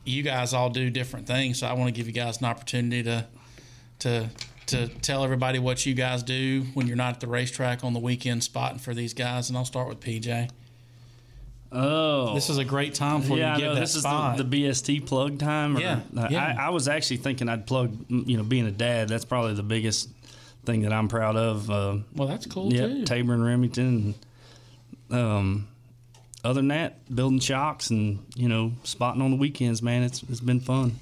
you 0.05 0.22
guys 0.22 0.53
all 0.53 0.68
do 0.70 0.91
different 0.91 1.26
things, 1.26 1.59
so 1.61 1.66
I 1.66 1.72
want 1.74 1.89
to 1.89 1.93
give 1.93 2.07
you 2.07 2.12
guys 2.12 2.39
an 2.39 2.47
opportunity 2.47 3.03
to 3.05 3.26
to 4.01 4.28
to 4.66 4.89
tell 4.89 5.24
everybody 5.24 5.59
what 5.59 5.85
you 5.87 5.95
guys 5.95 6.22
do 6.22 6.64
when 6.74 6.87
you're 6.87 6.97
not 6.97 7.14
at 7.14 7.20
the 7.20 7.26
racetrack 7.26 7.85
on 7.85 7.93
the 7.93 7.99
weekend 8.01 8.43
spotting 8.45 8.78
for 8.78 8.95
these 8.95 9.12
guys. 9.14 9.49
And 9.49 9.57
I'll 9.59 9.64
start 9.64 9.89
with 9.89 10.01
PJ. 10.01 10.51
Oh, 11.74 12.35
This 12.35 12.51
is 12.51 12.59
a 12.59 12.64
great 12.64 12.95
time 12.95 13.22
for 13.22 13.37
yeah, 13.37 13.55
you 13.55 13.61
to 13.61 13.66
give 13.66 13.74
that 13.76 13.80
this 13.80 13.95
spot. 13.95 14.39
is 14.39 14.45
the, 14.45 14.49
the 14.49 14.64
BST 14.68 15.07
plug 15.07 15.39
time. 15.39 15.76
Or, 15.76 15.80
Yeah, 15.80 16.01
I- 16.18 16.28
yeah. 16.28 16.57
I, 16.59 16.66
I 16.66 16.68
was 16.68 16.87
actually 16.87 17.16
thinking 17.18 17.49
I'd 17.49 17.66
plug. 17.66 17.97
You 18.09 18.37
know, 18.37 18.43
being 18.43 18.66
a 18.66 18.70
dad, 18.70 19.09
that's 19.09 19.24
probably 19.24 19.55
the 19.55 19.62
biggest 19.62 20.11
thing 20.66 20.83
that 20.83 20.93
I'm 20.93 21.09
proud 21.09 21.35
of. 21.37 21.70
Uh, 21.70 21.97
well, 22.14 22.28
that's 22.28 22.45
cool 22.47 22.72
yeah, 22.72 22.87
too. 22.89 23.05
Tabor 23.05 23.33
and 23.33 23.45
Remington. 23.45 24.14
And, 25.12 25.20
um, 25.20 25.68
other 26.44 26.54
than 26.54 26.68
that, 26.68 27.14
building 27.14 27.38
shocks 27.38 27.90
and 27.90 28.24
you 28.34 28.48
know 28.48 28.72
spotting 28.82 29.22
on 29.22 29.30
the 29.30 29.36
weekends, 29.36 29.82
man, 29.82 30.02
it's 30.02 30.22
it's 30.24 30.40
been 30.40 30.60
fun. 30.60 30.98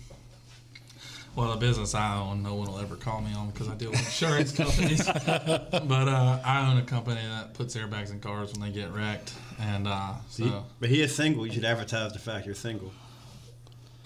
Well, 1.36 1.52
a 1.52 1.56
business 1.56 1.94
I 1.94 2.18
own, 2.18 2.42
no 2.42 2.56
one 2.56 2.66
will 2.66 2.80
ever 2.80 2.96
call 2.96 3.20
me 3.20 3.32
on 3.32 3.50
because 3.50 3.68
I 3.68 3.74
deal 3.74 3.90
with 3.90 4.00
insurance 4.00 4.50
companies. 4.50 5.06
but 5.06 5.72
uh, 5.72 6.40
I 6.44 6.68
own 6.68 6.78
a 6.78 6.82
company 6.82 7.20
that 7.22 7.54
puts 7.54 7.76
airbags 7.76 8.10
in 8.10 8.18
cars 8.18 8.52
when 8.52 8.60
they 8.60 8.70
get 8.70 8.92
wrecked, 8.92 9.32
and 9.60 9.86
uh, 9.86 10.14
so 10.28 10.44
See, 10.44 10.52
but 10.80 10.88
he 10.90 11.00
is 11.02 11.14
single. 11.14 11.46
You 11.46 11.52
should 11.52 11.64
advertise 11.64 12.12
the 12.12 12.18
fact 12.18 12.46
you're 12.46 12.54
single. 12.54 12.92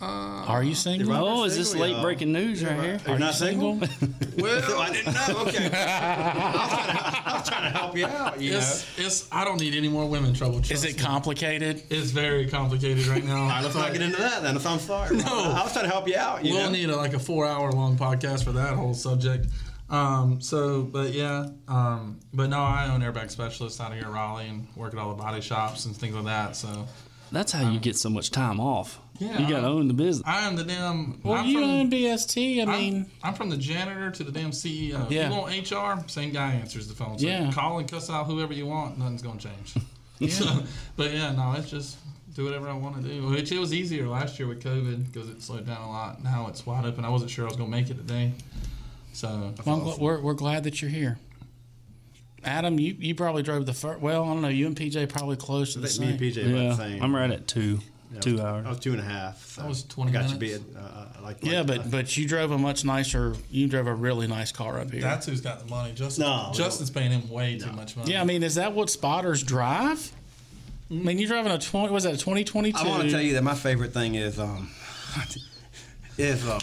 Are 0.01 0.63
you 0.63 0.75
single? 0.75 1.11
Robert 1.11 1.27
Oh, 1.27 1.45
is 1.45 1.57
this 1.57 1.75
late 1.75 2.01
breaking 2.01 2.33
news 2.33 2.65
right 2.65 2.81
here? 2.81 3.01
You're 3.07 3.19
not 3.19 3.35
single? 3.35 3.75
well, 4.39 4.81
I 4.81 4.93
didn't 4.93 5.15
know. 5.15 5.43
Okay. 5.47 5.71
I, 5.73 6.53
was 6.59 6.69
trying 6.69 6.93
to, 6.95 7.31
I 7.31 7.39
was 7.39 7.49
trying 7.49 7.73
to 7.73 7.79
help 7.79 7.97
you 7.97 8.07
out. 8.07 8.41
You 8.41 8.57
it's, 8.57 8.99
it's 8.99 9.29
I 9.33 9.45
don't 9.45 9.61
need 9.61 9.75
any 9.75 9.89
more 9.89 10.07
women 10.09 10.35
trouble. 10.35 10.59
Is 10.59 10.85
it 10.85 10.97
me. 10.97 11.03
complicated? 11.03 11.83
It's 11.91 12.11
very 12.11 12.47
complicated 12.49 13.07
right 13.07 13.25
now. 13.25 13.37
All 13.43 13.49
right, 13.49 13.63
let's 13.63 13.75
not 13.75 13.93
get 13.93 14.03
into 14.03 14.19
that 14.19 14.43
then. 14.43 14.57
If 14.57 14.67
I'm 14.67 14.79
sorry. 14.79 15.17
No. 15.17 15.25
I 15.25 15.63
was 15.63 15.73
trying 15.73 15.87
to 15.87 15.91
help 15.91 16.09
you 16.09 16.17
out. 16.17 16.45
You 16.45 16.55
we'll 16.55 16.65
know? 16.65 16.73
need 16.73 16.91
a, 16.91 16.97
like 16.97 17.15
a 17.15 17.19
four-hour-long 17.19 17.97
podcast 17.97 18.45
for 18.45 18.53
that 18.53 18.75
whole 18.75 18.95
subject. 18.95 19.47
Um, 19.91 20.41
so, 20.41 20.83
but 20.83 21.13
yeah, 21.13 21.49
um, 21.69 22.19
but 22.33 22.49
no, 22.49 22.59
I 22.59 22.89
own 22.89 23.01
airbag 23.01 23.31
specialist 23.31 23.81
out 23.81 23.93
of 23.93 23.99
here, 23.99 24.07
in 24.07 24.13
Raleigh, 24.13 24.49
and 24.49 24.67
work 24.77 24.93
at 24.93 24.99
all 24.99 25.11
the 25.15 25.23
body 25.23 25.41
shops 25.41 25.85
and 25.85 25.95
things 25.97 26.15
like 26.15 26.25
that. 26.25 26.57
So, 26.57 26.87
That's 27.31 27.53
how 27.53 27.71
you 27.71 27.79
get 27.79 27.97
so 27.97 28.09
much 28.09 28.31
time 28.31 28.61
off. 28.61 28.99
Yeah, 29.19 29.39
you 29.39 29.49
got 29.49 29.61
to 29.61 29.69
own 29.69 29.87
the 29.87 29.95
business. 29.95 30.27
I 30.27 30.47
am 30.47 30.57
the 30.57 30.65
damn. 30.65 31.21
Well, 31.23 31.35
I'm 31.35 31.47
you 31.47 31.61
from, 31.61 31.71
own 31.71 31.91
BST. 31.91 32.57
I 32.59 32.61
I'm- 32.63 32.69
mean, 32.71 33.07
I'm, 33.23 33.35
from 33.35 33.49
the 33.49 33.57
janitor 33.57 34.11
to 34.11 34.25
the 34.25 34.33
damn 34.33 34.51
CEO. 34.51 35.09
Yeah. 35.11 35.29
You 35.31 35.37
want 35.41 35.71
HR? 35.71 36.09
Same 36.11 36.33
guy 36.33 36.55
answers 36.55 36.89
the 36.89 36.95
phone. 36.95 37.19
So 37.19 37.27
Yeah. 37.27 37.53
Call 37.53 37.79
and 37.79 37.89
cuss 37.89 38.11
out 38.11 38.27
whoever 38.27 38.53
you 38.53 38.67
want. 38.67 38.99
Nothing's 38.99 39.23
gonna 39.23 39.39
change. 39.41 39.75
So, 40.31 40.47
but 40.97 41.13
yeah, 41.13 41.33
no, 41.33 41.55
it's 41.59 41.69
just 41.69 41.97
do 42.35 42.45
whatever 42.45 42.69
I 42.69 42.73
want 42.73 42.97
to 42.97 43.03
do. 43.03 43.27
Which 43.29 43.51
it 43.51 43.59
was 43.59 43.75
easier 43.75 44.07
last 44.09 44.39
year 44.39 44.47
with 44.49 44.63
COVID 44.63 45.13
because 45.13 45.29
it 45.29 45.43
slowed 45.43 45.67
down 45.67 45.83
a 45.83 45.89
lot. 45.91 46.23
Now 46.23 46.47
it's 46.49 46.65
wide 46.65 46.87
open. 46.87 47.05
I 47.05 47.09
wasn't 47.09 47.31
sure 47.33 47.45
I 47.45 47.49
was 47.49 47.57
gonna 47.57 47.69
make 47.69 47.91
it 47.91 47.97
today. 47.99 48.33
So 49.13 49.53
well, 49.67 49.81
gl- 49.81 49.99
we're, 49.99 50.21
we're 50.21 50.35
glad 50.35 50.65
that 50.65 50.81
you're 50.81 50.91
here. 50.91 51.19
Adam, 52.45 52.79
you, 52.79 52.95
you 52.99 53.15
probably 53.15 53.43
drove 53.43 53.67
the 53.67 53.75
first. 53.75 54.01
Well, 54.01 54.23
I 54.25 54.29
don't 54.29 54.41
know. 54.43 54.49
You 54.49 54.67
and 54.67 54.77
PJ 54.77 55.09
probably 55.09 55.37
close 55.37 55.75
to 55.75 55.81
I 55.81 55.83
the 55.83 55.89
think 55.89 56.21
me 56.21 56.31
same. 56.33 56.45
and 56.45 56.49
PJ 56.49 56.53
about 56.55 56.63
Yeah, 56.63 56.69
the 56.71 56.77
same. 56.77 57.03
I'm 57.03 57.15
right 57.17 57.31
at 57.31 57.47
two, 57.49 57.81
Yeah, 58.15 58.21
two 58.21 58.33
was- 58.33 58.41
hours. 58.41 58.67
I 58.67 58.69
was 58.71 58.79
two 58.81 58.93
and 58.93 59.01
a 59.01 59.05
half. 59.05 59.45
So 59.47 59.63
That 59.63 59.69
was 59.69 59.83
20 59.85 60.11
I 60.11 60.13
got 60.13 60.31
you 60.31 60.39
minutes. 60.39 60.65
beat. 60.65 60.77
Uh, 60.77 61.07
like, 61.23 61.39
Yeah, 61.43 61.59
like- 61.59 61.67
but 61.67 61.91
but 61.91 62.17
you 62.17 62.27
drove 62.29 62.51
a 62.51 62.59
much 62.59 62.85
nicer. 62.85 63.35
You 63.51 63.67
drove 63.69 63.87
a 63.87 63.95
really 63.95 64.27
nice 64.27 64.53
car 64.53 64.81
up 64.81 64.91
here. 64.91 65.01
that's 65.03 65.27
who's 65.27 65.41
got 65.41 65.61
the 65.61 65.67
money. 65.67 65.93
Justin, 65.95 66.25
No. 66.25 66.51
Justin's 66.55 66.91
paying 66.91 67.11
him 67.11 67.29
way 67.29 67.59
too 67.59 67.73
much 67.73 67.97
money. 67.97 68.13
yeah, 68.13 68.21
I 68.21 68.25
mean, 68.25 68.43
is 68.43 68.55
that 68.57 68.73
what 68.73 68.91
spotters 68.91 69.43
drive? 69.43 70.13
I 70.91 70.95
mean, 70.95 71.19
you're 71.19 71.29
driving 71.29 71.51
a 71.53 71.59
twenty. 71.59 71.93
Was 71.93 72.05
that 72.05 72.15
a 72.15 72.19
twenty 72.19 72.45
twenty 72.45 72.73
two? 72.73 72.79
I 72.79 72.87
want 72.89 73.03
to 73.05 73.11
tell 73.11 73.21
you 73.21 73.33
that 73.35 73.43
my 73.43 73.55
favorite 73.55 73.93
thing 73.95 74.15
is 74.17 74.39
um 74.39 74.71
is 76.19 76.47
um 76.49 76.61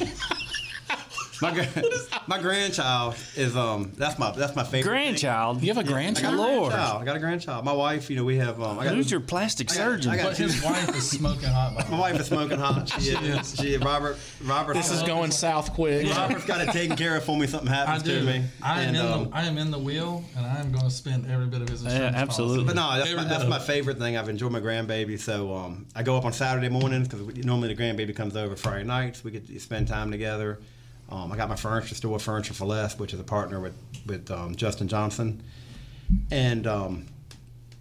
my 1.42 1.68
my 2.28 2.40
grandchild 2.40 3.16
is 3.36 3.56
um 3.56 3.92
that's 3.98 4.18
my 4.20 4.32
that's 4.32 4.56
my 4.56 4.64
favorite 4.64 4.84
thing. 4.84 4.84
Grandchild. 4.92 5.62
You 5.62 5.70
have 5.74 5.78
a 5.78 5.80
I 5.82 5.84
got 5.84 5.92
grandchild? 5.94 6.34
a 6.34 6.38
Lord. 6.38 6.72
grandchild. 6.72 7.02
I 7.02 7.06
got 7.06 7.16
a 7.16 7.20
grandchild. 7.20 7.66
My 7.66 7.74
wife, 7.74 8.10
you 8.10 8.16
know, 8.16 8.24
we 8.24 8.38
have 8.38 8.62
um 8.62 8.80
I 8.80 8.86
got 8.86 8.96
Who's 8.96 9.10
your 9.12 9.20
plastic 9.20 9.72
I 9.72 9.76
got- 9.76 9.78
surgeon? 9.84 10.12
I 10.12 10.18
got 10.18 10.26
but 10.30 10.38
his 10.38 10.64
wife 10.64 10.96
is 10.96 11.10
smoking 11.10 11.50
hot. 11.50 11.90
My 11.90 12.00
wife 12.00 12.20
is 12.20 12.28
smoking 12.28 12.58
hot. 12.60 12.90
She 12.90 13.12
is. 13.12 13.56
She 13.60 13.74
is. 13.74 13.82
Robert. 13.82 14.18
Robert. 14.44 14.74
This 14.74 14.92
is 14.92 15.02
going 15.04 15.32
south 15.32 15.74
quick. 15.74 16.08
Robert's 16.16 16.46
got 16.46 16.62
it 16.62 16.72
taken 16.72 16.96
care 16.96 17.18
of 17.18 17.24
for 17.24 17.38
me. 17.38 17.48
Something 17.48 17.70
happens 17.70 18.04
to 18.04 18.22
me. 18.24 18.44
I 18.62 18.82
am 18.84 18.88
And, 18.90 18.98
in 18.98 19.06
um, 19.06 19.30
the 19.30 19.36
I 19.36 19.44
am 19.46 19.58
in 19.58 19.72
the 19.72 19.80
wheel, 19.80 20.24
and 20.38 20.46
I 20.46 20.60
am 20.60 20.72
going 20.72 20.84
to 20.86 20.92
spend 20.92 21.30
every 21.30 21.48
bit 21.48 21.62
of 21.62 21.70
his 21.70 21.84
insurance. 21.84 22.16
Yeah, 22.16 22.22
absolutely. 22.22 22.66
But 22.66 22.76
no, 22.76 22.98
that's 22.98 23.10
Every 23.10 23.24
my, 23.24 23.30
that's 23.30 23.46
my 23.48 23.60
favorite 23.60 23.98
thing. 23.98 24.18
I've 24.18 24.30
enjoyed 24.30 24.52
my 24.52 24.60
grandbaby. 24.62 25.20
So 25.20 25.54
um, 25.56 25.86
I 25.96 26.04
go 26.04 26.18
up 26.18 26.26
on 26.26 26.34
Saturday 26.34 26.70
mornings 26.70 27.08
because 27.08 27.26
normally 27.46 27.74
the 27.74 27.82
grandbaby 27.82 28.16
comes 28.16 28.36
over 28.36 28.56
Friday 28.56 28.84
nights. 28.84 29.24
We 29.24 29.32
get 29.32 29.48
to 29.48 29.60
spend 29.60 29.88
time 29.88 30.12
together. 30.12 30.60
Um, 31.12 31.32
I 31.32 31.38
got 31.38 31.50
my 31.50 31.56
furniture 31.58 31.94
store, 31.96 32.18
Furniture 32.20 32.54
for 32.54 32.66
Less, 32.66 32.98
which 32.98 33.14
is 33.14 33.20
a 33.20 33.24
partner 33.24 33.60
with 33.60 33.74
with 34.06 34.32
um, 34.32 34.56
Justin 34.56 34.88
Johnson, 34.88 35.44
and 36.32 36.66
um, 36.68 37.06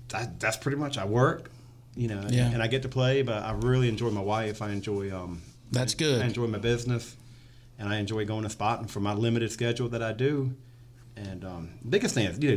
that, 0.08 0.40
that's 0.40 0.56
pretty 0.56 0.76
much. 0.76 0.98
I 0.98 1.04
work, 1.04 1.50
you 1.96 2.08
know, 2.08 2.26
Yeah. 2.28 2.50
and 2.50 2.62
I 2.62 2.66
get 2.66 2.82
to 2.82 2.88
play. 2.88 3.22
But 3.22 3.42
I 3.44 3.52
really 3.52 3.88
enjoy 3.88 4.10
my 4.10 4.20
wife. 4.20 4.60
I 4.62 4.70
enjoy. 4.70 5.14
Um, 5.16 5.42
That's 5.70 5.94
I 5.94 5.98
good. 5.98 6.22
enjoy 6.24 6.46
my 6.48 6.58
business, 6.58 7.16
and 7.78 7.88
I 7.88 7.98
enjoy 7.98 8.24
going 8.24 8.42
to 8.42 8.50
spotting 8.50 8.88
for 8.88 9.00
my 9.00 9.14
limited 9.14 9.52
schedule 9.52 9.88
that 9.90 10.02
I 10.02 10.12
do. 10.12 10.54
And 11.16 11.44
um, 11.44 11.70
biggest 11.88 12.14
thing 12.14 12.26
is, 12.26 12.38
you 12.42 12.50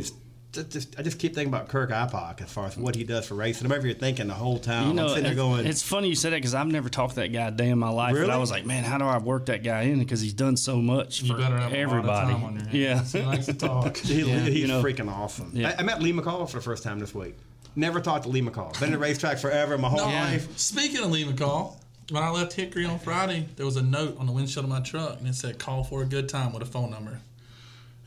just, 0.54 0.70
just, 0.70 0.98
I 0.98 1.02
just 1.02 1.18
keep 1.18 1.34
thinking 1.34 1.52
about 1.52 1.68
Kirk 1.68 1.90
Ipock 1.90 2.40
as 2.40 2.50
far 2.50 2.66
as 2.66 2.76
what 2.76 2.94
he 2.94 3.04
does 3.04 3.26
for 3.26 3.34
racing. 3.34 3.66
I'm 3.66 3.72
over 3.72 3.86
here 3.86 3.94
thinking 3.94 4.28
the 4.28 4.34
whole 4.34 4.58
time. 4.58 4.88
You 4.88 4.94
know, 4.94 5.02
I'm 5.04 5.08
sitting 5.10 5.24
there 5.24 5.34
going, 5.34 5.66
it's 5.66 5.82
funny 5.82 6.08
you 6.08 6.14
said 6.14 6.32
that 6.32 6.36
because 6.36 6.54
I've 6.54 6.66
never 6.68 6.88
talked 6.88 7.14
to 7.14 7.20
that 7.20 7.32
guy 7.32 7.48
a 7.48 7.50
day 7.50 7.68
in 7.68 7.78
my 7.78 7.90
life. 7.90 8.14
But 8.14 8.20
Really? 8.20 8.32
I 8.32 8.36
was 8.38 8.50
like, 8.50 8.64
man, 8.64 8.84
how 8.84 8.96
do 8.98 9.04
I 9.04 9.18
work 9.18 9.46
that 9.46 9.62
guy 9.62 9.82
in? 9.82 9.98
Because 9.98 10.20
he's 10.20 10.32
done 10.32 10.56
so 10.56 10.76
much 10.76 11.22
You 11.22 11.34
for 11.34 11.40
better 11.40 11.58
have 11.58 11.72
everybody. 11.72 12.08
a 12.08 12.10
lot 12.10 12.24
of 12.24 12.30
time 12.30 12.44
on 12.44 12.54
your 12.54 12.64
hands. 12.66 13.14
yeah. 13.14 13.20
He 13.20 13.26
likes 13.26 13.46
to 13.46 13.54
talk. 13.54 13.96
he, 13.98 14.22
Yeah, 14.22 14.38
he's 14.40 14.56
you 14.56 14.66
know. 14.68 14.82
freaking 14.82 15.10
awesome. 15.12 15.50
Yeah. 15.52 15.74
I, 15.76 15.80
I 15.80 15.82
met 15.82 16.00
Lee 16.00 16.12
McCall 16.12 16.48
for 16.48 16.56
the 16.58 16.62
first 16.62 16.82
time 16.82 16.98
this 16.98 17.14
week. 17.14 17.34
Never 17.76 18.00
talked 18.00 18.22
to 18.24 18.28
Lee 18.30 18.40
McCall. 18.40 18.72
Been 18.78 18.84
in 18.88 18.92
the 18.92 18.98
racetrack 18.98 19.38
forever, 19.38 19.76
my 19.76 19.88
whole 19.88 19.98
No, 19.98 20.04
life. 20.14 20.56
Speaking 20.56 21.02
of 21.04 21.10
Lee 21.10 21.24
McCall, 21.24 21.74
when 22.10 22.22
I 22.22 22.28
left 22.30 22.52
Hickory 22.52 22.84
on 22.84 23.00
Friday, 23.00 23.48
there 23.56 23.66
was 23.66 23.76
a 23.76 23.82
note 23.82 24.16
on 24.18 24.26
the 24.26 24.32
windshield 24.32 24.64
of 24.64 24.70
my 24.70 24.78
truck, 24.80 25.18
and 25.18 25.26
it 25.26 25.34
said, 25.34 25.58
"Call 25.58 25.82
for 25.82 26.02
a 26.02 26.04
good 26.06 26.28
time" 26.28 26.52
with 26.52 26.62
a 26.62 26.66
phone 26.66 26.90
number. 26.90 27.20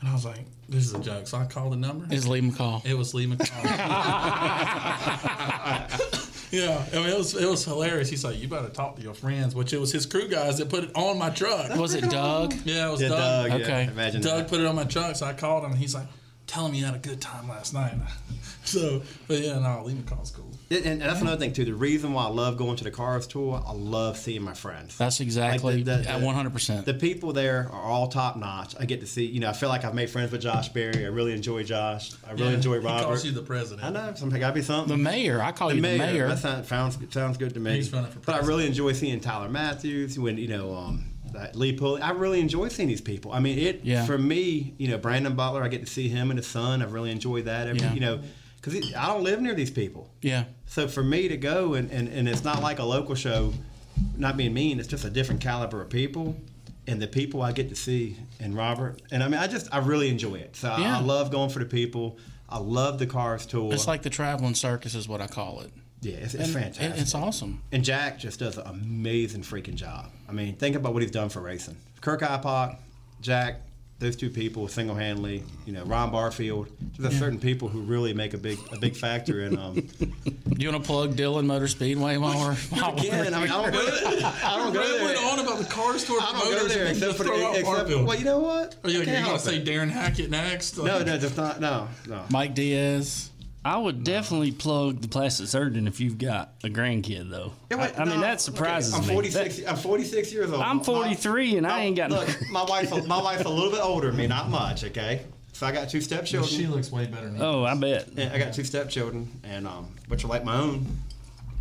And 0.00 0.08
I 0.08 0.12
was 0.12 0.24
like, 0.24 0.44
this 0.68 0.84
is 0.86 0.94
a 0.94 1.00
joke. 1.00 1.26
So 1.26 1.38
I 1.38 1.46
called 1.46 1.72
the 1.72 1.76
number. 1.76 2.06
Is 2.14 2.28
Lee 2.28 2.40
McCall? 2.40 2.84
It 2.86 2.94
was 2.94 3.14
Lee 3.14 3.26
McCall. 3.26 3.64
yeah, 6.52 6.84
I 6.92 6.96
mean 6.96 7.06
it 7.08 7.16
was 7.18 7.34
it 7.34 7.48
was 7.48 7.64
hilarious. 7.64 8.08
He's 8.08 8.24
like, 8.24 8.38
you 8.38 8.48
better 8.48 8.68
talk 8.68 8.96
to 8.96 9.02
your 9.02 9.14
friends, 9.14 9.54
which 9.54 9.72
it 9.72 9.80
was 9.80 9.92
his 9.92 10.06
crew 10.06 10.28
guys 10.28 10.58
that 10.58 10.68
put 10.68 10.84
it 10.84 10.90
on 10.94 11.18
my 11.18 11.30
truck. 11.30 11.74
Was 11.76 11.94
it 11.94 12.08
Doug? 12.10 12.54
Yeah, 12.64 12.88
it 12.88 12.92
was 12.92 13.02
Yeah, 13.02 13.08
Doug. 13.08 13.50
Doug, 13.50 13.60
yeah, 13.60 13.66
Okay. 13.66 13.84
imagine 13.90 14.22
Doug 14.22 14.38
that. 14.44 14.48
put 14.48 14.60
it 14.60 14.66
on 14.66 14.76
my 14.76 14.84
truck, 14.84 15.16
so 15.16 15.26
I 15.26 15.32
called 15.32 15.64
him. 15.64 15.72
and 15.72 15.80
He's 15.80 15.94
like, 15.94 16.06
tell 16.46 16.66
him 16.66 16.74
you 16.74 16.84
had 16.84 16.94
a 16.94 16.98
good 16.98 17.20
time 17.20 17.48
last 17.48 17.74
night. 17.74 17.94
So, 18.64 19.00
but 19.26 19.38
yeah, 19.40 19.58
no, 19.58 19.82
Lee 19.86 19.94
McCall's 19.94 20.30
cool. 20.30 20.47
And, 20.70 20.84
and 20.84 21.00
that's 21.00 21.22
another 21.22 21.38
thing 21.38 21.52
too. 21.54 21.64
The 21.64 21.72
reason 21.72 22.12
why 22.12 22.24
I 22.24 22.28
love 22.28 22.58
going 22.58 22.76
to 22.76 22.84
the 22.84 22.90
cars 22.90 23.26
tour, 23.26 23.62
I 23.66 23.72
love 23.72 24.18
seeing 24.18 24.42
my 24.42 24.52
friends. 24.52 24.98
That's 24.98 25.20
exactly 25.20 25.82
the- 25.82 25.96
the- 26.02 26.10
at 26.10 26.20
100%. 26.20 26.84
The 26.84 26.92
people 26.94 27.32
there 27.32 27.68
are 27.72 27.82
all 27.82 28.08
top 28.08 28.36
notch. 28.36 28.74
I 28.78 28.84
get 28.84 29.00
to 29.00 29.06
see. 29.06 29.24
You 29.24 29.40
know, 29.40 29.48
I 29.48 29.54
feel 29.54 29.70
like 29.70 29.84
I've 29.84 29.94
made 29.94 30.10
friends 30.10 30.30
with 30.30 30.42
Josh 30.42 30.68
Berry. 30.68 31.04
I 31.06 31.08
really 31.08 31.32
enjoy 31.32 31.62
Josh. 31.64 32.12
I 32.26 32.32
really 32.32 32.48
Yeah, 32.50 32.56
enjoy 32.56 32.80
he 32.80 32.86
Robert. 32.86 33.04
calls 33.04 33.24
you 33.24 33.32
the 33.32 33.40
president. 33.42 33.86
I 33.86 33.90
know. 33.90 34.12
Something 34.14 34.38
gotta 34.40 34.54
be 34.54 34.60
something. 34.62 34.94
The 34.94 35.02
mayor. 35.02 35.40
I 35.40 35.52
call 35.52 35.72
you 35.72 35.80
the 35.80 35.96
mayor. 35.98 36.28
That 36.28 36.38
sounds, 36.38 36.68
sounds 36.68 36.98
sounds 37.14 37.38
good 37.38 37.54
to 37.54 37.60
me. 37.60 37.76
He's 37.76 37.90
running 37.92 38.10
for 38.10 38.18
president. 38.20 38.26
but 38.26 38.44
I 38.44 38.46
really 38.46 38.66
enjoy 38.66 38.92
seeing 38.92 39.20
Tyler 39.20 39.48
Matthews 39.48 40.18
when 40.18 40.36
you 40.36 40.48
know 40.48 40.74
um, 40.74 41.04
that 41.32 41.56
Lee 41.56 41.72
Pulliam. 41.72 42.02
I 42.02 42.10
really 42.10 42.40
enjoy 42.40 42.68
seeing 42.68 42.88
these 42.88 43.00
people. 43.00 43.32
I 43.32 43.40
mean, 43.40 43.58
it 43.58 43.80
Yeah. 43.84 44.04
for 44.04 44.18
me. 44.18 44.74
You 44.76 44.88
know, 44.88 44.98
Brandon 44.98 45.34
Butler. 45.34 45.62
I 45.62 45.68
get 45.68 45.80
to 45.86 45.90
see 45.90 46.08
him 46.08 46.30
and 46.30 46.38
his 46.38 46.46
son. 46.46 46.82
I've 46.82 46.92
really 46.92 47.10
enjoy 47.10 47.40
that. 47.42 47.68
Every, 47.68 47.80
Yeah. 47.80 47.94
You 47.94 48.00
know, 48.00 48.20
because 48.72 48.94
I 48.94 49.06
don't 49.06 49.22
live 49.22 49.40
near 49.40 49.54
these 49.54 49.70
people. 49.70 50.10
Yeah. 50.22 50.44
So 50.66 50.88
for 50.88 51.02
me 51.02 51.28
to 51.28 51.36
go 51.36 51.74
and, 51.74 51.90
and, 51.90 52.08
and 52.08 52.28
it's 52.28 52.44
not 52.44 52.62
like 52.62 52.78
a 52.78 52.84
local 52.84 53.14
show, 53.14 53.52
not 54.16 54.36
being 54.36 54.54
mean, 54.54 54.78
it's 54.78 54.88
just 54.88 55.04
a 55.04 55.10
different 55.10 55.40
caliber 55.40 55.80
of 55.82 55.90
people. 55.90 56.36
And 56.86 57.02
the 57.02 57.06
people 57.06 57.42
I 57.42 57.52
get 57.52 57.68
to 57.68 57.74
see 57.76 58.16
and 58.40 58.56
Robert. 58.56 59.02
And 59.10 59.22
I 59.22 59.28
mean, 59.28 59.38
I 59.38 59.46
just, 59.46 59.68
I 59.74 59.78
really 59.78 60.08
enjoy 60.08 60.36
it. 60.36 60.56
So 60.56 60.70
I- 60.70 60.80
Yeah. 60.80 60.98
I 60.98 61.00
love 61.02 61.30
going 61.30 61.50
for 61.50 61.58
the 61.58 61.66
people. 61.66 62.16
I 62.48 62.58
love 62.58 62.98
the 62.98 63.06
cars 63.06 63.44
tour. 63.44 63.74
It's 63.74 63.86
like 63.86 64.00
the 64.02 64.08
traveling 64.10 64.54
circus, 64.54 64.94
is 64.94 65.06
what 65.06 65.20
I 65.20 65.26
call 65.26 65.60
it. 65.60 65.70
Yeah, 66.00 66.14
it's, 66.14 66.32
it's 66.32 66.44
And 66.44 66.52
fantastic. 66.54 66.84
it- 66.96 66.98
it's 67.02 67.14
awesome. 67.14 67.62
And 67.72 67.84
Jack 67.84 68.18
just 68.18 68.38
does 68.38 68.56
an 68.56 68.66
amazing 68.66 69.42
freaking 69.42 69.74
job. 69.74 70.10
I 70.28 70.32
mean, 70.32 70.54
think 70.56 70.76
about 70.76 70.94
what 70.94 71.02
he's 71.02 71.10
done 71.10 71.28
for 71.28 71.40
racing. 71.42 71.76
Kirk 72.00 72.20
Ipock, 72.22 72.78
Jack, 73.20 73.60
those 74.00 74.14
two 74.14 74.30
people 74.30 74.68
single 74.68 74.94
handedly. 74.94 75.42
You 75.66 75.72
know, 75.72 75.82
Ron 75.84 76.10
Barfield. 76.12 76.68
There's 76.98 77.14
Yeah. 77.14 77.18
certain 77.18 77.40
people 77.40 77.68
who 77.68 77.80
really 77.80 78.14
make 78.14 78.32
a 78.32 78.38
big 78.38 78.58
a 78.72 78.78
big 78.78 78.94
factor 78.96 79.40
in. 79.42 79.58
Um, 79.58 79.74
Do 79.74 80.64
you 80.64 80.70
want 80.70 80.82
to 80.84 80.86
plug 80.86 81.16
Dillon 81.16 81.46
Motor 81.46 81.66
Speedway 81.68 82.16
while 82.16 82.38
we're 82.38 82.54
while 82.70 82.92
we're 82.94 83.00
Again, 83.00 83.34
I 83.34 83.40
mean, 83.40 83.50
I 83.50 83.62
don't 83.62 83.72
go 83.72 83.84
there. 83.90 84.32
I 84.44 84.56
don't 84.56 84.72
go 84.72 84.80
Ray 84.80 84.88
there. 84.98 85.04
went 85.04 85.18
on 85.18 85.38
about 85.40 85.58
the 85.58 85.64
cars 85.64 86.04
tour 86.04 86.18
I 86.20 86.26
don't 86.26 86.34
go 86.34 86.40
promoters 86.50 86.74
there 86.74 86.86
and 86.86 86.90
except 86.96 87.12
just 87.12 87.18
for 87.18 87.24
the, 87.24 87.50
except, 87.58 87.88
well, 88.06 88.18
you 88.18 88.24
know 88.24 88.38
what? 88.38 88.76
Are 88.84 88.90
you, 88.90 89.00
you 89.00 89.06
gonna 89.06 89.38
say 89.38 89.56
it. 89.56 89.64
Darren 89.64 89.90
Hackett 89.90 90.30
next? 90.30 90.78
No, 90.78 91.02
no, 91.02 91.18
just 91.18 91.36
not. 91.36 91.60
No, 91.60 91.88
no. 92.06 92.22
Mike 92.30 92.54
Diaz. 92.54 93.30
I 93.68 93.76
would 93.76 94.02
definitely 94.02 94.52
plug 94.52 95.02
the 95.02 95.08
plastic 95.08 95.46
surgeon 95.46 95.86
if 95.86 96.00
you've 96.00 96.16
got 96.16 96.54
a 96.64 96.68
grandkid, 96.68 97.28
though. 97.28 97.52
Yeah, 97.70 97.76
wait, 97.76 97.98
I, 97.98 98.02
I 98.02 98.04
mean, 98.06 98.14
no, 98.14 98.20
that 98.22 98.40
surprises 98.40 98.94
okay, 98.94 99.02
I'm 99.02 99.08
me. 99.08 99.12
46. 99.12 99.56
That- 99.58 99.68
I'm 99.68 99.76
46 99.76 100.32
years 100.32 100.50
old. 100.50 100.62
I'm 100.62 100.78
My- 100.78 100.82
43 100.82 101.58
and 101.58 101.66
I 101.66 101.80
ain't 101.82 101.94
got 101.94 102.08
no. 102.08 102.20
Look, 102.20 102.50
my 102.50 102.64
wife. 102.64 103.06
My 103.06 103.22
wife's 103.22 103.44
a 103.44 103.48
little 103.50 103.70
bit 103.70 103.82
older 103.82 104.06
than 104.06 104.16
me, 104.16 104.26
not 104.26 104.48
much. 104.48 104.84
Okay, 104.84 105.20
so 105.52 105.66
I 105.66 105.72
got 105.72 105.90
two 105.90 106.00
stepchildren. 106.00 106.50
She 106.50 106.66
looks 106.66 106.90
way 106.90 107.08
better 107.08 107.26
than 107.26 107.36
you. 107.36 107.42
Oh, 107.42 107.64
I 107.64 107.74
bet. 107.74 108.08
And 108.16 108.32
I 108.32 108.38
got 108.38 108.54
two 108.54 108.64
stepchildren, 108.64 109.28
and 109.44 109.66
um, 109.66 109.94
which 110.06 110.24
are 110.24 110.28
like 110.28 110.44
my 110.44 110.56
own, 110.56 110.86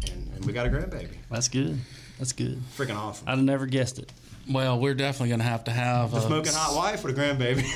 and, 0.10 0.32
and 0.34 0.46
we 0.46 0.54
got 0.54 0.66
a 0.66 0.70
grandbaby. 0.70 1.10
That's 1.30 1.50
good. 1.50 1.78
That's 2.20 2.32
good. 2.32 2.62
Freaking 2.78 2.96
awesome. 2.96 3.28
I'd 3.28 3.32
have 3.36 3.44
never 3.44 3.66
guessed 3.66 4.00
it. 4.00 4.14
Well, 4.50 4.80
we're 4.80 4.94
definitely 4.94 5.30
going 5.30 5.40
to 5.40 5.46
have 5.46 5.66
to 5.66 5.72
have 5.72 6.12
The 6.12 6.18
a, 6.18 6.22
smoking 6.22 6.54
hot 6.54 6.76
wife 6.76 7.04
with 7.04 7.18
a 7.18 7.22
grandbaby. 7.22 7.64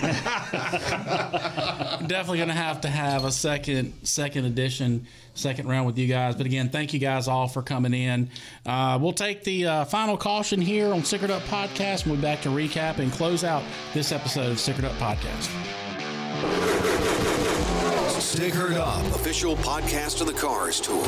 definitely 2.07 2.37
going 2.37 2.49
to 2.49 2.55
have 2.55 2.81
to 2.81 2.87
have 2.87 3.25
a 3.25 3.31
second 3.31 3.93
second 4.03 4.45
edition, 4.45 5.05
second 5.33 5.67
round 5.67 5.85
with 5.85 5.97
you 5.97 6.07
guys. 6.07 6.35
But 6.35 6.45
again, 6.45 6.69
thank 6.69 6.93
you 6.93 6.99
guys 6.99 7.27
all 7.27 7.47
for 7.47 7.61
coming 7.61 7.93
in. 7.93 8.29
Uh, 8.65 8.97
we'll 9.01 9.11
take 9.11 9.43
the 9.43 9.67
uh, 9.67 9.85
final 9.85 10.15
caution 10.15 10.61
here 10.61 10.93
on 10.93 11.01
Stickered 11.01 11.29
Up 11.29 11.41
Podcast, 11.43 12.03
and 12.03 12.07
we'll 12.07 12.15
be 12.15 12.21
back 12.21 12.41
to 12.41 12.49
recap 12.49 12.99
and 12.99 13.11
close 13.11 13.43
out 13.43 13.63
this 13.93 14.11
episode 14.11 14.51
of 14.51 14.57
Stickered 14.57 14.85
Up 14.85 14.93
Podcast. 14.93 15.49
Stickered 18.21 18.75
Up, 18.75 19.05
official 19.15 19.57
podcast 19.57 20.21
of 20.21 20.27
the 20.27 20.33
Cars 20.33 20.79
Tour. 20.79 21.05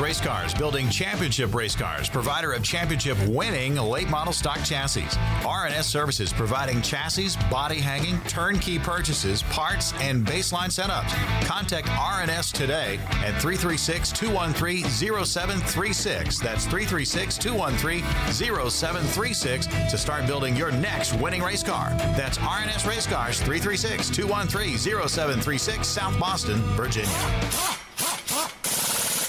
Race 0.00 0.20
Cars, 0.20 0.52
building 0.52 0.90
championship 0.90 1.54
race 1.54 1.74
cars, 1.74 2.08
provider 2.08 2.52
of 2.52 2.62
championship 2.62 3.16
winning 3.28 3.76
late 3.76 4.08
model 4.10 4.32
stock 4.32 4.62
chassis. 4.62 5.06
RNS 5.42 5.84
Services, 5.84 6.32
providing 6.32 6.82
chassis, 6.82 7.30
body 7.50 7.78
hanging, 7.78 8.20
turnkey 8.22 8.78
purchases, 8.78 9.42
parts, 9.44 9.92
and 10.00 10.26
baseline 10.26 10.68
setups. 10.68 11.10
Contact 11.46 11.86
RNS 11.88 12.52
today 12.52 12.98
at 13.24 13.40
336 13.40 14.12
213 14.12 14.84
0736. 14.84 16.38
That's 16.40 16.64
336 16.64 17.38
213 17.38 18.04
0736 18.32 19.66
to 19.66 19.98
start 19.98 20.26
building 20.26 20.56
your 20.56 20.72
next 20.72 21.14
winning 21.14 21.42
race 21.42 21.62
car. 21.62 21.90
That's 22.16 22.38
RNS 22.38 22.86
Race 22.88 23.06
Cars, 23.06 23.38
336 23.40 24.10
213 24.10 24.78
0736, 24.78 25.86
South 25.86 26.18
Boston, 26.18 26.58
Virginia. 26.76 27.10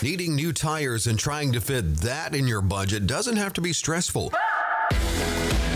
Needing 0.07 0.35
new 0.37 0.53
tires 0.53 1.07
and 1.07 1.19
trying 1.19 1.51
to 1.51 1.59
fit 1.59 1.97
that 1.97 2.33
in 2.33 2.47
your 2.47 2.61
budget 2.61 3.07
doesn't 3.07 3.35
have 3.35 3.51
to 3.51 3.61
be 3.61 3.73
stressful. 3.73 4.31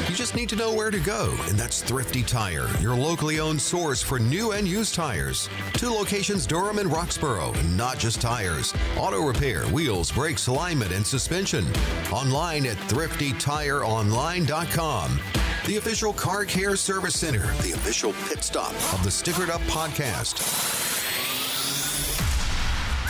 You 0.07 0.15
just 0.15 0.35
need 0.35 0.47
to 0.47 0.55
know 0.55 0.73
where 0.73 0.89
to 0.89 0.99
go, 0.99 1.35
and 1.49 1.59
that's 1.59 1.81
Thrifty 1.81 2.23
Tire, 2.23 2.69
your 2.79 2.95
locally 2.95 3.41
owned 3.41 3.61
source 3.61 4.01
for 4.01 4.19
new 4.19 4.53
and 4.53 4.65
used 4.65 4.95
tires. 4.95 5.49
Two 5.73 5.89
locations, 5.89 6.47
Durham 6.47 6.79
and 6.79 6.89
Roxboro, 6.89 7.53
and 7.59 7.75
not 7.75 7.99
just 7.99 8.21
tires. 8.21 8.73
Auto 8.97 9.19
repair, 9.19 9.65
wheels, 9.65 10.13
brakes, 10.13 10.47
alignment, 10.47 10.93
and 10.93 11.05
suspension. 11.05 11.65
Online 12.09 12.67
at 12.67 12.77
thriftytireonline.com. 12.87 15.19
The 15.67 15.75
official 15.75 16.13
car 16.13 16.45
care 16.45 16.77
service 16.77 17.19
center, 17.19 17.47
the 17.63 17.73
official 17.73 18.13
pit 18.29 18.45
stop 18.45 18.71
of 18.93 19.03
the 19.03 19.09
Stickered 19.09 19.49
Up 19.49 19.59
podcast. 19.63 21.01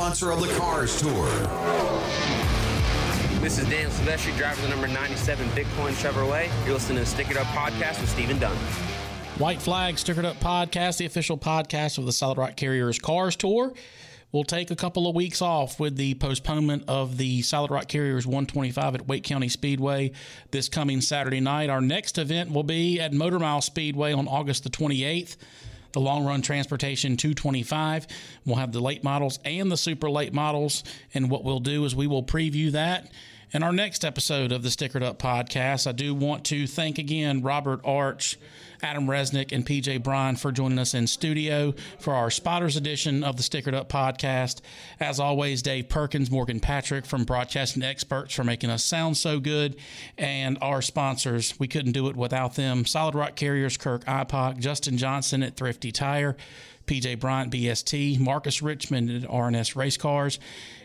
sponsor 0.00 0.30
of 0.30 0.40
the 0.40 0.48
Cars 0.54 0.98
Tour. 0.98 1.26
This 3.42 3.58
is 3.58 3.68
Daniel 3.68 3.90
Silvestri, 3.90 4.34
driver 4.34 4.54
of 4.54 4.62
the 4.62 4.68
number 4.70 4.88
97 4.88 5.46
Bitcoin 5.50 5.92
Chevrolet. 5.92 6.48
You're 6.64 6.72
listening 6.72 7.04
to 7.04 7.10
the 7.10 7.22
Stickered 7.22 7.36
Up 7.36 7.46
podcast 7.48 8.00
with 8.00 8.08
Stephen 8.08 8.38
Dunn. 8.38 8.56
White 9.36 9.60
Flag 9.60 9.96
Stickered 9.96 10.24
Up 10.24 10.36
Podcast, 10.36 10.96
the 10.96 11.04
official 11.04 11.36
podcast 11.36 11.98
of 11.98 12.06
the 12.06 12.12
Solid 12.12 12.38
Rock 12.38 12.56
Carriers 12.56 12.98
Cars 12.98 13.36
Tour. 13.36 13.74
We'll 14.32 14.44
take 14.44 14.70
a 14.70 14.76
couple 14.76 15.06
of 15.06 15.14
weeks 15.14 15.42
off 15.42 15.78
with 15.78 15.96
the 15.96 16.14
postponement 16.14 16.84
of 16.88 17.18
the 17.18 17.42
Solid 17.42 17.70
Rock 17.70 17.86
Carriers 17.86 18.26
125 18.26 18.94
at 18.94 19.06
Wake 19.06 19.24
County 19.24 19.50
Speedway 19.50 20.12
this 20.50 20.70
coming 20.70 21.02
Saturday 21.02 21.40
night. 21.40 21.68
Our 21.68 21.82
next 21.82 22.16
event 22.16 22.52
will 22.52 22.62
be 22.62 23.00
at 23.00 23.12
Motor 23.12 23.38
Mile 23.38 23.60
Speedway 23.60 24.14
on 24.14 24.28
August 24.28 24.64
the 24.64 24.70
28th. 24.70 25.36
The 25.92 26.00
long 26.00 26.24
run 26.24 26.42
transportation 26.42 27.16
225. 27.16 28.06
We'll 28.44 28.56
have 28.56 28.72
the 28.72 28.80
late 28.80 29.02
models 29.02 29.38
and 29.44 29.70
the 29.70 29.76
super 29.76 30.10
late 30.10 30.32
models. 30.32 30.84
And 31.14 31.30
what 31.30 31.44
we'll 31.44 31.60
do 31.60 31.84
is 31.84 31.94
we 31.94 32.06
will 32.06 32.22
preview 32.22 32.72
that 32.72 33.10
in 33.52 33.62
our 33.62 33.72
next 33.72 34.04
episode 34.04 34.52
of 34.52 34.62
the 34.62 34.68
Stickered 34.68 35.02
Up 35.02 35.18
podcast. 35.18 35.86
I 35.86 35.92
do 35.92 36.14
want 36.14 36.44
to 36.46 36.66
thank 36.66 36.98
again 36.98 37.42
Robert 37.42 37.80
Arch 37.84 38.38
Adam 38.82 39.06
Resnick 39.06 39.52
and 39.52 39.64
PJ 39.64 40.02
Bryant 40.02 40.38
for 40.38 40.52
joining 40.52 40.78
us 40.78 40.94
in 40.94 41.06
studio 41.06 41.74
for 41.98 42.14
our 42.14 42.30
Spotters 42.30 42.76
edition 42.76 43.22
of 43.22 43.36
the 43.36 43.42
Stickered 43.42 43.74
Up 43.74 43.88
podcast. 43.88 44.60
As 44.98 45.20
always, 45.20 45.62
Dave 45.62 45.88
Perkins, 45.88 46.30
Morgan 46.30 46.60
Patrick 46.60 47.06
from 47.06 47.24
Broadcasting 47.24 47.82
Experts 47.82 48.34
for 48.34 48.44
making 48.44 48.70
us 48.70 48.84
sound 48.84 49.16
so 49.16 49.40
good, 49.40 49.76
and 50.16 50.58
our 50.60 50.82
sponsors. 50.82 51.58
We 51.58 51.68
couldn't 51.68 51.92
do 51.92 52.08
it 52.08 52.16
without 52.16 52.54
them. 52.54 52.84
Solid 52.84 53.14
Rock 53.14 53.36
Carriers, 53.36 53.76
Kirk 53.76 54.04
Ipock, 54.04 54.58
Justin 54.58 54.96
Johnson 54.96 55.42
at 55.42 55.56
Thrifty 55.56 55.92
Tire, 55.92 56.36
PJ 56.86 57.20
Bryant 57.20 57.52
BST, 57.52 58.18
Marcus 58.18 58.62
Richmond 58.62 59.10
at 59.10 59.30
RNS 59.30 59.76
Race 59.76 59.96
Cars 59.96 60.38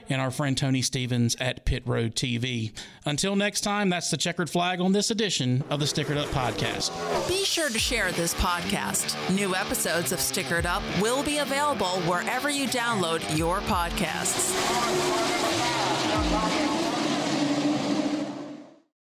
and 0.10 0.22
our 0.22 0.32
friend 0.32 0.57
Tony 0.57 0.82
Stevens 0.82 1.36
at 1.40 1.65
Pit 1.65 1.84
Road 1.86 2.15
TV. 2.15 2.72
Until 3.06 3.36
next 3.36 3.61
time, 3.61 3.90
that's 3.90 4.10
the 4.10 4.18
checkered 4.18 4.49
flag 4.49 4.80
on 4.82 4.91
this 4.91 5.11
edition 5.11 5.64
of 5.69 5.80
the 5.80 5.86
Stickered 5.86 6.18
Up 6.18 6.27
Podcast. 6.30 6.91
Be 7.27 7.44
sure 7.44 7.69
to 7.69 7.80
share 7.80 8.11
this 8.11 8.34
podcast. 8.36 9.15
New 9.36 9.56
episodes 9.56 10.11
of 10.11 10.19
Stickered 10.19 10.65
Up 10.65 10.84
will 11.02 11.23
be 11.23 11.38
available 11.40 12.02
wherever 12.02 12.49
you 12.49 12.68
download 12.68 13.38
your 13.38 13.60
podcasts. 13.61 14.53